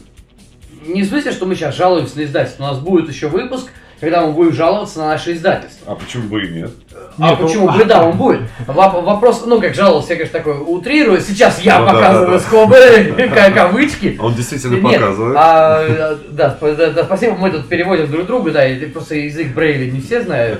не 0.85 1.01
в 1.01 1.07
смысле, 1.07 1.31
что 1.31 1.45
мы 1.45 1.55
сейчас 1.55 1.75
жалуемся 1.75 2.17
на 2.17 2.23
издательство. 2.23 2.65
У 2.65 2.67
нас 2.67 2.79
будет 2.79 3.09
еще 3.09 3.27
выпуск, 3.27 3.71
когда 3.99 4.21
мы 4.25 4.33
будем 4.33 4.53
жаловаться 4.53 4.99
на 4.99 5.07
наше 5.07 5.33
издательство. 5.33 5.93
А 5.93 5.95
почему 5.95 6.27
бы 6.29 6.43
и 6.45 6.51
нет? 6.51 6.71
А 7.17 7.29
Нет, 7.29 7.39
почему 7.39 7.69
ну- 7.71 7.77
бы 7.77 7.85
да, 7.85 8.03
он 8.07 8.17
будет? 8.17 8.41
Воп- 8.67 9.01
Вопрос, 9.03 9.43
ну 9.45 9.61
как 9.61 9.73
жаловался, 9.73 10.09
я, 10.13 10.15
конечно, 10.17 10.37
такой 10.39 10.57
утрирую. 10.59 11.21
Сейчас 11.21 11.59
я 11.61 11.79
Ну 11.79 11.87
показываю 11.87 12.27
да, 12.27 12.33
да. 12.33 12.39
скобы, 12.39 13.29
ка- 13.33 13.51
кавычки. 13.51 14.17
Он 14.19 14.33
действительно 14.35 14.75
Нет, 14.75 14.99
показывает. 15.01 15.35
а, 15.39 15.85
э, 15.87 16.17
да, 16.31 16.57
сп- 16.59 16.75
да, 16.75 16.91
да, 16.91 17.03
спасибо, 17.05 17.35
мы 17.35 17.51
тут 17.51 17.67
переводим 17.69 18.11
друг 18.11 18.25
другу, 18.27 18.51
да, 18.51 18.67
и 18.67 18.85
просто 18.87 19.15
язык 19.15 19.53
Брейля 19.53 19.89
не 19.91 20.01
все 20.01 20.21
знают. 20.21 20.59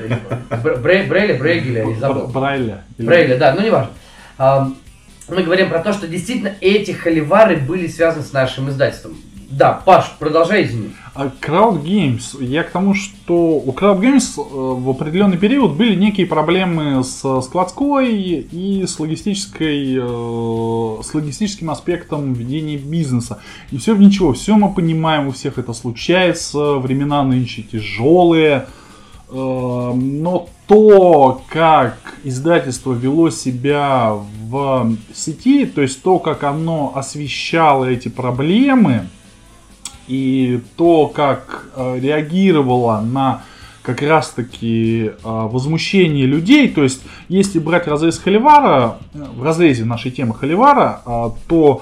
Бр- 0.64 0.78
Брей- 0.78 1.08
Брейля, 1.08 1.38
Брейгеля, 1.38 1.84
не 1.86 1.96
забыл. 1.96 2.28
Бр- 2.28 2.40
Брайля. 2.42 2.84
Или- 2.98 3.08
Брейля, 3.08 3.38
да, 3.38 3.54
ну 3.54 3.62
не 3.62 3.70
важно. 3.70 3.92
А, 4.38 4.70
Мы 5.28 5.42
говорим 5.42 5.70
про 5.70 5.80
то, 5.80 5.92
что 5.92 6.08
действительно 6.08 6.54
эти 6.62 6.92
холивары 6.92 7.58
были 7.58 7.88
связаны 7.88 8.24
с 8.24 8.32
нашим 8.32 8.70
издательством. 8.70 9.18
Да, 9.58 9.72
Паш, 9.86 10.12
продолжай, 10.20 10.66
извини. 10.66 10.90
А 11.14 11.28
Crowd 11.28 11.82
Games, 11.82 12.44
я 12.44 12.64
к 12.64 12.72
тому, 12.72 12.94
что 12.94 13.56
у 13.56 13.72
Crowd 13.72 14.02
Games 14.02 14.38
э, 14.38 14.42
в 14.44 14.90
определенный 14.90 15.38
период 15.38 15.76
были 15.78 15.96
некие 15.96 16.28
проблемы 16.28 17.02
с 17.06 17.42
складской 17.42 18.16
и 18.52 18.86
с 18.86 19.00
логистической, 19.00 19.96
э, 19.96 21.02
с 21.02 21.14
логистическим 21.14 21.70
аспектом 21.70 22.34
ведения 22.34 22.76
бизнеса. 22.76 23.40
И 23.72 23.78
все 23.78 23.96
в 23.96 24.00
ничего, 24.02 24.34
все 24.34 24.58
мы 24.58 24.74
понимаем, 24.74 25.30
у 25.30 25.32
всех 25.32 25.58
это 25.58 25.72
случается, 25.72 26.74
времена 26.74 27.24
нынче 27.24 27.62
тяжелые. 27.62 28.66
Э, 29.30 29.92
Но 29.96 30.50
то, 30.68 31.42
как 31.48 31.96
издательство 32.26 32.92
вело 32.92 33.30
себя 33.30 34.16
в 34.50 34.98
сети, 35.14 35.66
то 35.66 35.82
есть 35.82 36.02
то, 36.04 36.20
как 36.20 36.44
оно 36.44 36.92
освещало 36.94 37.86
эти 37.86 38.10
проблемы, 38.10 39.08
и 40.08 40.62
то, 40.78 41.08
как 41.08 41.68
э, 41.76 42.00
реагировала 42.00 43.02
на 43.02 43.44
как 43.82 44.02
раз-таки 44.02 45.12
э, 45.12 45.12
возмущение 45.24 46.26
людей, 46.26 46.68
то 46.70 46.84
есть 46.84 47.02
если 47.30 47.60
брать 47.60 47.88
разрез 47.88 48.18
Холивара, 48.18 48.98
э, 49.14 49.24
в 49.36 49.44
разрезе 49.44 49.86
нашей 49.86 50.12
темы 50.12 50.34
Холивара, 50.34 51.02
то 51.48 51.82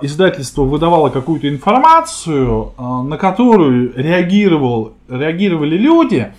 издательство 0.00 0.62
выдавало 0.62 1.08
какую-то 1.10 1.48
информацию, 1.48 2.72
на 2.78 3.16
которую 3.16 3.92
реагировал, 3.96 4.92
реагировали 5.08 5.76
люди, 5.76 6.30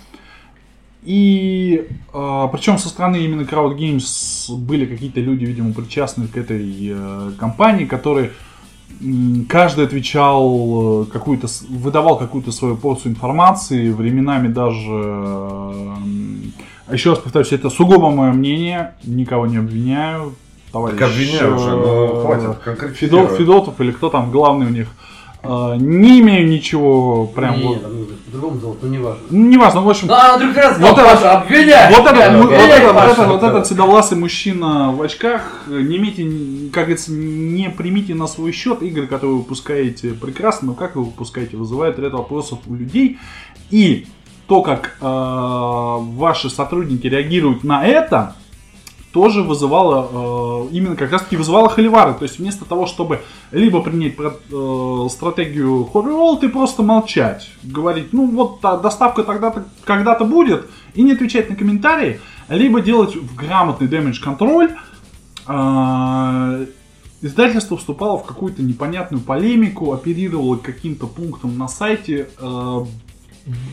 и 1.08 1.86
э, 2.12 2.48
причем 2.52 2.76
со 2.76 2.88
стороны 2.88 3.16
именно 3.16 3.42
Crowd 3.42 3.78
Games 3.78 4.54
были 4.54 4.84
какие-то 4.84 5.20
люди, 5.20 5.44
видимо, 5.44 5.72
причастны 5.72 6.26
к 6.26 6.36
этой 6.36 6.70
э, 6.90 7.30
компании, 7.38 7.84
которые 7.84 8.32
каждый 9.48 9.84
отвечал 9.84 11.02
э, 11.02 11.06
какую-то, 11.06 11.46
выдавал 11.68 12.18
какую-то 12.18 12.52
свою 12.52 12.76
порцию 12.76 13.12
информации, 13.12 13.90
временами 13.90 14.48
даже, 14.48 14.92
еще 16.92 17.10
раз 17.10 17.18
повторюсь, 17.18 17.52
это 17.52 17.70
сугубо 17.70 18.10
мое 18.10 18.32
мнение, 18.32 18.94
никого 19.04 19.46
не 19.46 19.58
обвиняю, 19.58 20.34
товарищ. 20.72 20.98
Так 20.98 21.08
обвиняю 21.10 21.56
уже, 21.56 21.70
но 21.70 22.04
э, 22.04 22.22
хватит 22.22 22.96
Федот. 22.96 23.36
Федотов 23.36 23.80
или 23.80 23.92
кто 23.92 24.10
там 24.10 24.30
главный 24.30 24.66
у 24.66 24.70
них. 24.70 24.88
Э, 25.42 25.76
не 25.78 26.20
имею 26.20 26.48
ничего 26.48 27.26
прям 27.26 27.58
Не, 27.60 27.66
вот. 27.68 27.82
по-другому 28.26 28.60
зовут, 28.60 28.78
ну 28.82 28.88
не 28.88 28.98
важно. 28.98 29.22
Ну, 29.30 29.48
неважно, 29.48 29.82
в 29.82 29.88
общем. 29.88 30.08
Ну, 30.08 30.14
а 30.14 30.36
вдруг 30.36 30.56
раз 30.56 30.78
Вот 30.78 30.92
сказал, 30.92 31.06
это- 31.06 31.14
Паша, 31.16 31.38
обвиняй! 31.40 31.94
Вот 31.94 32.06
этот, 32.06 32.22
Обвиняй, 32.22 32.42
вот 32.42 32.52
этот, 32.52 32.94
вот 32.94 33.04
этот, 33.04 33.26
вот 33.28 33.42
этот 33.44 33.66
седовласый 33.66 34.18
мужчина 34.18 34.92
в 34.92 35.00
очках, 35.00 35.62
не 35.68 35.96
имейте, 35.96 36.24
как 36.72 36.84
говорится, 36.84 37.12
не 37.12 37.70
примите 37.70 38.14
на 38.14 38.26
свой 38.26 38.50
счет 38.52 38.82
игры, 38.82 39.06
которые 39.06 39.34
вы 39.36 39.38
выпускаете 39.38 40.10
прекрасно, 40.10 40.68
но 40.68 40.74
как 40.74 40.96
вы 40.96 41.04
выпускаете, 41.04 41.56
вызывает 41.56 41.98
ряд 42.00 42.12
вопросов 42.14 42.58
у 42.66 42.74
людей. 42.74 43.18
И 43.70 44.06
то, 44.48 44.62
как 44.62 44.96
э, 45.00 45.04
ваши 45.04 46.50
сотрудники 46.50 47.06
реагируют 47.06 47.62
на 47.64 47.86
это, 47.86 48.34
тоже 49.12 49.42
вызывало, 49.42 50.68
э, 50.70 50.74
именно 50.74 50.96
как 50.96 51.12
раз 51.12 51.22
таки 51.22 51.36
вызывало 51.36 51.68
холивары. 51.68 52.14
То 52.14 52.24
есть 52.24 52.38
вместо 52.38 52.64
того, 52.64 52.86
чтобы 52.86 53.20
либо 53.50 53.80
принять 53.82 54.14
э, 54.18 55.08
стратегию 55.10 55.84
хоррор 55.84 56.38
ты 56.38 56.48
просто 56.48 56.82
молчать. 56.82 57.50
Говорить, 57.62 58.12
ну 58.12 58.28
вот 58.28 58.60
та 58.60 58.76
доставка 58.76 59.24
тогда-то, 59.24 59.64
когда-то 59.84 60.24
будет, 60.24 60.66
и 60.94 61.02
не 61.02 61.12
отвечать 61.12 61.48
на 61.50 61.56
комментарии, 61.56 62.20
либо 62.48 62.80
делать 62.80 63.16
в 63.16 63.34
грамотный 63.34 63.88
damage 63.88 64.20
контроль. 64.22 64.74
э, 65.46 66.66
Издательство 67.20 67.76
вступало 67.76 68.18
в 68.18 68.24
какую-то 68.24 68.62
непонятную 68.62 69.20
полемику, 69.20 69.92
оперировало 69.92 70.54
каким-то 70.54 71.08
пунктом 71.08 71.58
на 71.58 71.66
сайте, 71.66 72.28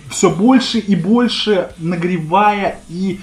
все 0.09 0.29
больше 0.31 0.79
и 0.79 0.95
больше 0.95 1.69
нагревая 1.77 2.79
и 2.89 3.19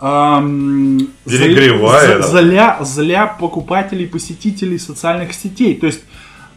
эм, 0.00 1.08
Перегревая, 1.24 2.22
за- 2.22 2.32
да. 2.32 2.42
зля, 2.42 2.78
зля 2.82 3.26
покупателей, 3.26 4.06
посетителей 4.06 4.78
социальных 4.78 5.32
сетей. 5.34 5.74
То 5.76 5.86
есть 5.86 6.00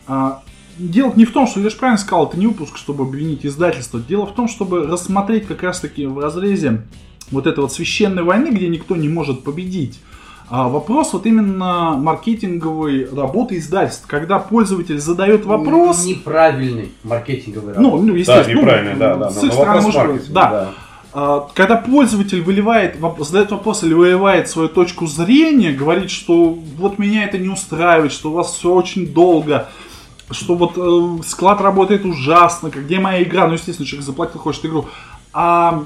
а, 0.08 0.42
дело 0.78 1.14
не 1.16 1.26
в 1.26 1.32
том, 1.32 1.48
что 1.48 1.60
я 1.60 1.70
же 1.70 1.76
правильно 1.76 2.00
сказал, 2.00 2.28
это 2.28 2.38
не 2.38 2.48
выпуск, 2.48 2.78
чтобы 2.78 3.04
обвинить 3.04 3.46
издательство. 3.46 4.00
Дело 4.00 4.26
в 4.26 4.34
том, 4.34 4.48
чтобы 4.48 4.86
рассмотреть 4.88 5.48
как 5.48 5.64
раз 5.64 5.80
таки 5.80 6.06
в 6.06 6.20
разрезе 6.20 6.82
вот 7.32 7.48
этой 7.48 7.60
вот 7.60 7.72
священной 7.74 8.24
войны, 8.24 8.50
где 8.50 8.68
никто 8.68 8.96
не 8.96 9.10
может 9.10 9.44
победить. 9.44 10.00
А 10.50 10.68
вопрос 10.68 11.14
вот 11.14 11.26
именно 11.26 11.96
маркетинговой 11.98 13.10
работы 13.12 13.58
издательств, 13.58 14.06
когда 14.08 14.40
пользователь 14.40 15.00
задает 15.00 15.46
вопрос, 15.46 16.06
Неправильный 16.06 16.92
маркетинговый 17.04 17.74
ну, 17.78 17.92
работа. 17.92 18.04
ну 18.04 18.12
Да, 18.14 18.20
естественно, 18.20 18.60
неправильно, 18.60 18.94
ну, 18.94 19.00
да, 19.00 19.16
да. 19.16 19.30
с 19.32 19.44
их 19.44 19.54
стороны 19.54 19.82
может 19.82 20.02
быть, 20.02 20.06
маркетинга, 20.10 20.34
да. 20.34 20.70
А, 21.14 21.48
Когда 21.54 21.78
пользователь 21.78 22.42
выливает, 22.42 22.98
задает 23.20 23.52
вопрос 23.52 23.84
или 23.84 23.94
выливает 23.94 24.50
свою 24.50 24.68
точку 24.68 25.06
зрения, 25.06 25.72
говорит, 25.72 26.10
что 26.10 26.58
вот 26.78 26.98
меня 26.98 27.26
это 27.26 27.38
не 27.38 27.50
устраивает, 27.50 28.12
что 28.12 28.32
у 28.32 28.34
вас 28.34 28.54
все 28.54 28.74
очень 28.74 29.14
долго, 29.14 29.70
что 30.32 30.56
вот 30.56 30.74
э, 30.76 31.24
склад 31.24 31.62
работает 31.62 32.06
ужасно, 32.06 32.70
где 32.70 33.00
моя 33.00 33.22
игра, 33.22 33.46
ну 33.48 33.54
естественно 33.54 33.86
человек 33.86 34.06
заплатил, 34.08 34.40
хочет 34.40 34.66
игру, 34.66 34.88
а 35.34 35.84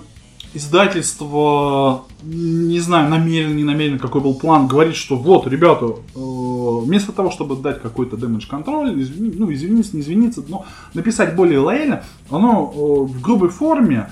издательство, 0.54 2.06
не 2.24 2.80
знаю, 2.80 3.10
намеренно, 3.10 3.54
не 3.54 3.66
намеренно, 3.66 4.00
какой 4.00 4.22
был 4.22 4.34
план, 4.34 4.68
говорит, 4.68 4.96
что 4.96 5.18
вот, 5.18 5.46
ребята, 5.48 5.88
э, 5.88 5.92
вместо 6.16 7.12
того, 7.12 7.32
чтобы 7.32 7.58
дать 7.58 7.82
какой-то 7.82 8.16
damage 8.16 8.48
контроль, 8.50 8.94
извини- 9.02 9.34
ну, 9.36 9.52
извиниться, 9.52 9.98
не 9.98 10.04
извиниться, 10.04 10.42
но 10.48 10.66
написать 10.94 11.36
более 11.36 11.60
лояльно, 11.60 12.04
оно 12.30 12.72
э, 12.74 12.80
в 13.12 13.22
грубой 13.22 13.50
форме 13.50 14.10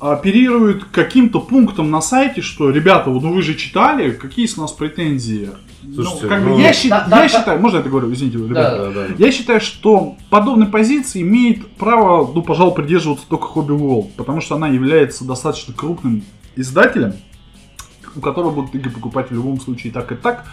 оперирует 0.00 0.84
каким-то 0.84 1.40
пунктом 1.40 1.90
на 1.90 2.00
сайте, 2.00 2.42
что, 2.42 2.70
ребята, 2.70 3.10
вот 3.10 3.22
ну 3.22 3.32
вы 3.32 3.42
же 3.42 3.54
читали, 3.54 4.10
какие 4.10 4.46
с 4.46 4.56
нас 4.56 4.72
претензии? 4.72 5.50
Слушайте, 5.94 6.20
ну, 6.24 6.28
как 6.28 6.42
бы 6.42 6.48
ну- 6.50 6.58
я, 6.58 6.72
счит- 6.72 6.90
Да, 6.90 6.98
я 7.04 7.08
да, 7.08 7.16
да. 7.22 7.28
считаю, 7.28 7.60
можно 7.60 7.76
я 7.76 7.80
это 7.82 7.90
говорю, 7.90 8.12
извините, 8.12 8.38
ребята, 8.38 8.78
Да, 8.78 8.90
Да, 8.90 9.08
да. 9.08 9.14
я 9.18 9.32
считаю, 9.32 9.60
что 9.60 10.16
подобной 10.30 10.66
позиции 10.66 11.20
имеет 11.22 11.66
право, 11.76 12.30
ну, 12.34 12.42
пожалуй, 12.42 12.74
придерживаться 12.74 13.26
только 13.28 13.46
Hobby 13.48 13.78
World, 13.78 14.10
потому 14.16 14.40
что 14.40 14.56
она 14.56 14.68
является 14.68 15.24
достаточно 15.24 15.74
крупным 15.74 16.24
издателем, 16.56 17.14
у 18.16 18.20
которого 18.20 18.50
будут 18.50 18.74
игры 18.74 18.90
покупать 18.90 19.30
в 19.30 19.34
любом 19.34 19.60
случае 19.60 19.90
и 19.90 19.94
так 19.94 20.10
и 20.12 20.14
так. 20.16 20.44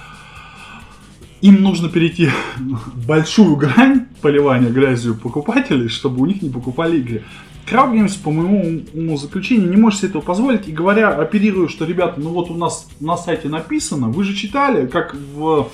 Им 1.41 1.61
нужно 1.63 1.89
перейти 1.89 2.30
большую 3.07 3.55
грань 3.55 4.07
поливания 4.22 4.69
грязью 4.69 5.15
покупателей, 5.15 5.88
чтобы 5.88 6.22
у 6.22 6.26
них 6.26 6.41
не 6.41 6.49
покупали 6.49 6.97
игры. 6.99 7.23
Games, 7.69 8.17
по 8.21 8.31
моему 8.31 8.81
уму 8.93 9.17
заключению, 9.17 9.69
не 9.69 9.77
может 9.77 9.99
себе 9.99 10.09
этого 10.09 10.21
позволить. 10.21 10.67
И 10.67 10.71
говоря, 10.71 11.09
оперирую, 11.09 11.69
что, 11.69 11.85
ребята, 11.85 12.19
ну 12.19 12.29
вот 12.29 12.49
у 12.49 12.53
нас 12.55 12.88
на 12.99 13.17
сайте 13.17 13.47
написано, 13.49 14.09
вы 14.09 14.23
же 14.23 14.33
читали, 14.35 14.88
как 14.88 15.15
в 15.15 15.69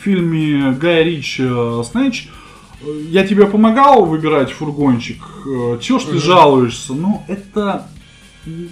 фильме 0.00 0.72
Гая 0.72 1.02
Рич 1.02 1.40
Снэч, 1.90 2.28
я 3.08 3.26
тебе 3.26 3.46
помогал 3.46 4.04
выбирать 4.04 4.52
фургончик, 4.52 5.22
э, 5.46 5.78
чего 5.80 5.98
ж 5.98 6.02
ты 6.04 6.10
Мгм. 6.12 6.20
жалуешься? 6.20 6.92
Ну, 6.92 7.22
это 7.28 7.88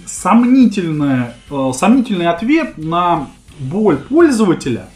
сомнительное, 0.05 1.35
э, 1.49 1.71
сомнительный 1.73 2.27
ответ 2.27 2.77
на 2.77 3.27
боль 3.59 3.97
пользователя, 3.97 4.89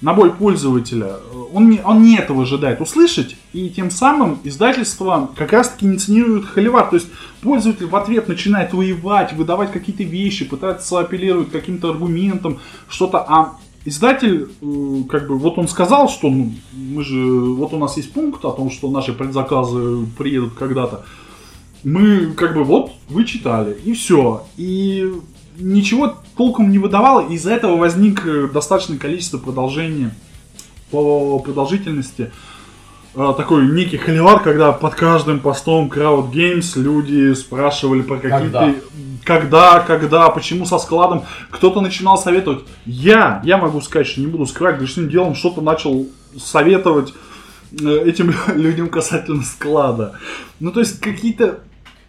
на 0.00 0.14
боль 0.14 0.30
пользователя. 0.30 1.16
Э, 1.32 1.44
Он 1.52 1.68
не, 1.70 1.80
он 1.84 2.02
не 2.02 2.16
этого 2.16 2.42
ожидает 2.42 2.80
услышать, 2.80 3.36
и 3.52 3.68
тем 3.68 3.90
самым 3.90 4.38
издательство 4.44 5.30
как 5.36 5.52
раз-таки 5.52 5.86
инициирует 5.86 6.46
холивар. 6.46 6.88
То 6.88 6.96
есть 6.96 7.08
пользователь 7.42 7.86
в 7.86 7.96
ответ 7.96 8.28
начинает 8.28 8.72
воевать, 8.72 9.32
выдавать 9.32 9.72
какие-то 9.72 10.04
вещи, 10.04 10.44
пытается 10.44 11.00
апеллировать 11.00 11.50
каким-то 11.50 11.90
аргументам, 11.90 12.58
что-то, 12.88 13.18
а 13.18 13.56
издатель, 13.84 14.48
э, 14.60 15.02
как 15.08 15.26
бы, 15.28 15.38
вот 15.38 15.58
он 15.58 15.68
сказал, 15.68 16.08
что 16.08 16.30
ну, 16.30 16.52
мы 16.72 17.02
же, 17.04 17.18
вот 17.54 17.72
у 17.72 17.78
нас 17.78 17.96
есть 17.96 18.12
пункт 18.12 18.44
о 18.44 18.52
том, 18.52 18.70
что 18.70 18.90
наши 18.90 19.12
предзаказы 19.12 20.06
приедут 20.18 20.54
когда-то. 20.54 21.04
Мы, 21.82 22.32
как 22.32 22.54
бы, 22.54 22.62
вот, 22.62 22.92
вы 23.08 23.24
читали, 23.24 23.76
и 23.84 23.94
все. 23.94 24.44
И 24.58 25.10
ничего 25.60 26.16
толком 26.36 26.70
не 26.70 26.78
выдавало, 26.78 27.28
и 27.28 27.34
из-за 27.34 27.52
этого 27.52 27.76
возник 27.76 28.26
э, 28.26 28.48
достаточное 28.48 28.98
количество 28.98 29.38
продолжений 29.38 30.10
по 30.90 31.38
продолжительности. 31.38 32.32
Э, 33.14 33.34
Такой 33.36 33.66
некий 33.68 33.96
холивар, 33.96 34.42
когда 34.42 34.72
под 34.72 34.94
каждым 34.94 35.40
постом 35.40 35.88
Crowd 35.88 36.32
Games 36.32 36.80
люди 36.80 37.34
спрашивали 37.34 38.02
про 38.02 38.16
какие-то... 38.16 38.58
Когда? 38.58 38.74
Когда, 39.22 39.80
когда, 39.80 40.30
почему 40.30 40.64
со 40.64 40.78
складом. 40.78 41.24
Кто-то 41.50 41.82
начинал 41.82 42.16
советовать. 42.16 42.64
Я, 42.86 43.42
я 43.44 43.58
могу 43.58 43.80
сказать, 43.82 44.06
что 44.06 44.20
не 44.20 44.26
буду 44.26 44.46
скрывать, 44.46 44.78
грешным 44.78 45.10
делом 45.10 45.34
что-то 45.34 45.60
начал 45.60 46.08
советовать 46.38 47.12
э, 47.78 47.98
этим 48.06 48.32
людям 48.54 48.88
касательно 48.88 49.42
склада. 49.42 50.14
Ну, 50.58 50.72
то 50.72 50.80
есть 50.80 51.00
какие-то 51.00 51.60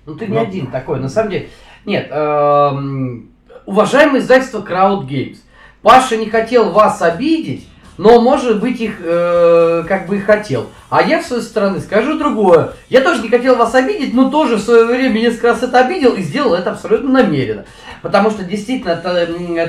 Ну 0.06 0.16
ты 0.16 0.28
не 0.28 0.38
один 0.38 0.68
такой, 0.68 1.00
на 1.00 1.10
самом 1.10 1.32
деле. 1.32 1.50
Нет, 1.86 2.10
эм, 2.12 3.31
уважаемое 3.66 4.22
издательство 4.22 4.60
Crowd 4.60 5.08
Games. 5.08 5.38
Паша 5.82 6.18
не 6.18 6.30
хотел 6.30 6.72
вас 6.72 7.02
обидеть, 7.02 7.68
но, 7.98 8.22
может 8.22 8.60
быть, 8.60 8.80
их 8.80 8.96
э, 9.00 9.84
как 9.88 10.08
бы 10.08 10.18
и 10.18 10.22
хотел. 10.22 10.68
А 10.90 11.02
я, 11.02 11.22
с 11.22 11.28
своей 11.28 11.44
стороны, 11.44 11.80
скажу 11.80 12.18
другое. 12.18 12.74
Я 12.90 13.02
тоже 13.02 13.22
не 13.22 13.30
хотел 13.30 13.56
вас 13.56 13.76
обидеть, 13.76 14.14
но 14.14 14.30
тоже 14.30 14.56
в 14.56 14.62
свое 14.62 14.86
время 14.86 15.20
несколько 15.20 15.50
раз 15.50 15.64
это 15.64 15.80
обидел 15.80 16.14
и 16.14 16.22
сделал 16.22 16.54
это 16.54 16.72
абсолютно 16.72 17.22
намеренно. 17.22 17.66
Потому 18.02 18.32
что 18.32 18.44
действительно 18.44 18.96
та, 18.96 19.26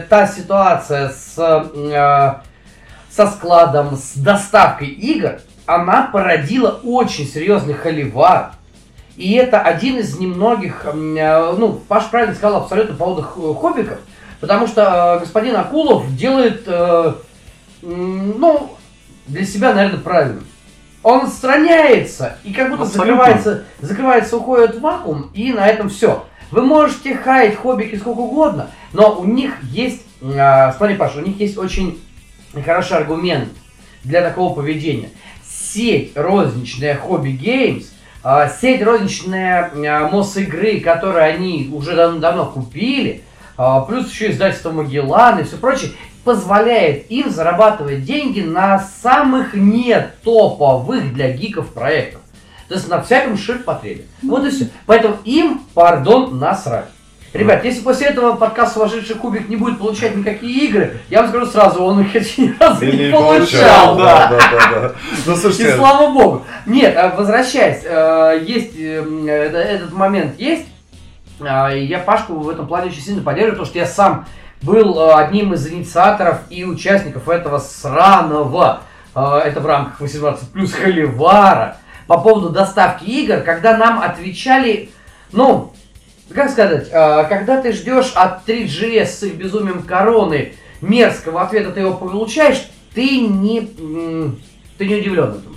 та 0.09 0.27
ситуация 0.27 1.10
с, 1.10 1.35
э, 1.36 2.40
со 3.10 3.27
складом, 3.27 3.97
с 3.97 4.14
доставкой 4.16 4.89
игр, 4.89 5.40
она 5.66 6.09
породила 6.12 6.81
очень 6.82 7.27
серьезный 7.27 7.74
холивар. 7.74 8.52
И 9.16 9.34
это 9.34 9.60
один 9.60 9.98
из 9.98 10.18
немногих, 10.18 10.86
э, 10.86 11.55
ну, 11.59 11.74
Паш 11.86 12.09
правильно 12.09 12.34
сказал 12.34 12.62
абсолютно 12.62 12.94
по 12.94 13.05
поводу 13.05 13.22
хоббиков, 13.55 13.98
потому 14.40 14.66
что 14.66 15.16
э, 15.16 15.20
господин 15.20 15.56
Акулов 15.56 16.14
делает, 16.16 16.62
э, 16.66 17.14
ну, 17.82 18.76
для 19.26 19.44
себя, 19.44 19.74
наверное, 19.74 20.01
правильно. 20.01 20.40
Он 21.02 21.26
отстраняется 21.26 22.39
и 22.44 22.52
как 22.52 22.70
будто 22.70 22.84
Абсолютно. 22.84 23.16
закрывается, 23.16 23.64
закрывается, 23.80 24.36
уходит 24.36 24.76
в 24.76 24.80
вакуум, 24.80 25.30
и 25.34 25.52
на 25.52 25.66
этом 25.66 25.89
все. 25.89 26.24
Вы 26.51 26.62
можете 26.62 27.16
хаять 27.16 27.56
хоббики 27.56 27.97
сколько 27.97 28.20
угодно, 28.20 28.70
но 28.93 29.18
у 29.18 29.24
них 29.24 29.55
есть, 29.64 30.02
смотри, 30.20 30.94
Паша, 30.94 31.18
у 31.18 31.22
них 31.22 31.40
есть 31.40 31.59
очень 31.59 32.01
хороший 32.64 32.98
аргумент 32.98 33.48
для 34.05 34.22
такого 34.22 34.55
поведения. 34.55 35.10
Сеть 35.44 36.12
розничная 36.14 36.94
Games, 36.97 37.86
а, 37.86 37.91
сеть 38.61 38.82
розничная 38.82 39.70
а, 39.74 40.09
МОС 40.09 40.36
игры, 40.36 40.81
которые 40.81 41.24
они 41.27 41.70
уже 41.73 41.97
дав- 41.97 42.19
давно 42.20 42.47
купили, 42.47 43.23
а, 43.57 43.81
плюс 43.81 44.11
еще 44.11 44.31
издательство 44.31 44.70
Магеллан 44.70 45.40
и 45.40 45.44
все 45.44 45.57
прочее, 45.57 45.93
позволяет 46.24 47.11
им 47.11 47.31
зарабатывать 47.31 48.05
деньги 48.05 48.40
на 48.40 48.78
самых 48.78 49.55
не 49.55 49.99
топовых 50.23 51.12
для 51.15 51.32
гиков 51.32 51.73
проектах. 51.73 52.20
То 52.69 52.74
есть 52.74 52.89
на 52.89 53.03
всяком 53.03 53.36
ширпотребе. 53.36 54.05
Вот 54.23 54.44
и 54.47 54.51
все. 54.51 54.69
Поэтому 54.86 55.16
им, 55.24 55.61
пардон, 55.74 56.39
насрать. 56.39 56.86
Ребят, 57.33 57.65
если 57.65 57.81
после 57.81 58.09
этого 58.09 58.37
подкаст 58.37 58.75
«Сумасшедший 58.75 59.17
кубик» 59.17 59.49
не 59.49 59.57
будет 59.57 59.79
получать 59.79 60.15
никакие 60.15 60.67
игры, 60.67 60.99
я 61.09 61.21
вам 61.23 61.31
скажу 61.31 61.47
сразу, 61.47 61.83
он 61.83 62.03
их 62.03 62.15
ни 62.39 62.55
разу 62.61 62.85
не 62.85 63.07
не 63.07 63.11
получал. 63.11 63.97
Да, 63.97 64.29
да, 64.29 64.39
да, 64.39 64.81
да. 64.81 64.93
Ну, 65.27 65.49
И 65.49 65.71
слава 65.71 66.13
богу. 66.13 66.45
Нет, 66.67 66.95
а, 66.95 67.15
возвращаясь, 67.17 67.85
э, 67.85 68.45
есть 68.47 68.73
э, 68.79 69.03
это- 69.27 69.57
этот 69.59 69.93
момент 69.93 70.39
есть. 70.39 70.67
А, 71.41 71.71
я 71.71 72.01
Пашку 72.01 72.35
в 72.35 72.51
этом 72.51 72.67
плане 72.67 72.91
очень 72.91 73.01
сильно 73.01 73.23
поддерживаю, 73.23 73.55
потому 73.55 73.67
что 73.67 73.79
я 73.79 73.87
сам 73.87 74.27
был 74.61 74.99
э, 74.99 75.15
одним 75.15 75.55
из 75.55 75.67
инициаторов 75.67 76.41
и 76.51 76.67
участников 76.67 77.31
этого 77.31 77.59
сраного, 77.61 78.83
э, 79.15 79.41
это 79.47 79.61
в 79.61 79.67
рамках 79.67 80.01
18 80.01 80.51
плюс 80.51 80.75
холивара, 80.75 81.79
по 82.07 82.19
поводу 82.19 82.51
доставки 82.51 83.05
игр, 83.05 83.39
когда 83.41 83.75
нам 83.79 84.03
отвечали, 84.03 84.91
ну, 85.33 85.73
как 86.35 86.51
сказать, 86.51 86.89
э, 86.91 87.25
когда 87.29 87.61
ты 87.61 87.73
ждешь 87.73 88.13
от 88.15 88.49
3GS 88.49 89.07
с 89.07 89.23
их 89.23 89.35
безумием 89.35 89.83
короны 89.83 90.55
мерзкого 90.81 91.43
ответа, 91.43 91.71
ты 91.71 91.81
его 91.81 91.95
получаешь, 91.95 92.63
ты 92.95 93.21
не, 93.21 93.61
ты 94.79 94.87
не 94.87 94.95
удивлен 94.97 95.31
этому. 95.31 95.57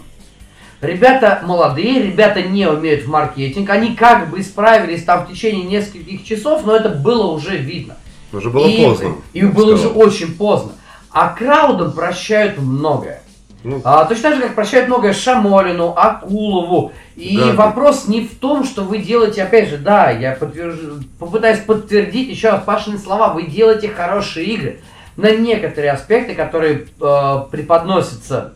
Ребята 0.81 1.41
молодые, 1.43 2.03
ребята 2.03 2.41
не 2.43 2.67
умеют 2.67 3.05
в 3.05 3.09
маркетинг, 3.09 3.69
они 3.69 3.95
как 3.95 4.29
бы 4.29 4.41
справились 4.43 5.03
там 5.03 5.25
в 5.25 5.31
течение 5.31 5.63
нескольких 5.63 6.23
часов, 6.23 6.65
но 6.65 6.75
это 6.75 6.89
было 6.89 7.27
уже 7.27 7.57
видно. 7.57 7.97
уже 8.31 8.49
было 8.49 8.67
и, 8.67 8.83
поздно. 8.83 9.15
И 9.33 9.43
было 9.43 9.73
уже 9.73 9.83
сказал. 9.83 9.99
очень 9.99 10.35
поздно. 10.35 10.73
А 11.11 11.29
краудам 11.29 11.93
прощают 11.93 12.59
многое. 12.59 13.21
Ну, 13.65 13.81
А, 13.83 14.05
точно 14.05 14.29
так 14.29 14.35
же, 14.35 14.41
как 14.43 14.53
прощают 14.53 14.87
многое 14.87 15.11
Шамолину, 15.11 15.89
Акулову. 15.97 16.91
И 17.15 17.35
Да. 17.35 17.53
вопрос 17.53 18.07
не 18.07 18.21
в 18.21 18.37
том, 18.37 18.63
что 18.63 18.83
вы 18.83 18.99
делаете, 18.99 19.41
опять 19.41 19.69
же, 19.69 19.77
да, 19.79 20.11
я 20.11 20.33
подтвержу- 20.33 21.01
попытаюсь 21.17 21.61
подтвердить 21.61 22.29
еще 22.29 22.49
раз 22.49 22.63
Пашины 22.63 22.99
слова, 22.99 23.33
вы 23.33 23.47
делаете 23.47 23.89
хорошие 23.89 24.45
игры. 24.45 24.81
На 25.17 25.31
некоторые 25.31 25.93
аспекты, 25.93 26.35
которые 26.35 26.85
э, 27.01 27.37
преподносятся 27.49 28.53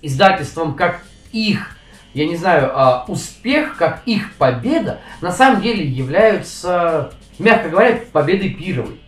издательством 0.00 0.74
как 0.74 1.02
их, 1.30 1.76
я 2.12 2.26
не 2.26 2.34
знаю, 2.36 2.72
а, 2.74 3.04
успех, 3.06 3.76
как 3.76 4.02
их 4.06 4.32
победа, 4.34 4.98
на 5.20 5.30
самом 5.30 5.62
деле 5.62 5.84
являются, 5.86 7.12
мягко 7.38 7.68
говоря, 7.68 8.00
победой 8.12 8.50
пировой. 8.50 9.00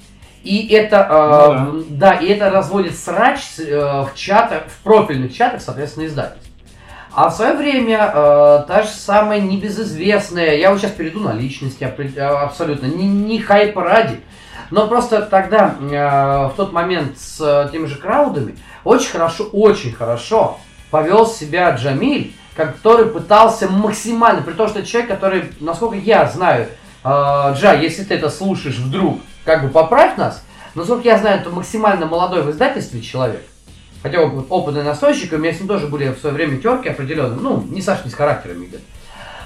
И 0.45 0.69
это, 0.75 1.09
э, 1.11 1.73
Ну 1.73 1.85
да. 1.89 2.12
и 2.12 2.29
это 2.29 2.51
разводит 2.51 2.97
срач 2.97 3.41
э, 3.59 4.03
в 4.03 4.11
чатах, 4.15 4.65
в 4.66 4.83
профильных 4.83 5.35
чатах, 5.35 5.62
соответственно, 5.62 6.07
издательств. 6.07 6.51
А 7.12 7.31
в 7.31 7.35
свое 7.35 7.55
время 7.55 8.11
э, 8.12 8.65
та 8.69 8.83
же 8.83 8.89
самая 8.89 9.41
небезызвестная, 9.41 10.57
я 10.57 10.71
вот 10.71 10.81
сейчас 10.81 10.91
перейду 10.91 11.21
на 11.21 11.33
личности 11.33 11.85
э, 11.85 12.21
абсолютно, 12.21 12.87
не, 12.87 13.07
не 13.07 13.39
хайпа 13.41 13.83
ради, 13.83 14.21
но 14.71 14.87
просто 14.87 15.23
тогда, 15.23 15.77
э, 15.81 16.49
в 16.49 16.55
тот 16.57 16.73
момент 16.73 17.16
с 17.19 17.41
э, 17.41 17.71
теми 17.73 17.87
же 17.87 17.97
краудами, 17.97 18.57
очень 18.85 19.11
хорошо, 19.11 19.45
очень 19.45 19.93
хорошо 19.93 20.59
повел 20.91 21.27
себя 21.27 21.71
Джамиль, 21.71 22.35
который 22.55 23.07
пытался 23.07 23.69
максимально, 23.69 24.43
при 24.43 24.53
том, 24.53 24.69
что 24.69 24.85
человек, 24.85 25.11
который, 25.11 25.45
насколько 25.61 25.97
я 25.97 26.29
знаю, 26.29 26.69
э, 27.03 27.09
Джа, 27.09 27.75
если 27.75 28.05
ты 28.05 28.15
это 28.15 28.29
слушаешь 28.29 28.77
вдруг, 28.77 29.21
как 29.45 29.62
бы 29.62 29.69
поправь 29.69 30.16
нас, 30.16 30.45
но 30.75 30.83
насколько 30.83 31.09
я 31.09 31.19
знаю, 31.19 31.41
это 31.41 31.51
максимально 31.51 32.07
молодой 32.07 32.43
в 32.43 32.51
издательстве 32.51 33.01
человек, 33.01 33.43
хотя 34.03 34.19
опыт- 34.23 34.47
опытный 34.49 34.83
настойщик, 34.83 35.33
и 35.33 35.37
у 35.37 35.39
меня 35.39 35.53
с 35.53 35.59
ним 35.59 35.69
тоже 35.69 35.87
были 35.87 36.09
в 36.09 36.19
свое 36.19 36.35
время 36.35 36.59
терки 36.59 36.89
определенные, 36.89 37.39
ну, 37.39 37.62
не 37.62 37.83
Саша, 37.83 38.03
не 38.05 38.11
с 38.11 38.15
характерами 38.15 38.66
где 38.66 38.81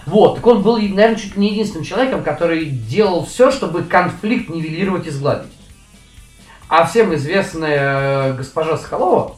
Вот, 0.06 0.36
так 0.36 0.46
он 0.46 0.62
был, 0.62 0.78
наверное, 0.78 1.16
чуть 1.16 1.36
ли 1.36 1.42
не 1.42 1.50
единственным 1.50 1.84
человеком, 1.84 2.22
который 2.22 2.66
делал 2.66 3.26
все, 3.26 3.50
чтобы 3.50 3.82
конфликт 3.82 4.48
нивелировать 4.48 5.06
и 5.06 5.10
сгладить. 5.10 5.52
А 6.68 6.84
всем 6.84 7.14
известная 7.14 8.30
э, 8.30 8.32
госпожа 8.34 8.76
Соколова, 8.76 9.37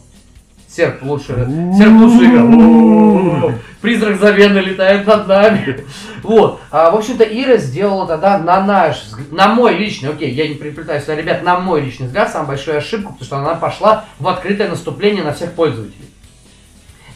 серп 0.74 1.02
лучше, 1.02 1.48
серп 1.76 1.92
лучше 2.01 3.59
призрак 3.80 4.18
Завены 4.18 4.59
летает 4.59 5.06
над 5.06 5.26
нами. 5.26 5.84
Вот, 6.22 6.60
а, 6.70 6.90
в 6.90 6.97
общем-то, 6.97 7.24
Ира 7.24 7.56
сделала 7.56 8.06
тогда, 8.06 8.38
на 8.38 8.60
наш, 8.64 9.02
на 9.30 9.48
мой 9.48 9.76
личный, 9.76 10.10
окей, 10.10 10.30
я 10.32 10.48
не 10.48 10.55
приплетаю 10.55 11.01
сюда, 11.01 11.16
ребят, 11.16 11.42
на 11.42 11.59
мой 11.59 11.80
личный 11.80 12.06
взгляд, 12.06 12.30
самую 12.30 12.48
большую 12.48 12.76
ошибку, 12.76 13.12
потому 13.12 13.24
что 13.24 13.38
она 13.38 13.55
пошла 13.55 14.05
в 14.18 14.28
открытое 14.28 14.68
наступление 14.68 15.24
на 15.24 15.32
всех 15.32 15.52
пользователей. 15.52 16.10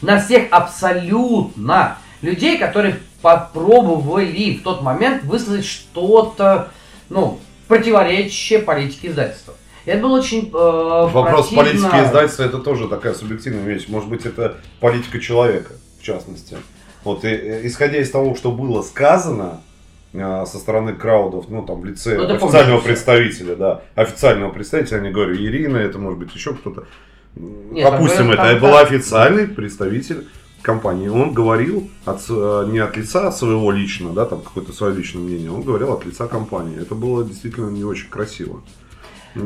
На 0.01 0.19
всех 0.19 0.47
абсолютно 0.51 1.97
людей, 2.21 2.57
которые 2.57 2.99
попробовали 3.21 4.57
в 4.57 4.63
тот 4.63 4.81
момент 4.81 5.23
высказать 5.23 5.65
что-то, 5.65 6.69
ну, 7.09 7.39
противоречащее 7.67 8.59
политике 8.59 9.09
издательства. 9.09 9.53
Это 9.85 10.01
было 10.01 10.17
очень 10.17 10.47
э, 10.47 10.51
Вопрос 10.51 11.49
противно. 11.49 11.89
политики 11.89 12.07
издательства 12.07 12.43
это 12.43 12.57
тоже 12.59 12.87
такая 12.87 13.13
субъективная 13.13 13.63
вещь. 13.63 13.85
Может 13.87 14.09
быть, 14.09 14.25
это 14.25 14.57
политика 14.79 15.19
человека, 15.19 15.73
в 15.99 16.03
частности. 16.03 16.57
Вот 17.03 17.23
и, 17.23 17.27
э, 17.27 17.67
исходя 17.67 17.97
из 17.99 18.09
того, 18.09 18.35
что 18.35 18.51
было 18.51 18.81
сказано 18.81 19.61
э, 20.13 20.45
со 20.47 20.57
стороны 20.57 20.93
краудов, 20.93 21.49
ну 21.49 21.63
там 21.63 21.81
в 21.81 21.85
лице 21.85 22.17
Ну, 22.17 22.23
официального 22.23 22.79
помнишь. 22.79 22.83
представителя, 22.83 23.55
да, 23.55 23.81
официального 23.95 24.51
представителя, 24.51 24.97
я 24.97 25.03
не 25.03 25.11
говорю 25.11 25.35
Ирина, 25.35 25.77
это 25.77 25.99
может 25.99 26.17
быть 26.19 26.33
еще 26.33 26.53
кто-то. 26.55 26.85
Нет, 27.35 27.91
Допустим, 27.91 28.31
это 28.31 28.41
там, 28.43 28.59
был 28.59 28.77
официальный 28.77 29.45
представитель 29.47 30.25
компании. 30.61 31.09
Он 31.09 31.31
говорил 31.33 31.89
от, 32.05 32.21
э, 32.29 32.65
не 32.71 32.79
от 32.79 32.97
лица 32.97 33.31
своего 33.31 33.69
лично, 33.71 34.13
да, 34.13 34.25
там 34.25 34.41
какое-то 34.41 34.73
свое 34.73 34.95
личное 34.95 35.21
мнение, 35.21 35.51
он 35.51 35.61
говорил 35.61 35.93
от 35.93 36.05
лица 36.05 36.27
компании. 36.27 36.81
Это 36.81 36.95
было 36.95 37.23
действительно 37.23 37.69
не 37.69 37.83
очень 37.83 38.09
красиво. 38.09 38.63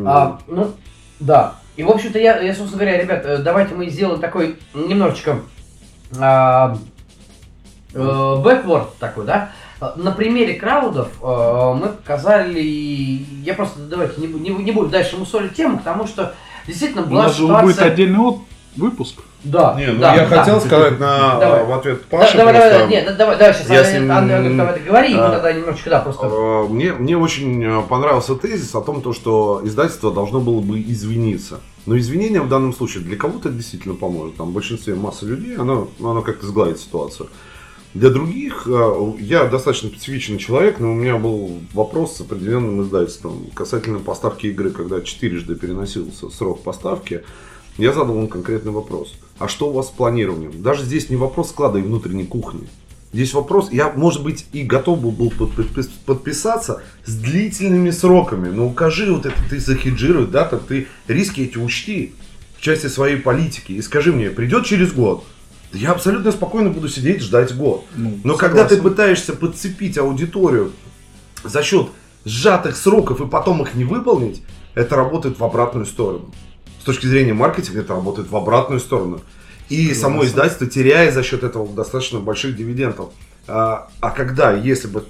А, 0.05 0.39
ну, 0.47 0.71
да. 1.19 1.55
И, 1.75 1.83
в 1.83 1.89
общем-то, 1.89 2.19
я, 2.19 2.39
я, 2.39 2.53
собственно 2.53 2.83
говоря, 2.83 3.01
ребят, 3.01 3.25
э, 3.25 3.37
давайте 3.37 3.73
мы 3.75 3.89
сделаем 3.89 4.19
такой 4.19 4.57
немножечко 4.73 5.39
а, 6.19 6.77
э, 7.93 8.35
бэкворд 8.43 8.97
такой, 8.97 9.25
да. 9.25 9.51
На 9.95 10.11
примере 10.11 10.55
краудов 10.55 11.07
э, 11.21 11.73
мы 11.79 11.87
показали, 11.89 12.61
я 13.43 13.53
просто, 13.53 13.79
давайте, 13.79 14.19
не, 14.19 14.27
не, 14.27 14.49
не 14.49 14.71
буду 14.71 14.89
дальше 14.89 15.15
мусолить 15.15 15.55
тему, 15.55 15.77
потому 15.77 16.05
что 16.05 16.35
действительно 16.67 17.03
У 17.03 17.05
была 17.05 17.23
нас 17.23 17.35
же 17.35 17.43
ситуация... 17.43 17.63
будет 17.63 17.79
отдельный 17.79 18.19
от- 18.19 18.39
выпуск. 18.75 19.21
Да, 19.43 19.75
Не, 19.79 19.87
ну 19.87 20.01
да, 20.01 20.15
я 20.15 20.27
да. 20.27 20.37
хотел 20.37 20.59
сказать 20.59 20.99
на, 20.99 21.39
Давай. 21.39 21.65
в 21.65 21.71
ответ 21.71 22.01
Да, 22.11 22.17
Паше. 22.17 22.37
давай, 22.37 22.53
давай, 22.53 22.69
просто, 22.69 22.79
давай, 22.79 22.93
нет, 22.93 23.05
да, 23.05 23.15
давай, 23.15 23.37
давай, 23.37 23.53
сейчас 23.53 23.69
Я 23.69 23.83
с 23.85 23.93
ним, 23.93 24.11
Андрей, 24.11 24.37
Андрей, 24.37 24.57
давай 24.57 24.79
договори, 24.79 25.11
и 25.11 25.15
мы 25.15 25.21
а, 25.21 25.31
тогда 25.31 25.53
немножечко, 25.53 25.89
да, 25.89 25.99
просто... 26.01 26.27
Э, 26.27 26.67
Мне, 26.67 26.91
мне 26.91 27.17
очень 27.17 27.63
э, 27.63 27.81
понравился 27.87 28.35
тезис 28.35 28.75
о 28.75 28.81
том, 28.81 29.01
то, 29.01 29.13
что 29.13 29.61
издательство 29.63 30.11
должно 30.11 30.41
было 30.41 30.59
бы 30.59 30.81
извиниться. 30.81 31.61
Но 31.85 31.97
извинение 31.97 32.41
в 32.41 32.49
данном 32.49 32.73
случае 32.73 33.03
для 33.03 33.15
кого-то 33.15 33.49
действительно 33.49 33.95
поможет. 33.95 34.35
Там 34.35 34.49
в 34.49 34.53
большинстве 34.53 34.95
массы 34.95 35.25
людей 35.25 35.55
оно, 35.55 35.87
оно 35.99 36.21
как-то 36.21 36.45
сгладит 36.45 36.79
ситуацию. 36.79 37.29
Для 37.93 38.09
других, 38.09 38.67
э, 38.67 39.13
я 39.19 39.45
достаточно 39.45 39.87
специфичный 39.87 40.37
человек, 40.37 40.79
но 40.79 40.91
у 40.91 40.95
меня 40.95 41.17
был 41.17 41.59
вопрос 41.73 42.17
с 42.17 42.21
определенным 42.21 42.83
издательством 42.83 43.47
касательно 43.55 43.99
поставки 43.99 44.47
игры, 44.47 44.69
когда 44.71 44.99
четырежды 45.01 45.55
переносился 45.55 46.29
срок 46.29 46.61
поставки. 46.61 47.23
Я 47.77 47.93
задал 47.93 48.19
им 48.19 48.27
конкретный 48.27 48.73
вопрос. 48.73 49.15
А 49.39 49.47
что 49.47 49.69
у 49.69 49.73
вас 49.73 49.87
с 49.87 49.91
планированием? 49.91 50.61
Даже 50.61 50.83
здесь 50.83 51.09
не 51.09 51.15
вопрос 51.15 51.49
склада 51.49 51.79
и 51.79 51.81
внутренней 51.81 52.25
кухни. 52.25 52.67
Здесь 53.13 53.33
вопрос, 53.33 53.71
я, 53.71 53.91
может 53.95 54.21
быть, 54.21 54.45
и 54.51 54.61
готов 54.61 55.01
был, 55.01 55.11
был 55.11 55.31
под- 55.31 55.51
подпис- 55.57 55.89
подписаться 56.05 56.83
с 57.05 57.15
длительными 57.15 57.89
сроками, 57.89 58.49
но 58.49 58.67
укажи 58.67 59.11
вот 59.11 59.25
это, 59.25 59.35
ты 59.49 59.59
захеджируй, 59.59 60.27
да, 60.27 60.45
там 60.45 60.59
ты 60.59 60.87
риски 61.07 61.41
эти 61.41 61.57
учти 61.57 62.13
в 62.57 62.61
части 62.61 62.85
своей 62.87 63.15
политики 63.17 63.71
и 63.71 63.81
скажи 63.81 64.13
мне, 64.13 64.29
придет 64.29 64.65
через 64.65 64.91
год, 64.93 65.23
я 65.73 65.91
абсолютно 65.91 66.31
спокойно 66.31 66.69
буду 66.69 66.87
сидеть 66.87 67.21
ждать 67.21 67.55
год. 67.55 67.85
Ну, 67.95 68.19
Но 68.23 68.35
когда 68.35 68.63
ты 68.65 68.75
согласен. 68.75 68.83
пытаешься 68.91 69.33
подцепить 69.33 69.97
аудиторию 69.97 70.71
за 71.43 71.63
счет 71.63 71.87
сжатых 72.25 72.75
сроков 72.75 73.21
и 73.21 73.27
потом 73.27 73.63
их 73.63 73.73
не 73.73 73.85
выполнить, 73.85 74.43
это 74.75 74.95
работает 74.95 75.39
в 75.39 75.43
обратную 75.43 75.85
сторону. 75.87 76.31
С 76.79 76.83
точки 76.83 77.05
зрения 77.05 77.33
маркетинга 77.33 77.81
это 77.81 77.93
работает 77.93 78.29
в 78.29 78.35
обратную 78.35 78.79
сторону. 78.79 79.21
И 79.69 79.81
Согласен. 79.93 80.01
само 80.01 80.25
издательство 80.25 80.67
теряет 80.67 81.13
за 81.13 81.23
счет 81.23 81.43
этого 81.43 81.67
достаточно 81.67 82.19
больших 82.19 82.55
дивидендов. 82.55 83.09
А, 83.47 83.89
а 83.99 84.09
когда, 84.11 84.53
если 84.53 84.87
бы 84.87 85.05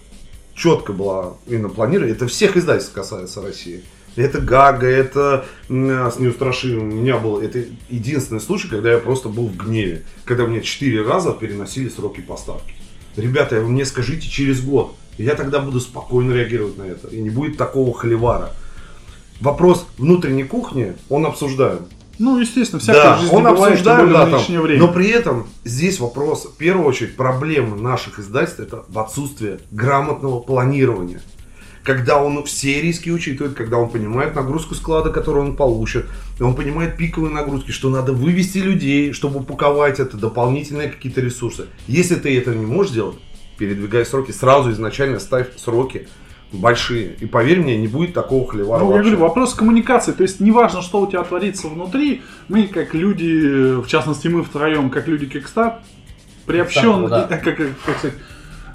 четко 0.55 0.91
было 0.91 1.37
именно 1.47 1.69
планирование, 1.69 2.15
это 2.15 2.27
всех 2.27 2.57
издательств 2.57 2.93
касается 2.93 3.41
России. 3.41 3.83
Это 4.15 4.41
Гага, 4.41 4.87
это 4.87 5.45
м, 5.69 6.11
с 6.11 6.19
неустрашимым. 6.19 6.89
У 6.89 6.95
меня 6.95 7.17
был 7.17 7.39
это 7.39 7.63
единственный 7.89 8.41
случай, 8.41 8.67
когда 8.67 8.91
я 8.91 8.97
просто 8.97 9.29
был 9.29 9.47
в 9.47 9.55
гневе. 9.55 10.03
Когда 10.25 10.45
мне 10.45 10.61
четыре 10.61 11.03
раза 11.03 11.31
переносили 11.31 11.87
сроки 11.87 12.19
поставки. 12.19 12.73
Ребята, 13.15 13.61
вы 13.61 13.69
мне 13.69 13.85
скажите 13.85 14.27
через 14.27 14.61
год. 14.61 14.95
Я 15.17 15.35
тогда 15.35 15.59
буду 15.59 15.79
спокойно 15.79 16.33
реагировать 16.33 16.77
на 16.77 16.83
это. 16.83 17.07
И 17.09 17.21
не 17.21 17.29
будет 17.29 17.57
такого 17.57 17.93
холивара. 17.93 18.51
Вопрос 19.41 19.88
внутренней 19.98 20.44
кухни, 20.44 20.94
он 21.10 21.26
обсуждаем. 21.26 21.80
Ну, 22.18 22.38
естественно, 22.38 22.82
всякое 22.82 23.03
Да, 23.03 23.16
в 23.16 23.22
жизни 23.22 23.36
он 23.36 23.44
бывает, 23.44 23.72
обсуждаем, 23.72 24.11
да, 24.11 24.26
в 24.26 24.32
там, 24.32 24.61
время. 24.61 24.80
но 24.82 24.88
при 24.90 25.07
этом 25.07 25.48
здесь 25.64 26.02
вопрос, 26.02 26.45
в 26.45 26.57
первую 26.57 26.86
очередь, 26.86 27.16
проблема 27.16 27.78
наших 27.78 28.20
издательств 28.20 28.60
это 28.60 28.84
в 28.90 28.99
отсутствии 28.99 29.60
грамотного 29.72 30.41
планирования. 30.41 31.22
Когда 31.84 32.22
он 32.22 32.44
все 32.44 32.82
риски 32.82 33.10
учитывает, 33.10 33.56
когда 33.56 33.78
он 33.78 33.90
понимает 33.90 34.36
нагрузку 34.36 34.76
склада, 34.76 35.11
которую 35.11 35.45
он 35.45 35.56
получит, 35.56 36.07
он 36.41 36.53
понимает 36.56 36.98
пиковые 36.98 37.34
нагрузки, 37.34 37.72
что 37.72 37.90
надо 37.90 38.11
вывести 38.11 38.57
людей, 38.57 39.14
чтобы 39.14 39.40
упаковать 39.40 40.02
это, 40.02 40.18
дополнительные 40.18 40.90
какие-то 40.90 41.22
ресурсы. 41.22 41.68
Если 41.88 42.16
ты 42.16 42.38
это 42.38 42.53
не 42.53 42.66
можешь 42.66 42.91
делать, 42.91 43.16
передвигай 43.57 44.06
сроки, 44.06 44.32
сразу 44.32 44.72
изначально 44.72 45.20
ставь 45.20 45.48
сроки 45.56 46.10
большие. 46.51 47.15
И 47.19 47.26
поверь 47.26 47.59
мне, 47.61 47.77
не 47.77 47.88
будет 47.88 48.13
такого 48.13 48.47
хлевара 48.47 48.84
Ну, 48.84 48.95
я 48.95 49.01
говорю, 49.01 49.17
вопрос 49.19 49.53
коммуникации. 49.53 50.11
То 50.13 50.23
есть, 50.23 50.39
неважно, 50.39 50.81
что 50.81 50.99
у 51.01 51.07
тебя 51.07 51.23
творится 51.23 51.67
внутри, 51.67 52.21
мы, 52.47 52.63
как 52.67 52.93
люди, 52.93 53.76
в 53.81 53.88
частности, 53.88 54.27
мы 54.27 54.43
втроем, 54.43 54.89
как 54.89 55.07
люди 55.07 55.26
Кикстарт, 55.27 55.76
приобщен, 56.45 57.07
Да. 57.07 57.23
как, 57.30 57.43
как, 57.43 57.57
как 57.57 57.97
сказать, 57.99 58.17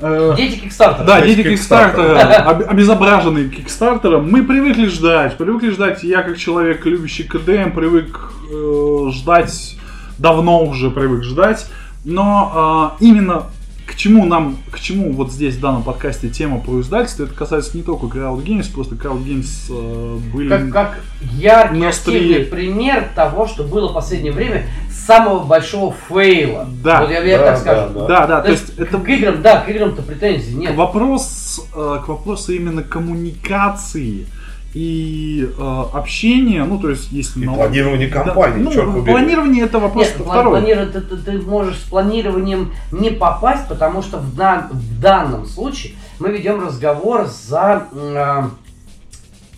э, 0.01 0.35
Дети 0.37 0.59
Кикстартера. 0.61 1.05
да, 1.07 1.21
дети 1.21 1.43
Кикстартера. 1.43 2.19
Об- 2.21 2.71
обезображенные 2.71 3.49
Кикстартером, 3.49 4.31
мы 4.31 4.45
привыкли 4.45 4.87
ждать, 4.87 5.37
привыкли 5.37 5.71
ждать, 5.71 6.05
я 6.05 6.23
как 6.23 6.37
человек, 6.39 6.87
любящий 6.87 7.25
КДМ, 7.25 7.73
привык 7.75 8.31
э, 8.53 9.11
ждать, 9.13 9.77
давно 10.19 10.65
уже 10.65 10.91
привык 10.91 11.25
ждать, 11.25 11.67
но 12.05 12.95
э, 13.01 13.05
именно 13.05 13.47
к 13.87 13.95
чему 13.97 14.25
нам, 14.25 14.57
к 14.71 14.81
чему 14.81 15.13
вот 15.13 15.31
здесь 15.31 15.57
в 15.57 15.61
данном 15.61 15.83
подкасте 15.83 16.29
тема 16.29 16.59
про 16.61 16.81
издательство, 16.81 17.25
это 17.25 17.35
касается 17.35 17.77
не 17.77 17.83
только 17.83 18.07
Crowd 18.07 18.43
Games, 18.43 18.73
просто 18.73 18.95
Crowd 18.95 19.25
Games 19.25 19.47
э, 19.71 20.19
были... 20.33 20.49
Как, 20.49 20.71
как 20.71 21.01
яркий, 21.21 21.79
На 21.79 21.89
острие. 21.89 22.19
активный 22.19 22.47
пример 22.47 23.09
того, 23.15 23.47
что 23.47 23.63
было 23.65 23.91
в 23.91 23.93
последнее 23.93 24.33
время 24.33 24.67
самого 24.91 25.45
большого 25.45 25.95
фейла. 26.09 26.67
Да. 26.83 27.03
Вот 27.03 27.11
я, 27.11 27.23
я 27.23 27.39
Да, 27.39 27.45
так 27.45 27.59
скажу. 27.59 27.95
да, 27.95 28.07
Да, 28.07 28.27
да, 28.27 28.41
То, 28.41 28.51
есть, 28.53 28.79
это 28.79 28.99
к 28.99 29.09
играм, 29.09 29.43
да, 29.43 29.61
к 29.61 29.69
играм-то 29.69 30.03
претензий 30.03 30.55
нет. 30.55 30.75
Вопрос, 30.75 31.67
э, 31.75 31.99
к 32.05 32.09
вопросу 32.09 32.53
именно 32.53 32.83
коммуникации 32.83 34.27
и 34.75 35.49
э, 35.57 35.83
общения, 35.93 36.65
ну 36.65 36.81
то 36.81 36.91
есть 36.91 37.13
если 37.13 37.43
И 37.43 37.47
на- 37.47 37.55
планирование 37.55 38.09
Да, 38.09 38.25
компании, 38.25 38.63
ну, 38.63 38.73
черт 38.73 38.87
побери. 38.93 39.13
планирование 39.13 39.65
это 39.65 39.79
вопрос 39.79 40.09
Нет, 40.09 40.17
план- 40.17 40.29
второй. 40.31 40.51
планировать 40.61 40.93
ты, 40.93 41.01
ты- 41.01 41.17
ты 41.17 41.33
можешь 41.43 41.77
с 41.79 41.83
планированием 41.89 42.73
не 42.91 43.11
попасть, 43.11 43.69
потому 43.69 44.03
что 44.03 44.19
в, 44.19 44.35
дан- 44.35 44.69
в 44.73 45.01
данном 45.01 45.47
случае 45.47 45.95
мы 46.19 46.31
ведем 46.31 46.61
разговор 46.67 47.27
за 47.27 47.87
а, 47.95 48.51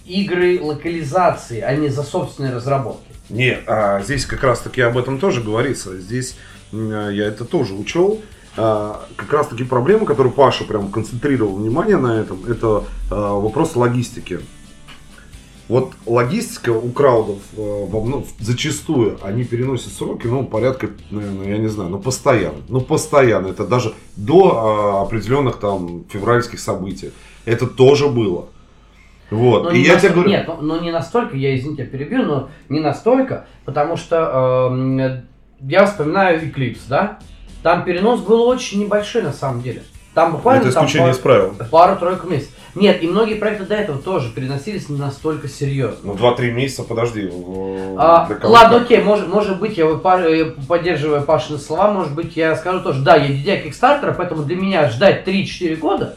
игры 0.04 0.60
локализации, 0.62 1.60
а 1.60 1.74
не 1.74 1.88
за 1.88 2.02
собственные 2.02 2.54
разработки. 2.54 3.02
Нет, 3.30 3.64
а 3.66 4.00
здесь 4.02 4.24
как 4.26 4.42
раз 4.44 4.60
таки 4.60 4.80
об 4.82 4.96
этом 4.98 5.18
тоже 5.18 5.40
говорится. 5.42 5.98
Здесь 5.98 6.36
м, 6.72 6.90
я 7.10 7.26
это 7.26 7.44
тоже 7.44 7.74
учел. 7.74 8.20
А, 8.58 9.04
как 9.16 9.32
раз 9.32 9.48
таки 9.48 9.64
проблема, 9.64 10.06
которую 10.06 10.32
Паша 10.32 10.64
прям 10.64 10.88
концентрировал 10.90 11.56
внимание 11.56 11.96
на 11.96 12.20
этом, 12.20 12.44
это 12.46 12.84
а, 13.10 13.32
вопрос 13.34 13.76
логистики. 13.76 14.40
Вот 15.68 15.94
логистика 16.06 16.70
у 16.70 16.88
краудов 16.90 17.38
э, 17.56 17.60
мно- 17.90 18.24
зачастую 18.38 19.18
они 19.22 19.42
переносят 19.42 19.92
сроки, 19.92 20.26
ну, 20.28 20.44
порядка, 20.44 20.90
наверное, 21.10 21.48
я 21.48 21.58
не 21.58 21.66
знаю, 21.66 21.90
ну, 21.90 21.98
постоянно. 21.98 22.58
Ну, 22.68 22.80
постоянно. 22.80 23.48
Это 23.48 23.66
даже 23.66 23.92
до 24.14 24.52
а, 24.54 25.02
определенных 25.02 25.56
там 25.56 26.04
февральских 26.08 26.60
событий. 26.60 27.10
Это 27.46 27.66
тоже 27.66 28.06
было. 28.08 28.46
Вот. 29.30 29.64
Но 29.64 29.70
И 29.70 29.78
не 29.78 29.84
я 29.86 29.94
настолько- 29.94 30.14
тебе 30.14 30.14
говорю... 30.14 30.30
Нет, 30.30 30.46
но, 30.46 30.56
но 30.76 30.80
не 30.80 30.92
настолько, 30.92 31.36
я 31.36 31.56
извините, 31.58 31.82
я 31.82 31.88
перебью, 31.88 32.22
но 32.24 32.48
не 32.68 32.78
настолько, 32.78 33.46
потому 33.64 33.96
что 33.96 34.70
эм, 34.70 35.22
я 35.68 35.84
вспоминаю 35.86 36.40
Eclipse, 36.46 36.82
да? 36.88 37.18
Там 37.64 37.82
перенос 37.84 38.20
был 38.20 38.42
очень 38.46 38.84
небольшой 38.84 39.22
на 39.22 39.32
самом 39.32 39.62
деле. 39.62 39.82
Там 40.14 40.30
буквально 40.32 40.62
Это 40.62 40.72
там 40.72 40.86
исключение 40.86 41.10
из 41.12 41.18
пар- 41.18 41.50
правил. 41.50 41.68
пару-тройку 41.70 42.28
месяцев. 42.28 42.52
Нет, 42.76 43.02
и 43.02 43.08
многие 43.08 43.34
проекты 43.34 43.64
до 43.64 43.74
этого 43.74 43.98
тоже 43.98 44.30
переносились 44.30 44.90
не 44.90 44.98
настолько 44.98 45.48
серьезно. 45.48 46.12
Ну, 46.12 46.14
2-3 46.14 46.50
месяца, 46.50 46.82
подожди. 46.82 47.30
А, 47.98 48.28
ладно, 48.42 48.82
окей, 48.82 49.00
может, 49.00 49.28
может 49.28 49.58
быть, 49.58 49.78
я 49.78 49.86
э, 49.86 50.44
поддерживая 50.68 51.22
Пашины 51.22 51.58
слова, 51.58 51.90
может 51.90 52.14
быть, 52.14 52.36
я 52.36 52.54
скажу 52.54 52.80
тоже, 52.80 53.00
да, 53.00 53.16
я 53.16 53.28
дитя 53.28 53.56
Кикстартера, 53.56 54.12
поэтому 54.12 54.42
для 54.42 54.56
меня 54.56 54.90
ждать 54.90 55.26
3-4 55.26 55.76
года, 55.76 56.16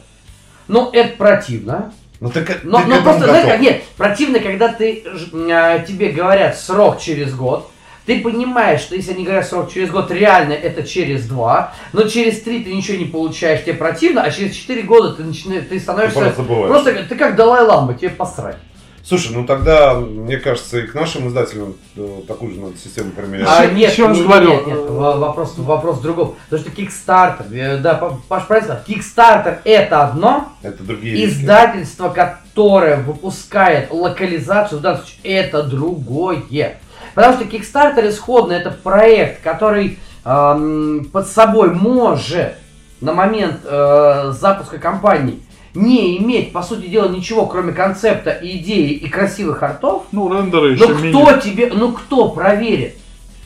ну, 0.68 0.90
это 0.91 1.15
противно. 1.15 1.94
Ну, 2.19 2.30
ты, 2.30 2.45
Но, 2.64 2.81
ты 2.81 2.88
но 2.88 3.02
просто, 3.03 3.23
знаешь, 3.23 3.45
готов. 3.45 3.52
как, 3.52 3.61
нет, 3.61 3.84
противно, 3.95 4.40
когда 4.40 4.68
ты, 4.68 5.06
а, 5.49 5.80
тебе 5.80 6.10
говорят 6.10 6.57
срок 6.57 6.99
через 6.99 7.34
год, 7.34 7.72
ты 8.10 8.22
понимаешь, 8.22 8.81
что 8.81 8.95
если 8.95 9.11
они 9.14 9.23
говорят 9.23 9.45
срок 9.48 9.72
через 9.72 9.91
год, 9.91 10.10
реально 10.10 10.53
это 10.53 10.81
через 10.81 11.27
два, 11.27 11.73
но 11.94 12.07
через 12.07 12.41
три 12.41 12.64
ты 12.64 12.73
ничего 12.73 12.98
не 12.98 13.06
получаешь, 13.06 13.61
тебе 13.61 13.76
противно, 13.76 14.23
а 14.23 14.31
через 14.31 14.56
четыре 14.56 14.81
года 14.81 15.14
ты, 15.14 15.23
начинаешь, 15.23 15.65
ты 15.69 15.76
Ты 15.76 15.80
становишься... 15.80 16.19
просто 16.19 16.41
забываешь. 16.41 16.69
Просто 16.72 17.03
ты 17.07 17.15
как 17.15 17.36
Далай-Лама, 17.36 17.94
тебе 17.94 18.10
посрать. 18.10 18.57
Слушай, 19.03 19.34
ну 19.36 19.45
тогда, 19.45 19.94
мне 19.99 20.38
кажется, 20.38 20.80
и 20.80 20.88
к 20.88 20.95
нашим 20.95 21.27
издателям 21.27 21.76
э, 21.95 22.22
такую 22.27 22.52
же 22.53 22.60
надо 22.60 22.77
систему 22.77 23.11
применять. 23.11 23.48
А, 23.48 23.68
нет, 23.68 23.91
еще 23.91 24.07
раз 24.07 24.19
говорю, 24.19 24.49
нет, 24.49 24.68
нет, 24.68 24.77
во- 24.90 25.18
вопрос, 25.18 25.53
вопрос 25.57 25.98
в 25.98 26.02
другом. 26.02 26.36
Потому 26.49 26.68
что 26.68 26.81
Kickstarter, 26.81 27.53
э, 27.56 27.77
да, 27.77 27.94
Па- 27.94 28.18
Паш 28.27 28.48
правильно 28.48 28.80
сказал, 28.81 28.84
Kickstarter 28.88 29.60
это 29.65 30.06
одно, 30.06 30.49
Это 30.64 30.84
другие 30.84 31.15
риски. 31.15 31.41
издательство, 31.41 32.10
которое 32.10 32.98
выпускает 32.98 33.91
локализацию, 33.91 34.80
в 34.80 34.81
данном 34.81 35.02
случае, 35.02 35.19
это 35.23 35.61
другое. 35.64 36.73
Потому 37.19 37.35
что 37.35 37.43
Kickstarter 37.43 38.09
исходно 38.09 38.53
это 38.53 38.71
проект, 38.71 39.41
который 39.43 39.99
эм, 40.23 41.03
под 41.11 41.27
собой 41.27 41.73
может 41.73 42.55
на 43.01 43.11
момент 43.11 43.57
э, 43.65 44.31
запуска 44.39 44.77
компании 44.77 45.41
не 45.73 46.17
иметь, 46.17 46.53
по 46.53 46.63
сути 46.63 46.87
дела, 46.87 47.09
ничего, 47.09 47.45
кроме 47.45 47.73
концепта, 47.73 48.39
идеи 48.41 48.91
и 48.93 49.09
красивых 49.09 49.61
артов, 49.61 50.03
Ну, 50.13 50.33
рендеры 50.33 50.71
еще 50.71 50.87
кто 50.87 50.97
менее. 50.97 51.41
тебе, 51.41 51.69
ну 51.73 51.91
кто 51.91 52.29
проверит? 52.29 52.95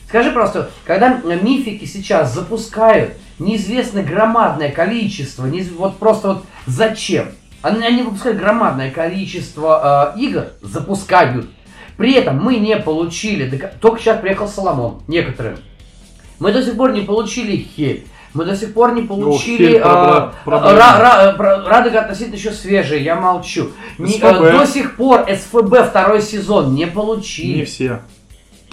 Скажи 0.06 0.30
просто, 0.30 0.70
когда 0.84 1.20
э, 1.24 1.38
мифики 1.42 1.84
сейчас 1.84 2.32
запускают 2.32 3.14
неизвестно 3.40 4.04
громадное 4.04 4.70
количество, 4.70 5.46
неиз- 5.46 5.74
вот 5.76 5.98
просто 5.98 6.28
вот 6.28 6.44
зачем? 6.66 7.26
Они, 7.60 7.84
они 7.84 8.04
выпускают 8.04 8.38
громадное 8.38 8.92
количество 8.92 10.12
э, 10.16 10.20
игр, 10.20 10.44
запускают. 10.62 11.46
При 11.96 12.12
этом 12.14 12.42
мы 12.42 12.56
не 12.56 12.76
получили, 12.76 13.70
только 13.80 14.00
сейчас 14.00 14.20
приехал 14.20 14.48
Соломон, 14.48 15.02
некоторые. 15.06 15.56
Мы 16.40 16.52
до 16.52 16.62
сих 16.62 16.76
пор 16.76 16.92
не 16.92 17.02
получили 17.02 17.56
хель. 17.56 18.06
Мы 18.34 18.44
до 18.44 18.56
сих 18.56 18.74
пор 18.74 18.92
не 18.94 19.02
получили... 19.02 19.78
Про- 19.78 20.32
а, 20.58 20.72
ра- 21.00 21.36
ра- 21.38 21.68
Радуга 21.68 22.00
относительно 22.00 22.34
еще 22.34 22.50
свежая, 22.50 22.98
я 22.98 23.14
молчу. 23.14 23.70
Не- 23.98 24.14
э, 24.14 24.18
до 24.58 24.66
сих 24.66 24.96
пор 24.96 25.24
СФБ 25.30 25.88
второй 25.88 26.20
сезон 26.20 26.74
не 26.74 26.88
получили. 26.88 27.58
Не 27.58 27.64
все. 27.64 28.00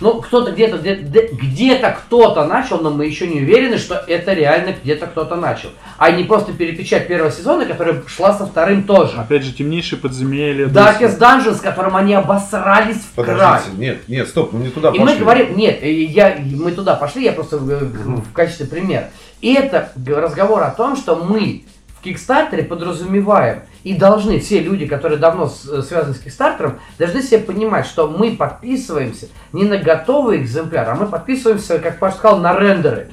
Ну, 0.02 0.20
кто-то 0.22 0.52
где-то, 0.52 0.78
где- 0.80 0.96
где- 0.96 1.28
где-то 1.32 1.92
кто-то 1.92 2.46
начал, 2.46 2.80
но 2.82 2.90
мы 2.90 3.06
еще 3.06 3.28
не 3.28 3.40
уверены, 3.42 3.78
что 3.78 3.96
это 3.96 4.34
реально 4.34 4.74
где-то 4.84 5.06
кто-то 5.08 5.36
начал. 5.36 5.70
А 5.98 6.10
не 6.12 6.24
просто 6.24 6.54
перепечать 6.54 7.08
первого 7.08 7.32
сезона, 7.32 7.66
которая 7.66 8.02
шла 8.08 8.34
со 8.34 8.46
вторым 8.48 8.84
тоже. 8.84 9.18
Опять 9.18 9.44
же, 9.44 9.54
темнейшие 9.54 10.00
подземелья. 10.00 10.66
Darkest 10.68 11.20
Dungeons, 11.20 11.56
с 11.56 11.62
которым 11.62 11.96
они 11.96 12.14
обосрались 12.16 12.98
в 12.98 13.16
край. 13.16 13.28
Подождите, 13.38 13.78
нет, 13.78 13.98
нет, 14.10 14.28
стоп, 14.28 14.52
мы 14.54 14.62
не 14.64 14.70
туда 14.70 14.90
И 14.90 14.98
пошли. 14.98 15.06
мы 15.06 15.20
говорим, 15.20 15.56
нет, 15.56 15.80
э, 15.84 15.92
я, 15.92 16.36
мы 16.56 16.72
туда 16.72 16.96
пошли, 16.96 17.24
я 17.24 17.34
просто 17.34 17.58
э, 17.58 17.60
в 17.60 18.32
качестве 18.34 18.66
примера. 18.66 19.10
И 19.42 19.54
это 19.54 19.92
разговор 20.08 20.64
о 20.64 20.72
том, 20.72 20.96
что 20.96 21.16
мы 21.16 21.64
в 22.02 22.04
Кикстартере 22.04 22.64
подразумеваем 22.64 23.62
и 23.84 23.94
должны, 23.94 24.40
все 24.40 24.60
люди, 24.60 24.88
которые 24.88 25.20
давно 25.20 25.48
с- 25.48 25.70
э, 25.70 25.84
связаны 25.84 26.16
с 26.16 26.20
Кикстартером, 26.20 26.80
должны 26.98 27.22
себе 27.22 27.38
понимать, 27.38 27.86
что 27.86 28.08
мы 28.08 28.36
подписываемся 28.36 29.28
не 29.54 29.66
на 29.66 29.78
готовый 29.78 30.40
экземпляр, 30.42 30.90
а 30.90 30.96
мы 30.96 31.06
подписываемся, 31.06 31.78
как 31.78 32.00
Паш 32.00 32.16
сказал, 32.16 32.40
на 32.40 32.58
рендеры. 32.58 33.10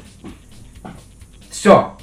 Все. 1.50 1.96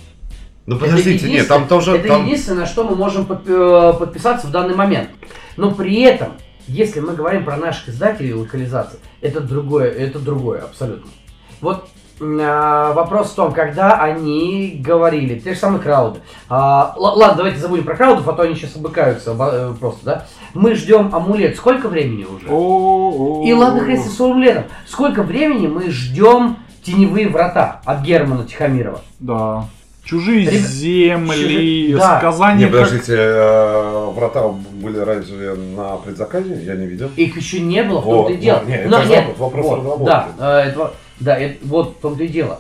Ну 0.67 0.77
подождите, 0.77 1.27
нет, 1.27 1.47
там 1.47 1.67
тоже... 1.67 1.95
Это 1.97 2.07
там- 2.09 2.25
единственное, 2.25 2.61
на 2.61 2.65
что 2.67 2.83
мы 2.83 2.95
можем 2.95 3.27
э, 3.29 3.93
подписаться 3.97 4.45
в 4.45 4.51
данный 4.51 4.75
момент. 4.75 5.09
Но 5.57 5.71
при 5.71 6.01
этом, 6.03 6.33
если 6.67 6.99
мы 6.99 7.13
говорим 7.15 7.45
про 7.45 7.57
наших 7.57 7.89
издателей 7.89 8.29
и 8.29 8.33
локализации, 8.33 8.99
это 9.21 9.41
другое, 9.41 9.89
это 9.89 10.19
другое 10.19 10.61
абсолютно. 10.61 11.09
Вот 11.61 11.87
вопрос 12.19 13.31
в 13.31 13.35
том, 13.35 13.53
когда 13.53 13.99
они 13.99 14.79
говорили, 14.79 15.39
те 15.39 15.53
же 15.53 15.59
самые 15.59 15.81
крауды. 15.81 16.19
А, 16.49 16.93
ладно, 16.97 17.35
давайте 17.35 17.59
забудем 17.59 17.83
про 17.83 17.95
краудов, 17.95 18.27
а 18.27 18.33
то 18.33 18.43
они 18.43 18.55
сейчас 18.55 18.75
обыкаются 18.75 19.35
э, 19.37 19.73
просто, 19.79 20.05
да? 20.05 20.25
Мы 20.53 20.75
ждем 20.75 21.13
амулет. 21.13 21.57
Сколько 21.57 21.89
времени 21.89 22.23
уже? 22.23 22.47
И 23.45 23.53
ладно, 23.53 23.81
если 23.89 24.09
с 24.09 24.19
амулетом. 24.19 24.63
Сколько 24.87 25.23
времени 25.23 25.67
мы 25.67 25.89
ждем 25.89 26.57
теневые 26.83 27.27
врата 27.27 27.81
от 27.83 28.01
Германа 28.01 28.45
Тихомирова? 28.45 29.01
Да. 29.19 29.65
Чужие 30.06 30.41
Ребят, 30.49 30.69
земли, 30.69 31.88
чужие- 31.88 31.98
да. 31.98 32.19
сказания. 32.19 32.65
Не, 32.68 32.72
подождите, 32.72 33.15
э, 33.18 34.11
врата 34.15 34.48
были 34.49 34.99
раньше 34.99 35.34
на 35.56 35.98
предзаказе, 35.98 36.61
я 36.64 36.76
не 36.76 36.86
видел. 36.86 37.10
Их 37.15 37.36
еще 37.36 37.60
не 37.60 37.82
было, 37.84 38.02
в 38.02 38.03
том-то 38.03 38.34
и 38.34 38.38
дело. 38.38 38.60
вот, 38.60 38.68
нет, 38.68 38.80
это 38.82 38.90
Но 38.90 38.98
разработ- 38.99 39.38
вопрос 39.40 39.65
вот, 39.65 39.77
разработки. 39.80 40.06
Да, 40.06 40.27
э, 40.40 40.69
это 40.69 40.94
да, 41.19 41.36
это- 41.38 41.57
вот 41.68 41.95
в 41.98 42.02
том-то 42.02 42.23
и 42.23 42.27
дело. 42.27 42.60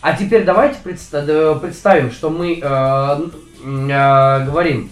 А 0.00 0.16
теперь 0.16 0.44
давайте 0.44 0.78
предста- 0.82 1.24
э, 1.28 1.58
представим, 1.60 2.10
что 2.10 2.30
мы 2.30 2.60
э, 2.62 2.62
э, 2.62 4.44
говорим, 4.46 4.90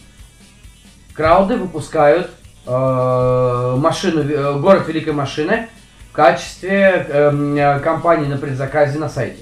крауды 1.15 1.57
выпускают 1.57 2.31
э, 2.67 3.77
машину, 3.79 4.21
э, 4.23 4.59
город 4.59 4.89
Великой 4.89 5.13
Машины 5.15 5.69
в 6.11 6.13
качестве 6.13 7.07
э, 7.09 7.31
э, 7.33 7.79
компании 7.81 8.27
на 8.27 8.37
предзаказе 8.37 8.99
на 8.99 9.09
сайте. 9.09 9.39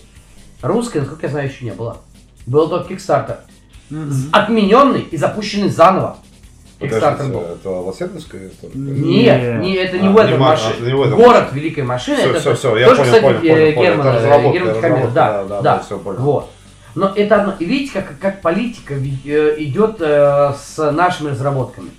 Русской, 0.60 0.98
насколько 0.98 1.26
я 1.26 1.32
знаю, 1.32 1.48
еще 1.48 1.64
не 1.64 1.70
было. 1.72 1.98
Был 2.46 2.68
только 2.68 2.94
Kickstarter. 2.94 3.36
Мгм. 3.90 4.12
Отмененный 4.32 5.02
и 5.02 5.16
запущенный 5.16 5.68
заново. 5.68 6.16
Kickstarter 6.80 7.30
был. 7.30 7.40
это 7.42 7.70
Лос-Анджелесская 7.70 8.48
история? 8.48 8.72
Нет, 8.74 9.60
не, 9.60 9.74
это 9.74 9.98
не 9.98 10.08
А, 10.08 10.10
в 10.10 10.16
этом 10.16 10.40
ма- 10.40 10.48
машине. 10.48 10.74
а, 10.80 10.84
не 10.84 10.92
в 10.94 11.02
этом 11.02 11.16
Город 11.16 11.48
Великой 11.52 11.84
Машины. 11.84 12.16
Всё, 12.16 12.30
это 12.30 12.40
всё, 12.40 12.54
всё, 12.56 12.76
я 12.76 12.88
тоже, 12.88 12.98
понял, 13.02 13.12
кстати, 13.12 13.22
понял, 13.22 13.36
э, 13.38 13.40
понял, 13.40 13.74
понял. 13.74 13.82
Герман, 13.82 14.06
Это 14.06 14.08
э, 14.08 14.16
разработка, 14.16 14.52
Герман 14.58 14.68
разработка, 14.74 14.88
Тихомиров, 14.88 15.14
да, 15.14 15.32
да, 15.32 15.44
да, 15.44 15.60
да, 15.62 15.78
всё 15.80 15.98
понял. 15.98 16.18
вот. 16.20 16.50
Но 16.94 17.12
это 17.14 17.40
одно. 17.40 17.54
И 17.58 17.64
видите, 17.64 17.92
как, 17.92 18.18
как 18.18 18.40
политика 18.42 18.94
э, 18.94 19.54
идет 19.58 19.96
э, 20.00 20.52
с 20.62 20.90
нашими 20.92 21.30
разработками. 21.30 21.90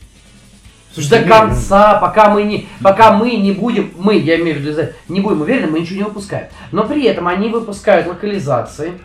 Слушайте, 0.94 1.18
До 1.20 1.24
не, 1.24 1.30
конца, 1.30 1.98
пока 2.00 2.30
мы 2.30 2.44
не, 2.44 2.68
пока 2.84 3.14
мы 3.14 3.32
не 3.38 3.52
будем, 3.54 3.92
мы, 3.98 4.16
я 4.16 4.36
имею 4.40 4.58
в 4.58 4.60
виду, 4.60 4.80
не 5.08 5.22
будем 5.22 5.42
уверены, 5.42 5.72
мы 5.72 5.80
ничего 5.80 5.98
не 5.98 6.04
выпускаем. 6.04 6.48
Но 6.72 6.86
при 6.86 7.06
этом 7.06 7.28
они 7.28 7.50
выпускают 7.50 8.06
локализации 8.06 9.00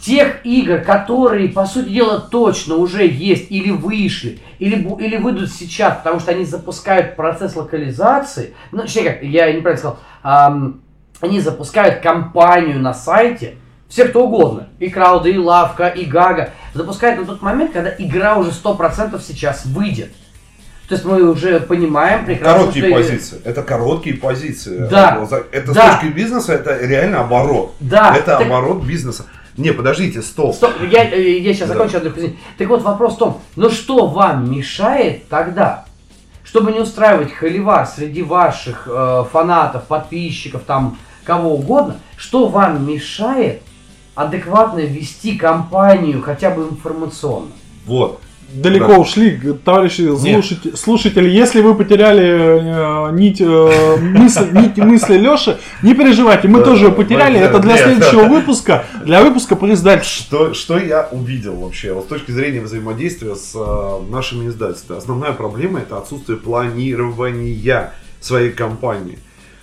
тех 0.00 0.44
игр, 0.44 0.78
которые, 0.80 1.48
по 1.48 1.66
сути 1.66 1.90
дела, 1.90 2.20
точно 2.20 2.76
уже 2.76 3.06
есть 3.06 3.50
или 3.50 3.70
вышли, 3.70 4.40
или, 4.58 4.76
или 4.98 5.16
выйдут 5.18 5.50
сейчас, 5.52 5.98
потому 5.98 6.20
что 6.20 6.30
они 6.32 6.44
запускают 6.44 7.16
процесс 7.16 7.54
локализации. 7.56 8.54
Ну, 8.72 8.82
точнее 8.82 9.10
как, 9.10 9.22
я 9.22 9.52
неправильно 9.52 9.76
сказал, 9.78 9.98
ам, 10.22 10.80
они 11.20 11.40
запускают 11.40 12.00
кампанию 12.02 12.78
на 12.80 12.94
сайте, 12.94 13.56
все 13.88 14.06
кто 14.06 14.24
угодно, 14.26 14.68
и 14.78 14.88
Крауды, 14.88 15.32
и 15.32 15.38
Лавка, 15.38 15.88
и 15.88 16.04
Гага, 16.04 16.50
запускают 16.72 17.20
на 17.20 17.26
тот 17.26 17.42
момент, 17.42 17.72
когда 17.72 17.92
игра 17.98 18.36
уже 18.36 18.52
100% 18.52 19.20
сейчас 19.20 19.66
выйдет. 19.66 20.12
То 20.88 20.94
есть 20.94 21.04
мы 21.04 21.22
уже 21.30 21.60
понимаем 21.60 22.24
прекрасно, 22.24 22.58
Короткие 22.60 22.84
что- 22.86 22.94
позиции. 22.94 23.40
Это 23.44 23.62
короткие 23.62 24.16
позиции. 24.16 24.88
Да. 24.90 25.24
Это 25.52 25.72
Да. 25.72 25.92
с 25.92 26.00
точки 26.00 26.12
бизнеса, 26.12 26.54
это 26.54 26.78
реально 26.84 27.20
оборот. 27.20 27.74
Да, 27.80 28.14
Это 28.16 28.38
так- 28.38 28.40
оборот 28.46 28.82
бизнеса. 28.84 29.26
Не, 29.56 29.72
подождите, 29.72 30.22
стоп. 30.22 30.54
Стоп, 30.54 30.72
я, 30.90 31.04
э, 31.10 31.38
я 31.38 31.52
сейчас 31.54 31.68
Да. 31.68 31.74
закончу, 31.74 32.00
Кузьмич. 32.10 32.34
Так 32.56 32.68
вот 32.68 32.82
вопрос 32.82 33.14
в 33.14 33.18
том, 33.18 33.40
ну 33.56 33.70
что 33.70 34.06
вам 34.06 34.50
мешает 34.50 35.28
тогда, 35.28 35.84
чтобы 36.44 36.72
не 36.72 36.80
устраивать 36.80 37.32
холивар 37.32 37.86
среди 37.86 38.22
ваших 38.22 38.88
э, 38.90 39.24
фанатов, 39.30 39.84
подписчиков, 39.84 40.62
там, 40.66 40.98
кого 41.24 41.54
угодно, 41.54 41.96
что 42.16 42.48
вам 42.48 42.86
мешает 42.86 43.62
адекватно 44.14 44.80
вести 44.80 45.36
кампанию 45.36 46.22
хотя 46.22 46.50
бы 46.50 46.62
информационно? 46.62 47.52
Вот. 47.86 48.20
Далеко 48.52 48.88
Да. 48.88 48.98
ушли, 48.98 49.40
товарищи 49.64 50.02
слушатели, 50.16 50.74
слушатели. 50.74 51.28
Если 51.28 51.60
вы 51.60 51.74
потеряли 51.74 53.08
э, 53.08 53.12
нить, 53.12 53.40
э, 53.40 53.96
мысли, 54.00 54.48
нить 54.52 54.76
мысли 54.78 55.18
Леши, 55.18 55.58
не 55.82 55.94
переживайте, 55.94 56.48
мы 56.48 56.58
Да, 56.58 56.64
тоже 56.64 56.84
ее 56.86 56.90
да, 56.90 56.96
потеряли. 56.96 57.38
да, 57.38 57.44
Это 57.44 57.58
для 57.60 57.74
нет. 57.74 57.84
следующего 57.84 58.24
выпуска, 58.28 58.84
для 59.04 59.22
выпуска 59.22 59.54
по 59.56 59.70
издательству. 59.72 60.24
Что, 60.36 60.54
что 60.54 60.78
я 60.78 61.08
увидел 61.12 61.54
вообще, 61.56 61.92
вот 61.92 62.06
с 62.06 62.08
точки 62.08 62.32
зрения 62.32 62.60
взаимодействия 62.60 63.36
с 63.36 63.52
э, 63.54 64.10
нашими 64.10 64.48
издательствами? 64.48 64.98
Основная 64.98 65.32
проблема 65.32 65.78
это 65.80 65.98
отсутствие 65.98 66.36
планирования 66.38 67.92
своей 68.20 68.50
компании. 68.50 69.18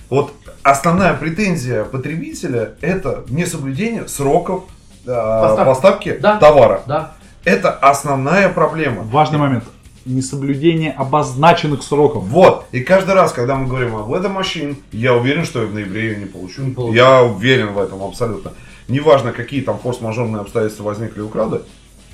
Вот 0.09 0.31
основная 0.63 1.13
претензия 1.13 1.83
потребителя 1.83 2.71
это 2.81 3.25
несоблюдение 3.29 4.07
сроков 4.07 4.63
э, 5.05 5.09
Поставки. 5.13 5.65
поставки 5.65 6.17
Да. 6.21 6.37
товара. 6.37 6.81
Да? 6.87 7.11
Это 7.47 7.71
основная 7.71 8.49
проблема. 8.49 9.03
Важный 9.03 9.37
момент. 9.39 9.63
Несоблюдение 10.03 10.91
обозначенных 10.91 11.81
сроков. 11.81 12.25
Вот. 12.25 12.65
И 12.73 12.81
каждый 12.81 13.13
раз, 13.15 13.31
когда 13.31 13.55
мы 13.55 13.67
говорим 13.67 13.95
об 13.95 14.11
этом 14.13 14.33
машин, 14.33 14.75
я 14.91 15.13
уверен, 15.15 15.45
что 15.45 15.61
я 15.61 15.67
в 15.67 15.73
ноябре 15.73 16.07
ее 16.09 16.15
не 16.17 16.25
получу. 16.25 16.61
Не 16.63 16.71
получу. 16.71 16.93
Я 16.93 17.23
уверен 17.23 17.71
в 17.71 17.79
этом 17.79 18.03
абсолютно. 18.03 18.51
Неважно, 18.89 19.31
какие 19.31 19.61
там 19.61 19.79
форс-мажорные 19.79 20.41
обстоятельства 20.41 20.83
возникли 20.83 21.21
у 21.21 21.29
крада, 21.29 21.61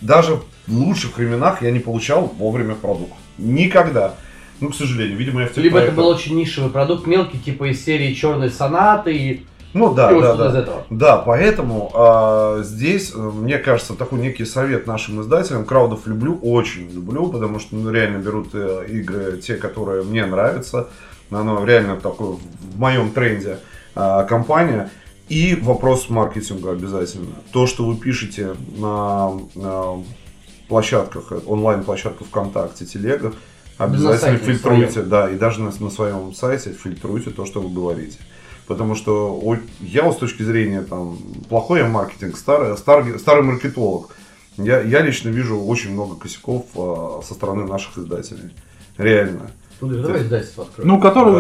даже 0.01 0.35
в 0.68 0.72
лучших 0.77 1.18
временах 1.18 1.64
я 1.64 1.72
не 1.72 1.80
получал 1.80 2.31
вовремя 2.38 2.76
продукт. 2.76 3.14
Никогда. 3.39 4.14
Ну, 4.60 4.69
к 4.69 4.76
сожалению, 4.76 5.18
видимо, 5.18 5.41
я 5.41 5.47
в 5.47 5.53
тех 5.53 5.64
Либо 5.64 5.80
это 5.80 5.88
проектах- 5.88 6.05
был 6.05 6.07
очень 6.11 6.35
нишевый 6.35 6.69
продукт, 6.69 7.07
мелкий, 7.07 7.39
типа 7.39 7.72
из 7.72 7.84
серии 7.84 8.14
черной 8.14 8.51
сонаты 8.51 9.15
и, 9.18 9.45
Ну 9.74 9.94
да, 9.94 10.12
и 10.12 10.22
да, 10.22 10.36
да. 10.36 10.60
этого. 10.60 10.84
Да, 10.90 11.18
поэтому 11.18 11.91
а, 11.95 12.62
здесь, 12.62 13.12
э, 13.14 13.18
мне 13.18 13.58
кажется, 13.58 13.95
такой 13.95 14.20
некий 14.20 14.45
совет 14.45 14.86
нашим 14.86 15.22
издателям. 15.22 15.66
Краудов 15.66 16.06
люблю, 16.06 16.38
очень 16.41 16.90
люблю, 16.91 17.28
потому 17.28 17.60
что 17.60 17.76
ну, 17.76 17.90
реально 17.91 18.20
берут 18.20 18.50
э, 18.54 18.86
игры, 18.90 19.38
те, 19.38 19.56
которые 19.56 20.04
мне 20.04 20.26
нравятся. 20.26 20.90
Оно 21.32 21.66
реально 21.66 21.95
такой 21.95 22.36
в 22.36 22.80
моем 22.80 23.12
тренде 23.12 23.60
а, 23.95 24.24
компания. 24.24 24.91
И 25.30 25.58
вопрос 25.60 26.10
маркетинга 26.10 26.72
обязательно. 26.72 27.32
То, 27.52 27.66
что 27.66 27.86
вы 27.86 27.95
пишете 27.95 28.56
на, 28.78 29.32
на 29.56 30.04
площадках, 30.68 31.32
онлайн-площадках 31.48 32.28
ВКонтакте, 32.28 32.86
Телегах, 32.86 33.34
обязательно 33.78 34.38
фильтруйте, 34.38 35.02
да, 35.02 35.30
и 35.30 35.36
даже 35.36 35.62
на, 35.62 35.72
на 35.80 35.90
своем 35.90 36.34
сайте 36.34 36.74
фильтруйте 36.74 37.32
то, 37.32 37.45
что 37.45 37.62
вы 37.62 37.74
говорите. 37.74 38.20
Потому 38.68 38.95
что 38.95 39.40
я 39.81 40.03
вот 40.03 40.15
с 40.15 40.18
точки 40.18 40.44
зрения 40.44 40.81
там 40.81 41.18
плохой 41.49 41.80
я 41.80 41.88
маркетинг, 41.88 42.38
старый, 42.38 42.77
старый, 42.77 43.19
старый 43.19 43.44
маркетолог, 43.44 44.15
я, 44.57 44.81
я 44.81 45.02
лично 45.02 45.30
вижу 45.30 45.60
очень 45.60 45.91
много 45.94 46.15
косяков 46.15 46.65
а, 46.76 47.22
со 47.26 47.34
стороны 47.34 47.65
наших 47.65 47.98
издателей. 47.98 48.52
Реально. 48.98 49.52
Ну, 49.81 49.90
давай 49.90 50.22
издательство 50.22 50.64
откроем. 50.64 50.88
Ну, 50.88 51.02
Да. 51.31 51.38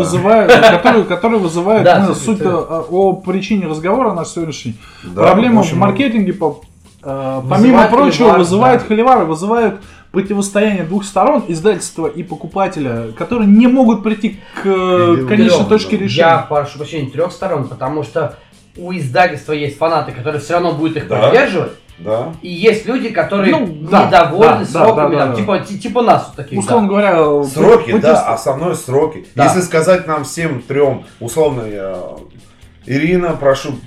вызывает 1.39 1.83
Да, 1.85 1.99
ну, 1.99 2.13
слушай, 2.13 2.25
суть 2.25 2.41
э, 2.41 2.49
о 2.49 3.13
причине 3.13 3.67
разговора 3.67 4.13
наш 4.13 4.29
сегодняшний. 4.29 4.75
Да, 5.03 5.21
Проблема 5.27 5.57
в 5.57 5.59
общем, 5.59 5.77
маркетинге, 5.77 6.33
по- 6.33 6.61
э, 7.03 7.41
помимо 7.49 7.87
прочего, 7.87 8.31
холивар, 8.31 8.39
вызывает 8.39 8.81
да. 8.81 8.87
холивары, 8.87 9.25
вызывают 9.25 9.81
противостояние 10.17 10.83
двух 10.83 11.05
сторон, 11.05 11.43
издательства 11.47 12.05
и 12.05 12.21
покупателя, 12.21 13.07
которые 13.17 13.47
не 13.49 13.65
могут 13.65 14.03
прийти 14.03 14.39
к 14.61 14.65
э, 14.65 15.25
конечной 15.27 15.57
трёх, 15.57 15.69
точке 15.69 15.97
да. 15.97 16.03
решения. 16.03 16.27
Я 16.27 16.37
прошу 16.37 16.77
прощения 16.77 17.09
трех 17.09 17.31
сторон, 17.31 17.67
потому 17.67 18.03
что 18.03 18.37
у 18.77 18.93
издательства 18.93 19.53
есть 19.53 19.75
фанаты, 19.79 20.11
которые 20.11 20.39
все 20.39 20.53
равно 20.53 20.73
будут 20.73 20.97
их 20.97 21.07
Да. 21.07 21.19
поддерживать, 21.19 21.71
Да. 21.97 22.31
и 22.43 22.47
есть 22.49 22.85
люди, 22.85 23.09
которые 23.09 23.57
Ну, 23.57 23.65
да, 23.89 24.05
недовольны 24.05 24.59
да, 24.59 24.65
сроками, 24.65 25.15
да, 25.15 25.19
да, 25.19 25.25
там, 25.25 25.31
да. 25.31 25.35
Типа, 25.35 25.59
ти- 25.61 25.79
типа 25.79 26.03
нас 26.03 26.27
вот 26.27 26.35
таких. 26.35 26.59
Условно 26.59 26.87
да. 26.87 26.91
говоря, 26.93 27.43
Сроки, 27.45 27.89
против- 27.89 28.01
да, 28.03 28.33
основной 28.33 28.75
сроки. 28.75 29.25
Да. 29.33 29.45
Если 29.45 29.61
сказать 29.61 30.05
нам 30.05 30.25
всем 30.25 30.61
трем, 30.61 31.05
условно, 31.19 31.63
я, 31.65 31.97
Ирина, 32.85 33.29
прошу 33.29 33.79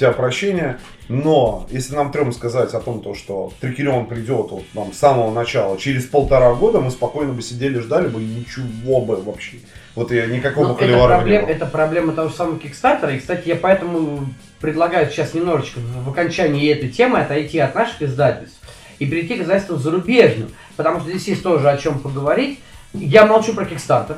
тебя 0.00 0.12
прощения, 0.12 0.78
но 1.08 1.66
если 1.70 1.94
нам 1.94 2.10
трем 2.12 2.32
сказать 2.32 2.72
о 2.74 2.80
том, 2.80 3.00
то, 3.02 3.14
что 3.14 3.52
Трикелион 3.60 4.06
придет 4.06 4.50
вот, 4.50 4.64
нам 4.74 4.92
с 4.92 4.98
самого 4.98 5.32
начала, 5.32 5.76
через 5.78 6.04
полтора 6.06 6.54
года 6.54 6.80
мы 6.80 6.90
спокойно 6.90 7.32
бы 7.32 7.42
сидели, 7.42 7.78
ждали 7.78 8.08
бы, 8.08 8.22
и 8.22 8.26
ничего 8.26 9.00
бы 9.00 9.16
вообще. 9.16 9.58
Вот 9.94 10.10
я 10.10 10.26
никакого 10.26 10.68
Ну, 10.68 10.74
это, 10.74 10.86
не 10.86 10.92
проблем- 10.94 11.42
было. 11.42 11.50
это 11.50 11.66
проблема 11.66 12.12
того 12.14 12.28
же 12.28 12.34
самого 12.34 12.58
Кикстартера. 12.58 13.14
И, 13.14 13.18
кстати, 13.18 13.48
я 13.48 13.56
поэтому 13.56 14.26
предлагаю 14.60 15.08
сейчас 15.10 15.34
немножечко 15.34 15.78
в, 15.80 16.08
окончании 16.10 16.72
этой 16.72 16.88
темы 16.88 17.20
отойти 17.20 17.58
от 17.58 17.74
наших 17.74 18.02
издательств 18.02 18.58
и 18.98 19.06
перейти 19.06 19.36
к 19.36 19.42
издательствам 19.42 19.78
зарубежным. 19.78 20.50
Потому 20.76 21.00
что 21.00 21.10
здесь 21.10 21.28
есть 21.28 21.42
тоже 21.42 21.70
о 21.70 21.76
чем 21.76 21.98
поговорить. 22.00 22.58
Я 22.94 23.26
молчу 23.26 23.52
про 23.54 23.66
Кикстартер. 23.66 24.16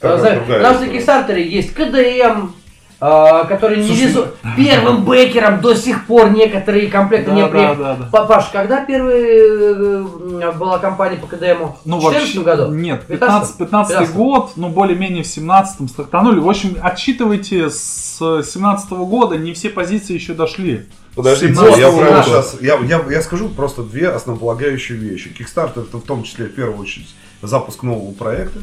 Потому 0.00 0.18
что 0.24 0.38
история. 0.38 0.92
Кикстартере 0.92 1.46
есть 1.48 1.74
КДМ, 1.74 2.52
который 2.98 3.78
не 3.78 3.94
везу... 3.94 4.26
Первым 4.56 5.04
бэкером 5.04 5.60
до 5.60 5.74
сих 5.74 6.06
пор 6.06 6.30
некоторые 6.30 6.88
комплекты 6.88 7.30
не 7.30 7.42
Да, 7.42 7.48
приехали. 7.48 7.78
да, 7.78 7.94
да, 7.94 8.02
да. 8.04 8.08
Папаш, 8.10 8.46
когда 8.52 8.84
первая 8.84 9.22
э, 9.22 10.52
была 10.58 10.78
компания 10.78 11.16
по 11.16 11.26
КДМу? 11.26 11.78
Ну, 11.84 11.98
в 11.98 12.10
2014 12.10 12.36
вообще, 12.36 12.42
году? 12.42 12.74
нет, 12.74 13.04
15? 13.06 13.56
15, 13.58 13.58
15 13.58 14.14
год, 14.14 14.52
ну, 14.56 14.68
более-менее 14.68 15.22
в 15.22 15.26
17 15.26 15.90
стартанули. 15.90 16.40
В 16.40 16.48
общем, 16.48 16.76
отсчитывайте 16.82 17.70
с 17.70 18.18
17 18.18 18.90
года, 18.90 19.36
не 19.36 19.52
все 19.52 19.70
позиции 19.70 20.14
еще 20.14 20.34
дошли. 20.34 20.86
Подождите, 21.14 21.54
17 21.54 21.78
я 21.78 21.90
прямо 21.90 22.22
сейчас, 22.22 22.56
я, 22.60 22.76
я, 22.78 23.00
я 23.10 23.22
скажу 23.22 23.48
просто 23.48 23.82
две 23.82 24.08
основополагающие 24.08 24.96
вещи. 24.96 25.34
Kickstarter 25.36 25.82
это 25.88 25.98
в 25.98 26.02
том 26.02 26.22
числе 26.22 26.46
в 26.46 26.54
первую 26.54 26.78
очередь 26.78 27.14
запуск 27.42 27.82
нового 27.82 28.12
проекта, 28.12 28.60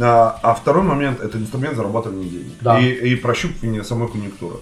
а, 0.00 0.38
а 0.42 0.54
второй 0.54 0.82
момент 0.82 1.20
это 1.20 1.38
инструмент 1.38 1.76
зарабатывания 1.76 2.28
денег 2.28 2.52
Да. 2.60 2.78
и, 2.80 2.86
и 2.92 3.16
прощупывания 3.16 3.82
самой 3.82 4.08
конъюнктуры. 4.08 4.56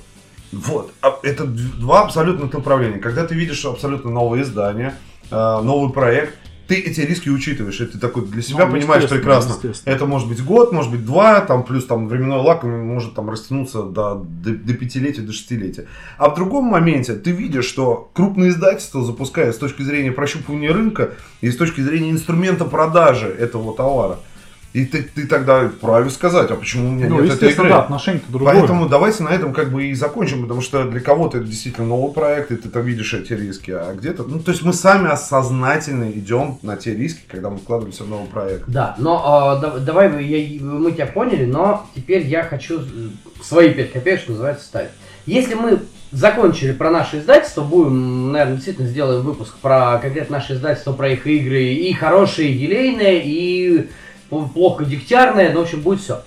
Вот, 0.53 0.93
А 1.03 1.19
это 1.23 1.45
два 1.45 2.03
абсолютных 2.03 2.53
направления. 2.53 2.99
Когда 2.99 3.27
ты 3.27 3.35
видишь 3.35 3.65
абсолютно 3.67 4.11
новое 4.11 4.43
издание, 4.43 4.95
а, 5.31 5.61
новый 5.63 5.93
проект, 5.93 6.35
ты 6.69 6.75
эти 6.75 7.01
риски 7.01 7.31
учитываешь, 7.31 7.81
и 7.81 7.87
ты 7.87 7.99
такой 7.99 8.27
для 8.27 8.43
себя 8.43 8.67
Ну, 8.67 8.73
понимаешь 8.73 9.05
естественно, 9.05 9.21
прекрасно. 9.21 9.53
естественно. 9.55 9.95
Это 9.95 10.05
может 10.05 10.29
быть 10.29 10.45
год, 10.45 10.71
может 10.71 10.91
быть 10.91 11.05
два, 11.05 11.41
там 11.41 11.65
плюс 11.65 11.87
там 11.87 12.09
временной 12.09 12.41
лак 12.41 12.63
может 12.63 13.15
там 13.15 13.31
растянуться 13.31 13.85
до, 13.85 14.17
до, 14.17 14.51
до 14.51 14.75
пятилетия, 14.75 15.23
до 15.23 15.33
шестилетия. 15.33 15.87
А 16.19 16.29
в 16.29 16.35
другом 16.35 16.65
моменте 16.67 17.15
ты 17.15 17.31
видишь, 17.31 17.65
что 17.65 18.11
крупные 18.13 18.51
издательства 18.51 19.03
запускают 19.03 19.57
с 19.57 19.59
точки 19.59 19.81
зрения 19.81 20.13
прощупывания 20.13 20.71
рынка 20.71 21.15
и 21.41 21.51
с 21.51 21.57
точки 21.57 21.81
зрения 21.81 22.11
инструмента 22.11 22.67
продажи 22.67 23.29
этого 23.29 23.75
товара. 23.75 24.19
И 24.75 24.85
ты, 24.85 25.03
ты 25.03 25.27
тогда 25.27 25.67
вправе 25.69 26.11
сказать, 26.11 26.51
а 26.51 26.55
почему 26.55 26.89
у 26.91 26.93
меня 26.93 27.07
Ну, 27.09 27.17
нет 27.23 27.25
этой 27.33 27.35
естественно, 27.49 27.67
игры? 27.69 27.77
да, 27.79 27.83
отношение-то 27.85 28.31
другое. 28.31 28.55
Поэтому 28.55 28.87
давайте 28.89 29.23
на 29.23 29.31
этом 29.31 29.55
как 29.55 29.73
бы 29.73 29.87
и 29.87 29.95
закончим, 29.95 30.43
потому 30.43 30.61
что 30.61 30.85
для 30.85 31.01
кого-то 31.01 31.39
это 31.39 31.47
действительно 31.47 31.87
новый 31.87 32.13
проект, 32.13 32.51
и 32.53 32.57
ты 32.57 32.69
там 32.69 32.83
видишь 32.85 33.15
эти 33.15 33.33
риски, 33.33 33.71
а 33.71 33.95
где-то... 33.95 34.25
Ну, 34.25 34.41
то 34.41 34.51
есть 34.51 34.63
мы 34.63 34.75
сами 34.75 35.09
осознательно 35.11 36.11
идем 36.11 36.59
на 36.63 36.77
те 36.77 36.95
риски, 36.95 37.23
когда 37.29 37.49
мы 37.49 37.57
вкладываемся 37.57 38.05
в 38.05 38.09
новый 38.09 38.29
проект. 38.29 38.65
Да, 38.69 38.95
но 38.99 39.23
а, 39.25 39.57
да- 39.57 39.79
давай 39.79 40.11
мы- 40.11 40.23
я- 40.23 40.63
мы 40.63 40.93
тебя 40.93 41.07
поняли, 41.07 41.47
но 41.47 41.87
теперь 41.97 42.27
я 42.27 42.43
хочу 42.43 42.81
э, 42.81 42.85
свои 43.43 43.71
5 43.71 43.93
копеек, 43.93 44.21
что 44.21 44.33
называется, 44.33 44.67
ставить. 44.67 44.91
Если 45.25 45.55
мы 45.55 45.81
закончили 46.13 46.73
про 46.73 46.91
наше 46.91 47.19
издательство, 47.21 47.63
будем, 47.63 48.33
наверное, 48.33 48.57
действительно 48.57 48.89
сделаем 48.89 49.23
выпуск 49.23 49.57
про 49.63 49.99
конкретно 49.99 50.37
наше 50.37 50.55
издательство, 50.55 50.93
про 50.93 51.11
их 51.11 51.27
игры, 51.27 51.63
и 51.65 51.93
хорошие, 51.95 52.51
и 52.51 52.57
елейные, 52.57 53.23
и 53.25 53.89
плохо 54.29 54.85
дегтярные, 54.85 55.51
ну, 55.51 55.61
в 55.61 55.63
общем, 55.65 55.81
будет 55.81 56.01
все. 56.01 56.23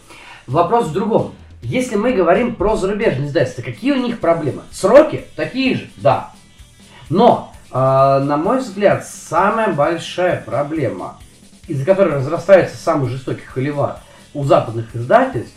Вопрос 0.47 0.87
в 0.87 0.93
другом. 0.93 1.33
Если 1.61 1.95
мы 1.95 2.13
говорим 2.13 2.55
про 2.55 2.75
зарубежные 2.75 3.27
издательства, 3.27 3.61
какие 3.61 3.91
у 3.91 4.01
них 4.01 4.19
проблемы? 4.19 4.63
Сроки 4.71 5.25
такие 5.35 5.75
же, 5.75 5.89
да. 5.97 6.31
Но, 7.09 7.53
э, 7.71 7.75
на 7.75 8.37
мой 8.37 8.59
взгляд, 8.59 9.05
самая 9.05 9.71
большая 9.71 10.41
проблема, 10.41 11.19
из-за 11.67 11.85
которой 11.85 12.15
разрастается 12.15 12.75
самый 12.77 13.09
жестокий 13.09 13.45
холивар 13.45 13.97
у 14.33 14.43
западных 14.43 14.95
издательств, 14.95 15.55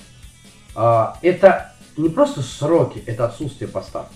э, 0.76 1.06
это 1.22 1.72
не 1.96 2.10
просто 2.10 2.42
сроки, 2.42 3.02
это 3.06 3.24
отсутствие 3.24 3.68
поставки. 3.68 4.14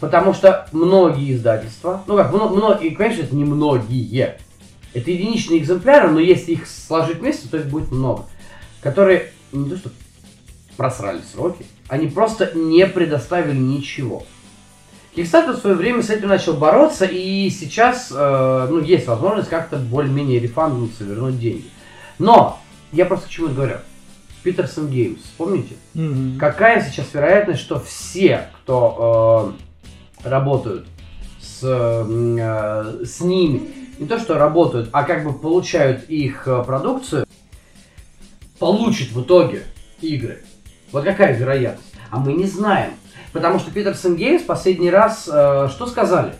Потому 0.00 0.34
что 0.34 0.66
многие 0.72 1.34
издательства, 1.34 2.02
ну 2.06 2.16
как, 2.16 2.32
многие, 2.32 2.90
конечно, 2.90 3.22
это 3.22 3.34
не 3.36 3.44
многие, 3.44 4.36
это 4.94 5.10
единичные 5.10 5.58
экземпляры, 5.58 6.10
но 6.10 6.20
если 6.20 6.52
их 6.52 6.66
сложить 6.66 7.18
вместе, 7.18 7.48
то 7.48 7.56
их 7.56 7.66
будет 7.66 7.90
много, 7.90 8.26
которые 8.82 9.32
не 9.52 9.70
то 9.70 9.76
что 9.76 9.90
просрали 10.76 11.20
сроки, 11.32 11.66
они 11.88 12.06
просто 12.08 12.52
не 12.54 12.86
предоставили 12.86 13.58
ничего. 13.58 14.24
Kickstarter 15.14 15.52
в 15.52 15.60
свое 15.60 15.76
время 15.76 16.02
с 16.02 16.08
этим 16.08 16.28
начал 16.28 16.54
бороться, 16.54 17.04
и 17.04 17.50
сейчас 17.50 18.08
э, 18.10 18.66
ну, 18.70 18.80
есть 18.80 19.06
возможность 19.06 19.50
как-то 19.50 19.76
более-менее 19.76 20.40
рефанднуться, 20.40 21.04
вернуть 21.04 21.38
деньги. 21.38 21.66
Но 22.18 22.58
я 22.92 23.04
просто 23.04 23.26
к 23.26 23.30
чему 23.30 23.48
говорю. 23.48 23.76
Petersen 24.42 24.88
Games, 24.88 25.20
помните? 25.36 25.76
Мгм. 25.94 26.38
Какая 26.38 26.82
сейчас 26.82 27.12
вероятность, 27.12 27.60
что 27.60 27.78
все, 27.78 28.48
кто 28.62 29.54
э, 30.24 30.28
работают 30.28 30.86
с, 31.40 31.62
м, 31.62 32.36
э, 32.38 33.04
с 33.04 33.20
ними, 33.20 33.81
не 33.98 34.06
то 34.06 34.18
что 34.18 34.38
работают, 34.38 34.88
а 34.92 35.04
как 35.04 35.24
бы 35.24 35.32
получают 35.32 36.08
их 36.08 36.46
э, 36.46 36.62
продукцию, 36.64 37.26
получат 38.58 39.10
в 39.12 39.22
итоге 39.22 39.64
игры? 40.00 40.42
Вот 40.90 41.04
какая 41.04 41.36
вероятность? 41.36 41.88
А 42.10 42.18
мы 42.18 42.32
не 42.34 42.44
знаем. 42.44 42.92
Потому 43.32 43.58
что 43.58 43.70
Petersen 43.70 44.16
Games 44.16 44.42
последний 44.42 44.90
раз 44.90 45.28
э, 45.32 45.68
что 45.70 45.86
сказали? 45.86 46.34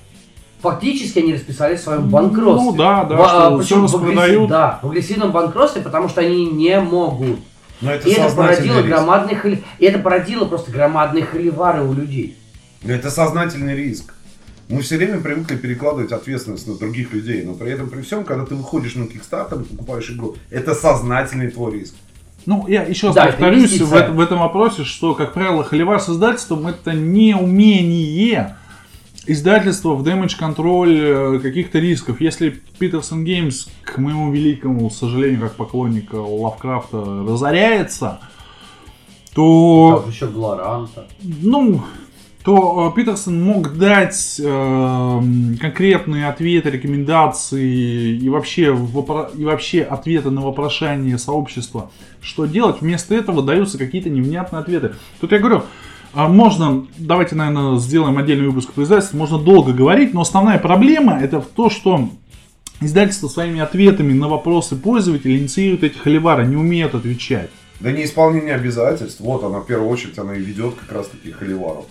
Фактически 0.60 1.18
они 1.20 1.34
расписались 1.34 1.80
в 1.80 1.84
своем 1.84 2.08
банкротстве. 2.08 2.70
Ну 2.70 2.76
да, 2.76 3.04
да, 3.04 3.16
Во- 3.16 3.28
что 3.28 3.46
а, 3.56 3.62
все 3.62 3.80
в 3.80 3.84
распродают. 3.84 4.48
Да, 4.48 4.78
в 4.82 4.88
агрессивном 4.90 5.32
банкротстве, 5.32 5.82
потому 5.82 6.08
что 6.08 6.20
они 6.20 6.46
не 6.46 6.78
могут. 6.80 7.40
Но 7.80 7.90
это 7.92 8.08
И 8.08 8.12
это 8.12 8.32
породило 8.36 8.76
риск. 8.78 8.86
громадный 8.86 9.34
холи- 9.34 9.64
И 9.80 9.84
это 9.86 9.98
породило 9.98 10.44
просто 10.44 10.70
громадные 10.70 11.24
холивары 11.24 11.82
у 11.82 11.92
людей. 11.92 12.38
Это 12.84 13.10
сознательный 13.10 13.74
риск. 13.74 14.14
Мы 14.68 14.80
все 14.80 14.96
время 14.96 15.20
привыкли 15.20 15.56
перекладывать 15.56 16.12
ответственность 16.12 16.66
на 16.66 16.74
других 16.74 17.12
людей, 17.12 17.44
но 17.44 17.54
при 17.54 17.70
этом 17.70 17.90
при 17.90 18.02
всем, 18.02 18.24
когда 18.24 18.46
ты 18.46 18.54
выходишь 18.54 18.94
на 18.94 19.04
Kickstarter 19.04 19.62
и 19.62 19.64
покупаешь 19.64 20.10
игру, 20.10 20.36
это 20.50 20.74
сознательный 20.74 21.50
твой 21.50 21.72
риск. 21.72 21.94
Ну, 22.46 22.66
я 22.66 22.82
еще 22.82 23.08
раз 23.08 23.16
Да, 23.16 23.24
это 23.26 23.32
повторюсь 23.32 23.80
в, 23.80 23.90
в 23.90 24.20
этом 24.20 24.40
вопросе, 24.40 24.84
что, 24.84 25.14
как 25.14 25.32
правило, 25.32 25.62
холивар 25.62 26.00
с 26.00 26.08
издательством 26.08 26.66
это 26.66 26.92
не 26.92 27.34
умение 27.34 28.56
издательства 29.26 29.94
в 29.94 30.02
damage 30.02 30.36
контроль 30.36 30.98
э, 30.98 31.38
каких-то 31.40 31.78
рисков. 31.78 32.20
Если 32.20 32.60
Peterson 32.80 33.24
Games, 33.24 33.68
к 33.84 33.98
моему 33.98 34.32
великому 34.32 34.90
сожалению, 34.90 35.40
как 35.40 35.54
поклонника 35.54 36.16
Лавкрафта, 36.16 36.98
разоряется, 36.98 38.20
то 39.34 40.00
Там 40.02 40.10
еще 40.10 40.26
Глоранта. 40.26 41.06
ну, 41.22 41.82
то 42.44 42.90
э, 42.92 42.96
Питерсон 42.96 43.42
мог 43.42 43.76
дать 43.76 44.40
э, 44.42 45.20
конкретные 45.60 46.28
ответы, 46.28 46.70
рекомендации 46.70 48.16
и 48.16 48.28
вообще, 48.28 48.72
вопро- 48.72 49.30
и 49.36 49.44
вообще 49.44 49.82
ответы 49.82 50.30
на 50.30 50.40
вопрошание 50.40 51.18
сообщества, 51.18 51.90
что 52.20 52.46
делать. 52.46 52.80
Вместо 52.80 53.14
этого 53.14 53.42
даются 53.42 53.78
какие-то 53.78 54.10
невнятные 54.10 54.60
ответы. 54.60 54.94
Тут 55.20 55.32
я 55.32 55.38
говорю, 55.38 55.62
а 56.14 56.28
можно, 56.28 56.86
давайте, 56.98 57.36
наверное, 57.36 57.78
сделаем 57.78 58.18
отдельный 58.18 58.48
выпуск 58.48 58.72
по 58.72 58.82
издательству, 58.82 59.18
можно 59.18 59.38
долго 59.38 59.72
говорить, 59.72 60.12
но 60.12 60.22
основная 60.22 60.58
проблема 60.58 61.18
это 61.20 61.40
в 61.40 61.46
то, 61.46 61.70
что 61.70 62.10
издательство 62.80 63.28
своими 63.28 63.60
ответами 63.60 64.12
на 64.12 64.28
вопросы 64.28 64.76
пользователей 64.76 65.38
инициирует 65.38 65.84
эти 65.84 65.96
холивары, 65.96 66.46
не 66.46 66.56
умеют 66.56 66.94
отвечать. 66.94 67.50
Да 67.80 67.90
не 67.92 68.04
исполнение 68.04 68.54
обязательств, 68.54 69.20
вот 69.20 69.42
она 69.42 69.60
в 69.60 69.66
первую 69.66 69.88
очередь 69.88 70.18
она 70.18 70.34
и 70.34 70.40
ведет 70.40 70.74
как 70.74 70.92
раз 70.92 71.08
таки 71.08 71.30
холиваров. 71.30 71.86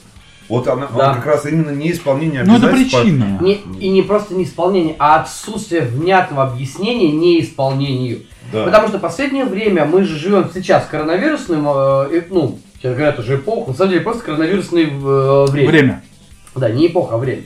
Вот 0.52 0.68
она, 0.68 0.88
Да. 0.94 1.10
он 1.12 1.16
как 1.16 1.26
раз 1.28 1.46
именно 1.46 1.70
не 1.70 1.94
исполнение 1.94 2.44
Ну, 2.44 2.58
это 2.58 2.68
обязательств. 2.68 2.92
по- 2.98 3.02
причина. 3.04 3.38
Не- 3.42 3.62
и 3.80 3.88
не 3.88 4.02
просто 4.02 4.36
неисполнение, 4.36 4.98
а 5.00 5.22
отсутствие 5.22 5.84
внятного 5.84 6.44
объяснения 6.44 7.10
неисполнению. 7.14 8.24
Да. 8.52 8.66
Потому 8.66 8.90
что 8.90 8.98
в 8.98 9.02
последнее 9.02 9.46
время 9.46 9.86
мы 9.86 10.04
же 10.04 10.18
живем 10.20 10.50
сейчас 10.54 10.86
коронавирусным, 10.88 11.66
э, 11.70 12.08
э, 12.18 12.22
ну, 12.30 12.60
сейчас 12.78 12.96
говорят 12.96 13.18
уже 13.20 13.36
эпоху, 13.38 13.72
на 13.72 13.78
самом 13.78 13.92
деле 13.92 14.02
просто 14.04 14.24
коронавирусное 14.26 14.88
э, 14.88 15.46
время. 15.50 15.70
Время. 15.70 16.04
Да, 16.56 16.70
не 16.70 16.88
эпоха, 16.88 17.16
а 17.16 17.18
время. 17.18 17.44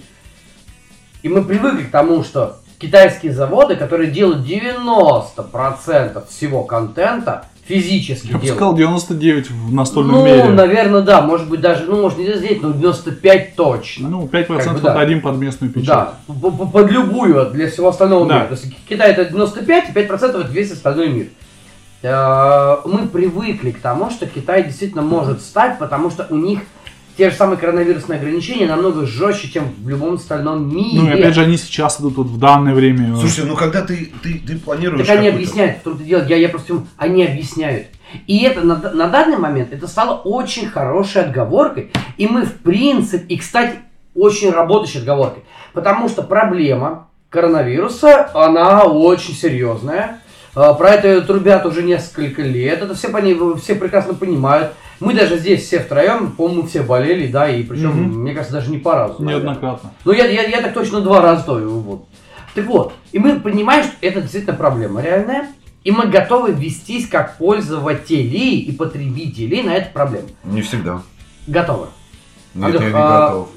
И 1.21 1.29
мы 1.29 1.43
привыкли 1.43 1.83
к 1.83 1.91
тому, 1.91 2.23
что 2.23 2.57
китайские 2.79 3.33
заводы, 3.33 3.75
которые 3.75 4.09
делают 4.09 4.43
90% 4.47 6.27
всего 6.27 6.63
контента, 6.63 7.45
физически 7.67 8.27
Я 8.27 8.33
бы 8.33 8.41
делают. 8.41 8.55
сказал 8.55 8.75
99 8.75 9.49
в 9.49 9.73
настольном 9.73 10.15
ну, 10.17 10.25
мире. 10.25 10.43
наверное, 10.45 11.01
да, 11.01 11.21
может 11.21 11.49
быть 11.49 11.61
даже, 11.61 11.85
ну, 11.85 12.01
может 12.01 12.17
не 12.17 12.25
99, 12.25 12.61
но 12.61 12.71
95 12.73 13.55
точно. 13.55 14.09
Ну, 14.09 14.25
5% 14.27 14.63
Как 14.63 14.73
бы 14.73 14.79
да. 14.81 14.91
отдадим 14.93 15.21
под 15.21 15.37
местную 15.37 15.71
печать. 15.73 15.87
Да, 15.87 16.13
под 16.27 16.91
любую 16.91 17.49
для 17.51 17.69
всего 17.69 17.89
остального 17.89 18.27
Да. 18.27 18.35
мира. 18.35 18.45
То 18.47 18.53
есть 18.53 18.65
Китай 18.87 19.11
это 19.11 19.25
95, 19.25 19.89
и 19.89 19.91
5% 19.93 20.41
это 20.41 20.51
весь 20.51 20.71
остальной 20.71 21.09
мир. 21.09 21.27
Э, 22.03 22.77
Мы 22.85 23.07
привыкли 23.07 23.71
к 23.71 23.79
тому, 23.79 24.11
что 24.11 24.27
Китай 24.27 24.63
действительно 24.63 25.01
может 25.01 25.41
стать, 25.41 25.79
потому 25.79 26.11
что 26.11 26.27
у 26.29 26.35
них 26.35 26.59
те 27.17 27.29
же 27.29 27.35
самые 27.35 27.57
коронавирусные 27.57 28.19
ограничения 28.19 28.65
намного 28.67 29.05
жестче, 29.05 29.49
чем 29.49 29.73
в 29.77 29.87
любом 29.89 30.15
остальном 30.15 30.75
мире. 30.75 31.01
Ну 31.01 31.07
и 31.09 31.13
опять 31.13 31.33
же, 31.35 31.41
они 31.41 31.57
сейчас 31.57 31.99
идут 31.99 32.17
вот 32.17 32.27
в 32.27 32.37
данное 32.39 32.73
время. 32.73 33.15
Слушай, 33.15 33.45
ну 33.45 33.55
когда 33.55 33.81
ты, 33.81 34.11
ты, 34.21 34.39
ты 34.45 34.57
планируешь... 34.57 35.05
Так 35.07 35.17
они 35.17 35.27
какой-то- 35.29 35.35
объясняют, 35.37 35.77
в 35.79 35.81
том-то 35.83 36.03
дело, 36.03 36.25
я, 36.27 36.35
я 36.37 36.49
просто 36.49 36.73
говорю, 36.73 36.87
они 36.97 37.25
объясняют. 37.25 37.87
И 38.27 38.43
это 38.43 38.61
на, 38.61 38.75
на 38.93 39.07
данный 39.07 39.37
момент 39.37 39.73
это 39.73 39.87
стало 39.87 40.15
очень 40.15 40.67
хорошей 40.67 41.23
отговоркой. 41.23 41.91
И 42.17 42.27
мы 42.27 42.45
в 42.45 42.53
принципе, 42.59 43.25
и 43.33 43.37
кстати, 43.37 43.79
очень 44.13 44.51
работающей 44.51 44.99
отговоркой. 44.99 45.43
Потому 45.73 46.07
что 46.09 46.21
проблема 46.23 47.07
коронавируса, 47.29 48.29
она 48.33 48.83
очень 48.83 49.33
серьезная. 49.33 50.19
А, 50.53 50.73
Про 50.73 50.91
это 50.91 51.21
трубят 51.21 51.65
уже 51.65 51.83
несколько 51.83 52.41
лет. 52.41 52.81
Это 52.81 52.95
все, 52.95 53.09
пони- 53.09 53.57
все 53.59 53.75
прекрасно 53.75 54.13
понимают. 54.13 54.71
Мы 54.99 55.13
даже 55.13 55.37
здесь 55.37 55.63
все 55.65 55.79
втроем, 55.79 56.31
по-моему, 56.31 56.67
все 56.67 56.81
болели, 56.81 57.27
да, 57.27 57.49
и 57.49 57.63
причем, 57.63 57.89
Мгм. 57.89 58.21
мне 58.21 58.33
кажется, 58.33 58.53
даже 58.53 58.71
не 58.71 58.77
по 58.77 58.93
разу. 58.95 59.21
Неоднократно. 59.23 59.91
Ну, 60.05 60.11
я, 60.13 60.25
я, 60.25 60.43
я 60.43 60.61
так 60.61 60.73
точно 60.73 61.01
два 61.01 61.21
раза 61.21 61.43
тоже. 61.45 61.67
Вот. 61.67 62.05
Так 62.53 62.65
вот, 62.67 62.93
и 63.11 63.19
мы 63.19 63.39
понимаем, 63.39 63.83
что 63.83 63.93
это 64.01 64.21
действительно 64.21 64.55
проблема 64.55 65.01
реальная, 65.01 65.47
и 65.83 65.91
мы 65.91 66.07
готовы 66.07 66.53
вестись 66.53 67.07
как 67.09 67.37
пользователи 67.37 68.55
и 68.55 68.71
потребители 68.71 69.61
на 69.61 69.75
эту 69.75 69.91
проблему. 69.91 70.29
Не 70.45 70.61
всегда. 70.61 71.01
Готовы. 71.47 71.87
Нет, 72.53 72.65
Андрюх, 72.65 72.81
я 72.83 72.89
не 72.89 72.95
а, 72.95 73.27
готов. 73.27 73.49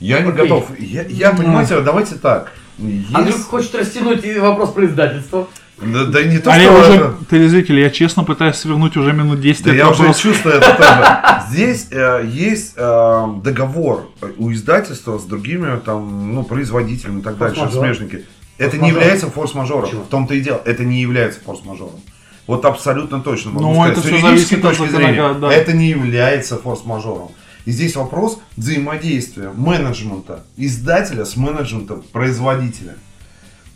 Я 0.00 0.20
не 0.20 0.28
окей. 0.30 0.42
готов. 0.42 0.78
Я, 0.80 1.02
я 1.02 1.30
понимаете, 1.32 1.80
давайте 1.82 2.14
так. 2.16 2.52
Есть- 2.78 3.14
Андрюх 3.14 3.42
хочет 3.46 3.74
растянуть 3.74 4.24
вопрос 4.38 4.70
про 4.72 4.86
издательство. 4.86 5.46
Да, 5.80 6.04
да 6.04 6.22
не 6.24 6.38
то, 6.38 6.50
А 6.50 6.54
что 6.54 6.62
я 6.62 6.72
уже, 6.72 6.92
это- 6.94 7.14
телезрители, 7.30 7.80
я 7.80 7.90
честно 7.90 8.24
пытаюсь 8.24 8.56
свернуть 8.56 8.96
уже 8.96 9.12
минут 9.12 9.40
10 9.40 9.64
Да 9.64 9.72
я 9.72 9.88
уже 9.88 10.00
вопрос. 10.00 10.18
чувствую 10.18 10.56
это 10.56 10.74
тоже. 10.76 11.50
Здесь 11.50 11.86
э, 11.90 12.26
есть 12.30 12.74
э, 12.76 13.26
договор 13.42 14.10
у 14.36 14.52
издательства 14.52 15.18
с 15.18 15.24
другими 15.24 15.78
там, 15.78 16.34
ну, 16.34 16.44
производителями 16.44 17.20
и 17.20 17.22
так 17.22 17.38
дальше, 17.38 17.60
Форс-мажор. 17.60 17.84
смежники. 17.96 18.24
Это 18.58 18.76
не 18.76 18.88
является 18.88 19.30
форс-мажором. 19.30 19.88
В 19.90 20.08
том-то 20.10 20.34
и 20.34 20.40
дело. 20.40 20.60
Это 20.66 20.84
не 20.84 21.00
является 21.00 21.40
форс-мажором. 21.40 22.00
Вот 22.46 22.64
абсолютно 22.66 23.20
точно. 23.20 23.52
могу 23.52 23.66
Ну, 23.68 23.74
сказать. 23.74 23.92
это 23.92 24.00
С 24.00 24.04
юридической 24.10 24.30
зависит 24.60 24.64
от 24.64 24.76
точки 24.76 24.90
зрения, 24.94 25.34
да. 25.34 25.50
это 25.52 25.72
не 25.72 25.88
является 25.88 26.58
форс-мажором. 26.58 27.30
И 27.64 27.70
здесь 27.70 27.96
вопрос 27.96 28.38
взаимодействия 28.56 29.50
менеджмента 29.54 30.44
издателя 30.56 31.24
с 31.24 31.36
менеджментом 31.36 32.02
производителя. 32.12 32.96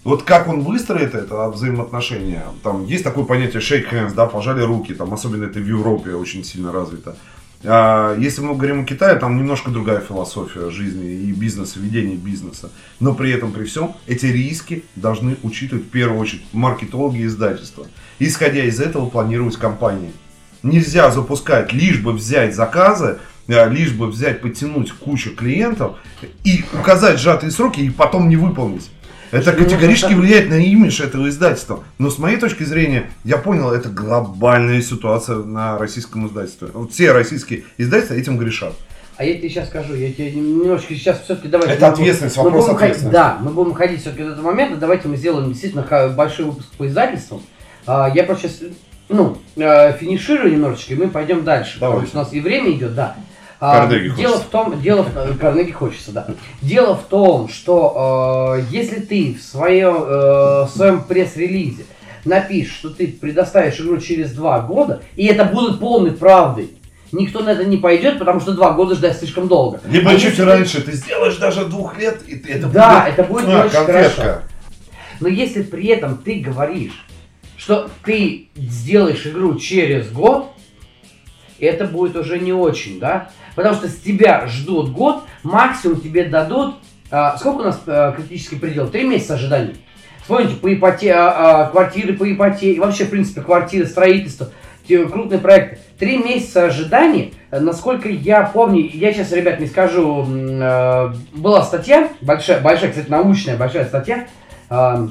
Вот 0.04 0.22
как 0.22 0.48
он 0.48 0.60
выстроит 0.60 1.14
это 1.14 1.48
взаимоотношения, 1.48 2.44
там 2.62 2.84
есть 2.84 3.02
такое 3.02 3.24
понятие 3.24 3.62
shake 3.62 3.90
hands, 3.90 4.14
да, 4.14 4.26
пожали 4.26 4.62
руки, 4.62 4.92
там 4.92 5.14
особенно 5.14 5.44
это 5.44 5.58
в 5.58 5.66
Европе 5.66 6.12
очень 6.14 6.44
сильно 6.44 6.70
развито. 6.70 7.16
А, 7.64 8.14
Если 8.18 8.42
мы 8.42 8.54
говорим 8.54 8.82
о 8.82 8.84
Китае, 8.84 9.16
там 9.16 9.38
немножко 9.38 9.70
другая 9.70 10.00
философия 10.00 10.68
жизни 10.68 11.10
и 11.10 11.32
бизнеса, 11.32 11.80
ведения 11.80 12.16
бизнеса. 12.16 12.70
Но 13.00 13.14
при 13.14 13.32
этом, 13.32 13.52
при 13.52 13.64
всем, 13.64 13.94
эти 14.06 14.26
риски 14.26 14.84
должны 14.94 15.38
учитывать 15.42 15.86
в 15.86 15.88
первую 15.88 16.20
очередь 16.20 16.42
маркетологи 16.52 17.20
и 17.20 17.24
издательства. 17.24 17.86
Исходя 18.18 18.62
из 18.64 18.80
этого 18.80 19.08
планировать 19.08 19.56
компании. 19.56 20.12
Нельзя 20.62 21.10
запускать, 21.10 21.72
лишь 21.72 22.00
бы 22.00 22.12
взять 22.12 22.54
заказы, 22.54 23.20
а, 23.48 23.66
лишь 23.68 23.92
бы 23.92 24.08
взять, 24.08 24.42
подтянуть 24.42 24.92
кучу 24.92 25.34
клиентов 25.34 25.96
и 26.44 26.62
указать 26.78 27.18
сжатые 27.18 27.50
сроки 27.50 27.80
и 27.80 27.88
потом 27.88 28.28
не 28.28 28.36
выполнить. 28.36 28.90
Это 29.34 29.52
категорически 29.52 30.14
влияет 30.14 30.48
на 30.48 30.54
имидж 30.54 31.02
этого 31.02 31.28
издательства. 31.28 31.82
Но 31.98 32.10
с 32.10 32.18
моей 32.18 32.36
точки 32.36 32.62
зрения, 32.62 33.10
я 33.24 33.36
понял, 33.36 33.70
это 33.72 33.88
глобальная 33.88 34.80
ситуация 34.80 35.36
на 35.38 35.76
российском 35.78 36.26
издательстве. 36.28 36.68
Вот 36.72 36.92
все 36.92 37.12
российские 37.12 37.64
издательства 37.76 38.14
этим 38.14 38.38
грешат. 38.38 38.74
А 39.16 39.24
я 39.24 39.34
тебе 39.34 39.48
сейчас 39.48 39.68
скажу, 39.68 39.94
я 39.94 40.10
тебе 40.12 40.32
немножечко 40.32 40.94
сейчас 40.94 41.20
все-таки 41.22 41.48
давай. 41.48 41.68
Это 41.68 41.88
ответственность, 41.88 42.36
мы 42.36 42.44
вопрос 42.44 42.64
будем 42.64 42.78
ходить- 42.78 42.96
ответственности. 42.96 43.12
Да, 43.14 43.38
мы 43.40 43.50
будем 43.52 43.74
ходить 43.74 44.00
все-таки 44.00 44.22
до 44.24 44.30
этого 44.30 44.46
момента. 44.46 44.76
Давайте 44.76 45.08
мы 45.08 45.16
сделаем 45.16 45.48
действительно 45.48 45.84
большой 46.16 46.46
выпуск 46.46 46.68
по 46.76 46.86
издательствам. 46.86 47.40
А, 47.86 48.10
Я 48.14 48.24
просто 48.24 48.48
сейчас, 48.48 48.60
ну, 49.08 49.38
э, 49.56 49.96
финиширую 49.98 50.52
немножечко, 50.52 50.94
и 50.94 50.96
мы 50.96 51.08
пойдем 51.08 51.44
дальше. 51.44 51.74
Потому 51.74 51.92
Давайте. 51.92 52.08
что 52.10 52.18
у 52.18 52.22
нас 52.22 52.32
и 52.32 52.40
время 52.40 52.72
идет, 52.72 52.94
да. 52.94 53.16
А, 53.60 53.80
Карнеги 53.86 54.08
дело 54.16 54.32
хочется. 54.32 54.40
в 54.46 54.50
том, 54.50 54.80
дело 54.82 55.02
в, 55.04 55.16
э, 55.16 55.34
Карнеги 55.40 55.70
хочется, 55.70 56.12
да. 56.12 56.26
Дело 56.60 56.96
в 56.96 57.04
том, 57.04 57.48
что 57.48 58.56
э, 58.58 58.64
если 58.70 59.00
ты 59.00 59.34
в 59.38 59.42
своем, 59.42 59.94
э, 59.96 60.64
в 60.64 60.70
своем 60.74 61.02
пресс-релизе 61.04 61.84
напишешь, 62.24 62.74
что 62.74 62.90
ты 62.90 63.06
предоставишь 63.08 63.78
игру 63.80 63.98
через 63.98 64.32
два 64.32 64.60
года, 64.60 65.02
и 65.16 65.26
это 65.26 65.44
будет 65.44 65.78
полной 65.78 66.12
правдой, 66.12 66.70
никто 67.12 67.40
на 67.40 67.50
это 67.50 67.64
не 67.64 67.76
пойдет, 67.76 68.18
потому 68.18 68.40
что 68.40 68.52
два 68.52 68.72
года 68.72 68.94
ждать 68.96 69.18
слишком 69.18 69.46
долго. 69.48 69.80
Либо 69.88 70.10
А 70.10 70.18
чуть 70.18 70.36
ты- 70.36 70.44
раньше, 70.44 70.82
ты 70.82 70.92
сделаешь 70.92 71.36
даже 71.36 71.64
двух 71.66 71.96
лет, 71.98 72.22
и 72.26 72.36
ты- 72.36 72.52
это 72.54 72.66
Да, 72.66 73.02
будет, 73.04 73.18
это 73.18 73.28
будет 73.30 73.48
а, 73.48 73.60
очень 73.66 73.70
конфетка. 73.70 73.92
хорошо. 74.22 74.40
Но 75.20 75.28
если 75.28 75.62
при 75.62 75.86
этом 75.88 76.18
ты 76.18 76.40
говоришь, 76.40 77.06
что 77.56 77.88
ты 78.04 78.48
сделаешь 78.56 79.26
игру 79.26 79.54
через 79.56 80.10
год, 80.10 80.50
это 81.58 81.84
будет 81.84 82.16
уже 82.16 82.38
не 82.38 82.52
очень, 82.52 82.98
да? 82.98 83.30
Потому 83.54 83.74
что 83.74 83.88
с 83.88 83.96
тебя 83.96 84.46
ждут 84.46 84.90
год, 84.90 85.24
максимум 85.42 86.00
тебе 86.00 86.24
дадут... 86.24 86.76
а, 87.10 87.36
сколько 87.38 87.60
у 87.60 87.64
нас 87.64 87.80
а, 87.86 88.12
критический 88.12 88.56
предел? 88.56 88.88
Три 88.88 89.04
месяца 89.04 89.34
ожиданий. 89.34 89.76
Вспомните, 90.22 90.56
по 90.56 90.72
ипоте, 90.72 91.12
а, 91.14 91.66
квартиры 91.70 92.14
по 92.14 92.30
ипотеке, 92.30 92.80
вообще, 92.80 93.04
в 93.04 93.10
принципе, 93.10 93.42
квартиры, 93.42 93.86
строительство, 93.86 94.50
те 94.86 95.06
крупные 95.06 95.38
проекты. 95.38 95.78
Три 95.98 96.18
месяца 96.18 96.66
ожиданий, 96.66 97.34
э, 97.50 97.60
насколько 97.60 98.08
я 98.08 98.42
помню, 98.42 98.90
я 98.92 99.12
сейчас, 99.12 99.32
ребят, 99.32 99.60
не 99.60 99.66
скажу, 99.66 100.26
э, 100.28 101.14
была 101.32 101.62
статья, 101.62 102.10
большая, 102.20 102.60
большая, 102.60 102.90
кстати, 102.90 103.08
научная 103.08 103.56
большая 103.56 103.86
статья, 103.86 104.26
э, 104.70 105.08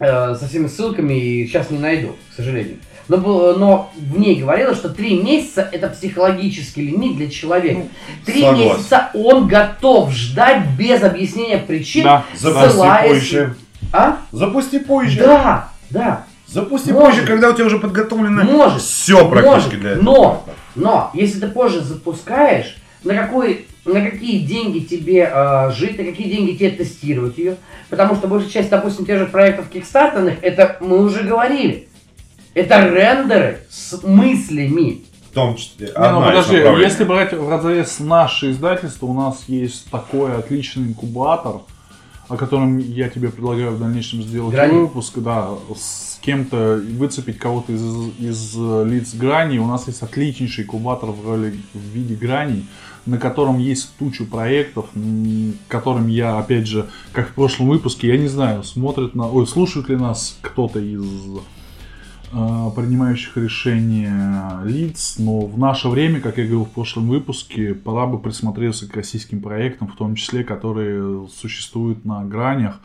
э, 0.00 0.34
со 0.34 0.46
всеми 0.46 0.66
ссылками, 0.66 1.14
и 1.14 1.46
сейчас 1.46 1.70
не 1.70 1.78
найду, 1.78 2.14
к 2.30 2.36
сожалению. 2.36 2.76
Но, 3.08 3.16
но 3.54 3.90
в 3.96 4.18
ней 4.18 4.36
говорилось, 4.36 4.76
что 4.76 4.90
три 4.90 5.20
месяца 5.22 5.66
это 5.72 5.88
психологический 5.88 6.82
лимит 6.82 7.16
для 7.16 7.28
человека. 7.30 7.82
Три 8.26 8.42
согласен. 8.42 8.64
месяца 8.76 9.10
он 9.14 9.48
готов 9.48 10.12
ждать 10.12 10.62
без 10.78 11.02
объяснения 11.02 11.58
причин, 11.58 12.04
Да. 12.04 12.24
Запусти 12.36 12.68
ссылаясь- 12.70 13.08
позже. 13.08 13.54
А? 13.92 14.18
Запусти 14.32 14.78
позже. 14.78 15.20
Да, 15.20 15.70
да. 15.90 16.24
Запусти 16.46 16.92
Может. 16.92 17.08
позже, 17.20 17.26
когда 17.26 17.50
у 17.50 17.54
тебя 17.54 17.66
уже 17.66 17.78
подготовлено 17.78 18.42
Может. 18.44 18.82
все 18.82 19.28
практически 19.28 19.74
Может, 19.76 19.80
для 19.80 19.90
этого. 19.92 20.02
но, 20.04 20.44
но, 20.74 21.10
если 21.14 21.40
ты 21.40 21.48
позже 21.48 21.80
запускаешь, 21.80 22.76
на 23.04 23.14
какой, 23.14 23.66
на 23.84 24.00
какие 24.02 24.40
деньги 24.40 24.80
тебе 24.80 25.30
э, 25.32 25.70
жить, 25.74 25.96
на 25.98 26.04
какие 26.04 26.30
деньги 26.30 26.52
тебе 26.56 26.70
тестировать 26.70 27.38
ее, 27.38 27.56
потому 27.90 28.16
что 28.16 28.28
большая 28.28 28.50
часть, 28.50 28.70
допустим, 28.70 29.06
тех 29.06 29.18
же 29.18 29.26
проектов 29.26 29.68
кикстартерных, 29.68 30.34
это 30.42 30.76
мы 30.80 31.02
уже 31.04 31.22
говорили, 31.22 31.87
это 32.54 32.88
рендеры 32.88 33.60
с 33.70 34.02
мыслями. 34.02 35.04
В 35.30 35.34
том 35.34 35.56
числе. 35.56 35.88
Не, 35.88 36.12
ну 36.12 36.22
подожди, 36.22 36.56
если 36.56 37.04
брать 37.04 37.32
в 37.32 37.48
разрез 37.48 38.00
наше 38.00 38.50
издательство, 38.50 39.06
у 39.06 39.14
нас 39.14 39.44
есть 39.46 39.90
такой 39.90 40.36
отличный 40.36 40.88
инкубатор, 40.88 41.60
о 42.28 42.36
котором 42.36 42.78
я 42.78 43.08
тебе 43.08 43.28
предлагаю 43.30 43.72
в 43.72 43.80
дальнейшем 43.80 44.22
сделать 44.22 44.54
Грани. 44.54 44.80
выпуск, 44.80 45.18
да, 45.18 45.50
с 45.74 46.18
кем-то 46.20 46.82
выцепить 46.92 47.38
кого-то 47.38 47.72
из, 47.72 47.84
из 48.18 48.56
лиц 48.90 49.14
грани. 49.14 49.58
У 49.58 49.66
нас 49.66 49.86
есть 49.86 50.02
отличнейший 50.02 50.64
инкубатор 50.64 51.10
в 51.10 51.26
роли 51.26 51.58
в 51.72 51.78
виде 51.78 52.14
грани, 52.14 52.66
на 53.06 53.18
котором 53.18 53.58
есть 53.58 53.96
тучу 53.98 54.26
проектов, 54.26 54.86
которым 55.68 56.08
я, 56.08 56.38
опять 56.38 56.66
же, 56.66 56.88
как 57.12 57.30
в 57.30 57.32
прошлом 57.34 57.68
выпуске, 57.68 58.08
я 58.08 58.18
не 58.18 58.28
знаю, 58.28 58.62
смотрит 58.62 59.14
на, 59.14 59.30
ой, 59.30 59.46
слушает 59.46 59.88
ли 59.88 59.96
нас 59.96 60.36
кто-то 60.42 60.80
из 60.80 61.04
принимающих 62.30 63.36
решения 63.36 64.60
лиц, 64.64 65.16
но 65.18 65.40
в 65.40 65.58
наше 65.58 65.88
время, 65.88 66.20
как 66.20 66.38
я 66.38 66.44
говорил 66.44 66.64
в 66.64 66.70
прошлом 66.70 67.08
выпуске, 67.08 67.74
пора 67.74 68.06
бы 68.06 68.18
присмотреться 68.18 68.88
к 68.88 68.94
российским 68.94 69.40
проектам, 69.40 69.88
в 69.88 69.96
том 69.96 70.14
числе, 70.14 70.44
которые 70.44 71.28
существуют 71.28 72.04
на 72.04 72.24
гранях. 72.24 72.80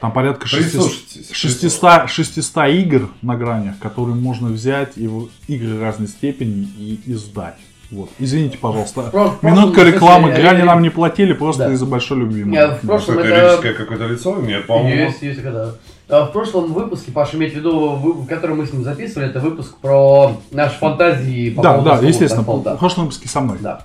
Там 0.00 0.12
порядка 0.12 0.46
600, 0.46 0.72
Прислушайтесь. 0.72 1.30
600, 1.32 2.10
600 2.10 2.68
игр 2.68 3.08
на 3.22 3.34
гранях, 3.36 3.78
которые 3.78 4.14
можно 4.14 4.48
взять 4.48 4.92
и 4.96 5.06
в 5.08 5.28
игры 5.48 5.80
разной 5.80 6.08
степени 6.08 6.68
и 6.78 7.00
издать. 7.06 7.56
Вот. 7.90 8.10
Извините, 8.18 8.58
пожалуйста. 8.58 9.02
Про- 9.10 9.38
Минутка 9.42 9.84
рекламы. 9.84 10.28
кстати, 10.30 10.42
Грани 10.42 10.62
э, 10.62 10.64
нам 10.64 10.82
не 10.82 10.90
платили 10.90 11.32
просто 11.32 11.66
Да. 11.68 11.72
из-за 11.72 11.86
большой 11.86 12.18
любви. 12.18 12.44
Я 12.52 12.74
в 12.74 12.80
прошлом 12.80 13.20
это- 13.20 13.28
юридическое 13.28 13.74
какое-то 13.74 14.06
лицо? 14.08 14.36
Нет, 14.42 14.66
по-моему. 14.66 15.02
Есть, 15.04 15.22
есть, 15.22 15.40
когда. 15.42 15.72
А 16.08 16.26
В 16.26 16.32
прошлом 16.32 16.72
выпуске, 16.72 17.10
Паша, 17.10 17.36
имеет 17.36 17.52
в 17.54 17.56
виду, 17.56 18.24
который 18.28 18.54
мы 18.54 18.64
с 18.66 18.72
ним 18.72 18.84
записывали, 18.84 19.28
это 19.28 19.40
выпуск 19.40 19.76
про 19.78 20.36
наши 20.52 20.78
фантазии 20.78 21.50
по 21.50 21.62
Да, 21.62 21.72
поводу 21.74 22.00
да, 22.00 22.06
естественно. 22.06 22.44
так, 22.44 22.62
да. 22.62 22.76
В 22.76 22.78
прошлом 22.78 23.04
выпуске 23.04 23.28
со 23.28 23.40
мной. 23.40 23.58
Да. 23.60 23.80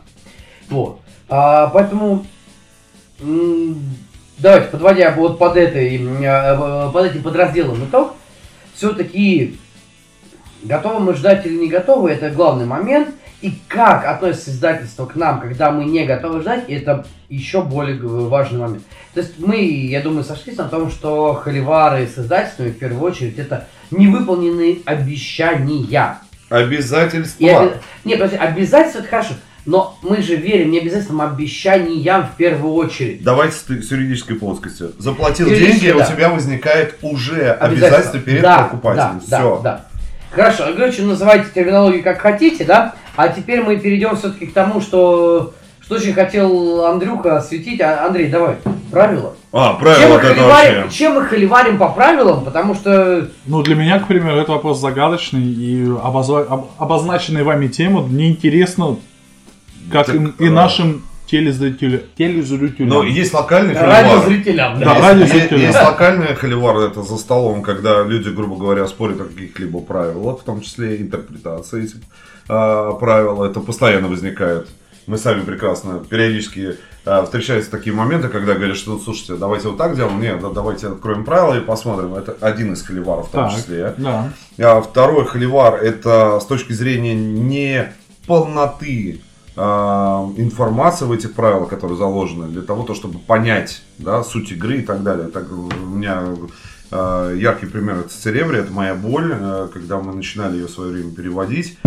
Вот. 0.69 0.99
А, 1.29 1.67
поэтому 1.67 2.23
давайте, 4.37 4.67
подводя 4.67 5.11
вот 5.17 5.39
под 5.39 5.57
этой, 5.57 5.97
э, 5.97 6.89
под 6.91 7.05
этим 7.05 7.23
подразделом 7.23 7.83
итог, 7.85 8.13
все-таки 8.75 9.57
готовы 10.63 10.99
мы 10.99 11.13
ждать 11.15 11.43
или 11.47 11.57
не 11.57 11.69
готовы, 11.69 12.11
это 12.11 12.29
главный 12.29 12.65
момент. 12.65 13.09
И 13.41 13.53
как 13.67 14.05
относится 14.05 14.51
издательство 14.51 15.07
к 15.07 15.15
нам, 15.15 15.41
когда 15.41 15.71
мы 15.71 15.85
не 15.85 16.05
готовы 16.05 16.41
ждать, 16.41 16.65
это 16.67 17.05
еще 17.27 17.63
более 17.63 17.99
важный 17.99 18.59
момент. 18.59 18.83
То 19.15 19.21
есть 19.21 19.39
мы, 19.39 19.63
я 19.63 20.01
думаю, 20.01 20.23
сошлись 20.23 20.57
на 20.57 20.65
том, 20.65 20.91
что 20.91 21.33
холивары 21.33 22.07
с 22.07 22.19
издательствами, 22.19 22.69
в 22.69 22.77
первую 22.77 23.01
очередь, 23.01 23.39
это 23.39 23.67
невыполненные 23.89 24.79
обещания. 24.85 26.19
Обязательства. 26.49 27.43
И 27.43 27.49
оби- 27.49 27.73
Не, 28.05 28.15
подожди, 28.15 28.35
обязательства 28.35 28.99
это 28.99 29.07
хорошо. 29.07 29.33
Но 29.65 29.97
мы 30.01 30.21
же 30.21 30.35
верим 30.35 30.71
не 30.71 30.79
обязательным 30.79 31.21
обещаниям 31.21 32.27
в 32.27 32.35
первую 32.35 32.73
очередь. 32.73 33.23
Давайте 33.23 33.55
с, 33.55 33.63
с 33.63 33.91
юридической 33.91 34.35
плоскостью. 34.35 34.93
Заплатил 34.97 35.47
деньги, 35.47 35.91
да. 35.91 35.97
у 35.97 36.11
тебя 36.11 36.29
возникает 36.29 36.95
уже 37.01 37.51
обязательство 37.51 38.19
перед 38.19 38.41
да, 38.41 38.63
покупателем. 38.63 39.21
Да, 39.27 39.37
Все. 39.39 39.61
да, 39.63 39.71
да. 39.77 39.85
Хорошо, 40.31 40.73
короче, 40.75 41.03
называйте 41.03 41.47
терминологию 41.53 42.03
как 42.03 42.21
хотите, 42.21 42.63
да? 42.63 42.95
А 43.15 43.27
теперь 43.27 43.61
мы 43.61 43.77
перейдем 43.77 44.15
все-таки 44.15 44.47
к 44.47 44.53
тому, 44.53 44.81
что, 44.81 45.53
что 45.81 45.95
очень 45.95 46.13
хотел 46.13 46.85
Андрюха 46.85 47.37
осветить. 47.37 47.81
А, 47.81 48.05
Андрей, 48.07 48.29
давай, 48.29 48.55
правила. 48.91 49.35
А, 49.51 49.71
чем, 49.71 49.79
правило 49.81 50.07
мы 50.07 50.13
вот 50.15 50.23
это 50.23 50.33
холиварим, 50.35 50.81
вообще. 50.83 50.97
чем 50.97 51.13
мы 51.15 51.23
холиварим 51.25 51.77
по 51.77 51.89
правилам? 51.89 52.45
Потому 52.45 52.73
что 52.73 53.29
Ну, 53.45 53.61
для 53.63 53.75
меня, 53.75 53.99
к 53.99 54.07
примеру, 54.07 54.37
это 54.37 54.51
вопрос 54.53 54.79
загадочный, 54.79 55.43
и 55.43 55.83
обозва- 55.85 56.47
об- 56.47 56.67
обозначенная 56.77 57.43
вами 57.43 57.67
тема 57.67 58.01
неинтересна, 58.09 58.95
как 59.91 60.05
Так, 60.07 60.15
и, 60.15 60.19
и 60.43 60.47
э, 60.47 60.49
нашим 60.49 61.03
телезрителям. 61.27 62.01
телезрителям. 62.17 62.89
Но 62.89 63.03
есть 63.03 63.33
локальный 63.33 63.75
холивар. 63.75 64.03
радиозрителям, 64.05 64.79
Да, 64.79 64.85
да. 64.85 64.91
Есть- 64.93 65.03
радио 65.03 65.23
есть, 65.37 65.51
есть 65.51 65.81
локальный 65.83 66.33
холивар, 66.35 66.77
это 66.77 67.01
за 67.03 67.17
столом, 67.17 67.61
когда 67.61 68.03
люди, 68.03 68.29
грубо 68.29 68.55
говоря, 68.55 68.87
спорят 68.87 69.19
о 69.19 69.25
каких-либо 69.25 69.79
правилах, 69.81 70.39
в 70.39 70.43
том 70.43 70.61
числе 70.61 70.95
и 70.95 71.01
интерпретации 71.01 71.89
а, 72.51 72.93
правил. 72.93 73.43
Это 73.43 73.61
постоянно 73.61 74.09
возникает. 74.09 74.67
Мы 75.07 75.17
сами 75.17 75.41
прекрасно 75.41 75.99
периодически 75.99 76.77
а, 77.05 77.23
встречаются 77.23 77.71
такие 77.71 77.95
моменты, 77.95 78.27
когда 78.27 78.55
говорят, 78.55 78.75
что, 78.75 78.99
слушайте, 78.99 79.35
давайте 79.35 79.69
вот 79.69 79.77
так 79.77 79.95
делаем. 79.95 80.19
Нет, 80.19 80.41
да, 80.41 80.49
давайте 80.49 80.87
откроем 80.87 81.23
правила 81.23 81.57
и 81.57 81.61
посмотрим. 81.61 82.13
Это 82.13 82.35
один 82.41 82.73
из 82.73 82.81
холиваров 82.83 83.29
в 83.29 83.31
том 83.31 83.49
Так, 83.49 83.57
числе. 83.57 83.95
Да. 83.97 84.33
А 84.59 84.81
второй 84.81 85.25
холивар 85.25 85.75
это 85.75 86.39
с 86.41 86.45
точки 86.45 86.73
зрения 86.73 87.15
не 87.15 87.93
полноты 88.27 89.21
а, 89.55 90.29
информации 90.35 91.05
в 91.05 91.11
этих 91.13 91.33
правилах, 91.33 91.69
которые 91.69 91.97
заложены, 91.97 92.47
для 92.47 92.63
того, 92.63 92.83
то, 92.83 92.93
чтобы 92.93 93.19
понять 93.19 93.81
да, 93.97 94.23
суть 94.23 94.51
игры 94.51 94.79
и 94.79 94.81
так 94.81 95.03
далее. 95.03 95.29
Так, 95.29 95.49
у 95.51 95.69
меня 95.71 96.35
а, 96.91 97.33
яркий 97.33 97.65
пример 97.65 97.99
это 97.99 98.09
Церебри, 98.09 98.59
это 98.59 98.71
моя 98.73 98.93
боль, 98.93 99.33
а, 99.33 99.69
когда 99.69 99.99
мы 99.99 100.13
начинали 100.13 100.57
ее 100.57 100.67
в 100.67 100.71
свое 100.71 100.91
время 100.91 101.15
переводить. 101.15 101.77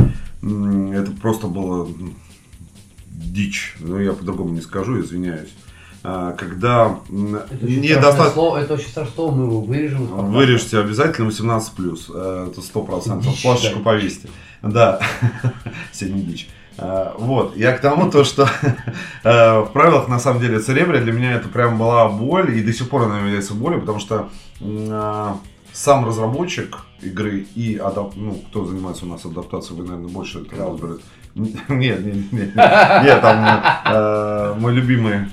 Это 0.45 1.11
просто 1.21 1.47
было 1.47 1.89
дичь, 3.09 3.77
но 3.81 4.01
я 4.01 4.13
по-другому 4.13 4.51
не 4.51 4.61
скажу, 4.61 5.01
извиняюсь. 5.01 5.51
А, 6.03 6.33
Когда 6.33 6.99
Это 7.11 7.65
недостаточно... 7.65 8.31
слово, 8.31 8.59
это 8.59 8.75
очень 8.75 8.89
страшное 8.89 9.15
слово, 9.15 9.35
мы 9.35 9.45
его 9.45 9.61
вырежем. 9.63 10.07
Вырежьте 10.33 10.79
обязательно 10.79 11.27
18 11.27 11.73
плюс. 11.73 12.11
Это 12.11 12.61
сто 12.61 12.83
процентов. 12.83 13.33
Дичь, 13.33 13.43
Плашечку 13.43 13.79
да. 13.79 13.85
повесьте. 13.85 14.29
Да. 14.63 15.01
Сегодня 15.93 16.23
дичь. 16.23 16.49
А, 16.77 17.15
Вот, 17.19 17.57
я 17.57 17.73
к 17.73 17.81
тому, 17.81 18.11
то, 18.11 18.25
что 18.25 18.49
э, 19.25 19.61
в 19.61 19.71
правилах, 19.73 20.09
на 20.09 20.19
самом 20.19 20.41
деле, 20.41 20.59
Церебрия 20.59 21.01
для 21.01 21.13
меня 21.13 21.35
это 21.35 21.49
прям 21.49 21.79
была 21.79 22.09
боль, 22.09 22.57
и 22.59 22.63
до 22.63 22.73
сих 22.73 22.89
пор 22.89 23.05
она 23.05 23.21
является 23.21 23.55
болью, 23.55 23.81
потому 23.81 24.01
что 24.01 24.29
а, 24.61 25.39
сам 25.75 26.07
разработчик 26.07 26.79
игры 27.03 27.47
и 27.55 27.77
адап... 27.77 28.15
ну, 28.15 28.35
кто 28.49 28.65
занимается 28.65 29.05
у 29.05 29.09
нас 29.09 29.25
адаптацией, 29.27 29.81
вы, 29.81 29.87
наверное, 29.87 30.11
больше 30.11 30.41
это 30.41 30.65
разберете. 30.65 31.03
Нет, 31.35 31.69
нет, 31.69 32.05
нет, 32.05 32.33
нет, 32.33 32.55
нет, 32.55 33.21
там 33.21 33.63
э, 33.87 34.55
мой 34.57 34.73
любимый 34.73 35.27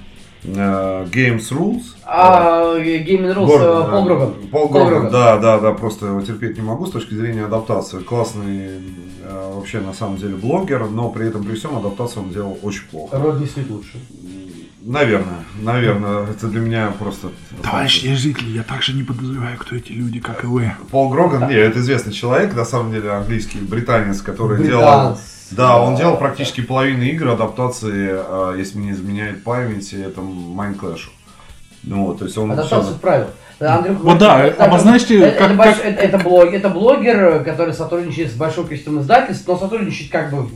э, 0.44 1.06
Games 1.06 1.52
Rules. 1.52 1.84
А 2.04 2.76
Gaming 2.76 3.36
Rules 3.36 3.56
э, 3.56 3.60
да. 3.60 3.84
Пол 3.84 4.04
Гроган. 4.06 4.34
Пол 4.52 4.70
Пол 4.70 4.86
Гроган, 4.86 5.12
да, 5.12 5.38
да, 5.38 5.60
да, 5.60 5.74
просто 5.74 6.08
его 6.08 6.22
терпеть 6.22 6.58
не 6.58 6.64
могу 6.64 6.88
с 6.88 6.92
точки 6.92 7.14
зрения 7.14 7.46
адаптации. 7.46 8.00
Классный 8.00 8.82
э, 9.24 9.54
вообще 9.54 9.80
на 9.80 9.94
самом 9.94 10.18
деле 10.18 10.36
блогер, 10.36 10.88
но 10.90 11.10
при 11.10 11.28
этом 11.28 11.44
при 11.44 11.54
всем 11.54 11.78
адаптацию 11.78 12.24
он 12.24 12.32
делал 12.32 12.58
очень 12.64 12.88
плохо. 12.90 13.20
Род 13.20 13.40
не 13.40 13.72
лучше. 13.72 14.00
Наверное, 14.84 15.44
наверное, 15.62 16.26
это 16.26 16.48
для 16.48 16.60
меня 16.60 16.92
просто... 16.98 17.28
Товарищи 17.62 18.14
зрители, 18.16 18.50
я 18.50 18.64
также 18.64 18.94
не 18.94 19.04
подозреваю, 19.04 19.58
кто 19.60 19.76
эти 19.76 19.92
люди, 19.92 20.20
как 20.20 20.44
и 20.44 20.48
вы. 20.48 20.72
Пол 20.90 21.10
Гроган, 21.10 21.48
не, 21.50 21.56
это 21.56 21.80
известный 21.80 22.14
человек, 22.14 22.56
на 22.56 22.66
самом 22.66 22.92
деле 22.92 23.12
английский 23.12 23.60
британец, 23.60 24.22
который 24.22 24.58
Британец. 24.58 24.80
делал... 24.80 25.18
Да, 25.52 25.82
он 25.82 25.98
делал 25.98 26.18
практически 26.18 26.62
половину 26.62 27.04
игр 27.04 27.28
адаптации, 27.28 28.10
э, 28.14 28.56
если 28.58 28.78
мне 28.78 28.88
не 28.88 28.94
изменяет 28.94 29.44
память, 29.44 29.92
это 29.94 30.22
Mind 30.22 30.80
Clash. 30.80 31.10
Ну, 31.84 32.06
вот, 32.06 32.20
то 32.20 32.26
есть 32.26 32.38
он 32.38 32.52
Адаптация 32.52 32.92
всё- 32.92 33.00
правил. 33.00 33.28
Андрюх, 33.60 34.00
Вот 34.00 34.18
да, 34.18 34.46
это- 34.46 34.64
обозначьте, 34.66 35.20
это, 35.20 35.38
как- 35.38 35.52
это, 35.52 35.60
больш- 35.62 35.76
как- 35.76 35.86
это- 35.86 36.02
это 36.02 36.18
блог- 36.18 36.52
это 36.54 36.70
блогер, 36.70 37.44
который 37.44 37.74
сотрудничает 37.74 38.32
с 38.32 38.36
большим 38.36 38.64
количеством 38.66 39.02
издательств, 39.02 39.46
но 39.48 39.58
сотрудничает 39.58 40.10
как 40.10 40.32
бы... 40.32 40.48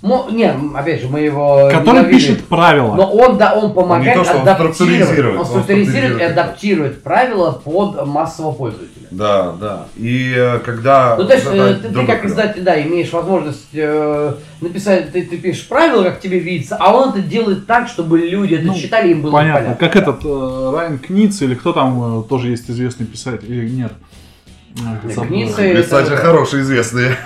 Мо- 0.00 0.28
не, 0.30 0.48
опять 0.76 1.00
же, 1.02 1.08
мы 1.08 1.20
его 1.20 1.68
Который 1.72 1.98
ненавидим. 2.02 2.10
пишет 2.18 2.44
правила. 2.46 2.94
Но 2.94 3.10
он, 3.10 3.36
да, 3.36 3.54
он 3.54 3.72
помогает 3.74 4.16
Он 4.16 4.22
не 4.22 4.24
то, 4.24 4.30
что 4.30 4.40
он 4.42 4.48
адаптировать. 4.48 4.74
структуризирует, 4.76 5.38
Он 5.40 5.46
структуризирует 5.46 6.20
и 6.20 6.24
адаптирует 6.24 7.02
правила 7.02 7.50
под 7.64 8.06
массового 8.06 8.52
пользователя. 8.52 9.08
Да, 9.10 9.52
да. 9.60 9.86
И 9.96 10.32
э, 10.36 10.58
когда... 10.60 11.16
Ну, 11.16 11.24
то 11.26 11.34
есть, 11.34 11.46
э, 11.50 11.78
ты, 11.82 11.88
ты 11.88 12.06
как 12.06 12.24
издатель, 12.24 12.62
да, 12.62 12.80
имеешь 12.80 13.12
возможность 13.12 13.66
э, 13.72 14.34
написать, 14.60 15.10
ты, 15.12 15.22
ты 15.22 15.36
пишешь 15.36 15.66
правила, 15.66 16.04
как 16.04 16.20
тебе 16.20 16.38
видится, 16.38 16.76
а 16.78 16.94
он 16.94 17.08
это 17.10 17.20
делает 17.20 17.66
так, 17.66 17.88
чтобы 17.88 18.18
люди 18.18 18.54
это 18.54 18.66
Ну, 18.66 18.74
читали, 18.74 19.10
им 19.10 19.22
было 19.22 19.32
Понятно. 19.32 19.60
понятно. 19.74 19.86
Как 19.88 19.96
этот 19.96 20.24
э, 20.24 20.70
Райан 20.76 20.98
Книц 20.98 21.42
или 21.42 21.54
кто 21.56 21.72
там 21.72 22.20
э, 22.20 22.22
тоже 22.28 22.50
есть 22.50 22.70
известный 22.70 23.06
писатель 23.06 23.52
или 23.52 23.68
нет? 23.68 23.92
И- 24.74 25.76
Писатели 25.82 26.14
хорошие, 26.16 26.62
известные. 26.62 27.16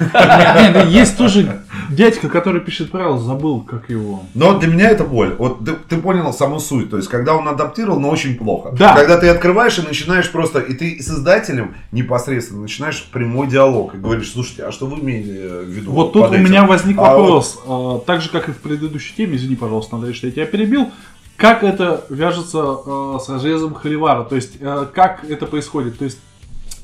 Есть 0.89 1.17
тоже 1.19 1.63
дядька, 1.91 2.29
который 2.29 2.61
пишет 2.61 2.91
правила, 2.91 3.19
забыл, 3.19 3.61
как 3.61 3.91
его. 3.91 4.23
Но 4.35 4.59
для 4.59 4.69
меня 4.69 4.91
это 4.91 5.05
боль. 5.05 5.35
Вот 5.39 5.65
ты, 5.65 5.73
ты 5.89 5.97
понял 5.99 6.33
саму 6.33 6.61
суть. 6.61 6.91
То 6.91 6.97
есть, 6.97 7.09
когда 7.09 7.35
он 7.35 7.49
адаптировал, 7.49 8.01
но 8.01 8.09
очень 8.11 8.37
плохо. 8.37 8.71
Да. 8.79 8.95
Когда 8.95 9.19
ты 9.19 9.29
открываешь 9.29 9.79
и 9.79 9.83
начинаешь 9.83 10.31
просто, 10.31 10.61
и 10.61 10.73
ты 10.75 11.03
с 11.03 11.09
издателем 11.09 11.75
непосредственно 11.91 12.63
начинаешь 12.63 13.05
прямой 13.13 13.49
диалог 13.49 13.95
и 13.95 13.99
говоришь, 13.99 14.31
слушайте, 14.33 14.65
а 14.65 14.73
что 14.73 14.87
вы 14.87 15.01
имели 15.01 15.39
э, 15.39 15.63
в 15.65 15.69
виду? 15.69 15.91
Вот 15.93 16.13
тут 16.13 16.31
у 16.31 16.33
этим?» 16.33 16.45
меня 16.45 16.65
возник 16.65 16.99
А 16.99 17.15
вопрос. 17.17 17.61
э, 17.67 17.99
Так 18.07 18.23
же, 18.23 18.31
как 18.31 18.49
и 18.49 18.53
в 18.53 18.59
предыдущей 18.59 19.15
теме, 19.17 19.37
извини, 19.37 19.57
пожалуйста, 19.57 19.97
Андрей, 19.97 20.15
что 20.15 20.27
я 20.27 20.33
тебя 20.33 20.47
перебил. 20.47 20.91
Как 21.37 21.65
это 21.65 22.05
вяжется 22.09 22.59
э, 22.87 23.19
с 23.23 23.29
разрезом 23.29 23.75
холивара? 23.75 24.23
То 24.25 24.37
есть, 24.37 24.53
э, 24.61 24.87
как 24.95 25.25
это 25.29 25.47
происходит? 25.47 25.99
То 25.99 26.05
есть, 26.05 26.19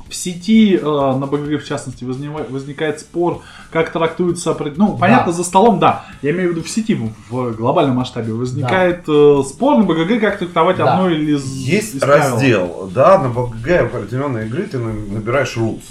в 0.09 0.15
сети, 0.15 0.77
э, 0.77 0.85
на 0.85 1.27
БГГ 1.27 1.63
в 1.63 1.67
частности, 1.67 2.05
вознива- 2.05 2.51
возникает 2.51 3.01
спор, 3.01 3.43
как 3.71 3.91
трактуется... 3.93 4.57
Ну, 4.77 4.97
понятно, 4.97 5.33
за 5.33 5.45
столом, 5.45 5.79
да. 5.79 6.07
Я 6.23 6.31
имею 6.31 6.49
в 6.49 6.53
виду 6.53 6.63
в 6.63 6.69
сети, 6.71 6.95
в, 6.95 7.13
в 7.31 7.57
глобальном 7.57 7.97
масштабе. 7.97 8.33
Возникает 8.33 9.05
э, 9.09 9.43
спор 9.47 9.79
на 9.79 9.85
БГГ, 9.85 10.21
как 10.21 10.39
трактовать 10.39 10.77
Да. 10.79 10.95
одно 10.95 11.11
или 11.11 11.33
Есть 11.33 11.95
из 11.95 12.01
правил. 12.01 12.33
раздел, 12.35 12.91
да, 12.95 13.19
на 13.19 13.29
БГГ 13.29 13.69
определенной 13.95 14.47
игры 14.47 14.63
ты 14.65 14.79
на- 14.79 14.93
набираешь 14.93 15.57
rules, 15.57 15.83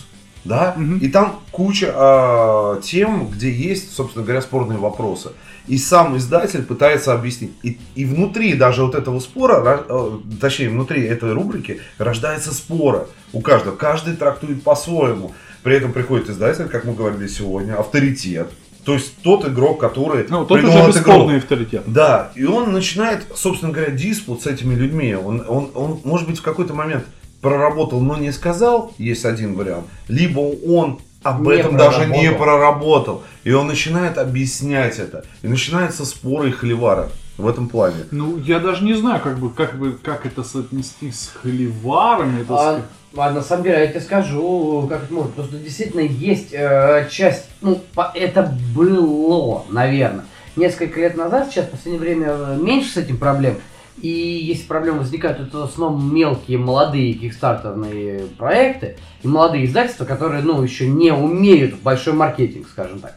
да, 0.48 0.74
Мгм. 0.78 0.98
и 1.00 1.08
там 1.10 1.40
куча 1.52 1.92
а, 1.94 2.82
тем, 2.82 3.28
где 3.30 3.52
есть, 3.52 3.94
собственно 3.96 4.24
говоря, 4.26 4.42
спорные 4.42 4.80
вопросы. 4.80 5.32
И 5.68 5.78
сам 5.78 6.16
издатель 6.16 6.64
пытается 6.64 7.14
объяснить. 7.14 7.52
И, 7.62 7.78
и 7.96 8.06
внутри 8.06 8.54
даже 8.54 8.84
вот 8.86 8.96
этого 8.96 9.20
спора, 9.20 9.56
ра- 9.62 9.86
э, 10.34 10.38
точнее, 10.40 10.70
внутри 10.70 11.04
этой 11.04 11.34
рубрики 11.34 11.82
рождается 11.98 12.54
спора 12.54 13.08
у 13.34 13.42
каждого. 13.42 13.76
Каждый 13.76 14.16
трактует 14.16 14.64
по-своему. 14.64 15.34
При 15.64 15.76
этом 15.76 15.92
приходит 15.92 16.30
издатель, 16.30 16.70
как 16.70 16.86
мы 16.86 16.94
говорили 16.94 17.28
сегодня, 17.28 17.78
авторитет. 17.78 18.50
То 18.86 18.94
есть 18.94 19.18
тот 19.22 19.46
игрок, 19.46 19.82
который 19.82 20.26
Ну, 20.30 20.46
тот 20.46 20.60
придумал 20.62 20.88
уже 20.88 21.00
игру. 21.02 21.30
авторитет. 21.36 21.84
Да, 21.86 22.32
и 22.36 22.46
он 22.46 22.72
начинает, 22.72 23.26
собственно 23.36 23.74
говоря, 23.74 23.92
диспут 23.92 24.44
с 24.44 24.48
этими 24.48 24.74
людьми. 24.76 25.14
Он, 25.14 25.44
он, 25.46 25.72
он 25.76 26.00
может 26.06 26.26
быть, 26.30 26.40
в 26.40 26.42
какой-то 26.42 26.74
момент 26.74 27.04
проработал, 27.42 28.00
но 28.00 28.18
не 28.18 28.32
сказал, 28.32 28.94
есть 28.98 29.26
один 29.26 29.56
вариант. 29.56 29.86
Либо 30.08 30.40
он 30.40 31.00
об 31.24 31.42
Не 31.48 31.56
этом 31.58 31.78
даже 31.78 32.06
не 32.06 32.32
проработал. 32.32 32.38
проработал. 32.38 33.24
И 33.44 33.52
он 33.52 33.68
начинает 33.68 34.18
объяснять 34.18 35.00
это. 35.00 35.26
И 35.42 35.48
начинается 35.48 36.06
споры 36.06 36.50
и 36.50 36.52
холивара 36.52 37.10
в 37.38 37.48
этом 37.48 37.68
плане. 37.70 38.06
Ну, 38.12 38.38
я 38.38 38.60
даже 38.60 38.84
не 38.84 38.94
знаю, 38.94 39.22
как 39.22 39.38
бы, 39.38 39.50
как 39.52 39.78
бы, 39.78 39.94
как 40.02 40.26
это 40.26 40.44
соотнести 40.44 41.12
с 41.12 41.32
холиварами. 41.42 42.42
это 42.42 42.54
А, 42.56 42.80
с- 42.80 43.18
а 43.20 43.32
на 43.32 43.42
самом 43.42 43.64
деле, 43.64 43.80
я 43.80 43.88
тебе 43.88 44.02
скажу, 44.02 44.88
как 44.90 45.04
это 45.04 45.14
может. 45.14 45.32
Потому 45.32 45.48
что 45.50 45.58
действительно 45.58 46.02
есть 46.02 46.50
э, 46.54 47.08
часть, 47.12 47.46
ну, 47.62 47.82
по- 47.94 48.12
это 48.16 48.44
было, 48.76 49.64
наверное, 49.70 50.26
несколько 50.56 51.00
лет 51.00 51.16
назад, 51.18 51.50
сейчас 51.52 51.66
в 51.66 51.72
последнее 51.72 52.00
время 52.02 52.28
э, 52.30 52.58
меньше 52.62 52.92
с 52.92 52.98
этим 52.98 53.18
проблем. 53.18 53.58
И 54.02 54.10
если 54.10 54.68
проблемы 54.68 55.00
возникают, 55.00 55.40
это 55.40 55.58
в 55.60 55.64
основном 55.64 56.14
мелкие, 56.14 56.60
молодые 56.60 57.14
кикстартерные 57.14 58.28
проекты 58.38 58.98
и 59.24 59.28
молодые 59.28 59.66
издательства, 59.66 60.06
которые, 60.06 60.44
ну, 60.44 60.62
еще 60.62 60.88
не 60.88 61.12
умеют 61.12 61.74
в 61.74 61.82
большой 61.82 62.14
маркетинг, 62.14 62.68
скажем 62.70 63.00
так. 63.00 63.16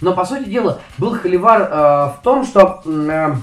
Но, 0.00 0.14
по 0.14 0.24
сути 0.24 0.48
дела, 0.48 0.80
был 0.96 1.18
холивар 1.18 1.62
э, 1.62 1.66
в 1.66 2.20
том, 2.22 2.44
что, 2.44 2.82
э, 2.86 3.34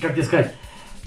как 0.00 0.12
тебе 0.12 0.22
сказать, 0.22 0.54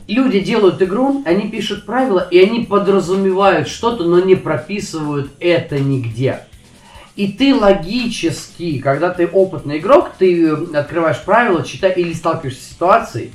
люди 0.07 0.39
делают 0.39 0.81
игру, 0.81 1.23
они 1.25 1.49
пишут 1.49 1.85
правила, 1.85 2.27
и 2.29 2.39
они 2.39 2.65
подразумевают 2.65 3.67
что-то, 3.67 4.03
но 4.03 4.19
не 4.19 4.35
прописывают 4.35 5.31
это 5.39 5.79
нигде. 5.79 6.41
И 7.15 7.31
ты 7.31 7.53
логически, 7.53 8.79
когда 8.79 9.09
ты 9.11 9.27
опытный 9.27 9.77
игрок, 9.77 10.11
ты 10.17 10.47
э, 10.47 10.55
открываешь 10.75 11.21
правила, 11.21 11.63
читаешь 11.63 11.97
или 11.97 12.13
сталкиваешься 12.13 12.63
с 12.63 12.69
ситуацией. 12.69 13.31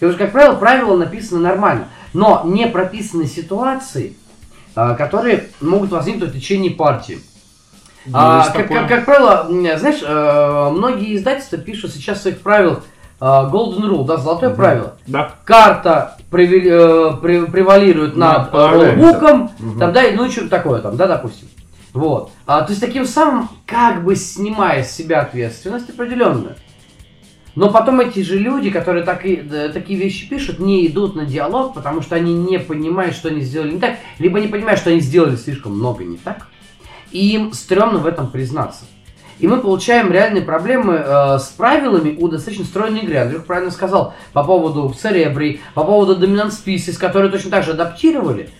И 0.00 0.04
уже, 0.04 0.16
как 0.16 0.32
правило, 0.32 0.54
правила 0.54 0.96
написаны 0.96 1.40
нормально. 1.40 1.88
Но 2.12 2.42
не 2.44 2.66
прописаны 2.66 3.26
ситуации, 3.26 4.16
а, 4.74 4.94
которые 4.94 5.48
могут 5.60 5.90
возникнуть 5.90 6.30
в 6.30 6.34
течение 6.34 6.70
партии. 6.72 7.20
А, 8.12 8.38
Есть 8.44 8.52
как, 8.54 8.68
как- 8.68 8.88
как 8.88 9.04
правило, 9.04 9.46
знаешь, 9.48 10.00
э, 10.02 10.70
многие 10.72 11.14
издательства 11.16 11.58
пишут 11.58 11.92
сейчас 11.92 12.18
в 12.18 12.22
своих 12.22 12.40
правилах 12.40 12.82
э, 13.20 13.24
Golden 13.24 13.82
Rule, 13.82 14.06
да, 14.06 14.16
золотое 14.16 14.48
Мгм. 14.48 14.56
правило. 14.56 14.94
Да. 15.06 15.32
Карта 15.44 16.16
э, 16.18 16.24
пре- 16.34 17.50
превалирует 17.50 18.16
над 18.16 18.50
роллбуком, 18.54 19.50
Мгм. 19.58 19.78
там, 19.78 19.92
да, 19.92 20.02
ну 20.14 20.24
и 20.24 20.30
что-то 20.30 20.48
такое 20.48 20.80
там, 20.80 20.96
да, 20.96 21.06
допустим. 21.06 21.46
Вот. 21.92 22.30
А, 22.46 22.62
то 22.62 22.70
есть 22.70 22.80
таким 22.80 23.04
самым, 23.04 23.50
как 23.66 24.02
бы 24.04 24.16
снимая 24.16 24.82
с 24.82 24.92
себя 24.92 25.20
ответственность 25.20 25.90
определенную. 25.90 26.56
Но 27.54 27.70
потом 27.70 28.00
эти 28.00 28.20
же 28.20 28.38
люди, 28.38 28.70
которые 28.70 29.04
так 29.04 29.26
и, 29.26 29.36
такие 29.72 29.98
вещи 29.98 30.28
пишут, 30.28 30.60
не 30.60 30.86
идут 30.86 31.16
на 31.16 31.24
диалог, 31.26 31.74
потому 31.74 32.00
что 32.00 32.14
они 32.14 32.32
не 32.32 32.58
понимают, 32.58 33.14
что 33.14 33.28
они 33.28 33.40
сделали 33.40 33.72
не 33.72 33.80
так, 33.80 33.96
либо 34.18 34.40
не 34.40 34.46
понимают, 34.46 34.80
что 34.80 34.90
они 34.90 35.00
сделали 35.00 35.36
слишком 35.36 35.76
много 35.76 36.04
не 36.04 36.16
так, 36.16 36.46
и 37.10 37.34
им 37.34 37.52
стрёмно 37.52 37.98
в 37.98 38.06
этом 38.06 38.28
признаться. 38.28 38.84
И 39.40 39.48
мы 39.48 39.58
получаем 39.58 40.12
реальные 40.12 40.42
проблемы 40.42 41.02
э, 41.02 41.38
с 41.38 41.46
правилами 41.56 42.14
у 42.18 42.28
достаточно 42.28 42.66
стройной 42.66 43.00
игры. 43.00 43.16
Андрюх 43.16 43.46
правильно 43.46 43.70
сказал 43.70 44.14
по 44.34 44.44
поводу 44.44 44.94
Церебри, 44.94 45.60
по 45.72 45.82
поводу 45.82 46.22
Dominant 46.22 46.50
Species, 46.50 46.98
которые 46.98 47.32
точно 47.32 47.50
так 47.50 47.64
же 47.64 47.70
адаптировали. 47.70 48.50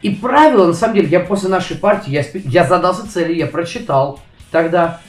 И 0.00 0.10
правила, 0.10 0.66
на 0.66 0.72
самом 0.72 0.94
деле, 0.94 1.08
я 1.08 1.20
после 1.20 1.50
нашей 1.50 1.76
партии, 1.76 2.10
я, 2.10 2.24
я 2.46 2.64
задался 2.64 3.06
целью, 3.06 3.36
я 3.36 3.46
прочитал 3.46 4.18
тогда. 4.50 5.02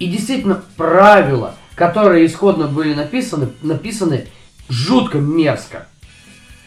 И 0.00 0.08
действительно, 0.08 0.62
правила, 0.76 1.54
которые 1.76 2.26
исходно 2.26 2.66
были 2.66 2.94
написаны, 2.94 3.50
написаны 3.62 4.26
жутко 4.68 5.18
мерзко. 5.18 5.86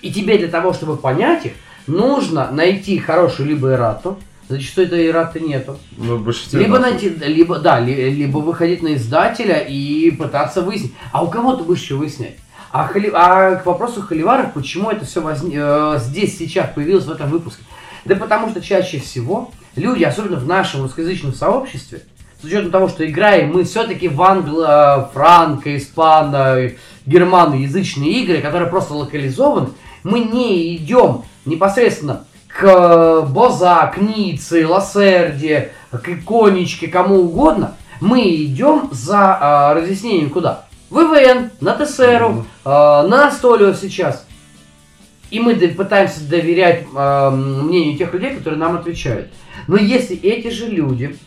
И 0.02 0.14
тебе 0.14 0.38
для 0.38 0.48
того, 0.48 0.72
чтобы 0.72 0.96
понять 0.96 1.48
их, 1.48 1.52
нужно 1.88 2.50
найти 2.52 2.98
хорошую 3.00 3.50
либо 3.50 3.74
эрату, 3.74 4.18
зачастую 4.48 4.88
этой 4.88 5.08
эраты 5.08 5.42
нету, 5.42 5.78
Ну, 5.98 6.18
либо 6.64 6.80
найти, 6.80 7.10
либо, 7.10 7.60
да, 7.60 7.80
ли- 7.80 8.10
либо 8.12 8.38
выходить 8.38 8.82
на 8.82 8.96
издателя 8.96 9.58
и 9.58 10.10
пытаться 10.12 10.62
выяснить. 10.62 10.94
А 11.12 11.24
у 11.24 11.28
кого 11.30 11.56
ты 11.56 11.64
будешь 11.64 11.84
что 11.84 11.98
выяснять? 11.98 12.38
А, 12.72 12.88
холи- 12.88 13.12
а 13.14 13.56
к 13.56 13.66
вопросу 13.66 14.02
холиваров, 14.02 14.54
почему 14.54 14.92
это 14.92 15.04
все 15.06 15.22
здесь 16.00 16.38
сейчас 16.38 16.70
появилось 16.74 17.06
в 17.06 17.12
этом 17.12 17.30
выпуске? 17.30 17.64
Да 18.06 18.16
потому 18.16 18.50
что 18.50 18.62
чаще 18.62 19.00
всего 19.00 19.52
люди, 19.76 20.04
особенно 20.04 20.38
в 20.38 20.48
нашем 20.48 20.84
русскоязычном 20.84 21.34
сообществе, 21.34 22.04
с 22.42 22.46
учетом 22.46 22.72
того, 22.72 22.88
что 22.88 23.06
играем 23.06 23.52
мы 23.54 23.64
все-таки 23.66 24.08
в 24.08 24.22
англо, 24.22 25.10
франко, 25.14 25.76
испано, 25.76 26.72
германоязычные 27.06 28.12
игры, 28.22 28.42
которые 28.42 28.70
просто 28.70 28.94
локализованы, 28.94 29.70
мы 30.04 30.20
не 30.20 30.76
идем 30.76 31.24
непосредственно 31.46 32.26
к 32.48 33.22
Боза, 33.30 33.92
к 33.94 33.98
Ницце, 33.98 34.66
Лассерде, 34.66 35.72
к 35.92 36.08
Иконечке, 36.08 36.88
кому 36.88 37.16
угодно, 37.26 37.76
мы 38.00 38.22
идем 38.22 38.90
за 38.92 39.38
а, 39.40 39.74
разъяснением 39.74 40.30
куда? 40.30 40.66
В 40.90 41.00
ИВН, 41.00 41.52
на 41.60 41.74
ТСРу, 41.76 42.46
а, 42.64 43.04
на 43.04 43.26
Настолио 43.26 43.74
сейчас. 43.74 44.26
И 45.30 45.40
мы 45.40 45.56
пытаемся 45.56 46.28
доверять 46.28 46.86
а, 46.96 47.30
мнению 47.30 47.98
тех 47.98 48.14
людей, 48.14 48.36
которые 48.36 48.60
нам 48.60 48.78
отвечают. 48.78 49.30
Но 49.68 49.76
если 49.76 50.18
эти 50.18 50.50
же 50.50 50.68
люди, 50.68 51.18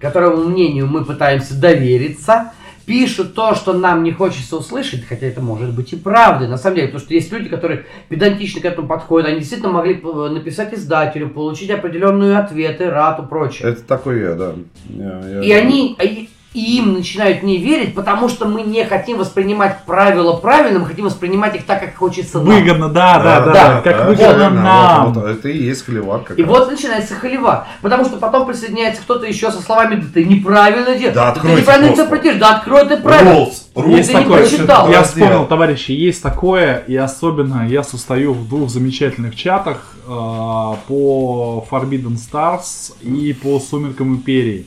которому 0.00 0.44
мнению 0.44 0.86
мы 0.86 1.04
пытаемся 1.04 1.54
довериться, 1.60 2.52
пишут 2.86 3.34
то, 3.34 3.54
что 3.54 3.72
нам 3.72 4.02
не 4.02 4.10
хочется 4.12 4.56
услышать, 4.56 5.04
хотя 5.06 5.26
это 5.26 5.40
может 5.40 5.72
быть 5.72 5.92
и 5.92 5.96
правдой, 5.96 6.48
на 6.48 6.56
самом 6.56 6.76
деле, 6.76 6.88
потому 6.88 7.04
что 7.04 7.14
есть 7.14 7.30
люди, 7.30 7.48
которые 7.48 7.84
педантично 8.08 8.60
к 8.60 8.64
этому 8.64 8.88
подходят, 8.88 9.28
они 9.28 9.38
действительно 9.38 9.70
могли 9.70 9.94
э, 10.02 10.28
написать 10.30 10.74
издателю, 10.74 11.28
получить 11.28 11.70
определенные 11.70 12.36
ответы, 12.38 12.90
рату, 12.90 13.22
прочее. 13.22 13.68
Это 13.68 13.82
такой 13.82 14.20
я, 14.22 14.34
да. 14.34 14.54
Я- 14.88 15.20
я- 15.28 15.42
И 15.42 15.52
они, 15.52 15.94
а 15.98 16.04
и 16.52 16.78
им 16.78 16.94
начинают 16.94 17.44
не 17.44 17.58
верить, 17.58 17.94
потому 17.94 18.28
что 18.28 18.46
мы 18.48 18.62
не 18.62 18.84
хотим 18.84 19.18
воспринимать 19.18 19.84
правила 19.86 20.36
правильно, 20.36 20.80
мы 20.80 20.86
хотим 20.86 21.04
воспринимать 21.04 21.54
их 21.54 21.64
так, 21.64 21.78
как 21.80 21.96
хочется 21.96 22.38
нам. 22.38 22.46
Выгодно, 22.46 22.88
да, 22.88 23.20
да, 23.22 23.40
да, 23.40 23.52
да, 23.52 23.80
как 23.82 23.96
да, 23.98 24.04
выгодно 24.06 24.34
правильно, 24.34 24.62
нам. 24.62 25.06
вот, 25.06 25.16
вот, 25.22 25.26
это 25.26 25.48
и 25.48 25.62
есть 25.62 25.84
холивар 25.84 26.20
как 26.22 26.36
И 26.38 26.42
раз. 26.42 26.50
вот 26.50 26.70
начинается 26.70 27.14
холивар. 27.14 27.66
Потому 27.82 28.04
что 28.04 28.16
потом 28.16 28.46
присоединяется 28.46 29.02
кто-то 29.02 29.26
еще 29.26 29.52
со 29.52 29.62
словами, 29.62 29.96
да 29.96 30.06
ты 30.12 30.24
неправильно 30.24 30.96
делаешь, 30.96 31.14
Да 31.14 31.32
ты 31.32 31.46
неправильно 31.46 31.90
интерпретируешь, 31.92 32.40
да 32.40 32.56
открой 32.56 32.88
ты 32.88 32.96
правильно. 32.96 33.30
Rules, 33.30 33.52
rules 33.76 33.96
Есть 33.96 34.10
ты 34.10 34.16
не 34.16 34.22
такое, 34.24 34.40
прочитал. 34.40 34.90
я 34.90 35.02
вспомнил, 35.04 35.46
товарищи, 35.46 35.92
есть 35.92 36.20
такое, 36.20 36.82
и 36.88 36.96
особенно 36.96 37.68
я 37.68 37.84
состою 37.84 38.32
в 38.32 38.48
двух 38.48 38.70
замечательных 38.70 39.36
чатах 39.36 39.94
э, 40.04 40.08
по 40.08 41.64
Forbidden 41.70 42.16
Stars 42.16 42.92
и 43.02 43.32
по 43.34 43.60
Сумеркам 43.60 44.16
Империи. 44.16 44.66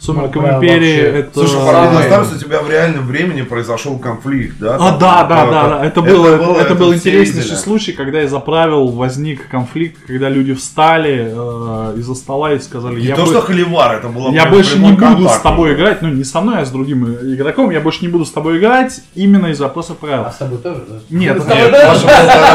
Сумеркам 0.00 0.42
Ну, 0.42 0.48
прям 0.48 0.56
Империи 0.58 1.02
вообще. 1.02 1.18
это... 1.18 1.30
Слушай, 1.34 1.52
Самое- 1.60 1.88
Forbidden 1.88 2.10
Stars 2.10 2.36
у 2.36 2.38
тебя 2.38 2.60
в 2.60 2.70
реальном 2.70 3.06
времени 3.08 3.42
произошел 3.42 3.98
конфликт, 3.98 4.56
да? 4.60 4.76
А, 4.76 4.78
Там, 4.78 4.98
да, 5.00 5.24
да, 5.24 5.42
э, 5.44 5.50
да, 5.50 5.68
да, 5.68 5.76
это, 5.78 5.86
это 5.86 6.02
было, 6.02 6.36
было, 6.36 6.52
это, 6.54 6.60
это 6.66 6.74
был 6.76 6.94
интереснейший 6.94 7.42
видели. 7.42 7.56
случай, 7.56 7.92
когда 7.92 8.22
из-за 8.22 8.38
правил 8.38 8.86
возник 8.88 9.48
конфликт, 9.48 9.98
когда 10.06 10.28
люди 10.28 10.54
встали 10.54 11.32
э, 11.34 11.94
из-за 11.98 12.14
стола 12.14 12.52
и 12.52 12.60
сказали, 12.60 13.00
Не 13.00 13.06
я, 13.08 13.16
то, 13.16 13.22
бы- 13.22 13.28
что 13.32 13.40
холивар, 13.42 13.96
это 13.96 14.08
было 14.08 14.30
я 14.30 14.46
больше 14.46 14.78
не 14.78 14.92
буду 14.92 15.28
с 15.28 15.38
тобой 15.40 15.70
уже. 15.72 15.78
играть, 15.80 16.00
ну 16.00 16.08
не 16.10 16.22
со 16.24 16.40
мной, 16.42 16.60
а 16.60 16.64
с 16.64 16.70
другим 16.70 17.04
игроком, 17.34 17.70
я 17.70 17.80
больше 17.80 18.02
не 18.02 18.08
буду 18.08 18.24
с 18.24 18.30
тобой 18.30 18.58
играть 18.58 19.00
именно 19.16 19.46
из-за 19.48 19.64
вопроса 19.64 19.94
правил. 19.94 20.24
А 20.26 20.30
с 20.30 20.36
тобой 20.36 20.58
тоже, 20.58 20.84
да? 20.88 20.94
Нет, 21.10 21.40
С 21.42 21.44
тобой 21.44 21.62
Нет, 21.64 21.72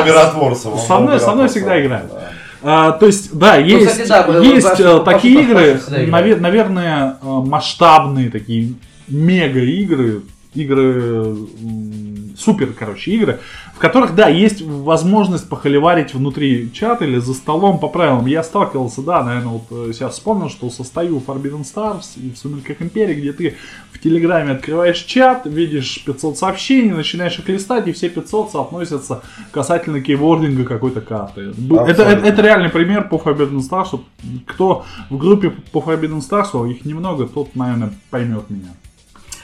миротворцем. 0.06 0.74
он 0.74 0.80
Со 0.80 1.00
мной- 1.00 1.20
со 1.20 1.32
мной 1.34 1.48
всегда 1.50 1.82
играют. 1.84 2.10
да. 2.12 2.30
А, 2.64 2.92
то 2.94 3.06
есть, 3.08 3.38
да, 3.38 3.58
есть, 3.58 3.88
кстати, 3.92 4.08
да, 4.08 4.38
есть 4.40 4.68
Паша- 4.70 4.84
э, 4.84 5.00
Паша- 5.00 5.04
такие 5.04 5.38
Паша 5.38 5.50
игры, 5.52 5.78
всегда 5.80 6.04
играет. 6.06 6.10
наве- 6.10 6.40
наверное, 6.40 7.18
э, 7.22 7.26
масштабные 7.26 8.30
такие 8.30 8.74
мега 9.10 9.60
игры, 9.60 10.22
игры, 10.56 11.36
супер, 12.38 12.70
короче, 12.78 13.12
игры, 13.12 13.40
в 13.74 13.80
которых, 13.80 14.14
да, 14.14 14.28
есть 14.30 14.62
возможность 14.62 15.50
похоливарить 15.50 16.14
внутри 16.14 16.72
чата 16.72 17.06
или 17.06 17.18
за 17.18 17.34
столом 17.34 17.80
по 17.80 17.88
правилам. 17.88 18.28
Я 18.28 18.44
сталкивался, 18.44 19.02
да, 19.02 19.24
наверное, 19.24 19.54
вот 19.54 19.64
э, 19.72 19.94
сейчас 19.94 20.14
вспомнил, 20.14 20.50
что 20.50 20.70
состою 20.70 21.20
в 21.20 21.28
Forbidden 21.28 21.64
Stars 21.64 22.06
и 22.18 22.32
в 22.32 22.38
Сумерках 22.38 22.82
Империи, 22.82 23.16
где 23.16 23.34
ты 23.34 23.58
в 23.92 24.00
Телеграме 24.00 24.52
открываешь 24.52 25.00
чат, 25.00 25.48
видишь 25.48 26.04
500 26.06 26.38
сообщений, 26.38 26.92
начинаешь 26.92 27.40
их 27.40 27.50
листать, 27.50 27.88
и 27.88 27.94
все 27.94 28.10
500 28.10 28.52
соотносятся 28.52 29.24
касательно 29.52 30.02
кейвординга 30.02 30.66
какой-то 30.66 31.02
карты. 31.02 31.52
Это, 31.88 32.04
это, 32.04 32.28
это 32.28 32.42
реальный 32.44 32.70
пример 32.70 33.10
по 33.10 33.16
Forbidden 33.16 33.60
Stars. 33.60 34.00
Кто 34.46 34.86
в 35.10 35.18
группе 35.18 35.50
по 35.50 35.80
Forbidden 35.80 36.20
Stars, 36.20 36.70
их 36.70 36.86
немного, 36.86 37.26
тот, 37.26 37.56
наверное, 37.56 37.92
поймет 38.12 38.52
меня. 38.52 38.70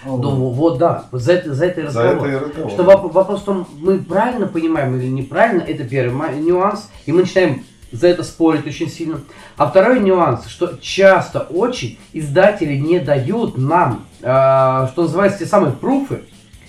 Ну 0.05 0.49
вот 0.49 0.77
да, 0.77 1.05
за 1.11 1.33
это, 1.33 1.53
за 1.53 1.65
это 1.65 1.81
и 1.81 1.87
За 1.87 2.03
разговор. 2.03 2.27
это 2.27 2.37
и 2.37 2.47
разговор. 2.49 2.71
Что 2.71 2.83
воп- 2.83 3.11
вопрос 3.11 3.41
в 3.41 3.45
том, 3.45 3.67
мы 3.79 3.99
правильно 3.99 4.47
понимаем 4.47 4.95
или 4.97 5.07
неправильно, 5.07 5.61
это 5.61 5.83
первый 5.83 6.39
нюанс, 6.39 6.89
и 7.05 7.11
мы 7.11 7.21
начинаем 7.21 7.63
за 7.91 8.07
это 8.07 8.23
спорить 8.23 8.65
очень 8.67 8.89
сильно. 8.89 9.19
А 9.57 9.67
второй 9.67 9.99
нюанс, 9.99 10.47
что 10.47 10.77
часто 10.79 11.41
очень 11.41 11.97
издатели 12.13 12.75
не 12.75 12.99
дают 12.99 13.57
нам, 13.57 14.05
а, 14.21 14.87
что 14.93 15.03
называется, 15.03 15.39
те 15.39 15.45
самые 15.45 15.73
пруфы. 15.73 16.21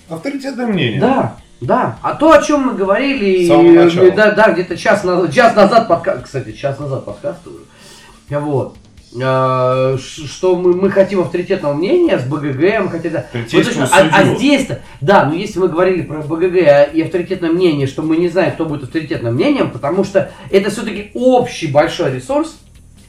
Авторитетное 0.09 0.67
мнение. 0.67 0.99
Да, 0.99 1.35
да. 1.61 1.97
А 2.01 2.15
то, 2.15 2.31
о 2.31 2.41
чем 2.41 2.61
мы 2.67 2.73
говорили, 2.73 3.25
и, 3.43 3.49
э, 3.49 4.11
да, 4.11 4.31
да, 4.31 4.51
где-то 4.51 4.75
час 4.75 5.03
назад, 5.03 5.31
час 5.31 5.55
назад 5.55 5.87
подкаст, 5.87 6.23
кстати, 6.23 6.51
час 6.51 6.79
назад 6.79 7.05
подкаст 7.05 7.45
уже. 7.47 8.39
Вот. 8.39 8.75
А, 9.19 9.97
что 9.97 10.55
мы, 10.55 10.73
мы 10.73 10.89
хотим 10.89 11.19
авторитетного 11.19 11.73
мнения 11.73 12.17
с 12.17 12.23
БГГ, 12.23 12.83
мы 12.83 12.89
хотим... 12.89 13.11
Вот 13.11 13.49
точно, 13.51 13.89
а, 13.91 14.09
а 14.11 14.35
здесь-то, 14.35 14.81
да, 15.01 15.25
ну 15.25 15.33
если 15.33 15.59
мы 15.59 15.67
говорили 15.67 16.03
про 16.03 16.21
БГГ 16.21 16.93
и 16.93 17.01
авторитетное 17.01 17.49
мнение, 17.49 17.87
что 17.87 18.03
мы 18.03 18.15
не 18.17 18.29
знаем, 18.29 18.53
кто 18.53 18.65
будет 18.65 18.83
авторитетным 18.83 19.33
мнением, 19.33 19.71
потому 19.71 20.05
что 20.05 20.31
это 20.49 20.69
все-таки 20.69 21.11
общий 21.13 21.67
большой 21.67 22.13
ресурс, 22.13 22.57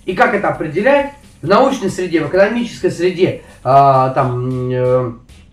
и 0.05 0.15
как 0.15 0.35
это 0.35 0.49
определять 0.49 1.13
в 1.41 1.47
научной 1.47 1.91
среде, 1.91 2.21
в 2.21 2.29
экономической 2.29 2.91
среде, 2.91 3.43
а, 3.63 4.11
там, 4.11 4.71
э, 4.71 5.13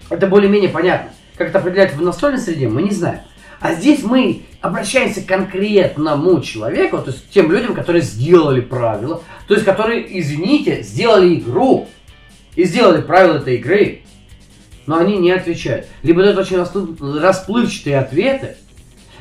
это 0.09 0.27
более-менее 0.27 0.69
понятно. 0.69 1.11
Как 1.35 1.49
это 1.49 1.59
определять 1.59 1.93
в 1.95 2.01
настольной 2.01 2.39
среде, 2.39 2.67
мы 2.67 2.81
не 2.81 2.91
знаем. 2.91 3.19
А 3.59 3.73
здесь 3.73 4.03
мы 4.03 4.43
обращаемся 4.61 5.21
к 5.21 5.25
конкретному 5.25 6.41
человеку, 6.41 6.97
то 6.99 7.11
есть 7.11 7.29
тем 7.29 7.51
людям, 7.51 7.73
которые 7.73 8.01
сделали 8.01 8.61
правила, 8.61 9.21
то 9.49 9.55
есть 9.55 9.65
которые, 9.65 10.19
извините, 10.19 10.83
сделали 10.83 11.33
игру 11.33 11.87
и 12.55 12.65
сделали 12.65 13.01
правила 13.01 13.37
этой 13.37 13.55
игры, 13.55 14.01
но 14.85 14.97
они 14.97 15.17
не 15.17 15.31
отвечают. 15.31 15.87
Либо 16.03 16.21
дают 16.21 16.37
очень 16.37 16.57
расплы- 16.57 17.19
расплывчатые 17.19 17.97
ответы, 17.97 18.57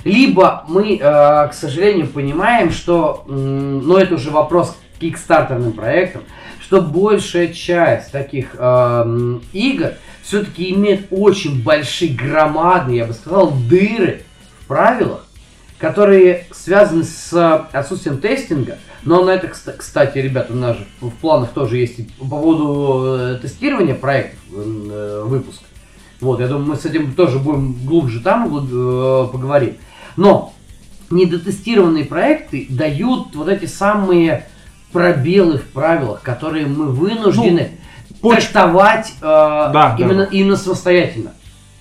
либо 0.05 0.65
мы, 0.69 0.97
э, 0.97 0.99
к 0.99 1.53
сожалению, 1.55 2.09
понимаем, 2.09 2.71
что, 2.71 3.25
м, 3.27 3.79
ну 3.87 3.97
это 3.97 4.17
уже 4.17 4.31
вопрос 4.31 4.77
к 4.97 5.01
кикстартерным 5.01 5.73
проектам, 5.73 6.25
что 6.61 6.83
большая 6.83 7.49
часть 7.49 8.13
таких 8.13 8.49
э, 8.53 9.39
игр 9.55 9.93
все-таки 10.23 10.75
имеет 10.75 11.07
очень 11.11 11.63
большие, 11.63 12.13
громадные, 12.13 12.99
я 12.99 13.07
бы 13.07 13.15
сказал, 13.15 13.51
дыры 13.51 14.25
в 14.61 14.67
правилах, 14.67 15.25
которые 15.79 16.47
связаны 16.53 17.05
с 17.05 17.33
отсутствием 17.73 18.19
тестинга. 18.19 18.79
Но 19.05 19.25
на 19.25 19.31
это, 19.31 19.47
кста- 19.47 19.77
кстати, 19.77 20.19
ребята, 20.19 20.53
у 20.53 20.57
нас 20.57 20.77
же 20.77 20.87
в 21.01 21.11
планах 21.11 21.51
тоже 21.51 21.79
есть 21.79 22.13
по 22.19 22.25
поводу 22.27 23.17
э, 23.17 23.39
тестирования 23.41 23.95
проектов 23.95 24.39
э, 24.53 25.23
выпуск. 25.25 25.63
Вот, 26.21 26.41
я 26.41 26.49
думаю, 26.49 26.67
мы 26.71 26.77
с 26.77 26.85
этим 26.85 27.15
тоже 27.15 27.39
будем 27.39 27.75
глубже 27.85 28.21
там 28.21 28.47
э, 28.47 29.29
поговорим. 29.33 29.77
Но 30.17 30.53
недотестированные 31.11 32.05
проекты 32.05 32.67
дают 32.69 33.35
вот 33.35 33.49
эти 33.49 33.67
самые 33.67 34.47
пробелы 34.93 35.59
в 35.59 35.67
правилах, 35.69 36.23
которые 36.23 36.67
мы 36.67 36.87
вынуждены 36.87 37.71
поч- 38.21 38.47
трактовать 38.49 39.13
э, 39.21 39.23
да, 39.23 39.97
именно, 39.99 40.25
да. 40.27 40.29
именно 40.33 40.57
самостоятельно. 40.57 41.33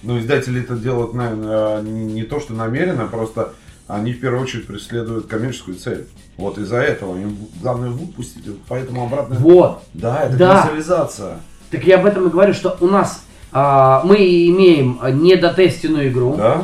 Ну, 0.03 0.19
издатели 0.19 0.61
это 0.61 0.75
делают, 0.75 1.15
наверное, 1.15 1.81
не 1.81 2.05
не 2.05 2.23
то, 2.23 2.39
что 2.39 2.53
намеренно, 2.53 3.07
просто 3.07 3.53
они 3.87 4.13
в 4.13 4.19
первую 4.19 4.43
очередь 4.43 4.67
преследуют 4.67 5.27
коммерческую 5.27 5.77
цель. 5.77 6.07
Вот 6.37 6.57
из-за 6.57 6.77
этого 6.77 7.17
им 7.17 7.37
главное 7.61 7.89
выпустить, 7.89 8.43
поэтому 8.67 9.05
обратно... 9.05 9.35
Вот. 9.39 9.83
Да, 9.93 10.23
это 10.23 10.37
Да. 10.37 10.61
коммерциализация. 10.61 11.37
Так 11.71 11.83
я 11.83 11.97
об 11.97 12.05
этом 12.05 12.27
и 12.27 12.29
говорю, 12.29 12.53
что 12.53 12.77
у 12.79 12.87
нас 12.87 13.23
а, 13.51 14.01
мы 14.03 14.17
имеем 14.17 14.99
недотестенную 15.23 16.09
игру. 16.09 16.35
Да? 16.35 16.63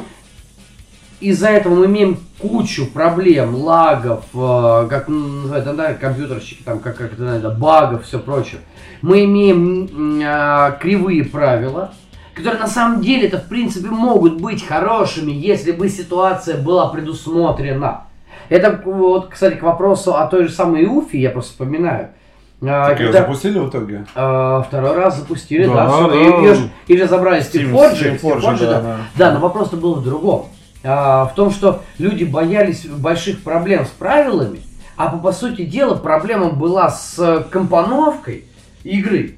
Из-за 1.21 1.49
этого 1.49 1.75
мы 1.75 1.85
имеем 1.85 2.19
кучу 2.37 2.85
проблем, 2.85 3.55
лагов, 3.55 4.25
э, 4.33 4.87
как 4.89 5.07
называют, 5.07 5.77
да, 5.77 5.93
компьютерщики, 5.93 6.61
там, 6.63 6.79
как, 6.79 6.97
как 6.97 7.13
это 7.13 7.23
надо, 7.23 7.49
багов, 7.51 8.03
все 8.03 8.19
прочее. 8.19 8.59
Мы 9.01 9.23
имеем 9.23 10.21
а, 10.25 10.71
кривые 10.71 11.23
правила, 11.23 11.93
которые 12.35 12.59
на 12.61 12.67
самом 12.67 13.01
деле 13.01 13.27
это 13.27 13.37
в 13.39 13.47
принципе 13.47 13.89
могут 13.89 14.41
быть 14.41 14.65
хорошими, 14.65 15.31
если 15.31 15.71
бы 15.71 15.89
ситуация 15.89 16.57
была 16.61 16.87
предусмотрена. 16.89 18.03
Это 18.49 18.81
вот, 18.85 19.29
кстати, 19.29 19.55
к 19.55 19.63
вопросу 19.63 20.15
о 20.15 20.27
той 20.27 20.45
же 20.47 20.51
самой 20.53 20.85
Уфе, 20.85 21.19
я 21.19 21.29
просто 21.29 21.51
вспоминаю. 21.51 22.09
А, 22.61 22.89
Так 22.89 22.99
ее 22.99 23.07
когда- 23.07 23.19
запустили 23.21 23.59
в 23.59 23.69
итоге? 23.69 24.05
а, 24.15 24.61
второй 24.63 24.95
раз 24.95 25.17
запустили, 25.17 25.65
да, 25.65 25.73
Да, 25.85 25.89
всё, 25.91 26.07
да. 26.09 26.15
и- 26.15 26.19
Ее, 26.23 26.69
ее 26.87 26.97
же 27.03 27.07
забрали 27.07 27.41
с 27.41 27.53
Steam- 27.53 27.71
Steamforge, 27.71 27.93
Steam 27.99 28.21
Forge, 28.21 28.41
Steamforge, 28.41 28.59
да, 28.59 28.65
да. 28.67 28.81
да. 28.81 28.97
Да, 29.15 29.31
но 29.33 29.39
вопрос-то 29.39 29.75
был 29.77 29.95
в 29.95 30.03
другом. 30.03 30.47
А, 30.83 31.25
в 31.25 31.33
том, 31.35 31.51
что 31.51 31.81
люди 31.97 32.23
боялись 32.25 32.85
больших 32.85 33.43
проблем 33.43 33.85
с 33.85 33.89
правилами, 33.89 34.59
а 34.97 35.07
по, 35.09 35.17
по 35.17 35.31
сути 35.31 35.63
дела 35.65 35.95
проблема 35.95 36.49
была 36.51 36.89
с 36.89 37.45
компоновкой 37.49 38.45
игры. 38.83 39.35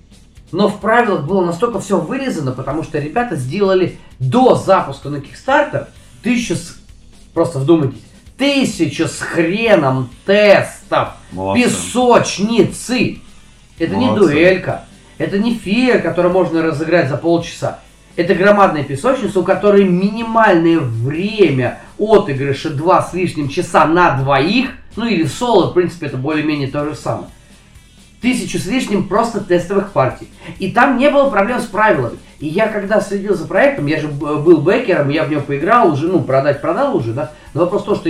Но 0.55 0.69
в 0.69 0.79
правилах 0.79 1.25
было 1.25 1.43
настолько 1.43 1.81
все 1.81 1.99
вырезано, 1.99 2.53
потому 2.53 2.81
что 2.83 2.97
ребята 2.97 3.35
сделали 3.35 3.97
до 4.19 4.55
запуска 4.55 5.09
на 5.09 5.17
Kickstarter 5.17 5.87
тысячу 6.23 6.55
с... 6.55 6.77
Просто 7.33 7.59
вдумайтесь. 7.59 8.01
Тысячу 8.37 9.09
с 9.09 9.19
хреном 9.19 10.09
тестов 10.25 11.09
Молодцы. 11.33 11.63
песочницы. 11.63 13.19
Это 13.77 13.97
не 13.97 14.05
Молодцы. 14.05 14.29
дуэлька. 14.29 14.85
Это 15.17 15.39
не 15.39 15.55
фея, 15.55 15.99
которую 15.99 16.33
можно 16.33 16.61
разыграть 16.61 17.09
за 17.09 17.17
полчаса. 17.17 17.81
Это 18.15 18.33
громадная 18.33 18.85
песочница, 18.85 19.41
у 19.41 19.43
которой 19.43 19.83
минимальное 19.83 20.79
время 20.79 21.79
отыгрыша 21.99 22.69
2 22.69 23.01
с 23.01 23.13
лишним 23.13 23.49
часа 23.49 23.85
на 23.85 24.17
двоих, 24.21 24.69
ну 24.95 25.05
или 25.05 25.25
соло, 25.25 25.71
в 25.71 25.73
принципе, 25.73 26.05
это 26.05 26.15
более-менее 26.15 26.69
то 26.69 26.85
же 26.85 26.95
самое. 26.95 27.27
Тысячу 28.25 28.57
с 28.57 28.65
лишним 28.65 29.07
просто 29.07 29.39
тестовых 29.39 29.91
партий. 29.91 30.27
И 30.57 30.71
там 30.71 30.97
не 30.97 31.11
было 31.11 31.29
проблем 31.29 31.59
с 31.59 31.65
правилами. 31.65 32.17
И 32.39 32.47
я 32.47 32.67
когда 32.67 32.99
следил 32.99 33.35
за 33.35 33.45
проектом, 33.45 33.85
я 33.85 33.99
же 34.01 34.07
б- 34.07 34.37
был 34.37 34.61
бэкером, 34.61 35.09
я 35.09 35.25
в 35.25 35.29
него 35.29 35.41
поиграл 35.41 35.91
уже, 35.93 36.07
ну, 36.07 36.23
продать 36.23 36.59
продал 36.59 36.95
уже, 36.97 37.13
да. 37.13 37.33
Но 37.53 37.61
вопрос 37.61 37.83
в 37.83 37.85
том, 37.85 37.95
что 37.97 38.09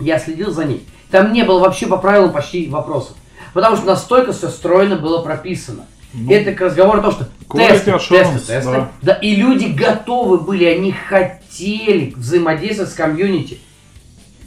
я 0.00 0.18
следил 0.18 0.50
за 0.50 0.66
ней. 0.66 0.86
Там 1.10 1.32
не 1.32 1.42
было 1.44 1.58
вообще 1.60 1.86
по 1.86 1.96
правилам 1.96 2.32
почти 2.34 2.68
вопросов. 2.68 3.16
Потому 3.54 3.76
что 3.76 3.86
настолько 3.86 4.32
все 4.34 4.50
стройно 4.50 4.96
было 4.96 5.22
прописано. 5.22 5.86
Ну, 6.12 6.30
это 6.30 6.52
к 6.52 6.60
разговору 6.60 6.98
о 6.98 7.02
том, 7.02 7.12
что 7.12 7.26
тесты, 7.54 7.92
assurance, 7.92 8.34
тесты, 8.34 8.46
тесты. 8.46 8.70
да. 8.72 8.90
Да, 9.00 9.12
и 9.14 9.34
люди 9.36 9.64
готовы 9.74 10.36
были, 10.36 10.66
они 10.66 10.92
хотели 10.92 12.12
взаимодействовать 12.14 12.92
с 12.92 12.94
комьюнити. 12.94 13.58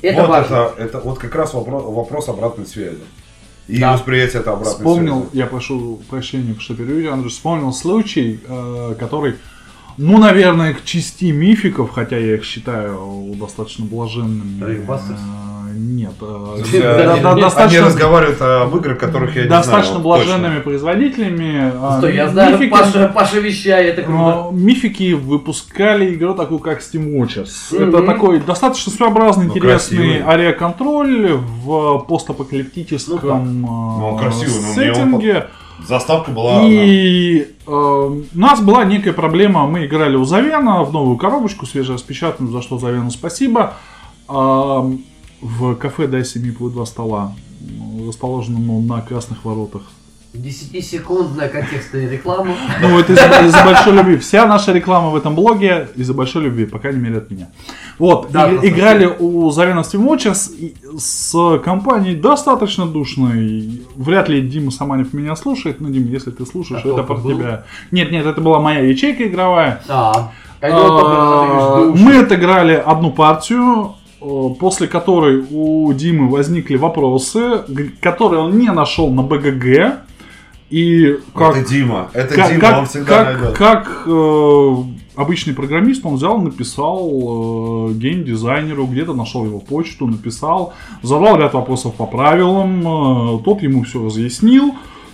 Это 0.04 0.22
вот 0.22 0.30
важно. 0.30 0.56
Это, 0.78 0.84
это 0.84 1.00
вот 1.00 1.18
как 1.18 1.34
раз 1.34 1.56
вопрос, 1.56 1.84
вопрос 1.84 2.30
обратной 2.30 2.68
связи. 2.68 3.00
И 3.68 3.80
Да. 3.80 3.94
восприятие 3.94 4.42
это 4.42 4.52
обратной 4.54 4.76
Вспомнил, 4.78 5.22
связи. 5.30 5.38
я 5.38 5.46
прошу 5.48 6.02
прощения, 6.10 6.56
что 6.60 6.76
переведу, 6.76 7.14
Андрей, 7.14 7.30
вспомнил 7.30 7.72
случай, 7.72 8.40
э, 8.46 8.96
который, 9.00 9.36
ну, 9.98 10.18
наверное, 10.18 10.74
к 10.74 10.84
части 10.84 11.26
мификов, 11.32 11.92
хотя 11.92 12.18
я 12.18 12.36
их 12.36 12.44
считаю 12.44 13.34
достаточно 13.40 13.86
блаженными. 13.86 14.64
Рейкбастерс? 14.66 15.20
Нет. 15.74 16.12
э, 16.22 17.22
они, 17.32 17.42
достаточно- 17.42 17.86
разговаривают 17.86 18.42
об 18.42 18.76
играх, 18.78 18.98
которых 18.98 19.36
я 19.36 19.44
не 19.44 19.50
достаточно 19.50 19.94
знаю. 19.94 20.04
вот 20.04 20.18
точно. 20.20 20.34
блаженными 20.34 20.62
производителями. 20.62 21.72
а, 21.82 21.98
Стой, 21.98 22.16
я 22.16 22.30
знаю, 22.30 22.70
Паша, 23.14 23.40
вещает, 23.40 23.98
это 24.00 24.04
круто. 24.04 24.48
А, 24.50 24.52
Мифики 24.52 25.14
выпускали 25.14 26.14
игру 26.14 26.34
такую, 26.34 26.60
как 26.60 26.82
Steam 26.82 27.14
Watchers. 27.16 27.76
Это 27.76 28.04
такой 28.04 28.40
достаточно 28.40 28.92
своеобразный, 28.92 29.46
Ну, 29.48 29.56
интересный 29.56 29.98
красивый. 29.98 30.22
авиаконтроль 30.34 31.34
в 31.34 32.00
постапокалиптическом 32.08 33.62
Ну, 33.62 34.06
он 34.08 34.32
сеттинге. 34.32 35.48
Заставка 35.88 36.32
была... 36.32 36.62
И 36.64 37.48
э, 37.68 37.72
у 37.72 38.24
нас 38.34 38.62
была 38.62 38.86
некая 38.86 39.12
проблема. 39.12 39.66
Мы 39.68 39.86
играли 39.86 40.16
у 40.16 40.24
Завена 40.24 40.84
в 40.84 40.94
новую 40.94 41.18
коробочку, 41.18 41.66
свежераспечатанную, 41.66 42.54
за 42.54 42.62
что 42.62 42.78
Завену 42.78 43.12
спасибо. 43.12 43.74
А, 44.30 44.90
в 45.44 45.76
кафе 45.76 46.08
«Дай 46.08 46.24
семи 46.26 46.52
два 46.70 46.86
стола», 46.86 47.34
расположенном 48.08 48.88
на 48.88 49.02
Красных 49.02 49.44
Воротах. 49.46 49.82
10-секундная 50.34 51.48
контекстная 51.48 52.10
реклама. 52.10 52.56
Ну, 52.82 52.98
это 52.98 53.14
из-за 53.14 53.46
из-за 53.46 53.64
большой 53.64 53.94
любви. 53.94 54.18
Вся 54.18 54.48
наша 54.48 54.74
реклама 54.74 55.12
в 55.12 55.16
этом 55.16 55.36
блоге 55.36 55.90
из-за 55.96 56.16
большой 56.16 56.44
любви, 56.46 56.66
по 56.66 56.80
крайней 56.80 57.02
мере, 57.02 57.18
от 57.20 57.30
меня. 57.30 57.50
Вот, 58.00 58.32
Да, 58.32 58.50
и- 58.50 58.70
играли 58.70 59.06
у 59.06 59.52
Зарена 59.52 59.84
и 60.50 60.74
с 60.98 61.60
компанией 61.64 62.16
достаточно 62.16 62.88
душной. 62.88 63.84
Вряд 63.96 64.28
ли 64.28 64.42
Дима 64.42 64.72
Саманев 64.72 65.14
меня 65.14 65.36
слушает. 65.36 65.80
Ну, 65.80 65.90
Дим, 65.90 66.08
если 66.08 66.32
ты 66.32 66.48
слушаешь, 66.48 66.82
А 66.84 66.88
это 66.90 67.04
про 67.04 67.16
был? 67.16 67.38
тебя. 67.38 67.66
Нет, 67.92 68.12
нет, 68.12 68.26
это 68.26 68.42
была 68.42 68.60
моя 68.60 68.80
ячейка 68.80 69.28
игровая. 69.28 69.84
А, 69.88 70.32
А, 70.62 71.92
мы... 71.96 72.18
Отыграли 72.18 72.74
одну 72.74 73.12
партию, 73.12 73.94
после 74.60 74.88
которой 74.88 75.44
у 75.52 75.92
Димы 75.94 76.30
возникли 76.30 76.76
вопросы, 76.76 77.64
которые 78.02 78.42
он 78.42 78.58
не 78.58 78.72
нашел 78.72 79.10
на 79.14 79.22
БГГ. 79.24 80.00
И 80.70 81.20
как, 81.36 81.56
Это 81.58 81.70
Дима. 81.70 82.10
Это 82.14 82.34
как, 82.34 82.50
Дима, 82.50 82.60
как- 82.62 82.80
он 82.80 82.86
всегда 82.88 83.24
как- 83.26 83.34
найдет. 83.42 83.58
как, 83.58 84.04
э, 84.08 84.76
обычный 85.16 85.54
программист, 85.54 86.04
он 86.04 86.16
взял, 86.16 86.40
написал 86.42 87.90
э, 87.90 87.94
геймдизайнеру, 87.94 88.88
где-то 88.88 89.14
нашел 89.14 89.46
его 89.46 89.60
почту, 89.60 90.08
написал, 90.08 90.74
задал 91.04 91.38
ряд 91.38 91.54
вопросов 91.54 91.94
по 91.94 92.08
правилам, 92.08 92.80
э, 92.82 93.44
тот 93.44 93.62
ему 93.62 93.84
все 93.84 94.04
разъяснил. 94.04 94.74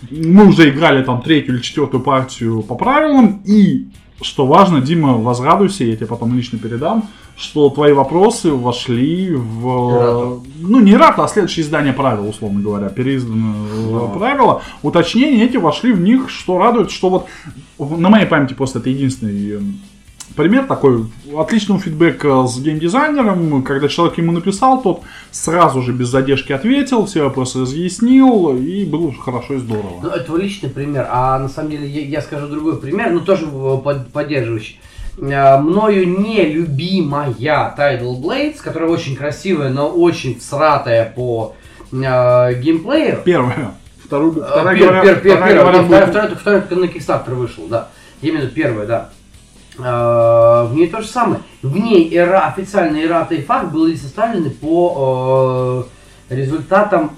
Мы 0.10 0.48
уже 0.48 0.70
играли 0.70 1.04
там 1.04 1.22
третью 1.22 1.56
или 1.56 1.62
четвертую 1.62 2.02
партию 2.04 2.62
по 2.62 2.76
правилам, 2.76 3.42
и 3.44 3.88
что 4.22 4.46
важно, 4.46 4.80
Дима, 4.80 5.18
возрадуйся, 5.18 5.84
я 5.84 5.96
тебе 5.98 6.06
потом 6.08 6.36
лично 6.36 6.58
передам, 6.58 7.04
что 7.40 7.70
твои 7.70 7.94
вопросы 7.94 8.52
вошли 8.52 9.34
в... 9.34 9.66
Эррату. 9.96 10.44
Ну, 10.60 10.82
не 10.82 10.96
рата, 10.98 11.24
а 11.24 11.28
следующее 11.30 11.66
издание 11.66 11.94
правил, 11.94 12.28
условно 12.28 12.60
говоря, 12.60 12.90
переизданы 12.90 13.54
э, 13.72 13.92
Да. 13.94 14.08
правила. 14.20 14.62
Уточнения 14.84 15.46
эти 15.46 15.56
вошли 15.56 15.94
в 15.94 16.02
них, 16.02 16.30
что 16.30 16.58
радует, 16.58 16.92
что 16.92 17.10
вот 17.10 17.28
на 17.98 18.10
моей 18.10 18.26
памяти 18.26 18.54
просто 18.56 18.80
это 18.80 18.90
единственный 18.90 19.52
э, 19.54 19.60
пример 20.36 20.66
такой 20.66 21.06
отличного 21.38 21.80
фидбэка 21.80 22.46
с 22.46 22.60
геймдизайнером, 22.60 23.64
когда 23.64 23.88
человек 23.88 24.18
ему 24.18 24.34
написал, 24.34 24.82
тот 24.82 25.02
сразу 25.32 25.82
же 25.82 25.94
без 25.94 26.10
задержки 26.10 26.52
ответил, 26.52 27.06
все 27.06 27.24
вопросы 27.24 27.62
разъяснил, 27.62 28.54
и 28.58 28.84
было 28.84 29.14
хорошо 29.14 29.54
и 29.54 29.58
здорово. 29.60 30.02
Ну, 30.04 30.10
это 30.10 30.26
твой 30.26 30.42
личный 30.42 30.70
пример, 30.70 31.08
а 31.10 31.40
на 31.40 31.48
самом 31.48 31.72
деле 31.72 31.88
я, 31.88 32.02
я 32.06 32.22
скажу 32.22 32.48
другой 32.48 32.78
пример, 32.82 33.12
но 33.14 33.22
тоже 33.22 33.46
э, 33.46 33.78
под- 33.82 34.12
поддерживающий. 34.12 34.78
Э, 35.22 35.58
Мною 35.58 36.08
нелюбимая 36.20 37.30
Tidal 37.32 38.20
Blades, 38.22 38.58
которая 38.62 38.90
очень 38.90 39.16
красивая, 39.16 39.70
но 39.70 39.90
очень 39.90 40.40
всратая 40.40 41.12
по 41.16 41.56
э, 41.92 42.54
геймплею. 42.62 43.22
Первое. 43.26 43.72
Вторую, 44.04 44.38
Э, 44.42 44.46
вторая, 44.50 44.76
пер- 44.78 44.88
говоря- 44.88 45.02
пер- 45.04 45.22
пер- 45.22 45.32
вторая 45.36 45.54
первая, 45.54 45.74
говоря, 45.74 45.84
вторая- 45.84 46.08
вторая- 46.08 46.36
вторая 46.36 46.62
только 46.62 46.76
на 46.76 46.86
Kickstarter 46.86 47.34
вышел, 47.36 47.68
да. 47.68 47.90
Именно 48.22 48.48
первая, 48.48 48.88
да. 48.88 49.10
Э, 49.78 50.68
В 50.68 50.74
ней 50.76 50.88
то 50.88 51.02
же 51.02 51.08
самое. 51.08 51.42
В 51.62 51.78
ней 51.78 52.14
эра, 52.16 52.48
официальный 52.48 53.06
эррата 53.06 53.36
и 53.36 53.42
факт 53.42 53.72
были 53.72 53.96
составлены 53.96 54.50
по 54.50 55.86
э, 56.30 56.36
результатам 56.36 57.12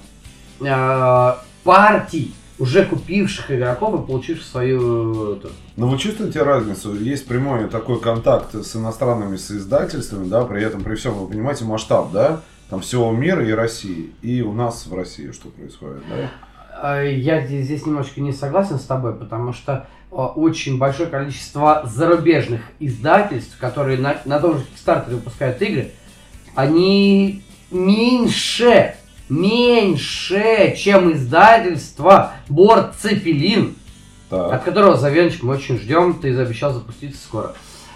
э, 0.61 1.33
партий, 1.63 2.33
уже 2.61 2.85
купивших 2.85 3.49
игроков 3.49 4.03
и 4.03 4.07
получивших 4.07 4.45
свою... 4.45 5.33
эту, 5.33 5.49
Но 5.77 5.87
вы 5.87 5.97
чувствуете 5.97 6.43
разницу? 6.43 6.93
Есть 6.93 7.27
прямой 7.27 7.67
такой 7.67 7.99
контакт 7.99 8.53
с 8.53 8.75
иностранными 8.75 9.35
соиздательствами, 9.35 10.29
да, 10.29 10.45
при 10.45 10.61
этом, 10.63 10.83
при 10.83 10.93
всем, 10.93 11.15
вы 11.15 11.27
понимаете 11.27 11.65
масштаб, 11.65 12.11
да, 12.11 12.41
там 12.69 12.81
всего 12.81 13.09
мира 13.11 13.43
и 13.43 13.51
России. 13.51 14.11
И 14.21 14.43
у 14.43 14.53
нас 14.53 14.85
в 14.85 14.93
России 14.93 15.31
что 15.31 15.49
происходит, 15.49 16.03
да? 16.07 17.01
Э, 17.01 17.11
Я 17.11 17.43
здесь, 17.47 17.83
немножечко 17.83 18.21
не 18.21 18.31
согласен 18.31 18.77
с 18.77 18.83
тобой, 18.83 19.15
потому 19.15 19.53
что 19.53 19.87
э, 20.11 20.15
очень 20.15 20.77
большое 20.77 21.09
количество 21.09 21.89
зарубежных 21.91 22.61
издательств, 22.79 23.57
которые 23.57 23.97
на, 23.97 24.17
на 24.25 24.39
том 24.39 24.59
же 24.59 24.65
Kickstarter 24.65 25.09
выпускают 25.15 25.59
игры, 25.63 25.89
они 26.53 27.41
меньше, 27.71 28.93
меньше, 29.31 30.75
чем 30.77 31.13
издательство 31.13 32.33
Борт 32.49 32.95
Цепелин, 32.99 33.75
от 34.29 34.49
Так. 34.51 34.63
которого 34.65 34.97
Завенчик 34.97 35.43
мы 35.43 35.55
очень 35.55 35.77
ждем, 35.79 36.13
ты 36.15 36.37
обещал 36.37 36.73
запуститься 36.73 37.21
скоро. 37.23 37.53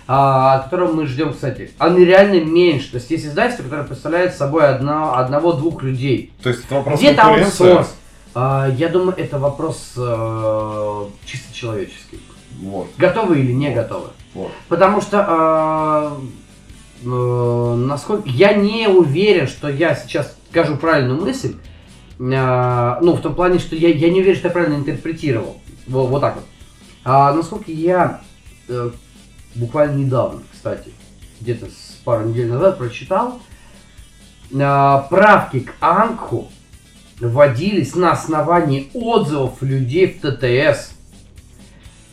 А, 0.07 0.56
от 0.56 0.64
которого 0.66 0.94
мы 0.94 1.07
ждем, 1.07 1.34
кстати. 1.34 1.72
Они 1.80 2.06
реально 2.06 2.40
меньше. 2.45 2.91
То 2.91 2.98
есть 2.98 3.10
есть 3.10 3.26
издательство, 3.26 3.64
которое 3.64 3.84
представляет 3.84 4.36
собой 4.36 4.68
одно- 4.68 5.16
одного-двух 5.16 5.82
людей. 5.82 6.32
То 6.44 6.49
есть 6.49 6.64
это 6.66 6.76
вопрос 6.76 6.99
Где-то 6.99 7.22
конкуренции? 7.24 7.68
аутсорс. 7.70 7.95
А, 8.36 8.70
я 8.78 8.90
думаю, 8.90 9.16
это 9.18 9.40
вопрос 9.40 9.94
э, 9.98 11.06
чисто 11.26 11.53
человеческий. 11.56 12.20
Вот, 12.62 12.88
Готовы 12.98 13.40
или 13.40 13.52
не 13.52 13.72
готовы? 13.72 14.10
вот. 14.34 14.52
Потому 14.70 15.02
что, 15.02 16.18
э, 17.03 17.07
э, 17.07 17.76
насколько 17.76 18.30
я 18.30 18.53
не 18.53 18.88
уверен, 18.88 19.48
что 19.48 19.70
я 19.70 19.95
сейчас 19.95 20.38
скажу 20.56 20.77
правильную 20.77 21.19
мысль. 21.19 21.56
Э, 22.18 22.98
ну, 23.02 23.14
в 23.14 23.22
том 23.22 23.36
плане, 23.36 23.60
что 23.60 23.76
я, 23.76 23.90
я 23.90 24.10
не 24.10 24.22
уверен, 24.22 24.38
что 24.38 24.48
я 24.48 24.53
правильно 24.53 24.76
интерпретировал. 24.76 25.57
Вот, 25.86 26.10
вот 26.10 26.22
так 26.22 26.36
вот. 26.36 26.45
А, 27.03 27.34
насколько 27.34 27.72
я 27.72 28.22
э, 28.69 28.91
буквально 29.56 29.98
недавно, 29.98 30.41
кстати, 30.49 30.91
где-то 31.41 31.65
с 31.65 31.99
пару 32.06 32.30
недель 32.30 32.48
назад 32.48 32.77
прочитал, 32.77 33.41
э, 34.49 34.57
правки 35.10 35.60
к 35.60 35.73
Ангху 35.82 36.48
вводились 37.19 37.94
на 37.95 38.14
основании 38.14 38.90
отзывов 38.94 39.61
людей 39.61 40.07
в 40.07 40.22
ТТС. 40.22 40.91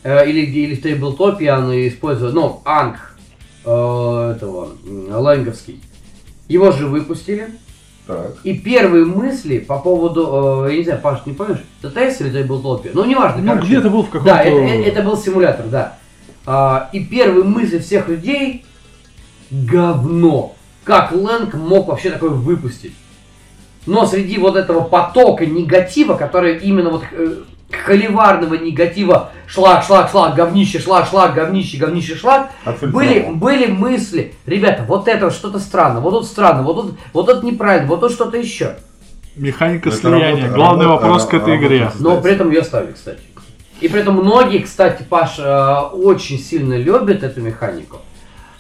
Э, 0.02 0.28
или, 0.28 0.40
или 0.40 0.74
в 0.74 0.82
Тейблтопе 0.82 1.48
оно 1.48 1.73
используют, 1.74 2.35
ну, 2.35 2.60
Анг 2.64 3.16
э, 3.64 4.35
этого, 4.36 4.73
Лэнговский. 4.85 5.81
Его 6.48 6.73
же 6.73 6.89
выпустили. 6.89 7.61
Так. 8.07 8.33
И 8.43 8.55
первые 8.59 9.05
мысли 9.05 9.59
по 9.59 9.79
поводу, 9.79 10.65
э, 10.66 10.73
я 10.73 10.79
не 10.79 10.85
знаю, 10.85 11.01
Паш, 11.01 11.24
не 11.24 11.35
помнишь, 11.35 11.62
ТТС 11.81 12.20
или 12.20 12.31
Тейблтопе? 12.31 12.91
Ну, 12.95 13.05
неважно, 13.05 13.41
Ну, 13.43 13.49
короче. 13.53 13.66
где-то 13.66 13.91
был 13.91 14.03
в 14.03 14.07
каком-то... 14.07 14.27
Да, 14.35 14.43
это, 14.43 14.57
э- 14.57 14.85
это 14.85 15.03
был 15.03 15.16
симулятор, 15.16 15.66
да. 15.66 15.99
А, 16.45 16.91
и 16.93 17.05
первые 17.05 17.45
мысли 17.45 17.79
всех 17.79 18.09
людей 18.09 18.65
говно. 19.51 20.55
Как 20.85 21.12
Лэнг 21.12 21.55
мог 21.55 21.87
вообще 21.89 22.11
такое 22.11 22.31
выпустить? 22.31 22.95
Но 23.87 24.07
среди 24.07 24.39
вот 24.39 24.57
этого 24.57 24.81
потока 24.81 25.47
негатива, 25.47 26.15
который 26.15 26.59
именно 26.59 26.91
вот 26.91 27.05
э, 27.12 27.43
холиварного 27.77 28.55
негатива 28.55 29.31
шлак, 29.47 29.85
шлак, 29.85 30.11
шлак, 30.11 30.35
говнище, 30.35 30.78
шлак, 30.81 31.09
шлак, 31.09 31.35
говнище, 31.35 31.77
говнище, 31.78 32.15
шлак, 32.16 32.51
были, 32.82 33.31
были 33.32 33.66
мысли, 33.66 34.35
ребята, 34.47 34.85
вот 34.86 35.09
это 35.09 35.31
что-то 35.31 35.59
странно, 35.59 36.01
вот 36.01 36.11
тут 36.12 36.27
странно, 36.27 36.62
вот 36.62 36.74
тут, 36.74 36.94
вот 37.12 37.27
тут 37.27 37.43
неправильно, 37.43 37.89
вот 37.89 38.01
тут 38.01 38.12
что-то 38.12 38.36
еще. 38.36 38.77
Механика 39.36 39.89
Это 39.89 39.99
слияния. 39.99 40.43
работа- 40.44 40.55
Главный 40.55 40.85
работа- 40.86 41.03
вопрос 41.07 41.24
к 41.27 41.35
этой 41.35 41.55
работа 41.55 41.66
игре. 41.66 41.90
Но 42.01 42.20
при 42.20 42.32
этом 42.32 42.51
ее 42.51 42.62
ставили, 42.62 42.93
кстати. 42.93 43.20
И 43.81 43.89
при 43.89 44.01
этом 44.01 44.15
многие, 44.16 44.59
кстати, 44.59 45.03
Паш, 45.03 45.39
э, 45.39 45.74
очень 45.93 46.39
сильно 46.39 46.74
любят 46.74 47.23
эту 47.24 47.40
механику. 47.40 47.97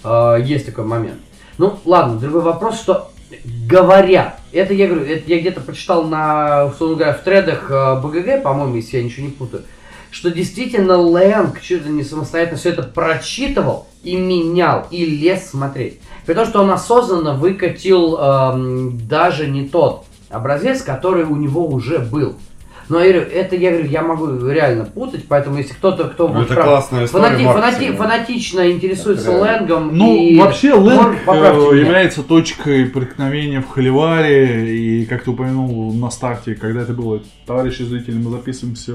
Э, 0.02 0.38
Есть 0.42 0.66
такой 0.66 0.84
момент. 0.84 1.20
Ну, 1.58 1.78
ладно, 1.84 2.18
другой 2.18 2.40
вопрос, 2.40 2.80
что 2.80 3.11
говорят. 3.44 4.40
Это 4.52 4.74
я 4.74 4.86
говорю, 4.86 5.04
это 5.04 5.22
я 5.26 5.40
где-то 5.40 5.60
прочитал 5.60 6.04
на, 6.04 6.66
условно 6.66 6.96
говоря, 6.96 7.14
в 7.14 7.22
тредах 7.22 7.70
э, 7.70 8.00
БГГ, 8.00 8.42
по-моему, 8.42 8.76
если 8.76 8.98
я 8.98 9.02
ничего 9.02 9.26
не 9.26 9.32
путаю. 9.32 9.62
что 10.10 10.30
действительно 10.30 10.98
Лэнг 10.98 11.58
ли 11.70 11.90
не 11.90 12.04
самостоятельно 12.04 12.58
все 12.58 12.70
это 12.70 12.82
прочитывал 12.82 13.86
и 14.02 14.16
менял, 14.16 14.86
и 14.90 15.04
лез 15.04 15.50
смотреть. 15.50 16.00
При 16.26 16.34
том, 16.34 16.46
что 16.46 16.62
он 16.62 16.70
осознанно 16.70 17.34
выкатил 17.34 18.16
эм, 18.16 19.08
даже 19.08 19.46
не 19.46 19.68
тот 19.68 20.04
образец, 20.28 20.82
который 20.82 21.24
у 21.24 21.36
него 21.36 21.66
уже 21.66 21.98
был. 21.98 22.36
Но 22.92 23.00
я 23.02 23.12
говорю, 23.12 23.30
это 23.32 23.56
я 23.56 23.70
говорю, 23.70 23.86
я 23.88 24.02
могу 24.02 24.46
реально 24.48 24.84
путать, 24.84 25.24
поэтому 25.26 25.56
если 25.56 25.72
кто-то, 25.72 26.04
кто 26.08 26.28
Ну, 26.28 26.42
это 26.42 26.52
прям 26.54 26.66
классная 26.66 27.04
история 27.06 27.24
фанати- 27.24 27.46
фанати- 27.46 27.96
фанатично 27.96 28.70
интересуется 28.70 29.30
Это. 29.32 29.40
Лэнгом, 29.40 29.96
Ну, 29.96 30.14
и 30.16 30.38
вообще, 30.38 30.74
Лэнг 30.74 31.16
э, 31.26 31.78
является 31.78 32.22
точкой 32.22 32.84
преткновения 32.86 33.60
в 33.62 33.68
Холиваре. 33.68 34.76
И, 34.76 35.06
как 35.06 35.24
ты 35.24 35.30
упомянул 35.30 35.92
на 35.94 36.10
старте, 36.10 36.54
когда 36.54 36.82
это 36.82 36.92
было, 36.92 37.20
товарищи 37.46 37.82
зрители, 37.82 38.16
мы 38.16 38.30
записываемся 38.30 38.92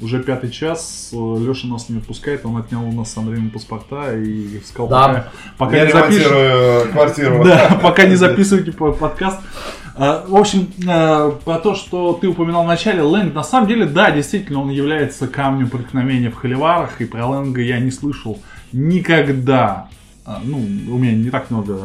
уже 0.00 0.22
пятый 0.22 0.50
час. 0.50 1.08
Леша 1.12 1.66
нас 1.68 1.88
не 1.88 1.98
отпускает, 1.98 2.44
он 2.44 2.56
отнял 2.58 2.84
у 2.84 2.92
нас 2.92 3.12
с 3.12 3.16
Андреем 3.16 3.50
паспорта 3.50 4.14
и 4.16 4.60
сказал, 4.64 4.88
Да. 4.88 5.08
пока, 5.08 5.24
пока 5.56 5.76
Я 5.76 5.86
не 5.86 5.92
ремонтирую 5.92 6.92
квартиру. 6.92 7.44
Да, 7.44 7.78
пока 7.82 8.04
не 8.04 8.14
записывайте 8.14 8.72
по- 8.72 8.92
подкаст. 8.92 9.38
А, 10.00 10.24
В 10.28 10.36
общем, 10.36 10.68
э, 10.86 11.32
про 11.44 11.58
то, 11.58 11.74
что 11.74 12.12
ты 12.20 12.28
упоминал 12.28 12.62
в 12.62 12.68
начале, 12.68 13.02
Лэнг, 13.02 13.34
на 13.34 13.42
самом 13.42 13.66
деле, 13.66 13.84
да, 13.84 14.12
действительно, 14.12 14.62
он 14.62 14.70
является 14.70 15.26
камнем 15.26 15.68
преткновения 15.68 16.30
в 16.30 16.36
холиварах, 16.36 17.00
и 17.00 17.04
про 17.04 17.26
Лэнга 17.26 17.60
я 17.60 17.80
не 17.80 17.90
слышал 17.90 18.38
никогда. 18.72 19.88
А, 20.24 20.40
Ну, 20.44 20.58
у 20.58 20.98
меня 20.98 21.12
не 21.12 21.30
так 21.30 21.50
много, 21.50 21.80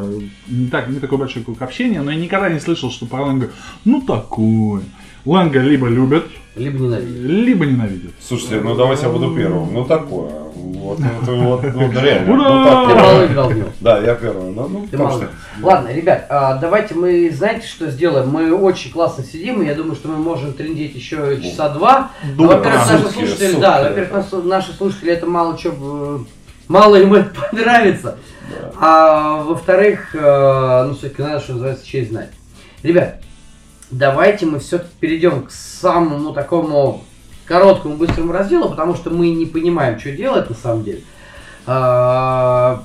не, 0.46 0.68
так, 0.68 0.88
не 0.88 1.00
такой 1.00 1.18
большой 1.18 1.42
круг 1.42 1.60
общения, 1.60 2.02
но 2.02 2.12
я 2.12 2.16
никогда 2.18 2.50
не 2.50 2.60
слышал, 2.60 2.90
что 2.90 3.06
про 3.06 3.22
Лэнга, 3.24 3.50
ну, 3.84 4.00
такой. 4.00 4.82
Лэнга 5.24 5.60
либо 5.60 5.88
любят, 5.88 6.26
Либо 6.54 6.78
ненавидит. 6.78 7.20
либо 7.24 7.66
ненавидят. 7.66 8.12
Слушайте, 8.20 8.60
ну 8.60 8.76
давайте 8.76 9.06
я 9.06 9.08
буду 9.08 9.34
первым. 9.34 9.72
Ну 9.72 9.84
такое. 9.84 10.30
Вот, 10.72 10.98
вот, 10.98 11.62
вот, 11.62 11.74
ну 11.74 12.00
реально. 12.00 12.32
Ура! 12.32 12.48
Ну, 12.48 12.86
Ты 12.86 12.94
такое. 12.94 13.02
мало 13.02 13.26
играл 13.26 13.48
в 13.48 13.56
него. 13.56 13.68
Да, 13.80 13.98
я 13.98 14.14
первый. 14.14 14.52
Ну, 14.52 14.68
ну, 14.68 14.80
Ты 14.82 14.90
потому 14.92 15.08
мало. 15.08 15.22
что... 15.22 15.30
Ладно, 15.62 15.88
ребят, 15.92 16.26
а, 16.30 16.56
давайте 16.56 16.94
мы, 16.94 17.30
знаете, 17.30 17.66
что 17.66 17.90
сделаем? 17.90 18.28
Мы 18.30 18.52
очень 18.52 18.90
классно 18.90 19.24
сидим, 19.24 19.62
и 19.62 19.66
я 19.66 19.74
думаю, 19.74 19.94
что 19.94 20.08
мы 20.08 20.16
можем 20.16 20.52
трендить 20.54 20.94
еще 20.94 21.40
часа 21.42 21.68
два. 21.68 22.10
Ну, 22.36 22.46
во-первых, 22.46 22.90
наши 22.90 23.02
слушатели, 23.12 23.46
сутки, 23.48 23.60
да, 23.60 23.82
во-первых, 23.82 24.44
наши 24.44 24.72
слушатели 24.72 25.12
это 25.12 25.26
мало 25.26 25.58
что, 25.58 26.24
мало 26.68 26.96
им 26.96 27.14
это 27.14 27.30
понравится. 27.50 28.16
Да. 28.50 28.72
А 28.78 29.42
во-вторых, 29.42 30.14
э, 30.14 30.84
ну 30.88 30.94
все-таки 30.94 31.22
надо, 31.22 31.40
что 31.40 31.52
называется, 31.52 31.86
честь 31.86 32.10
знать. 32.10 32.30
Ребят, 32.82 33.20
давайте 33.90 34.46
мы 34.46 34.58
все-таки 34.58 34.90
перейдем 35.00 35.44
к 35.44 35.50
самому 35.50 36.32
такому 36.32 37.04
короткому, 37.46 37.96
быстрому 37.96 38.32
разделу, 38.32 38.68
потому 38.70 38.94
что 38.94 39.10
мы 39.10 39.30
не 39.30 39.46
понимаем, 39.46 39.98
что 40.00 40.12
делать 40.12 40.48
на 40.48 40.56
самом 40.56 40.84
деле. 40.84 41.02
А, 41.66 42.84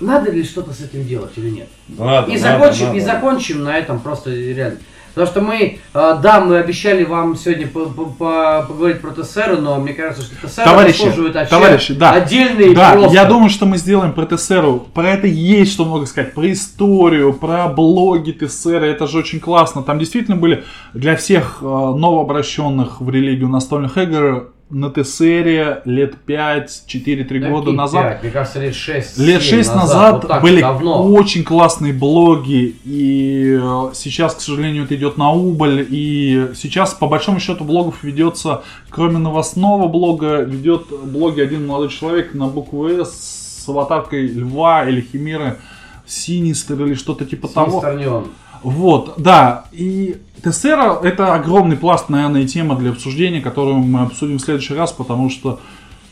надо 0.00 0.30
ли 0.30 0.44
что-то 0.44 0.72
с 0.72 0.80
этим 0.80 1.06
делать 1.06 1.32
или 1.36 1.50
нет? 1.50 1.68
Надо, 1.88 2.30
И 2.30 2.38
надо, 2.38 2.58
закончим, 2.58 2.86
надо. 2.86 2.96
и 2.98 3.00
закончим 3.00 3.64
на 3.64 3.78
этом 3.78 4.00
просто 4.00 4.30
реально. 4.30 4.78
Потому 5.14 5.26
что 5.26 5.40
мы, 5.42 5.78
э, 5.94 6.18
да, 6.22 6.40
мы 6.40 6.56
обещали 6.58 7.04
вам 7.04 7.36
сегодня 7.36 7.66
по- 7.66 7.86
по- 7.86 8.06
по- 8.06 8.64
поговорить 8.68 9.00
про 9.00 9.10
ТСР, 9.10 9.58
но 9.60 9.78
мне 9.78 9.92
кажется, 9.92 10.22
что 10.24 10.46
ТСР 10.48 10.64
Товарищи, 10.64 10.96
заслуживает 10.98 11.34
вообще 11.34 11.50
товарищи, 11.50 11.94
да. 11.94 12.12
отдельный 12.12 12.74
Да, 12.74 12.92
просто. 12.92 13.14
я 13.14 13.24
думаю, 13.26 13.50
что 13.50 13.66
мы 13.66 13.76
сделаем 13.76 14.12
про 14.12 14.24
ТСРу. 14.26 14.86
Про 14.94 15.10
это 15.10 15.26
есть 15.26 15.72
что 15.72 15.84
много 15.84 16.06
сказать. 16.06 16.32
Про 16.34 16.50
историю, 16.52 17.32
про 17.34 17.68
блоги 17.68 18.32
ТСР. 18.32 18.82
Это 18.84 19.06
же 19.06 19.18
очень 19.18 19.40
классно. 19.40 19.82
Там 19.82 19.98
действительно 19.98 20.36
были 20.36 20.64
для 20.94 21.16
всех 21.16 21.58
э, 21.60 21.64
новообращенных 21.64 23.00
в 23.00 23.10
религию 23.10 23.48
настольных 23.48 23.98
игр 23.98 24.52
на 24.72 24.90
ТСРе 24.90 25.82
лет 25.84 26.14
5-4-3 26.26 27.38
Да 27.40 27.48
года 27.50 27.72
назад. 27.72 28.02
пять? 28.02 28.22
Мне 28.22 28.32
кажется, 28.32 28.60
лет 28.60 28.74
6 28.74 29.18
Лет 29.18 29.42
6 29.42 29.74
назад, 29.74 30.12
вот 30.22 30.28
так, 30.28 30.42
были 30.42 30.60
давно. 30.60 31.06
очень 31.06 31.44
классные 31.44 31.92
блоги, 31.92 32.74
и 32.84 33.58
э, 33.62 33.90
сейчас, 33.94 34.34
к 34.34 34.40
сожалению, 34.40 34.84
это 34.84 34.96
идет 34.96 35.18
на 35.18 35.30
убыль, 35.30 35.86
и 35.88 36.48
сейчас, 36.54 36.94
по 36.94 37.06
большому 37.06 37.38
счету, 37.38 37.64
блогов 37.64 38.02
ведется, 38.02 38.62
кроме 38.90 39.18
новостного 39.18 39.88
блога, 39.88 40.40
ведет 40.40 40.86
блоги 41.04 41.40
один 41.40 41.66
молодой 41.66 41.90
человек 41.90 42.34
на 42.34 42.46
букву 42.46 42.88
«С» 42.88 43.62
с 43.64 43.68
аватаркой 43.68 44.26
льва 44.26 44.88
или 44.88 45.00
химеры, 45.00 45.58
Синистер 46.04 46.84
или 46.84 46.94
что-то 46.94 47.24
типа 47.24 47.46
того. 47.48 47.80
Синистер 47.80 47.96
не 47.98 48.06
он. 48.06 48.26
Вот, 48.62 49.14
да. 49.18 49.64
И 49.72 50.16
ТСР 50.42 51.00
это 51.02 51.34
огромный 51.34 51.76
пласт, 51.76 52.08
наверное, 52.08 52.46
тема 52.46 52.76
для 52.76 52.90
обсуждения, 52.90 53.40
которую 53.40 53.76
мы 53.76 54.02
обсудим 54.02 54.38
в 54.38 54.42
следующий 54.42 54.74
раз, 54.74 54.92
потому 54.92 55.30
что 55.30 55.60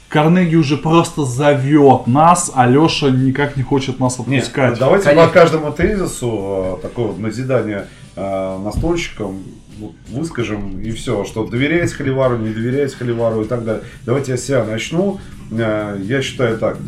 Карнеги 0.08 0.56
уже 0.56 0.76
просто 0.76 1.24
зовет 1.24 2.08
нас, 2.08 2.50
а 2.54 2.66
Леша 2.66 3.10
никак 3.10 3.56
не 3.56 3.62
хочет 3.62 4.00
нас 4.00 4.18
Нет, 4.18 4.42
отпускать. 4.42 4.78
давайте 4.78 5.04
Конечно. 5.04 5.28
по 5.28 5.32
каждому 5.32 5.72
тезису 5.72 6.78
э, 6.78 6.82
такое 6.82 7.06
вот 7.06 7.18
назидание 7.20 7.86
э, 8.16 8.58
настольщикам 8.64 9.38
вот, 9.78 9.92
выскажем 10.08 10.80
и 10.80 10.90
все, 10.90 11.24
что 11.24 11.46
доверяете 11.46 11.94
Холивару, 11.94 12.38
не 12.38 12.52
доверяете 12.52 12.96
Холивару 12.96 13.42
и 13.42 13.44
так 13.46 13.64
далее. 13.64 13.84
Давайте 14.04 14.32
я 14.32 14.36
с 14.38 14.44
себя 14.44 14.64
начну. 14.64 15.20
Э, 15.52 15.96
Я 16.02 16.22
считаю 16.22 16.58
так. 16.58 16.78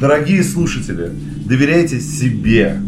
Дорогие 0.00 0.42
слушатели, 0.42 1.12
доверяйте 1.46 2.00
себе. 2.00 2.80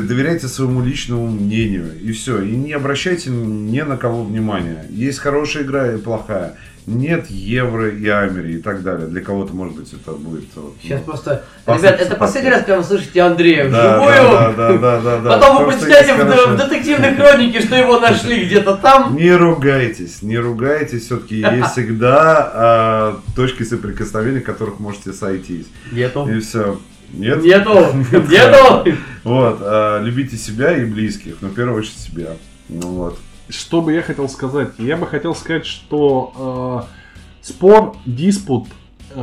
Доверяйте 0.00 0.48
своему 0.48 0.82
личному 0.82 1.26
мнению. 1.26 1.98
И 2.00 2.12
все. 2.12 2.42
И 2.42 2.54
не 2.56 2.72
обращайте 2.72 3.30
ни 3.30 3.80
на 3.80 3.96
кого 3.96 4.24
внимания. 4.24 4.86
Есть 4.90 5.18
хорошая 5.18 5.64
игра 5.64 5.92
и 5.92 5.98
плохая. 5.98 6.56
Нет 6.86 7.30
евро 7.30 7.88
и 7.88 8.08
амери 8.08 8.54
и 8.54 8.58
так 8.58 8.82
далее. 8.82 9.06
Для 9.06 9.20
кого-то, 9.20 9.54
может 9.54 9.76
быть, 9.76 9.92
это 9.92 10.12
будет... 10.12 10.44
вот, 10.56 10.74
Сейчас 10.82 11.00
ну, 11.00 11.12
просто... 11.12 11.44
Ребят, 11.66 12.00
это 12.00 12.16
последний 12.16 12.50
раз, 12.50 12.60
когда 12.60 12.78
вы 12.78 12.84
слышите 12.84 13.20
Андрея 13.20 13.68
да, 13.68 13.98
вживую. 13.98 14.12
да, 14.12 14.52
да, 14.52 14.78
да, 14.78 15.00
да, 15.00 15.18
да. 15.18 15.38
Потом 15.38 15.58
вы 15.58 15.70
прочитаете 15.70 16.14
в, 16.14 16.54
в 16.54 16.56
детективной 16.56 17.14
хронике, 17.14 17.60
что 17.60 17.76
его 17.76 18.00
нашли 18.00 18.44
где-то 18.44 18.76
там. 18.76 19.14
Не 19.14 19.32
ругайтесь, 19.32 20.22
не 20.22 20.38
ругайтесь, 20.38 21.04
все-таки 21.04 21.36
есть 21.36 21.68
всегда 21.72 22.50
а, 22.52 23.20
точки 23.36 23.62
соприкосновения, 23.62 24.40
которых 24.40 24.80
можете 24.80 25.12
сойтись. 25.12 25.66
Нету. 25.92 26.28
И 26.28 26.40
все. 26.40 26.80
Нет? 27.12 27.42
Нету. 27.42 27.86
Нету. 28.12 28.84
Вот, 29.24 29.58
а, 29.60 30.00
любите 30.00 30.36
себя 30.36 30.76
и 30.76 30.84
близких, 30.84 31.36
но 31.40 31.48
в 31.48 31.54
первую 31.54 31.78
очередь 31.78 31.98
себя. 31.98 32.36
Ну 32.68 32.88
вот. 32.88 33.18
Что 33.48 33.82
бы 33.82 33.92
я 33.92 34.02
хотел 34.02 34.28
сказать? 34.28 34.70
Я 34.78 34.96
бы 34.96 35.06
хотел 35.06 35.34
сказать, 35.34 35.66
что 35.66 36.86
э, 36.88 37.46
спор, 37.46 37.96
диспут 38.06 38.68
э, 39.10 39.20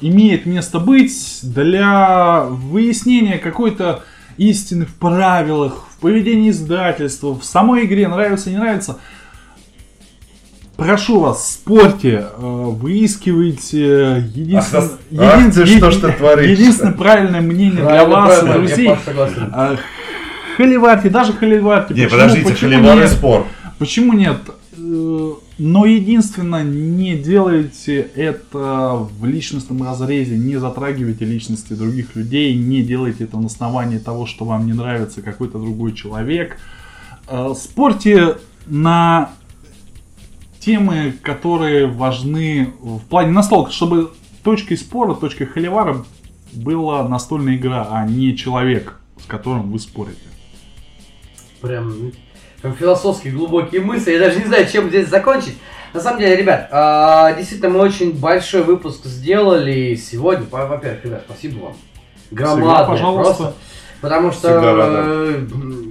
имеет 0.00 0.44
место 0.44 0.80
быть 0.80 1.40
для 1.42 2.44
выяснения 2.48 3.38
какой-то 3.38 4.02
истины 4.38 4.86
в 4.86 4.94
правилах, 4.94 5.86
в 5.90 6.00
поведении 6.00 6.50
издательства, 6.50 7.38
в 7.38 7.44
самой 7.44 7.84
игре, 7.84 8.08
нравится, 8.08 8.50
не 8.50 8.56
нравится. 8.56 8.98
Прошу 10.78 11.18
вас, 11.18 11.54
спорьте, 11.54 12.24
э, 12.36 12.40
выискивайте 12.40 14.30
единственное, 14.32 14.84
Ах, 15.18 15.44
ах 15.48 15.52
ты 15.52 15.66
что 15.66 15.90
ж 15.90 15.96
ты 15.96 16.12
творишь? 16.12 16.56
единственное 16.56 16.92
правильное 16.92 17.40
мнение 17.40 17.72
для 17.80 17.84
Правильно, 17.84 18.14
вас, 18.14 18.38
правильно, 18.38 18.54
друзей. 18.68 18.90
А, 19.52 19.76
Холиварки, 20.56 21.08
даже 21.08 21.32
холиварки. 21.32 21.94
Не, 21.94 22.04
Почему- 22.04 22.20
подождите, 22.20 22.54
Холивар 22.54 23.02
и 23.02 23.08
спор. 23.08 23.46
Почему 23.80 24.12
нет? 24.12 24.36
Э, 24.76 25.32
Но 25.58 25.84
единственное, 25.84 26.62
не 26.62 27.16
делайте 27.16 27.98
это 28.14 29.08
в 29.18 29.26
личностном 29.26 29.82
разрезе, 29.82 30.38
не 30.38 30.58
затрагивайте 30.58 31.24
личности 31.24 31.72
других 31.72 32.14
людей, 32.14 32.54
не 32.54 32.82
делайте 32.82 33.24
это 33.24 33.36
на 33.38 33.46
основании 33.46 33.98
того, 33.98 34.26
что 34.26 34.44
вам 34.44 34.64
не 34.66 34.74
нравится 34.74 35.22
какой-то 35.22 35.58
другой 35.58 35.92
человек. 35.94 36.56
Э, 37.26 37.52
Спорьте 37.56 38.36
на 38.68 39.30
темы, 40.68 41.14
которые 41.22 41.86
важны 41.86 42.74
в 42.78 43.00
плане 43.00 43.30
настолок, 43.30 43.72
чтобы 43.72 44.10
точкой 44.44 44.76
спора, 44.76 45.14
точкой 45.14 45.46
холивара 45.46 46.04
была 46.52 47.08
настольная 47.08 47.56
игра, 47.56 47.88
а 47.90 48.04
не 48.06 48.36
человек, 48.36 49.00
с 49.18 49.24
которым 49.24 49.72
вы 49.72 49.78
спорите. 49.78 50.20
Прям, 51.62 52.12
прям 52.60 52.74
философские 52.74 53.32
глубокие 53.32 53.80
мысли. 53.80 54.12
Я 54.12 54.18
даже 54.18 54.40
не 54.40 54.44
знаю, 54.44 54.68
чем 54.70 54.90
здесь 54.90 55.08
закончить. 55.08 55.56
На 55.94 56.00
самом 56.00 56.18
деле, 56.20 56.36
ребят, 56.36 56.68
а, 56.70 57.32
действительно, 57.32 57.70
мы 57.70 57.80
очень 57.80 58.12
большой 58.12 58.62
выпуск 58.62 59.06
сделали 59.06 59.94
сегодня. 59.94 60.46
Во- 60.50 60.66
Во-первых, 60.66 61.02
ребят, 61.02 61.22
спасибо 61.24 61.64
вам. 61.64 61.76
Громадное 62.30 62.84
пожалуйста. 62.84 63.34
просто. 63.34 63.54
Потому 64.00 64.30
что... 64.32 64.48
Всегда 64.48 64.74
рада. 64.74 65.02
э, 65.06 65.46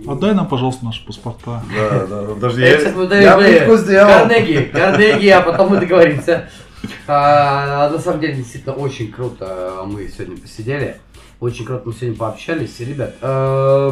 Отдай 0.08 0.34
нам, 0.34 0.48
пожалуйста, 0.48 0.86
наши 0.86 1.06
паспорта. 1.06 1.62
Да, 1.76 2.06
да, 2.08 2.22
подожди, 2.34 2.62
Я 2.62 2.78
я, 3.22 3.38
плитку 3.38 3.76
сделал. 3.76 4.08
Карнеги, 4.08 4.70
Карнеги, 4.72 5.28
а 5.28 5.42
потом 5.42 5.70
мы 5.72 5.78
договоримся. 5.80 6.50
А, 7.08 7.90
на 7.90 8.00
самом 8.00 8.22
деле, 8.22 8.36
действительно, 8.36 8.76
очень 8.76 9.12
круто 9.12 9.82
мы 9.86 10.08
сегодня 10.08 10.38
посидели. 10.38 10.98
Очень 11.40 11.66
круто 11.66 11.84
мы 11.86 11.94
сегодня 11.94 12.16
пообщались. 12.18 12.80
И, 12.80 12.86
Ребят, 12.86 13.16
э, 13.22 13.92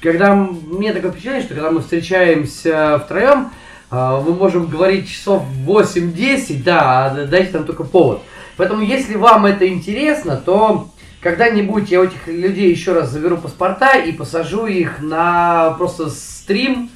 когда 0.00 0.34
мне 0.34 0.92
такое 0.92 1.10
впечатление, 1.10 1.42
что 1.42 1.54
когда 1.54 1.70
мы 1.72 1.80
встречаемся 1.80 3.00
втроем, 3.04 3.50
А, 3.90 4.20
Мы 4.20 4.34
можем 4.34 4.66
говорить 4.66 5.08
часов 5.08 5.42
8-10, 5.64 6.62
да, 6.62 7.06
а 7.06 7.26
дайте 7.26 7.56
нам 7.56 7.64
только 7.64 7.84
повод. 7.84 8.20
Поэтому, 8.58 8.82
если 8.82 9.14
вам 9.16 9.46
это 9.46 9.66
интересно, 9.66 10.36
то 10.36 10.90
когда-нибудь 11.20 11.90
я 11.90 12.04
этих 12.04 12.28
людей 12.28 12.70
еще 12.70 12.92
раз 12.92 13.10
заберу 13.10 13.38
паспорта 13.38 13.98
и 13.98 14.12
посажу 14.12 14.66
их 14.66 15.00
на 15.00 15.72
просто 15.72 16.10
стрим 16.10 16.90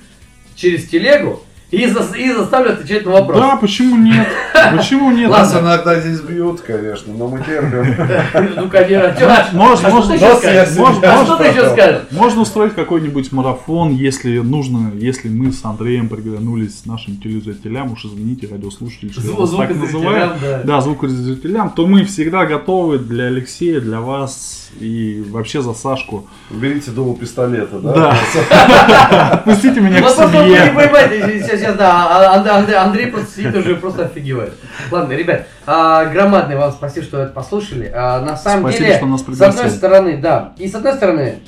через 0.55 0.89
телегу 0.89 1.43
и, 1.73 1.87
за- 1.87 2.17
и 2.17 2.31
заставлю 2.33 2.75
отвечать 2.75 3.05
на 3.07 3.13
вопросы. 3.13 3.41
Да, 3.41 3.57
почему 3.57 3.97
нет? 3.97 4.29
Почему 4.77 5.11
нет? 5.11 5.29
Нас 5.31 5.53
иногда 5.59 5.99
здесь 6.01 6.21
бьют, 6.21 6.61
конечно, 6.61 7.13
но 7.13 7.27
мы 7.29 7.39
терпим. 7.39 7.97
Ну, 8.63 8.69
конечно, 8.69 9.17
чё- 9.19 9.29
а 9.29 9.49
Можно, 9.53 9.77
что 9.77 9.91
можно, 9.91 10.11
ты 10.11 10.17
еще 10.17 10.27
можно, 10.29 10.79
можно, 10.79 11.09
А 11.13 11.17
можно. 11.17 11.25
что 11.25 11.37
ты 11.37 11.45
еще 11.49 11.71
скажешь? 11.71 12.01
Можно 12.11 12.41
устроить 12.43 12.75
какой-нибудь 12.75 13.33
марафон, 13.33 13.91
если 13.95 14.39
нужно, 14.39 14.93
если 14.95 15.29
мы 15.29 15.51
с 15.53 15.65
Андреем 15.65 16.09
приглянулись 16.09 16.85
нашим 16.87 17.17
телезрителям, 17.17 17.93
уж 17.93 18.05
извините, 18.05 18.49
радиослушатели, 18.51 19.11
что 19.11 19.23
я 19.23 19.33
вас 19.35 19.51
так 19.51 19.75
называю. 19.75 20.31
да. 20.65 20.81
Звукозрителям, 20.83 21.71
то 21.71 21.87
мы 21.87 22.05
всегда 22.05 22.45
готовы 22.45 22.99
для 22.99 23.25
Алексея, 23.25 23.81
для 23.81 24.01
вас 24.01 24.71
и 24.79 25.25
вообще 25.31 25.63
за 25.63 25.73
Сашку. 25.75 26.27
Берите 26.51 26.91
дуло 26.91 27.17
пистолета, 27.17 27.79
да? 27.79 27.93
Да. 27.95 29.29
Отпустите 29.33 29.81
меня 29.81 30.01
к 30.01 30.05
не 30.05 30.09
семье. 30.11 30.73
Сейчас, 31.63 31.77
да, 31.77 32.07
а- 32.09 32.35
Анд- 32.37 32.49
Анд- 32.49 32.75
Андрей 32.75 33.07
просто 33.07 33.37
сидит 33.37 33.57
уже 33.57 33.77
просто 33.77 34.05
офигевает. 34.07 34.55
Ладно, 34.91 35.13
ребят, 35.13 35.47
а, 35.67 36.05
громадное 36.07 36.57
вам 36.57 36.73
спасибо, 36.73 37.05
что 37.07 37.19
это 37.21 37.33
послушали. 37.33 37.91
А, 37.95 38.21
На 38.21 38.37
самом 38.37 38.65
Спасибо, 38.71 38.85
деле, 38.87 38.97
что 38.99 39.07
нас 39.07 39.23
с 39.23 39.41
одной 39.41 39.71
стороны, 39.71 40.17
да, 40.19 40.53
и 40.59 40.69
с 40.69 40.75
одной 40.75 40.95
стороны, 40.95 41.39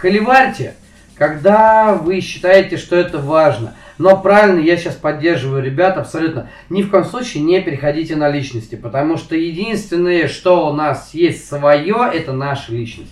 холиварьте, 0.00 0.74
когда 1.14 1.94
вы 1.94 2.20
считаете, 2.20 2.76
что 2.76 2.96
это 2.96 3.18
важно. 3.18 3.74
Но 3.98 4.16
правильно, 4.16 4.60
я 4.60 4.76
сейчас 4.76 4.94
поддерживаю 4.94 5.62
ребят 5.62 5.98
абсолютно. 5.98 6.48
Ни 6.70 6.82
в 6.82 6.90
коем 6.90 7.04
случае 7.04 7.42
не 7.42 7.60
переходите 7.60 8.14
на 8.14 8.28
личности, 8.28 8.76
потому 8.76 9.16
что 9.16 9.34
единственное, 9.34 10.28
что 10.28 10.68
у 10.68 10.72
нас 10.72 11.10
есть 11.14 11.48
свое, 11.48 12.08
это 12.14 12.32
наша 12.32 12.70
личность. 12.72 13.10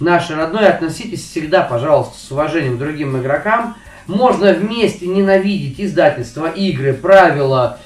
Наше 0.00 0.34
родное, 0.34 0.70
относитесь 0.70 1.22
всегда, 1.22 1.60
пожалуйста, 1.62 2.16
с 2.18 2.30
уважением 2.32 2.76
к 2.76 2.78
другим 2.78 3.20
игрокам. 3.20 3.76
Можно 4.06 4.52
вместе 4.52 5.06
ненавидеть 5.06 5.80
издательства, 5.80 6.48
игры, 6.48 6.92
правила, 6.92 7.78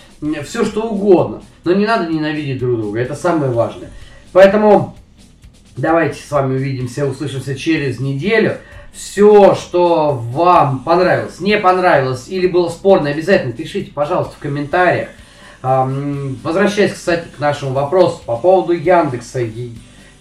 все 0.44 0.64
что 0.64 0.82
угодно. 0.82 1.42
Но 1.64 1.72
не 1.72 1.86
надо 1.86 2.12
ненавидеть 2.12 2.58
друг 2.58 2.80
друга, 2.80 3.00
это 3.00 3.14
самое 3.14 3.52
важное. 3.52 3.90
Поэтому 4.32 4.96
давайте 5.76 6.20
с 6.20 6.30
вами 6.30 6.56
увидимся, 6.56 7.06
услышимся 7.06 7.54
через 7.54 8.00
неделю. 8.00 8.56
Все, 8.92 9.54
что 9.54 10.12
вам 10.12 10.80
понравилось, 10.80 11.40
не 11.40 11.56
понравилось 11.58 12.26
или 12.28 12.48
было 12.48 12.68
спорно, 12.68 13.10
обязательно 13.10 13.52
пишите, 13.52 13.92
пожалуйста, 13.92 14.34
в 14.34 14.38
комментариях. 14.38 15.10
Возвращаясь, 15.62 16.94
кстати, 16.94 17.26
к 17.36 17.38
нашему 17.38 17.72
вопросу 17.72 18.20
по 18.24 18.36
поводу 18.36 18.72
Яндекса. 18.72 19.40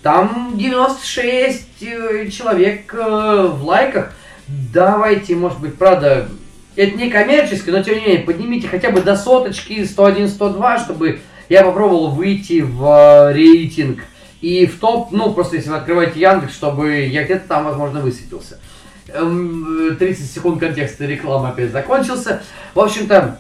Там 0.03 0.53
96 0.56 1.68
э, 1.82 2.30
человек 2.30 2.94
э, 2.94 3.48
в 3.52 3.65
лайках. 3.65 4.14
Давайте, 4.48 5.36
может 5.36 5.60
быть, 5.60 5.76
правда, 5.76 6.30
это 6.76 6.98
не 6.98 7.10
коммерчески, 7.10 7.69
но 7.69 7.84
тем 7.84 7.95
не 7.95 8.02
менее, 8.02 8.19
поднимите 8.19 8.68
хотя 8.68 8.91
бы 8.91 9.02
до 9.02 9.15
соточки 9.15 9.74
101-102, 9.82 10.80
чтобы 10.80 11.19
я 11.49 11.64
попробовал 11.64 12.11
выйти 12.11 12.61
в 12.61 12.84
э, 12.84 13.34
рейтинг 13.34 14.03
и 14.41 14.65
в 14.65 14.80
топ, 14.80 15.11
ну, 15.11 15.34
просто 15.34 15.56
если 15.56 15.69
вы 15.69 15.78
открываете 15.78 16.19
Яндекс, 16.19 16.53
чтобы 16.53 17.02
я 17.06 17.24
где-то 17.24 17.48
там, 17.48 17.65
возможно, 17.65 18.02
высветился. 18.02 18.60
Эм, 19.07 19.91
э, 19.91 19.95
30 19.95 20.32
секунд 20.32 20.60
контекста 20.60 21.06
рекламы 21.06 21.49
опять 21.49 21.72
закончился. 21.72 22.41
В 22.74 22.80
общем-то, 22.80 23.40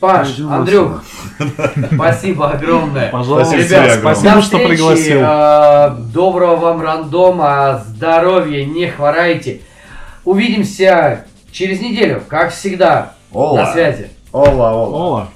Паш, 0.00 0.38
Андрюх, 0.40 1.02
спасибо 1.94 2.50
огромное. 2.50 3.10
Пожалуйста, 3.10 3.56
огромное. 3.56 3.98
спасибо, 3.98 4.34
До 4.34 4.42
что 4.42 4.58
пригласил. 4.58 5.20
э, 5.22 5.96
доброго 6.12 6.56
вам 6.56 6.82
рандома, 6.82 7.82
здоровья, 7.88 8.66
не 8.66 8.88
хворайте. 8.88 9.62
Увидимся 10.24 11.24
через 11.52 11.80
неделю, 11.80 12.22
как 12.28 12.52
всегда. 12.52 13.14
Ола. 13.32 13.58
На 13.58 13.72
связи. 13.72 14.10
Ола, 14.32 14.72
ола. 14.72 14.96
Ола. 14.96 15.28